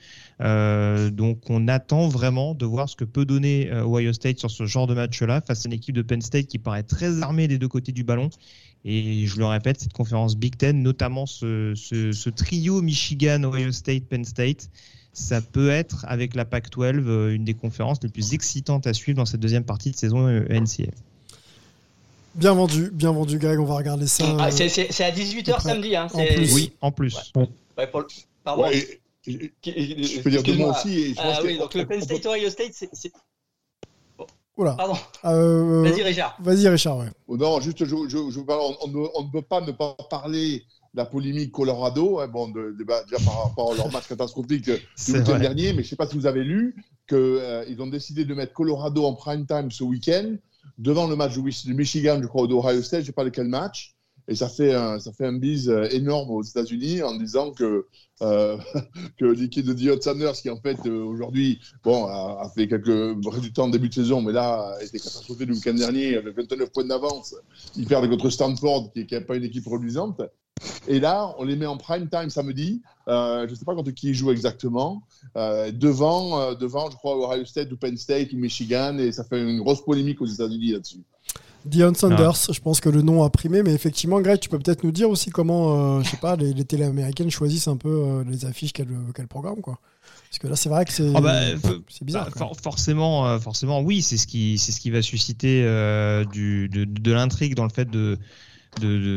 Euh, 0.41 1.09
donc 1.09 1.49
on 1.49 1.67
attend 1.67 2.07
vraiment 2.07 2.55
de 2.55 2.65
voir 2.65 2.87
ce 2.89 2.95
que 2.95 3.03
peut 3.03 3.25
donner 3.25 3.69
euh, 3.71 3.85
Ohio 3.85 4.13
State 4.13 4.39
sur 4.39 4.49
ce 4.49 4.65
genre 4.65 4.87
de 4.87 4.93
match-là 4.93 5.41
face 5.41 5.65
à 5.65 5.69
une 5.69 5.73
équipe 5.73 5.95
de 5.95 6.01
Penn 6.01 6.21
State 6.21 6.47
qui 6.47 6.57
paraît 6.57 6.83
très 6.83 7.21
armée 7.21 7.47
des 7.47 7.57
deux 7.57 7.67
côtés 7.67 7.91
du 7.91 8.03
ballon. 8.03 8.29
Et 8.85 9.25
je 9.27 9.37
le 9.37 9.45
répète, 9.45 9.81
cette 9.81 9.93
conférence 9.93 10.37
Big 10.37 10.55
Ten, 10.57 10.81
notamment 10.81 11.25
ce, 11.25 11.73
ce, 11.75 12.11
ce 12.11 12.29
trio 12.29 12.81
Michigan, 12.81 13.43
Ohio 13.43 13.71
State, 13.71 14.05
Penn 14.05 14.23
State, 14.23 14.69
ça 15.11 15.41
peut 15.41 15.69
être, 15.69 16.05
avec 16.07 16.33
la 16.35 16.45
PAC-12, 16.45 17.03
euh, 17.05 17.33
une 17.33 17.43
des 17.43 17.53
conférences 17.53 17.99
les 18.01 18.09
plus 18.09 18.33
excitantes 18.33 18.87
à 18.87 18.93
suivre 18.93 19.17
dans 19.17 19.25
cette 19.25 19.41
deuxième 19.41 19.65
partie 19.65 19.91
de 19.91 19.97
saison 19.97 20.27
NCA. 20.27 20.91
Bien 22.35 22.53
vendu, 22.53 22.89
bien 22.93 23.11
vendu, 23.11 23.37
Greg. 23.37 23.59
On 23.59 23.65
va 23.65 23.75
regarder 23.75 24.07
ça. 24.07 24.23
Ah, 24.39 24.47
euh, 24.47 24.51
c'est 24.51 25.03
à 25.03 25.11
18h 25.11 25.61
samedi. 25.61 25.95
Hein, 25.95 26.07
en 26.13 26.25
plus. 26.25 26.53
Oui, 26.53 26.71
en 26.79 26.91
plus. 26.91 27.31
Ouais. 27.35 27.49
Ouais, 27.77 27.87
pour 27.87 28.01
le... 28.01 28.07
Pardon. 28.43 28.63
Ouais, 28.63 28.99
je 29.27 30.21
peux 30.21 30.29
dire 30.29 30.43
deux 30.43 30.55
mots 30.55 30.71
aussi. 30.71 30.99
Et 30.99 31.13
je 31.13 31.19
ah, 31.19 31.39
oui, 31.43 31.57
donc 31.57 31.73
le 31.73 31.85
Penn 31.85 32.01
State 32.01 32.25
Ohio 32.25 32.49
State, 32.49 32.73
Oula. 34.59 34.73
Pardon. 34.73 34.97
Euh, 35.23 35.83
vas-y, 35.83 36.03
Richard. 36.03 36.35
Vas-y, 36.41 36.67
Richard, 36.67 36.97
ouais. 36.97 37.07
Oh 37.29 37.37
non, 37.37 37.61
juste, 37.61 37.85
je, 37.85 37.95
je, 38.09 38.29
je 38.29 38.39
on, 38.41 38.77
on, 38.81 39.09
on, 39.15 39.23
ne 39.23 39.31
peut 39.31 39.41
pas 39.41 39.61
ne 39.61 39.71
pas 39.71 39.95
parler 40.09 40.65
de 40.93 40.97
la 40.97 41.05
polémique 41.05 41.53
Colorado, 41.53 42.19
hein, 42.19 42.27
bon, 42.27 42.49
de, 42.49 42.75
de, 42.77 42.85
déjà 43.09 43.23
par 43.23 43.45
rapport 43.45 43.71
à 43.71 43.75
leur 43.77 43.89
match 43.93 44.09
catastrophique 44.09 44.65
du 44.65 44.71
week-end 45.13 45.39
dernier, 45.39 45.67
mais 45.67 45.81
je 45.81 45.87
ne 45.87 45.89
sais 45.91 45.95
pas 45.95 46.07
si 46.07 46.17
vous 46.17 46.25
avez 46.25 46.43
lu 46.43 46.75
qu'ils 47.07 47.17
euh, 47.17 47.75
ont 47.79 47.87
décidé 47.87 48.25
de 48.25 48.33
mettre 48.33 48.51
Colorado 48.51 49.05
en 49.05 49.13
prime 49.13 49.45
time 49.45 49.71
ce 49.71 49.85
week-end 49.85 50.35
devant 50.77 51.07
le 51.07 51.15
match 51.15 51.37
du 51.37 51.73
Michigan, 51.73 52.19
je 52.21 52.27
crois, 52.27 52.45
d'Ohio 52.45 52.81
State, 52.81 52.99
je 52.99 53.03
ne 53.03 53.05
sais 53.07 53.11
pas 53.13 53.23
lequel 53.23 53.47
match. 53.47 53.95
Et 54.29 54.35
ça 54.35 54.47
fait 54.47 54.75
un, 54.75 54.99
ça 54.99 55.11
fait 55.11 55.25
un 55.25 55.33
bise 55.33 55.69
énorme 55.91 56.29
aux 56.29 56.43
États-Unis 56.43 57.01
en 57.01 57.15
disant 57.15 57.51
que, 57.51 57.87
euh, 58.21 58.57
que 59.17 59.25
l'équipe 59.25 59.65
de 59.65 59.73
Dion 59.73 59.99
Sanders, 59.99 60.33
qui 60.33 60.51
en 60.51 60.61
fait 60.61 60.77
euh, 60.85 61.03
aujourd'hui 61.03 61.59
bon, 61.83 62.05
a, 62.05 62.47
fait 62.55 62.67
quelques 62.67 63.17
résultats 63.25 63.63
en 63.63 63.69
début 63.69 63.89
de 63.89 63.93
saison, 63.95 64.21
mais 64.21 64.31
là 64.31 64.75
a 64.79 64.83
été 64.83 64.99
le 65.45 65.53
week-end 65.53 65.73
dernier 65.73 66.15
avec 66.15 66.35
29 66.35 66.71
points 66.71 66.85
d'avance. 66.85 67.35
Ils 67.75 67.87
perdent 67.87 68.07
contre 68.07 68.29
Stanford, 68.29 68.93
qui 68.93 69.07
n'est 69.11 69.21
pas 69.21 69.35
une 69.35 69.45
équipe 69.45 69.65
reluisante. 69.65 70.21
Et 70.87 70.99
là, 70.99 71.33
on 71.37 71.45
les 71.45 71.55
met 71.55 71.65
en 71.65 71.77
prime 71.77 72.09
time 72.09 72.29
samedi. 72.29 72.81
Euh, 73.07 73.45
je 73.47 73.51
ne 73.51 73.55
sais 73.55 73.65
pas 73.65 73.75
contre 73.75 73.91
qui 73.91 74.09
ils 74.09 74.13
jouent 74.13 74.31
exactement. 74.31 75.03
Euh, 75.37 75.71
devant, 75.71 76.39
euh, 76.39 76.55
devant, 76.55 76.89
je 76.89 76.95
crois, 76.95 77.15
Ohio 77.17 77.45
State 77.45 77.71
ou 77.71 77.77
Penn 77.77 77.97
State 77.97 78.33
ou 78.33 78.37
Michigan. 78.37 78.97
Et 78.97 79.11
ça 79.11 79.23
fait 79.23 79.41
une 79.41 79.59
grosse 79.59 79.83
polémique 79.83 80.21
aux 80.21 80.25
États-Unis 80.25 80.71
là-dessus. 80.73 81.03
Dion 81.65 81.93
Sanders, 81.93 82.45
ah. 82.49 82.51
je 82.51 82.59
pense 82.59 82.79
que 82.79 82.89
le 82.89 83.01
nom 83.01 83.23
a 83.23 83.29
primé, 83.29 83.63
mais 83.63 83.73
effectivement, 83.73 84.21
Greg, 84.21 84.39
tu 84.39 84.49
peux 84.49 84.59
peut-être 84.59 84.83
nous 84.83 84.91
dire 84.91 85.09
aussi 85.09 85.29
comment, 85.29 85.97
euh, 85.97 86.01
je 86.03 86.09
sais 86.09 86.17
pas, 86.17 86.35
les, 86.35 86.53
les 86.53 86.65
télé 86.65 86.85
américaines 86.85 87.29
choisissent 87.29 87.67
un 87.67 87.77
peu 87.77 87.89
euh, 87.89 88.23
les 88.27 88.45
affiches 88.45 88.73
qu'elles 88.73 88.87
qu 89.13 89.27
programment, 89.27 89.61
quoi. 89.61 89.79
Parce 90.29 90.39
que 90.39 90.47
là, 90.47 90.55
c'est 90.55 90.69
vrai 90.69 90.85
que 90.85 90.91
c'est 90.91 91.11
ah 91.15 91.21
bah, 91.21 91.39
bizarre. 92.01 92.25
Bah, 92.25 92.31
for 92.37 92.55
forcément, 92.61 93.27
euh, 93.27 93.39
forcément, 93.39 93.81
oui, 93.81 94.01
c'est 94.01 94.17
ce 94.17 94.27
qui, 94.27 94.57
c'est 94.57 94.71
ce 94.71 94.79
qui 94.79 94.91
va 94.91 95.01
susciter 95.01 95.61
du, 96.31 96.69
de, 96.69 96.85
de 96.85 97.11
l'intrigue 97.11 97.55
dans 97.55 97.65
le 97.65 97.71
fait 97.71 97.89
de 97.89 98.17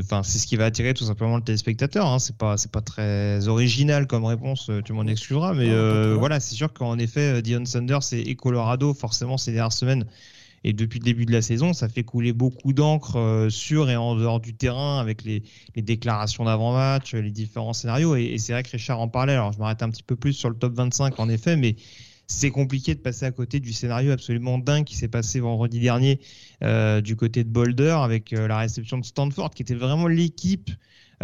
enfin 0.03 0.23
c'est 0.23 0.39
ce 0.39 0.47
qui 0.47 0.57
va 0.57 0.65
attirer 0.65 0.95
tout 0.95 1.05
simplement 1.05 1.37
le 1.37 1.43
téléspectateur 1.43 2.07
hein. 2.07 2.19
c'est 2.19 2.37
pas 2.37 2.57
c'est 2.57 2.71
pas 2.71 2.81
très 2.81 3.47
original 3.49 4.07
comme 4.07 4.25
réponse 4.25 4.71
tu 4.85 4.93
m'en 4.93 5.07
excuseras 5.07 5.53
mais 5.53 5.71
euh, 5.71 6.17
voilà 6.19 6.41
c'est 6.41 6.55
sûr 6.55 6.73
qu'en 6.73 6.99
effet 6.99 7.43
Dion 7.43 7.65
Sanders 7.65 8.01
et 8.13 8.35
Colorado 8.35 8.95
forcément 8.95 9.37
ces 9.37 9.53
dernières 9.53 9.73
semaines 9.73 10.07
et 10.65 10.73
depuis 10.73 10.99
le 10.99 11.05
début 11.05 11.27
de 11.27 11.33
la 11.33 11.43
saison, 11.43 11.73
ça 11.73 11.89
fait 11.89 12.05
couler 12.05 12.33
beaucoup 12.33 12.73
d'encre 12.73 13.17
euh, 13.17 13.51
sur 13.51 13.91
et 13.91 13.97
en 13.97 14.15
dehors 14.15 14.41
du 14.41 14.55
terrain 14.55 15.01
avec 15.01 15.25
les, 15.25 15.43
déclarations 15.77 16.45
d'avant-match, 16.45 17.15
les 17.15 17.31
différents 17.31 17.73
scénarios. 17.73 18.15
Et, 18.17 18.39
c'est 18.39 18.53
vrai 18.53 18.63
que 18.63 18.71
Richard 18.71 19.01
en 19.01 19.09
parlait. 19.09 19.33
Alors 19.33 19.53
je 19.53 19.59
m'arrête 19.59 19.83
un 19.83 19.91
petit 19.91 20.03
peu 20.03 20.17
plus 20.17 20.33
sur 20.33 20.51
le 20.51 20.57
top 20.57 20.75
25 20.75 21.19
en 21.19 21.29
effet, 21.29 21.57
mais 21.57 21.77
c'est 22.27 22.51
compliqué 22.51 22.95
de 22.95 23.01
passer 23.01 23.27
à 23.27 23.31
côté 23.31 23.61
du 23.61 23.73
scénario 23.73 24.13
absolument 24.13 24.59
dingue 24.59 24.85
qui 24.85 24.97
s'est 24.97 25.09
passé 25.09 25.41
vendredi 25.41 25.81
dernier 25.81 26.21
euh, 26.63 27.01
du 27.01 27.17
côté 27.17 27.45
de 27.45 27.49
Boulder 27.49 27.97
avec 27.99 28.33
euh, 28.33 28.49
la 28.49 28.59
réception 28.59 28.99
de 28.99 29.05
Stanford, 29.05 29.51
qui 29.51 29.63
était 29.63 29.75
vraiment 29.75 30.09
l'équipe 30.09 30.71
euh, 30.71 30.75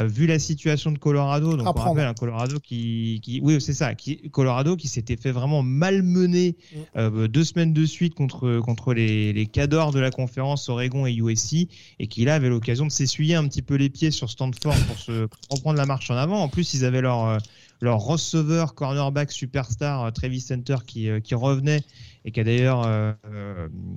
vu 0.04 0.26
la 0.26 0.38
situation 0.38 0.92
de 0.92 0.98
Colorado, 0.98 1.56
donc 1.56 1.66
on 1.66 1.80
rappelle 1.80 2.06
un 2.06 2.14
Colorado 2.14 2.60
qui, 2.60 3.20
qui 3.22 3.40
oui 3.42 3.60
c'est 3.60 3.72
ça, 3.72 3.94
qui, 3.94 4.30
Colorado 4.30 4.76
qui 4.76 4.88
s'était 4.88 5.16
fait 5.16 5.32
vraiment 5.32 5.62
malmener 5.62 6.56
mm. 6.72 6.78
euh, 6.96 7.28
deux 7.28 7.44
semaines 7.44 7.72
de 7.72 7.84
suite 7.84 8.14
contre 8.14 8.60
contre 8.60 8.94
les, 8.94 9.32
les 9.32 9.46
cadors 9.46 9.92
de 9.92 10.00
la 10.00 10.10
conférence 10.10 10.68
Oregon 10.68 11.06
et 11.06 11.14
USC 11.14 11.68
et 11.98 12.06
qui 12.06 12.24
là 12.24 12.34
avait 12.34 12.48
l'occasion 12.48 12.86
de 12.86 12.92
s'essuyer 12.92 13.34
un 13.34 13.46
petit 13.48 13.62
peu 13.62 13.74
les 13.74 13.90
pieds 13.90 14.10
sur 14.10 14.30
Stanford 14.30 14.76
pour 14.86 14.98
se 14.98 15.28
reprendre 15.50 15.78
la 15.78 15.86
marche 15.86 16.10
en 16.10 16.16
avant. 16.16 16.42
En 16.42 16.48
plus 16.48 16.74
ils 16.74 16.84
avaient 16.84 17.02
leur 17.02 17.38
leur 17.80 17.98
receveur 17.98 18.74
cornerback 18.74 19.30
superstar 19.32 20.04
euh, 20.04 20.10
Travis 20.10 20.40
Center 20.40 20.76
qui, 20.86 21.08
qui 21.22 21.34
revenait 21.34 21.82
et 22.24 22.32
qui 22.32 22.40
a 22.40 22.44
d'ailleurs 22.44 22.82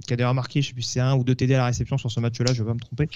qui 0.05 0.13
a 0.13 0.15
d'ailleurs 0.15 0.33
marqué, 0.33 0.61
je 0.61 0.67
sais 0.67 0.73
plus 0.73 0.83
si 0.83 0.93
c'est 0.93 0.99
un 0.99 1.15
ou 1.15 1.23
deux 1.23 1.35
TD 1.35 1.55
à 1.55 1.59
la 1.59 1.65
réception 1.65 1.97
sur 1.97 2.11
ce 2.11 2.19
match-là, 2.19 2.53
je 2.53 2.63
vais 2.63 2.67
pas 2.67 2.73
me 2.73 2.79
tromper. 2.79 3.09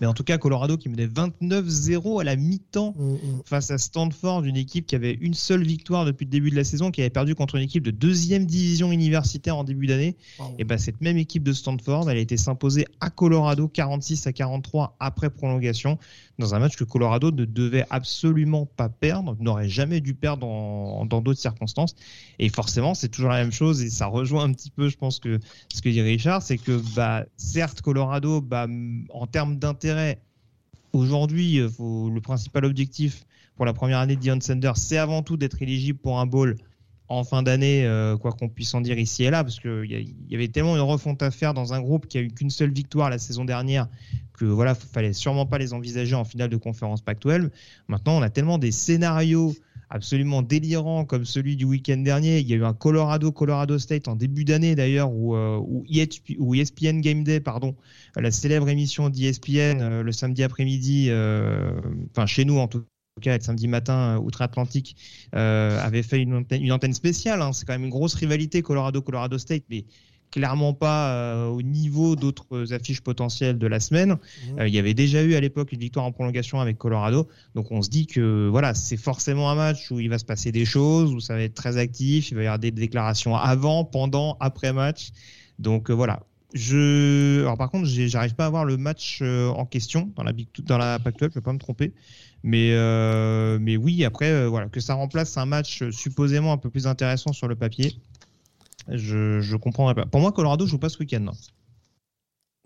Mais 0.00 0.06
en 0.06 0.14
tout 0.14 0.24
cas, 0.24 0.38
Colorado 0.38 0.76
qui 0.76 0.88
menait 0.88 1.06
29-0 1.06 2.20
à 2.20 2.24
la 2.24 2.36
mi-temps 2.36 2.94
mm, 2.96 3.12
mm. 3.12 3.18
face 3.44 3.70
à 3.70 3.78
Stanford, 3.78 4.44
une 4.44 4.56
équipe 4.56 4.86
qui 4.86 4.94
avait 4.94 5.16
une 5.20 5.34
seule 5.34 5.62
victoire 5.62 6.04
depuis 6.04 6.24
le 6.24 6.30
début 6.30 6.50
de 6.50 6.56
la 6.56 6.64
saison, 6.64 6.90
qui 6.90 7.00
avait 7.00 7.10
perdu 7.10 7.34
contre 7.34 7.56
une 7.56 7.62
équipe 7.62 7.82
de 7.82 7.90
deuxième 7.90 8.46
division 8.46 8.92
universitaire 8.92 9.56
en 9.56 9.64
début 9.64 9.86
d'année. 9.86 10.16
Et 10.58 10.64
ben 10.64 10.78
cette 10.78 11.00
même 11.00 11.18
équipe 11.18 11.42
de 11.42 11.52
Stanford, 11.52 12.10
elle 12.10 12.16
a 12.16 12.20
été 12.20 12.36
s'imposer 12.36 12.86
à 13.00 13.10
Colorado 13.10 13.68
46 13.68 14.26
à 14.26 14.32
43 14.32 14.96
après 15.00 15.30
prolongation 15.30 15.98
dans 16.40 16.54
un 16.54 16.58
match 16.58 16.76
que 16.76 16.84
Colorado 16.84 17.30
ne 17.30 17.44
devait 17.44 17.84
absolument 17.90 18.66
pas 18.66 18.88
perdre, 18.88 19.36
n'aurait 19.38 19.68
jamais 19.68 20.00
dû 20.00 20.14
perdre 20.14 20.46
dans 21.04 21.20
d'autres 21.20 21.38
circonstances. 21.38 21.94
Et 22.38 22.48
forcément, 22.48 22.94
c'est 22.94 23.08
toujours 23.08 23.30
la 23.30 23.38
même 23.38 23.52
chose 23.52 23.82
et 23.82 23.90
ça 23.90 24.06
rejoint 24.06 24.44
un 24.44 24.52
petit 24.52 24.70
peu, 24.70 24.88
je 24.88 24.96
pense 24.96 25.20
que 25.20 25.38
ce 25.72 25.82
que 25.82 25.88
dit 25.88 26.00
Richard, 26.00 26.42
c'est 26.42 26.58
que 26.58 26.80
bah 26.96 27.24
certes 27.36 27.82
Colorado, 27.82 28.40
bah, 28.40 28.66
en 29.10 29.26
termes 29.26 29.56
d'intérêt, 29.56 30.20
aujourd'hui, 30.92 31.60
euh, 31.60 31.68
le 31.78 32.20
principal 32.20 32.64
objectif 32.64 33.24
pour 33.54 33.66
la 33.66 33.72
première 33.72 33.98
année 33.98 34.16
Dion 34.16 34.40
Sanders, 34.40 34.76
c'est 34.76 34.98
avant 34.98 35.22
tout 35.22 35.36
d'être 35.36 35.62
éligible 35.62 35.98
pour 35.98 36.18
un 36.18 36.26
bowl 36.26 36.56
en 37.10 37.24
fin 37.24 37.42
d'année, 37.42 37.84
euh, 37.84 38.16
quoi 38.16 38.30
qu'on 38.30 38.48
puisse 38.48 38.72
en 38.72 38.80
dire 38.80 38.96
ici 38.96 39.24
et 39.24 39.30
là, 39.30 39.42
parce 39.42 39.58
qu'il 39.58 40.16
y, 40.28 40.34
avait 40.34 40.46
tellement 40.46 40.76
une 40.76 40.82
refonte 40.82 41.22
à 41.22 41.32
faire 41.32 41.54
dans 41.54 41.74
un 41.74 41.80
groupe 41.80 42.06
qui 42.06 42.18
a 42.18 42.20
eu 42.20 42.28
qu'une 42.28 42.50
seule 42.50 42.72
victoire 42.72 43.10
la 43.10 43.18
saison 43.18 43.44
dernière 43.44 43.88
que 44.32 44.44
voilà, 44.44 44.76
fallait 44.76 45.12
sûrement 45.12 45.44
pas 45.44 45.58
les 45.58 45.72
envisager 45.72 46.14
en 46.14 46.24
finale 46.24 46.48
de 46.48 46.56
conférence 46.56 47.02
Pac-12. 47.02 47.50
Maintenant, 47.88 48.16
on 48.16 48.22
a 48.22 48.30
tellement 48.30 48.58
des 48.58 48.70
scénarios 48.70 49.54
absolument 49.90 50.40
délirants 50.42 51.04
comme 51.04 51.24
celui 51.24 51.56
du 51.56 51.64
week-end 51.64 51.96
dernier. 51.96 52.38
Il 52.38 52.48
y 52.48 52.52
a 52.52 52.56
eu 52.56 52.64
un 52.64 52.74
Colorado 52.74 53.32
Colorado 53.32 53.76
State 53.80 54.06
en 54.06 54.14
début 54.14 54.44
d'année 54.44 54.76
d'ailleurs 54.76 55.12
où, 55.12 55.34
euh, 55.34 55.60
ESPN 55.90 56.98
e 56.98 57.00
Game 57.00 57.24
Day, 57.24 57.40
pardon, 57.40 57.74
la 58.14 58.30
célèbre 58.30 58.68
émission 58.68 59.08
d'ESPN 59.08 59.80
euh, 59.80 60.02
le 60.04 60.12
samedi 60.12 60.44
après-midi, 60.44 61.10
enfin 62.12 62.26
chez 62.26 62.44
nous 62.44 62.58
en 62.58 62.68
tout 62.68 62.84
cas, 63.20 63.36
le 63.36 63.42
samedi 63.42 63.68
matin 63.68 64.16
euh, 64.16 64.18
outre-Atlantique, 64.18 64.96
euh, 65.34 65.80
avait 65.84 66.02
fait 66.02 66.20
une 66.20 66.34
antenne, 66.34 66.62
une 66.62 66.72
antenne 66.72 66.94
spéciale. 66.94 67.42
Hein. 67.42 67.52
C'est 67.52 67.66
quand 67.66 67.72
même 67.72 67.84
une 67.84 67.90
grosse 67.90 68.14
rivalité 68.14 68.62
Colorado-Colorado 68.62 69.38
State, 69.38 69.64
mais 69.70 69.84
clairement 70.30 70.74
pas 70.74 71.12
euh, 71.12 71.48
au 71.48 71.60
niveau 71.60 72.14
d'autres 72.14 72.72
affiches 72.72 73.00
potentielles 73.00 73.58
de 73.58 73.66
la 73.66 73.80
semaine. 73.80 74.12
Mmh. 74.12 74.66
il 74.66 74.74
y 74.74 74.78
avait 74.78 74.94
déjà 74.94 75.22
eu 75.22 75.34
à 75.34 75.40
l'époque 75.40 75.72
une 75.72 75.80
victoire 75.80 76.04
en 76.06 76.12
prolongation 76.12 76.60
avec 76.60 76.78
Colorado. 76.78 77.28
Donc 77.54 77.72
on 77.72 77.82
se 77.82 77.90
dit 77.90 78.06
que 78.06 78.48
voilà, 78.48 78.74
c'est 78.74 78.96
forcément 78.96 79.50
un 79.50 79.56
match 79.56 79.90
où 79.90 79.98
il 79.98 80.08
va 80.08 80.18
se 80.18 80.24
passer 80.24 80.52
des 80.52 80.64
choses, 80.64 81.12
où 81.12 81.20
ça 81.20 81.34
va 81.34 81.42
être 81.42 81.54
très 81.54 81.76
actif, 81.78 82.30
il 82.30 82.36
va 82.36 82.42
y 82.42 82.46
avoir 82.46 82.60
des 82.60 82.70
déclarations 82.70 83.34
avant, 83.34 83.84
pendant, 83.84 84.36
après 84.40 84.72
match. 84.72 85.10
Donc 85.58 85.90
voilà. 85.90 86.20
Je... 86.54 87.40
Alors 87.42 87.56
par 87.56 87.70
contre, 87.70 87.86
j'arrive 87.86 88.34
pas 88.34 88.46
à 88.46 88.50
voir 88.50 88.64
le 88.64 88.76
match 88.76 89.22
en 89.22 89.66
question 89.66 90.12
dans 90.16 90.22
la, 90.22 90.32
dans 90.64 90.78
la 90.78 90.98
Pac-12, 90.98 91.30
je 91.30 91.34
vais 91.34 91.40
pas 91.40 91.52
me 91.52 91.58
tromper. 91.58 91.92
Mais, 92.42 92.72
euh, 92.72 93.58
mais 93.60 93.76
oui, 93.76 94.04
après, 94.04 94.30
euh, 94.30 94.48
voilà, 94.48 94.68
que 94.68 94.80
ça 94.80 94.94
remplace 94.94 95.36
un 95.36 95.46
match 95.46 95.88
supposément 95.90 96.52
un 96.52 96.56
peu 96.56 96.70
plus 96.70 96.86
intéressant 96.86 97.32
sur 97.32 97.48
le 97.48 97.54
papier, 97.54 97.96
je, 98.88 99.40
je 99.40 99.56
comprendrais 99.56 99.94
pas. 99.94 100.06
Pour 100.06 100.20
moi, 100.20 100.32
Colorado 100.32 100.66
joue 100.66 100.78
pas 100.78 100.88
ce 100.88 100.98
week-end. 100.98 101.26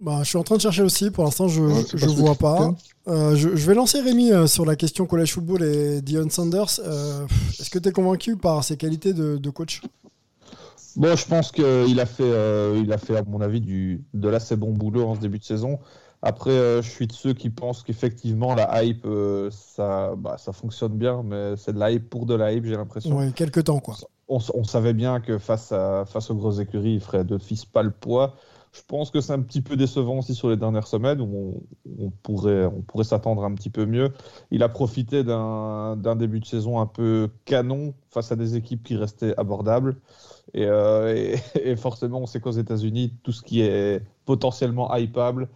Bah, 0.01 0.21
je 0.23 0.29
suis 0.29 0.39
en 0.39 0.45
train 0.45 0.57
de 0.57 0.61
chercher 0.61 0.83
aussi. 0.83 1.11
Pour 1.11 1.25
l'instant, 1.25 1.49
je 1.49 1.63
ne 1.63 2.11
vois 2.15 2.35
pas. 2.35 2.75
Euh, 3.09 3.35
je, 3.37 3.57
je, 3.57 3.67
vais 3.67 3.75
lancer 3.75 4.01
Rémi 4.01 4.31
sur 4.49 4.65
la 4.65 4.77
question 4.77 5.07
college 5.07 5.33
football 5.33 5.63
et 5.63 6.03
Dion 6.03 6.29
Sanders. 6.31 6.81
Est-ce 7.59 7.71
que 7.71 7.79
tu 7.79 7.89
es 7.89 7.93
convaincu 7.93 8.37
par 8.37 8.63
ses 8.63 8.77
qualités 8.77 9.13
de, 9.13 9.37
de 9.37 9.51
coach? 9.51 9.83
Bon, 10.97 11.17
je 11.17 11.27
pense 11.27 11.51
qu'il 11.51 11.99
a 12.01 12.07
fait, 12.07 12.81
il 12.81 12.93
a 12.93 12.99
fait, 12.99 13.17
à 13.17 13.23
mon 13.25 13.41
avis, 13.41 13.61
du, 13.61 14.05
de 14.15 14.29
l'assez 14.29 14.55
bon 14.57 14.73
boulot 14.73 15.07
en 15.09 15.15
ce 15.17 15.21
début 15.21 15.39
de 15.39 15.45
saison. 15.45 15.81
Après, 16.27 16.53
euh, 16.53 16.81
je 16.81 16.89
suis 16.89 17.07
de 17.07 17.13
ceux 17.13 17.35
qui 17.35 17.51
pensent 17.51 17.83
qu'effectivement, 17.83 18.55
la 18.55 18.83
hype, 18.83 19.05
euh, 19.05 19.51
ça, 19.51 20.15
bah, 20.17 20.37
ça 20.39 20.53
fonctionne 20.53 20.97
bien, 20.97 21.23
mais 21.23 21.55
c'est 21.59 21.75
de 21.75 21.79
la 21.79 21.91
hype 21.91 22.09
pour 22.09 22.25
de 22.25 22.35
la 22.35 22.51
hype, 22.51 22.65
j'ai 22.65 22.77
l'impression. 22.77 23.15
Oui, 23.19 23.31
quelques 23.35 23.65
temps, 23.65 23.79
quoi. 23.79 23.95
On, 24.29 24.41
savait 24.65 24.95
bien 24.95 25.21
que 25.21 25.37
face, 25.37 25.71
à, 25.71 26.07
face 26.07 26.31
aux 26.31 26.35
grosses 26.35 26.61
écuries, 26.61 26.95
il 26.95 27.01
ferait 27.01 27.25
de 27.25 27.37
fils 27.37 27.67
pas 27.67 27.83
le 27.83 27.91
poids. 27.91 28.37
Je 28.73 28.81
pense 28.89 29.11
que 29.11 29.21
c'est 29.21 29.35
un 29.35 29.43
petit 29.43 29.61
peu 29.61 29.77
décevant 29.77 30.19
aussi 30.19 30.35
sur 30.35 30.49
les 30.49 30.57
dernières 30.57 30.87
semaines, 30.87 31.21
où 31.21 31.63
on, 32.01 32.11
pourrait, 32.23 32.65
on 32.65 32.81
pourrait 32.81 33.05
s'attendre 33.05 33.45
un 33.45 33.55
petit 33.55 33.69
peu 33.69 33.85
mieux. 33.85 34.11
Il 34.51 34.63
a 34.63 34.71
profité 34.71 35.25
d'un 35.25 36.17
début 36.17 36.41
de 36.41 36.47
saison 36.47 36.81
un 36.81 36.87
peu 36.87 37.29
canon 37.45 37.93
face 38.09 38.33
à 38.33 38.37
des 38.37 38.57
équipes 38.57 38.83
qui 38.83 38.97
restaient 38.97 39.35
abordables. 39.37 39.97
Et, 40.55 40.65
euh, 40.65 41.37
et 41.55 41.77
forcément, 41.77 42.21
on 42.21 42.27
sait 42.27 42.41
qu'aux 42.41 42.51
États-Unis, 42.51 43.13
tout 43.23 43.33
ce 43.33 43.43
qui 43.43 43.61
est 43.61 44.03
potentiellement 44.25 44.93
hypable, 44.97 45.49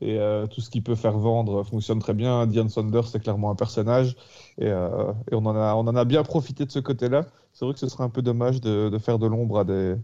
et 0.00 0.18
euh, 0.18 0.46
tout 0.46 0.60
ce 0.60 0.70
qui 0.70 0.80
peut 0.80 0.94
faire 0.94 1.18
vendre 1.18 1.64
fonctionne 1.64 1.98
très 1.98 2.14
bien. 2.14 2.46
Diane 2.46 2.68
Saunders, 2.68 3.08
c'est 3.08 3.20
clairement 3.20 3.50
un 3.50 3.54
personnage 3.54 4.16
et, 4.58 4.66
euh, 4.66 5.12
et, 5.30 5.34
on, 5.34 5.44
en 5.46 5.56
a, 5.56 5.74
on 5.74 5.80
en 5.80 5.96
a 5.96 6.04
bien 6.04 6.22
profité 6.22 6.64
de 6.64 6.70
ce 6.70 6.78
côté-là. 6.78 7.26
C'est 7.52 7.64
vrai 7.64 7.74
que 7.74 7.80
ce 7.80 7.88
serait 7.88 8.04
un 8.04 8.10
peu 8.10 8.22
dommage 8.22 8.60
de, 8.60 8.88
de 8.88 8.98
faire 8.98 9.18
de 9.18 9.26
l'ombre 9.26 9.58
à 9.58 9.64
des, 9.64 9.96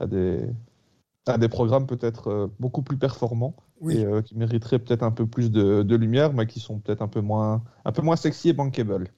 à, 0.00 0.06
des, 0.06 0.40
à 1.26 1.38
des 1.38 1.48
programmes 1.48 1.86
peut-être 1.86 2.28
euh, 2.28 2.46
beaucoup 2.58 2.82
plus 2.82 2.96
performants 2.96 3.54
et 3.88 4.04
qui 4.24 4.36
mériteraient 4.36 4.80
peut-être 4.80 5.04
un 5.04 5.12
peu 5.12 5.24
plus 5.24 5.52
de, 5.52 5.84
de, 5.84 5.94
lumière, 5.96 6.32
mais 6.32 6.46
qui 6.48 6.58
sont 6.58 6.80
peut-être 6.80 7.00
un, 7.00 7.06
peu 7.06 7.20
moins, 7.20 7.62
un 7.84 7.92
peu 7.92 8.02
moins 8.02 8.16
sexy 8.16 8.48
et 8.48 8.52
bankable. 8.52 9.12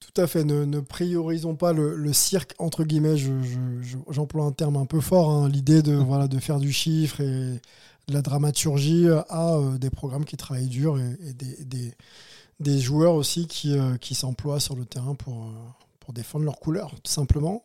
Tout 0.00 0.20
à 0.20 0.26
fait. 0.26 0.42
Ne, 0.44 0.64
ne 0.64 0.80
priorisons 0.80 1.54
pas 1.54 1.72
le, 1.72 1.94
le, 1.94 2.12
cirque, 2.12 2.54
entre 2.58 2.82
guillemets. 2.82 3.16
J'emploie 3.16 3.80
je, 3.82 4.12
je, 4.12 4.48
un 4.48 4.52
terme 4.52 4.76
un 4.76 4.86
peu 4.86 5.00
fort. 5.00 5.30
Hein, 5.30 5.48
L'idée 5.48 5.82
de, 5.82 5.94
voilà, 5.94 6.26
de 6.26 6.38
faire 6.38 6.58
du 6.58 6.72
chiffre 6.72 7.20
et 7.20 7.60
la 8.08 8.22
dramaturgie 8.22 9.08
à 9.28 9.54
euh, 9.54 9.78
des 9.78 9.90
programmes 9.90 10.24
qui 10.24 10.36
travaillent 10.36 10.68
dur 10.68 10.98
et, 10.98 11.32
des, 11.32 11.64
des, 11.64 11.94
des, 12.60 12.78
joueurs 12.78 13.14
aussi 13.14 13.46
qui, 13.46 13.76
euh, 13.76 13.96
qui 13.96 14.14
s'emploient 14.14 14.60
sur 14.60 14.76
le 14.76 14.84
terrain 14.84 15.14
pour, 15.14 15.44
euh, 15.44 15.52
pour 16.00 16.12
défendre 16.12 16.44
leurs 16.44 16.58
couleurs, 16.58 16.90
tout 17.02 17.10
simplement. 17.10 17.64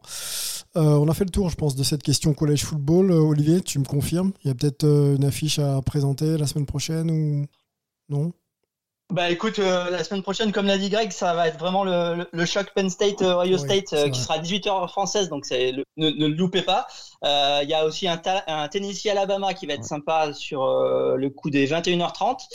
on 0.76 1.08
a 1.08 1.14
fait 1.14 1.26
le 1.26 1.30
tour, 1.30 1.50
je 1.50 1.56
pense, 1.56 1.76
de 1.76 1.84
cette 1.84 2.04
question 2.04 2.34
collège 2.34 2.64
football. 2.64 3.12
Olivier, 3.12 3.62
tu 3.62 3.78
me 3.78 3.86
confirmes? 3.86 4.32
Il 4.44 4.48
y 4.48 4.52
a 4.52 4.56
peut-être 4.56 4.86
une 4.86 5.24
affiche 5.24 5.60
à 5.60 5.82
présenter 5.82 6.38
la 6.38 6.48
semaine 6.48 6.66
prochaine 6.66 7.12
ou 7.12 7.46
non? 8.10 8.34
Bah 9.12 9.30
écoute, 9.30 9.60
euh, 9.60 9.90
la 9.90 10.06
semaine 10.06 10.24
prochaine, 10.24 10.54
comme 10.54 10.68
l'a 10.68 10.78
dit 10.78 10.90
Greg, 10.90 11.12
ça 11.12 11.34
va 11.34 11.50
être 11.50 11.60
vraiment 11.60 11.84
le, 11.84 12.26
le, 12.32 12.46
choc 12.46 12.72
Penn 12.74 12.90
State, 12.90 13.22
euh, 13.22 13.44
Ohio 13.44 13.58
State, 13.58 13.92
euh, 13.92 14.10
qui 14.10 14.22
sera 14.22 14.36
à 14.36 14.40
18h 14.40 14.88
française, 14.88 15.28
donc 15.28 15.46
c'est 15.46 15.74
ne, 15.74 16.10
ne, 16.10 16.28
le 16.28 16.34
loupez 16.34 16.62
pas. 16.62 16.88
Il 17.24 17.70
y 17.70 17.74
a 17.74 17.86
aussi 17.86 18.08
un, 18.08 18.20
un, 18.48 18.68
Tennessee 18.68 19.08
Alabama 19.08 19.54
qui 19.54 19.68
va 19.68 19.74
être 19.74 19.84
sympa 19.84 20.34
sur 20.34 20.66
le 20.66 21.30
coup 21.30 21.50
des 21.50 21.68
21h30. 21.68 22.48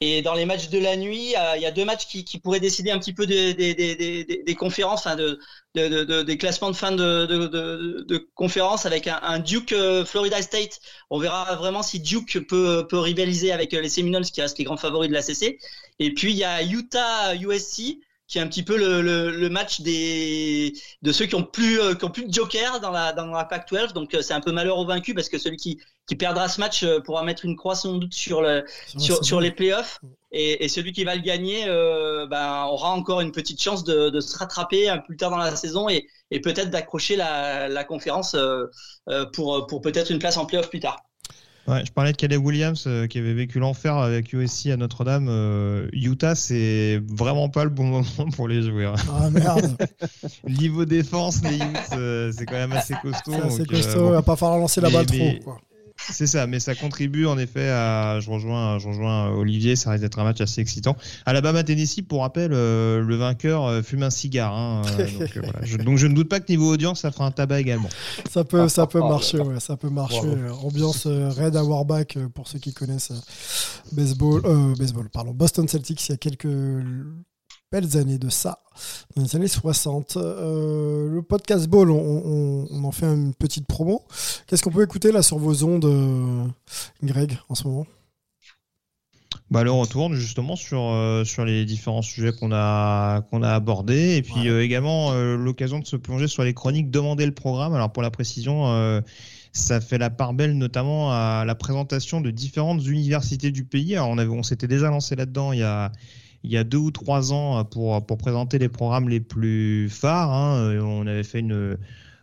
Et 0.00 0.22
dans 0.22 0.34
les 0.34 0.44
matchs 0.44 0.68
de 0.68 0.78
la 0.78 0.96
nuit, 0.96 1.34
il 1.56 1.62
y 1.62 1.66
a 1.66 1.70
deux 1.70 1.84
matchs 1.84 2.06
qui, 2.06 2.24
qui 2.24 2.38
pourraient 2.38 2.60
décider 2.60 2.90
un 2.90 2.98
petit 2.98 3.12
peu 3.12 3.26
des, 3.26 3.54
des, 3.54 3.74
des, 3.74 3.94
des, 3.96 4.24
des 4.24 4.54
conférences, 4.54 5.06
hein, 5.06 5.16
de, 5.16 5.38
de, 5.74 6.04
de, 6.04 6.22
des 6.22 6.38
classements 6.38 6.70
de 6.70 6.76
fin 6.76 6.92
de, 6.92 7.26
de 7.26 8.28
conférence 8.34 8.86
avec 8.86 9.06
un, 9.06 9.20
un 9.22 9.38
Duke 9.38 9.74
Florida 10.04 10.42
State. 10.42 10.80
On 11.10 11.18
verra 11.18 11.54
vraiment 11.56 11.82
si 11.82 12.00
Duke 12.00 12.46
peut, 12.48 12.86
peut 12.88 12.98
rivaliser 12.98 13.52
avec 13.52 13.72
les 13.72 13.88
Seminoles 13.88 14.24
qui 14.24 14.40
restent 14.40 14.58
les 14.58 14.64
grands 14.64 14.76
favoris 14.76 15.08
de 15.08 15.14
la 15.14 15.22
CC. 15.22 15.58
Et 15.98 16.12
puis 16.14 16.32
il 16.32 16.36
y 16.38 16.44
a 16.44 16.62
Utah 16.62 17.34
USC 17.34 17.98
qui 18.28 18.38
est 18.38 18.42
un 18.42 18.46
petit 18.46 18.62
peu 18.62 18.76
le, 18.76 19.00
le, 19.00 19.30
le, 19.30 19.48
match 19.48 19.80
des 19.80 20.74
de 21.00 21.12
ceux 21.12 21.24
qui 21.24 21.34
ont 21.34 21.42
plus 21.42 21.80
euh, 21.80 21.94
qui 21.94 22.04
ont 22.04 22.10
plus 22.10 22.26
de 22.26 22.32
joker 22.32 22.78
dans 22.78 22.90
la 22.90 23.14
dans 23.14 23.26
la 23.26 23.44
Pac-12 23.44 23.94
donc 23.94 24.14
euh, 24.14 24.20
c'est 24.20 24.34
un 24.34 24.40
peu 24.40 24.52
malheur 24.52 24.76
au 24.78 24.86
vaincu 24.86 25.14
parce 25.14 25.30
que 25.30 25.38
celui 25.38 25.56
qui 25.56 25.80
qui 26.06 26.14
perdra 26.14 26.46
ce 26.48 26.60
match 26.60 26.82
euh, 26.82 27.00
pourra 27.00 27.24
mettre 27.24 27.46
une 27.46 27.56
croix 27.56 27.74
sans 27.74 27.94
doute 27.94 28.12
sur 28.12 28.42
le 28.42 28.64
sur, 28.98 29.24
sur 29.24 29.40
les 29.40 29.50
playoffs. 29.50 29.98
Et, 30.30 30.62
et, 30.62 30.68
celui 30.68 30.92
qui 30.92 31.04
va 31.04 31.14
le 31.14 31.22
gagner 31.22 31.64
ben 31.64 32.64
aura 32.66 32.90
encore 32.90 33.22
une 33.22 33.32
petite 33.32 33.62
chance 33.62 33.82
de, 33.82 34.10
de 34.10 34.20
se 34.20 34.36
rattraper 34.36 34.90
un 34.90 34.98
peu 34.98 35.04
plus 35.06 35.16
tard 35.16 35.30
dans 35.30 35.38
la 35.38 35.56
saison 35.56 35.88
et, 35.88 36.06
et 36.30 36.42
peut-être 36.42 36.68
d'accrocher 36.68 37.16
la, 37.16 37.66
la 37.68 37.84
conférence 37.84 38.36
pour 39.32 39.66
pour 39.66 39.80
peut-être 39.80 40.10
une 40.10 40.18
place 40.18 40.36
en 40.36 40.44
playoff 40.44 40.68
plus 40.68 40.80
tard. 40.80 40.98
Ouais, 41.68 41.84
je 41.84 41.92
parlais 41.92 42.12
de 42.12 42.16
Caleb 42.16 42.42
Williams 42.42 42.84
euh, 42.86 43.06
qui 43.06 43.18
avait 43.18 43.34
vécu 43.34 43.58
l'enfer 43.58 43.94
avec 43.94 44.32
USC 44.32 44.68
à 44.68 44.78
Notre-Dame. 44.78 45.26
Euh, 45.28 45.86
Utah, 45.92 46.34
c'est 46.34 46.98
vraiment 47.06 47.50
pas 47.50 47.64
le 47.64 47.70
bon 47.70 47.84
moment 48.18 48.30
pour 48.34 48.48
les 48.48 48.62
jouer. 48.62 48.86
Hein. 48.86 48.94
Ah 49.12 49.28
merde 49.28 49.76
Niveau 50.48 50.86
défense, 50.86 51.42
les 51.42 51.56
Utes, 51.56 51.92
euh, 51.92 52.32
c'est 52.34 52.46
quand 52.46 52.54
même 52.54 52.72
assez 52.72 52.94
costaud. 53.02 53.32
C'est 53.32 53.46
assez 53.46 53.66
costaud, 53.66 54.06
il 54.08 54.12
va 54.12 54.22
pas 54.22 54.36
falloir 54.36 54.58
lancer 54.58 54.80
la 54.80 54.88
balle 54.88 55.04
trop. 55.04 55.32
Quoi. 55.44 55.60
C'est 56.12 56.26
ça, 56.26 56.46
mais 56.46 56.60
ça 56.60 56.74
contribue 56.74 57.26
en 57.26 57.38
effet 57.38 57.68
à. 57.68 58.20
Je 58.20 58.30
rejoins, 58.30 58.78
je 58.78 58.88
rejoins 58.88 59.30
Olivier, 59.30 59.76
ça 59.76 59.90
risque 59.90 60.02
d'être 60.02 60.18
un 60.18 60.24
match 60.24 60.40
assez 60.40 60.60
excitant. 60.60 60.96
Alabama 61.26 61.62
Tennessee, 61.62 62.02
pour 62.02 62.22
rappel, 62.22 62.52
euh, 62.52 63.00
le 63.00 63.16
vainqueur 63.16 63.64
euh, 63.64 63.82
fume 63.82 64.02
un 64.02 64.10
cigare. 64.10 64.54
Hein, 64.54 64.82
euh, 64.98 65.06
donc, 65.18 65.36
voilà. 65.36 65.58
je, 65.62 65.76
donc, 65.76 65.98
je, 65.98 66.06
ne 66.06 66.14
doute 66.14 66.28
pas 66.28 66.40
que 66.40 66.50
niveau 66.50 66.72
audience, 66.72 67.00
ça 67.00 67.10
fera 67.10 67.26
un 67.26 67.30
tabac 67.30 67.60
également. 67.60 67.88
Ça 68.30 68.44
peut, 68.44 68.68
ça 68.68 68.86
peut 68.86 69.00
marcher, 69.00 69.38
ouais, 69.38 69.60
ça 69.60 69.76
peut 69.76 69.90
marcher. 69.90 70.28
Ambiance 70.62 71.06
Red 71.06 71.56
à 71.56 71.64
Warback 71.64 72.18
pour 72.34 72.48
ceux 72.48 72.58
qui 72.58 72.72
connaissent 72.72 73.12
baseball, 73.92 74.42
baseball, 74.78 75.08
pardon, 75.10 75.32
Boston 75.32 75.68
Celtics. 75.68 76.08
Il 76.08 76.12
y 76.12 76.14
a 76.14 76.18
quelques 76.18 76.46
belles 77.70 77.96
années 77.96 78.18
de 78.18 78.28
ça, 78.28 78.60
dans 79.16 79.22
les 79.22 79.36
années 79.36 79.48
60. 79.48 80.16
Euh, 80.16 81.08
le 81.10 81.22
podcast 81.22 81.68
Ball, 81.68 81.90
on, 81.90 81.96
on- 81.98 82.66
on 82.70 82.84
en 82.84 82.92
fait 82.92 83.06
une 83.06 83.34
petite 83.34 83.66
promo. 83.66 84.02
Qu'est-ce 84.46 84.62
qu'on 84.62 84.70
peut 84.70 84.82
écouter 84.84 85.12
là 85.12 85.22
sur 85.22 85.38
vos 85.38 85.64
ondes, 85.64 85.84
euh, 85.84 86.44
Greg, 87.02 87.38
en 87.48 87.54
ce 87.54 87.68
moment? 87.68 87.86
Bah, 89.50 89.62
le 89.64 89.70
retourne 89.70 90.14
justement 90.14 90.56
sur, 90.56 90.80
euh, 90.80 91.24
sur 91.24 91.44
les 91.44 91.64
différents 91.64 92.02
sujets 92.02 92.32
qu'on 92.32 92.50
a, 92.52 93.22
qu'on 93.30 93.42
a 93.42 93.50
abordés. 93.50 94.16
Et 94.16 94.22
puis 94.22 94.34
Ouais. 94.42 94.48
euh, 94.48 94.62
également 94.62 95.12
euh, 95.12 95.36
l'occasion 95.36 95.78
de 95.78 95.86
se 95.86 95.96
plonger 95.96 96.28
sur 96.28 96.42
les 96.44 96.52
chroniques, 96.52 96.90
demander 96.90 97.24
le 97.24 97.32
programme. 97.32 97.74
Alors 97.74 97.90
pour 97.90 98.02
la 98.02 98.10
précision, 98.10 99.02
ça 99.52 99.80
fait 99.80 99.96
la 99.98 100.10
part 100.10 100.34
belle 100.34 100.56
notamment 100.58 101.10
à 101.12 101.44
la 101.46 101.54
présentation 101.54 102.20
de 102.20 102.30
différentes 102.30 102.84
universités 102.86 103.50
du 103.50 103.64
pays. 103.64 103.96
Alors 103.96 104.08
on, 104.10 104.18
avait, 104.18 104.30
on 104.30 104.42
s'était 104.42 104.68
déjà 104.68 104.90
lancé 104.90 105.16
là-dedans 105.16 105.52
il 105.52 105.60
y 105.60 105.62
a, 105.62 105.92
il 106.44 106.50
y 106.50 106.56
a 106.56 106.64
deux 106.64 106.78
ou 106.78 106.90
trois 106.90 107.32
ans 107.32 107.58
euh, 107.58 107.64
pour, 107.64 108.04
pour 108.06 108.18
présenter 108.18 108.58
les 108.58 108.68
programmes 108.68 109.08
les 109.08 109.20
plus 109.20 109.88
phares. 109.90 110.32
hein. 110.32 110.56
Euh, 110.58 110.80
On 110.82 111.06
avait 111.06 111.24
fait 111.24 111.40
une 111.40 111.76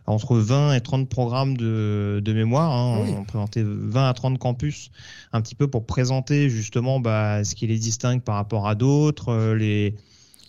entre 0.06 0.36
20 0.36 0.74
et 0.74 0.80
30 0.80 1.08
programmes 1.08 1.56
de, 1.56 2.22
de 2.24 2.32
mémoire. 2.32 2.72
hein. 2.72 3.00
Oui. 3.02 3.14
On 3.18 3.24
présentait 3.24 3.64
20 3.64 4.08
à 4.08 4.14
30 4.14 4.38
campus 4.38 4.90
un 5.32 5.40
petit 5.40 5.54
peu 5.56 5.68
pour 5.68 5.84
présenter 5.84 6.48
justement 6.48 7.00
bah, 7.00 7.42
ce 7.44 7.54
qui 7.54 7.66
les 7.66 7.78
distingue 7.78 8.22
par 8.22 8.36
rapport 8.36 8.68
à 8.68 8.74
d'autres, 8.74 9.30
euh, 9.30 9.54
les 9.56 9.94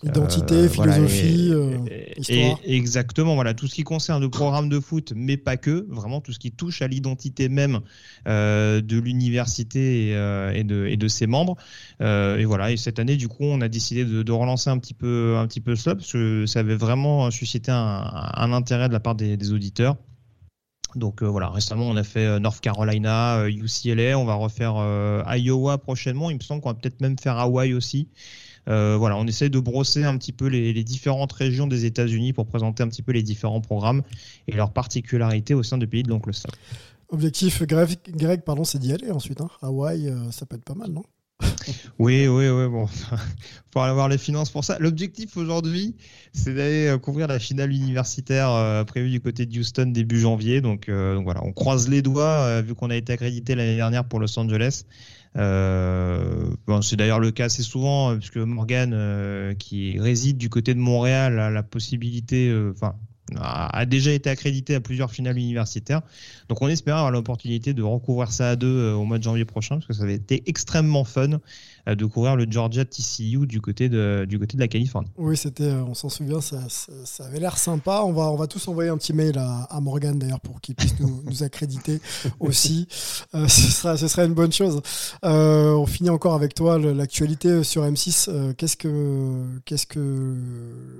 Identité, 0.02 0.54
euh, 0.54 0.68
voilà, 0.68 0.92
philosophie, 0.94 1.48
et- 1.48 1.52
euh, 1.52 1.78
et- 1.90 2.20
histoire. 2.20 2.60
et- 2.64 2.76
exactement, 2.76 3.34
voilà, 3.34 3.54
tout 3.54 3.66
ce 3.66 3.74
qui 3.74 3.82
concerne 3.82 4.22
le 4.22 4.30
programme 4.30 4.68
de 4.68 4.78
foot, 4.80 5.12
mais 5.16 5.36
pas 5.36 5.56
que, 5.56 5.86
vraiment 5.88 6.20
tout 6.20 6.32
ce 6.32 6.38
qui 6.38 6.52
touche 6.52 6.82
à 6.82 6.88
l'identité 6.88 7.48
même 7.48 7.80
euh, 8.28 8.80
de 8.80 8.98
l'université 8.98 10.10
et, 10.10 10.64
de, 10.64 10.86
et 10.86 10.96
de 10.96 11.08
ses 11.08 11.26
membres. 11.26 11.56
Et 12.00 12.44
voilà, 12.44 12.70
et 12.70 12.76
cette 12.76 12.98
année, 12.98 13.16
du 13.16 13.28
coup, 13.28 13.42
on 13.44 13.60
a 13.60 13.68
décidé 13.68 14.04
de, 14.04 14.22
de 14.22 14.32
relancer 14.32 14.70
un 14.70 14.78
petit 14.78 14.94
peu, 14.94 15.36
un 15.36 15.46
petit 15.46 15.60
peu 15.60 15.74
cela, 15.74 15.96
parce 15.96 16.12
que 16.12 16.46
ça 16.46 16.60
avait 16.60 16.76
vraiment 16.76 17.30
suscité 17.30 17.70
un, 17.72 18.04
un 18.34 18.52
intérêt 18.52 18.88
de 18.88 18.92
la 18.92 19.00
part 19.00 19.14
des, 19.14 19.36
des 19.36 19.52
auditeurs. 19.52 19.96
Donc 20.94 21.22
euh, 21.22 21.26
voilà, 21.26 21.50
récemment 21.50 21.86
on 21.86 21.96
a 21.96 22.02
fait 22.02 22.40
North 22.40 22.60
Carolina, 22.60 23.46
UCLA, 23.46 24.18
on 24.18 24.24
va 24.24 24.34
refaire 24.34 24.76
euh, 24.78 25.22
Iowa 25.36 25.76
prochainement. 25.76 26.30
Il 26.30 26.36
me 26.36 26.40
semble 26.42 26.62
qu'on 26.62 26.70
va 26.70 26.74
peut-être 26.76 27.02
même 27.02 27.18
faire 27.18 27.36
Hawaï 27.36 27.74
aussi. 27.74 28.08
Euh, 28.68 28.96
voilà, 28.96 29.16
on 29.16 29.26
essaie 29.26 29.48
de 29.48 29.58
brosser 29.58 30.04
un 30.04 30.16
petit 30.18 30.32
peu 30.32 30.46
les, 30.46 30.72
les 30.72 30.84
différentes 30.84 31.32
régions 31.32 31.66
des 31.66 31.84
États-Unis 31.84 32.32
pour 32.32 32.46
présenter 32.46 32.82
un 32.82 32.88
petit 32.88 33.02
peu 33.02 33.12
les 33.12 33.22
différents 33.22 33.60
programmes 33.60 34.02
et 34.46 34.52
leurs 34.52 34.72
particularités 34.72 35.54
au 35.54 35.62
sein 35.62 35.78
du 35.78 35.86
pays 35.86 36.02
de 36.02 36.08
l'oncle 36.08 36.34
Sam. 36.34 36.50
Objectif, 37.10 37.62
Greg, 37.62 37.96
Greg, 38.08 38.42
pardon, 38.42 38.64
c'est 38.64 38.78
d'y 38.78 38.92
aller 38.92 39.10
ensuite. 39.10 39.40
Hein. 39.40 39.48
Hawaï, 39.62 40.08
euh, 40.08 40.30
ça 40.30 40.44
peut 40.44 40.56
être 40.56 40.64
pas 40.64 40.74
mal, 40.74 40.90
non? 40.90 41.04
Oui, 41.98 42.26
oui, 42.26 42.48
oui, 42.48 42.68
bon, 42.68 42.86
faut 43.72 43.80
avoir 43.80 44.08
les 44.08 44.18
finances 44.18 44.50
pour 44.50 44.64
ça. 44.64 44.76
L'objectif 44.78 45.36
aujourd'hui, 45.36 45.96
c'est 46.32 46.54
d'aller 46.54 46.86
euh, 46.88 46.98
couvrir 46.98 47.28
la 47.28 47.38
finale 47.38 47.72
universitaire 47.72 48.84
prévue 48.86 49.10
du 49.10 49.20
côté 49.20 49.46
de 49.46 49.58
Houston 49.58 49.86
début 49.86 50.18
janvier. 50.18 50.60
Donc, 50.60 50.88
euh, 50.88 51.14
donc 51.14 51.24
voilà, 51.24 51.44
on 51.44 51.52
croise 51.52 51.88
les 51.88 52.02
doigts 52.02 52.40
euh, 52.40 52.62
vu 52.62 52.74
qu'on 52.74 52.90
a 52.90 52.96
été 52.96 53.12
accrédité 53.12 53.54
l'année 53.54 53.76
dernière 53.76 54.04
pour 54.04 54.20
Los 54.20 54.38
Angeles. 54.38 54.84
Euh, 55.38 56.50
c'est 56.82 56.96
d'ailleurs 56.96 57.20
le 57.20 57.30
cas 57.30 57.46
assez 57.46 57.62
souvent 57.62 58.10
euh, 58.10 58.16
puisque 58.16 58.36
Morgan, 58.36 58.92
euh, 58.92 59.54
qui 59.54 59.98
réside 59.98 60.36
du 60.36 60.48
côté 60.48 60.74
de 60.74 60.80
Montréal, 60.80 61.38
a 61.38 61.50
la 61.50 61.62
possibilité, 61.62 62.54
enfin, 62.70 62.96
a 63.36 63.84
déjà 63.84 64.10
été 64.12 64.30
accrédité 64.30 64.74
à 64.74 64.80
plusieurs 64.80 65.10
finales 65.10 65.36
universitaires. 65.36 66.02
Donc 66.48 66.62
on 66.62 66.68
espère 66.68 66.96
avoir 66.96 67.10
l'opportunité 67.10 67.74
de 67.74 67.82
recouvrir 67.82 68.32
ça 68.32 68.50
à 68.50 68.56
deux 68.56 68.92
au 68.92 69.04
mois 69.04 69.18
de 69.18 69.22
janvier 69.22 69.44
prochain 69.44 69.76
parce 69.76 69.86
que 69.86 69.92
ça 69.92 70.04
avait 70.04 70.14
été 70.14 70.42
extrêmement 70.46 71.04
fun 71.04 71.40
de 71.94 72.04
couvrir 72.04 72.36
le 72.36 72.46
Georgia 72.48 72.84
TCU 72.84 73.46
du 73.46 73.60
côté 73.60 73.88
de, 73.88 74.26
du 74.28 74.38
côté 74.38 74.56
de 74.56 74.62
la 74.62 74.68
Californie. 74.68 75.10
Oui, 75.16 75.36
c'était, 75.36 75.64
euh, 75.64 75.82
on 75.84 75.94
s'en 75.94 76.08
souvient, 76.08 76.40
ça, 76.40 76.60
ça, 76.68 76.92
ça 77.04 77.24
avait 77.26 77.40
l'air 77.40 77.58
sympa. 77.58 78.02
On 78.04 78.12
va, 78.12 78.30
on 78.30 78.36
va 78.36 78.46
tous 78.46 78.66
envoyer 78.68 78.90
un 78.90 78.96
petit 78.96 79.12
mail 79.12 79.38
à, 79.38 79.62
à 79.64 79.80
Morgan 79.80 80.18
d'ailleurs 80.18 80.40
pour 80.40 80.60
qu'il 80.60 80.74
puisse 80.74 80.98
nous, 81.00 81.22
nous 81.24 81.42
accréditer 81.42 82.00
aussi. 82.40 82.86
Euh, 83.34 83.48
ce, 83.48 83.70
sera, 83.70 83.96
ce 83.96 84.08
serait 84.08 84.26
une 84.26 84.34
bonne 84.34 84.52
chose. 84.52 84.80
Euh, 85.24 85.72
on 85.72 85.86
finit 85.86 86.10
encore 86.10 86.34
avec 86.34 86.54
toi 86.54 86.78
l'actualité 86.78 87.62
sur 87.64 87.82
M6. 87.84 88.28
Euh, 88.28 88.52
qu'est-ce 88.54 88.76
que, 88.76 89.60
qu'est-ce 89.64 89.86
que 89.86 90.36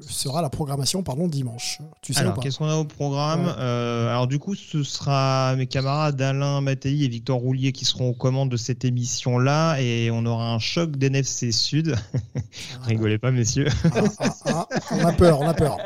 sera 0.00 0.42
la 0.42 0.50
programmation, 0.50 1.02
pardon, 1.02 1.28
dimanche? 1.28 1.78
Tu 2.02 2.12
sais 2.14 2.20
Alors, 2.20 2.38
qu'est-ce 2.40 2.58
qu'on 2.58 2.68
a 2.68 2.76
au 2.76 2.84
programme? 2.84 3.46
Ouais. 3.46 4.08
Alors, 4.10 4.26
du 4.26 4.38
coup, 4.38 4.54
ce 4.54 4.82
sera 4.82 5.54
mes 5.56 5.66
camarades 5.66 6.20
Alain 6.20 6.60
Mattei 6.60 7.04
et 7.04 7.08
Victor 7.08 7.38
Roulier 7.38 7.72
qui 7.72 7.84
seront 7.84 8.10
aux 8.10 8.14
commandes 8.14 8.50
de 8.50 8.56
cette 8.56 8.84
émission-là 8.84 9.80
et 9.80 10.10
on 10.10 10.24
aura 10.26 10.52
un 10.52 10.58
choc 10.78 10.96
d'NFC 10.96 11.50
Sud. 11.52 11.94
Rigolez 12.82 13.18
pas, 13.18 13.30
messieurs, 13.32 13.66
Ah, 13.84 14.02
ah, 14.20 14.34
ah, 14.46 14.68
On 14.92 15.04
a 15.04 15.12
peur, 15.12 15.40
on 15.40 15.48
a 15.48 15.54
peur. 15.54 15.78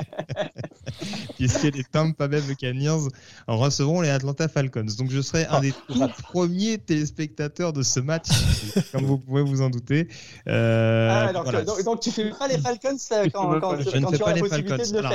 puisque 1.36 1.62
les 1.62 1.84
Tampa 1.84 2.28
Bay 2.28 2.40
Buccaneers 2.42 3.08
recevront 3.48 4.00
les 4.02 4.10
Atlanta 4.10 4.48
Falcons. 4.48 4.86
Donc, 4.98 5.10
je 5.10 5.20
serai 5.20 5.46
un 5.46 5.60
des 5.60 5.72
tout 5.88 6.08
premiers 6.22 6.78
téléspectateurs 6.78 7.72
de 7.72 7.82
ce 7.82 8.00
match, 8.00 8.28
comme 8.92 9.04
vous 9.04 9.18
pouvez 9.18 9.42
vous 9.42 9.62
en 9.62 9.70
douter. 9.70 10.08
Euh, 10.48 11.08
Ah, 11.28 11.32
donc, 11.32 11.44
voilà. 11.44 11.64
donc, 11.64 11.82
donc 11.84 12.00
tu 12.00 12.10
fais 12.10 12.30
pas 12.30 12.48
les 12.48 12.58
Falcons 12.58 12.96
quand, 13.32 13.60
quand, 13.60 13.80
Je 13.80 13.96
ne 13.96 14.04
quand 14.04 14.10
fais 14.10 14.16
tu 14.18 14.22
pas 14.22 14.24
auras 14.24 14.32
les 14.34 14.40
la 14.40 14.48
possibilité 14.48 14.76
Falcons. 14.76 14.92
de 14.92 14.98
le 14.98 15.06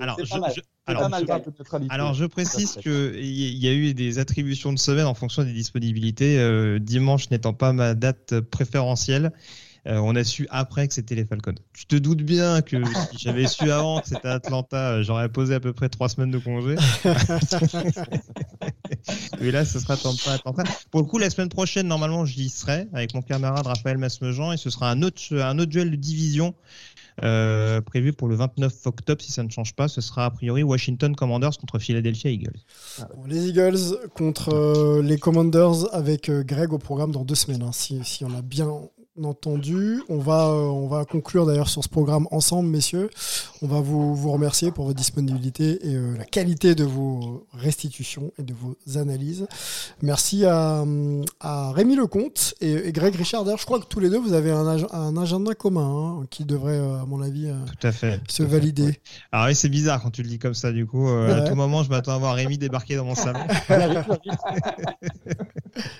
Alors, 0.00 0.16
faire. 0.16 0.26
je- 0.26 0.54
je- 0.56 0.60
alors, 0.86 1.10
je-. 1.10 1.86
Alors, 1.88 2.14
je 2.14 2.24
précise 2.26 2.76
qu'il 2.76 3.24
y 3.24 3.68
a 3.68 3.72
eu 3.72 3.94
des 3.94 4.18
attributions 4.18 4.72
de 4.72 4.78
semaine 4.78 5.06
en 5.06 5.14
fonction 5.14 5.42
des 5.42 5.52
disponibilités. 5.52 6.38
Euh, 6.38 6.78
dimanche 6.78 7.30
n'étant 7.30 7.54
pas 7.54 7.72
ma 7.72 7.94
date 7.94 8.40
préférentielle, 8.40 9.32
euh, 9.86 9.98
on 9.98 10.16
a 10.16 10.24
su 10.24 10.46
après 10.50 10.88
que 10.88 10.94
c'était 10.94 11.14
les 11.14 11.26
Falcons. 11.26 11.54
Tu 11.74 11.84
te 11.84 11.96
doutes 11.96 12.22
bien 12.22 12.62
que 12.62 12.82
si 13.12 13.18
j'avais 13.18 13.46
su 13.46 13.70
avant 13.70 14.00
que 14.00 14.08
c'était 14.08 14.28
Atlanta, 14.28 14.92
euh, 14.92 15.02
j'aurais 15.02 15.28
posé 15.28 15.54
à 15.54 15.60
peu 15.60 15.74
près 15.74 15.90
trois 15.90 16.08
semaines 16.08 16.30
de 16.30 16.38
congé. 16.38 16.76
Et 19.42 19.50
là, 19.50 19.66
ce 19.66 19.78
sera 19.78 19.94
Atlanta. 19.94 20.38
Pour 20.90 21.00
le 21.00 21.06
coup, 21.06 21.18
la 21.18 21.28
semaine 21.28 21.50
prochaine, 21.50 21.86
normalement, 21.86 22.24
j'y 22.24 22.48
serai 22.48 22.86
avec 22.94 23.12
mon 23.14 23.20
camarade 23.20 23.66
Raphaël 23.66 23.98
Masmejean 23.98 24.52
et 24.52 24.56
ce 24.56 24.70
sera 24.70 24.90
un 24.90 25.02
autre, 25.02 25.20
un 25.36 25.58
autre 25.58 25.70
duel 25.70 25.90
de 25.90 25.96
division 25.96 26.54
euh, 27.22 27.80
prévu 27.80 28.12
pour 28.12 28.28
le 28.28 28.34
29 28.34 28.86
octobre. 28.86 29.22
Si 29.22 29.30
ça 29.30 29.42
ne 29.42 29.50
change 29.50 29.74
pas, 29.74 29.86
ce 29.88 30.00
sera 30.00 30.24
a 30.24 30.30
priori 30.30 30.62
Washington 30.62 31.14
Commanders 31.14 31.56
contre 31.58 31.78
Philadelphia 31.78 32.30
Eagles. 32.30 32.58
Les 33.26 33.48
Eagles 33.48 33.98
contre 34.14 34.52
euh, 34.52 35.02
les 35.02 35.18
Commanders 35.18 35.92
avec 35.92 36.28
euh, 36.28 36.42
Greg 36.42 36.72
au 36.72 36.78
programme 36.78 37.12
dans 37.12 37.24
deux 37.24 37.34
semaines, 37.34 37.62
hein, 37.62 37.72
si, 37.72 38.00
si 38.04 38.24
on 38.24 38.34
a 38.34 38.42
bien 38.42 38.68
entendu. 39.22 40.02
On 40.08 40.18
va, 40.18 40.46
euh, 40.48 40.54
on 40.66 40.88
va 40.88 41.04
conclure 41.04 41.46
d'ailleurs 41.46 41.68
sur 41.68 41.84
ce 41.84 41.88
programme 41.88 42.26
ensemble, 42.30 42.68
messieurs. 42.68 43.10
On 43.62 43.66
va 43.66 43.80
vous, 43.80 44.14
vous 44.14 44.32
remercier 44.32 44.70
pour 44.72 44.86
votre 44.86 44.96
disponibilité 44.96 45.78
et 45.88 45.94
euh, 45.94 46.16
la 46.16 46.24
qualité 46.24 46.74
de 46.74 46.84
vos 46.84 47.46
restitutions 47.52 48.32
et 48.38 48.42
de 48.42 48.52
vos 48.54 48.76
analyses. 48.98 49.46
Merci 50.02 50.44
à, 50.44 50.84
à 51.40 51.72
Rémi 51.72 51.96
Lecomte 51.96 52.54
et, 52.60 52.72
et 52.88 52.92
Greg 52.92 53.14
Richard. 53.14 53.44
D'ailleurs, 53.44 53.58
je 53.60 53.66
crois 53.66 53.78
que 53.80 53.86
tous 53.86 54.00
les 54.00 54.10
deux, 54.10 54.18
vous 54.18 54.32
avez 54.32 54.50
un, 54.50 54.66
ag- 54.66 54.86
un 54.92 55.16
agenda 55.16 55.54
commun 55.54 56.20
hein, 56.22 56.26
qui 56.30 56.44
devrait, 56.44 56.78
euh, 56.78 57.00
à 57.02 57.06
mon 57.06 57.22
avis, 57.22 57.46
euh, 57.46 57.54
Tout 57.80 57.86
à 57.86 57.92
fait. 57.92 58.20
se 58.28 58.42
valider. 58.42 59.00
Alors 59.32 59.46
oui, 59.46 59.54
c'est 59.54 59.68
bizarre 59.68 60.02
quand 60.02 60.10
tu 60.10 60.22
le 60.22 60.28
dis 60.28 60.38
comme 60.38 60.54
ça. 60.54 60.72
Du 60.72 60.86
coup, 60.86 61.08
euh, 61.08 61.44
à 61.44 61.48
tout 61.48 61.54
moment, 61.54 61.82
je 61.82 61.90
m'attends 61.90 62.12
à 62.14 62.18
voir 62.18 62.34
Rémi 62.34 62.58
débarquer 62.58 62.96
dans 62.96 63.04
mon 63.04 63.14
salon. 63.14 63.40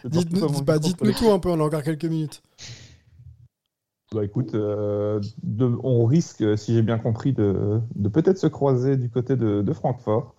Dites-nous 0.04 0.62
bah, 0.62 0.78
dites-nous 0.78 1.12
tout 1.12 1.30
un 1.30 1.38
peu, 1.38 1.50
on 1.50 1.60
a 1.60 1.64
encore 1.64 1.82
quelques 1.82 2.04
minutes. 2.04 2.42
Bah 4.14 4.24
écoute, 4.24 4.54
euh, 4.54 5.20
de- 5.42 5.76
on 5.82 6.04
risque, 6.06 6.42
si 6.56 6.74
j'ai 6.74 6.82
bien 6.82 6.98
compris, 6.98 7.32
de, 7.32 7.80
de 7.94 8.08
peut-être 8.08 8.38
se 8.38 8.46
croiser 8.46 8.96
du 8.96 9.10
côté 9.10 9.36
de, 9.36 9.62
de 9.62 9.72
Francfort. 9.72 10.34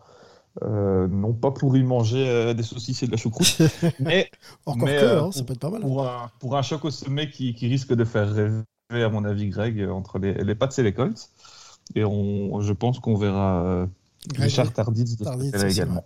Euh, 0.63 1.07
non 1.09 1.33
pas 1.33 1.51
pour 1.51 1.75
y 1.75 1.83
manger 1.83 2.29
euh, 2.29 2.53
des 2.53 2.63
saucisses 2.63 3.03
et 3.03 3.07
de 3.07 3.11
la 3.11 3.17
choucroute, 3.17 3.57
mais 3.99 4.29
Encore 4.65 4.87
Mais, 4.87 4.95
que, 4.99 5.03
euh, 5.03 5.23
hein, 5.23 5.31
ça 5.33 5.43
peut 5.43 5.51
être 5.51 5.59
pas 5.59 5.69
mal. 5.69 5.81
pour 5.81 6.07
un, 6.07 6.31
pour 6.39 6.55
un 6.55 6.61
choc 6.61 6.85
au 6.85 6.91
sommet 6.91 7.29
qui, 7.29 7.53
qui 7.53 7.67
risque 7.67 7.93
de 7.93 8.05
faire 8.05 8.31
rêver, 8.33 8.61
à 8.89 9.09
mon 9.09 9.25
avis, 9.25 9.49
Greg, 9.49 9.85
entre 9.89 10.17
les, 10.17 10.33
les 10.33 10.55
Pats 10.55 10.69
et 10.77 10.81
les 10.83 10.93
Colts. 10.93 11.29
Et 11.93 12.05
on, 12.05 12.61
je 12.61 12.71
pense 12.71 12.99
qu'on 12.99 13.15
verra 13.17 13.63
euh, 13.65 13.85
Richard 14.37 14.71
Tarditz 14.71 15.11
de 15.17 15.17
ce 15.17 15.23
Tarditz 15.25 15.61
également. 15.63 16.05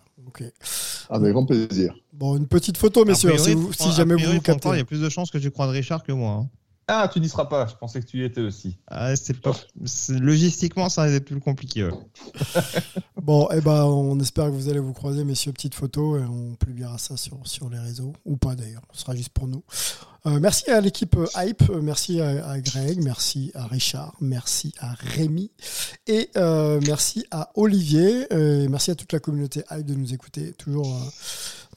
Avec 1.11 1.31
grand 1.33 1.45
plaisir. 1.45 1.93
Bon, 2.13 2.35
une 2.35 2.47
petite 2.47 2.77
photo, 2.77 3.05
messieurs, 3.05 3.29
priori, 3.29 3.49
si, 3.51 3.55
vous- 3.55 3.71
si 3.73 3.83
a 3.87 3.91
jamais 3.91 4.13
vous 4.13 4.17
priori, 4.19 4.35
vous 4.37 4.41
captez. 4.41 4.69
Il 4.69 4.77
y 4.77 4.81
a 4.81 4.85
plus 4.85 5.01
de 5.01 5.09
chances 5.09 5.29
que 5.29 5.37
tu 5.37 5.51
croises 5.51 5.69
Richard 5.69 6.01
que 6.03 6.11
moi. 6.11 6.31
hein. 6.31 6.49
Ah, 6.91 7.07
tu 7.07 7.19
n'y 7.19 7.29
seras 7.29 7.45
pas, 7.45 7.67
je 7.67 7.75
pensais 7.75 8.01
que 8.01 8.05
tu 8.07 8.17
y 8.17 8.23
étais 8.23 8.41
aussi. 8.41 8.77
Ah, 8.87 9.15
c'est 9.15 9.39
pas... 9.39 9.51
c'est- 9.85 10.13
Logistiquement, 10.19 10.89
ça 10.89 11.07
être 11.09 11.25
plus 11.25 11.39
compliqué. 11.39 11.85
ouais. 11.85 11.91
Bon, 13.21 13.47
eh 13.53 13.61
ben, 13.61 13.83
on 13.83 14.19
espère 14.19 14.45
que 14.45 14.51
vous 14.51 14.69
allez 14.69 14.79
vous 14.79 14.93
croiser, 14.93 15.23
messieurs, 15.23 15.51
petite 15.51 15.75
photo, 15.75 16.17
et 16.17 16.23
on 16.23 16.55
publiera 16.55 16.97
ça 16.97 17.15
sur, 17.15 17.37
sur 17.43 17.69
les 17.69 17.77
réseaux, 17.77 18.13
ou 18.25 18.37
pas 18.37 18.55
d'ailleurs, 18.55 18.81
ce 18.93 19.01
sera 19.01 19.15
juste 19.15 19.29
pour 19.29 19.47
nous. 19.47 19.63
Euh, 20.25 20.39
merci 20.39 20.69
à 20.71 20.81
l'équipe 20.81 21.15
euh, 21.15 21.27
Hype, 21.37 21.69
euh, 21.69 21.79
merci 21.81 22.19
à, 22.21 22.49
à 22.49 22.59
Greg, 22.59 23.01
merci 23.03 23.51
à 23.53 23.67
Richard, 23.67 24.15
merci 24.19 24.73
à 24.79 24.93
Rémi 24.93 25.51
et 26.07 26.29
euh, 26.37 26.81
merci 26.85 27.25
à 27.31 27.51
Olivier. 27.55 28.25
et 28.33 28.67
merci 28.67 28.91
à 28.91 28.95
toute 28.95 29.13
la 29.13 29.19
communauté 29.19 29.63
Hype 29.71 29.85
de 29.85 29.93
nous 29.93 30.13
écouter. 30.13 30.51
Toujours 30.53 30.87
euh, 30.87 30.99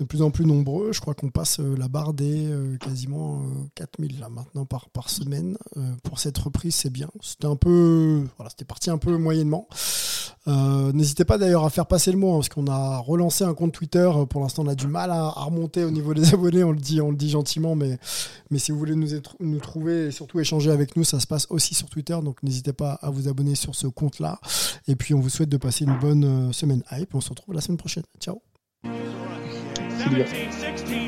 de 0.02 0.06
plus 0.08 0.22
en 0.22 0.30
plus 0.30 0.44
nombreux. 0.46 0.92
Je 0.92 1.00
crois 1.00 1.14
qu'on 1.14 1.30
passe 1.30 1.60
euh, 1.60 1.76
la 1.76 1.88
barre 1.88 2.12
des 2.14 2.46
euh, 2.46 2.76
quasiment 2.78 3.40
euh, 3.40 3.64
4000 3.74 4.20
là 4.20 4.28
maintenant 4.28 4.64
par, 4.66 5.10
semaine. 5.10 5.56
Euh, 5.76 5.80
pour 6.02 6.18
cette 6.18 6.38
reprise, 6.38 6.74
c'est 6.74 6.90
bien. 6.90 7.08
C'était 7.20 7.46
un 7.46 7.56
peu. 7.56 8.24
Voilà, 8.36 8.50
c'était 8.50 8.64
parti 8.64 8.90
un 8.90 8.98
peu 8.98 9.16
moyennement. 9.16 9.66
Euh, 10.48 10.92
N'hésitez 10.92 11.24
pas 11.24 11.38
d'ailleurs 11.38 11.64
à 11.64 11.70
faire 11.70 11.86
passer 11.86 12.10
le 12.10 12.18
mot, 12.18 12.32
hein, 12.32 12.36
parce 12.36 12.48
qu'on 12.48 12.66
a 12.66 12.98
relancé 12.98 13.44
un 13.44 13.54
compte 13.54 13.72
Twitter. 13.72 14.10
Euh, 14.14 14.26
Pour 14.26 14.40
l'instant, 14.40 14.64
on 14.64 14.68
a 14.68 14.74
du 14.74 14.86
mal 14.86 15.10
à, 15.10 15.26
à 15.26 15.44
remonter 15.44 15.84
au 15.84 15.90
niveau 15.90 16.14
des 16.14 16.34
abonnés. 16.34 16.64
On 16.64 16.72
le 16.72 16.78
dit, 16.78 17.00
on 17.00 17.10
le 17.10 17.16
dit 17.16 17.30
gentiment, 17.30 17.74
mais, 17.74 17.98
mais 18.50 18.58
si 18.58 18.72
vous 18.72 18.78
voulez 18.78 18.94
nous, 18.96 19.08
nous 19.40 19.58
trouver 19.60 20.06
et 20.06 20.10
surtout 20.10 20.40
échanger 20.40 20.70
avec 20.70 20.96
nous, 20.96 21.04
ça 21.04 21.20
se 21.20 21.26
passe 21.26 21.46
aussi 21.50 21.74
sur 21.74 21.88
Twitter. 21.88 22.18
Donc 22.22 22.42
n'hésitez 22.42 22.72
pas 22.72 22.92
à 23.02 23.10
vous 23.10 23.28
abonner 23.28 23.54
sur 23.54 23.74
ce 23.74 23.86
compte-là. 23.86 24.40
Et 24.88 24.96
puis 24.96 25.14
on 25.14 25.20
vous 25.20 25.30
souhaite 25.30 25.48
de 25.48 25.56
passer 25.56 25.84
une 25.84 25.98
bonne 25.98 26.24
euh, 26.24 26.52
semaine 26.52 26.82
hype. 26.90 27.14
On 27.14 27.20
se 27.20 27.30
retrouve 27.30 27.54
la 27.54 27.60
semaine 27.60 27.78
prochaine. 27.78 28.04
Ciao. 28.20 28.42
Liga. 30.10 31.01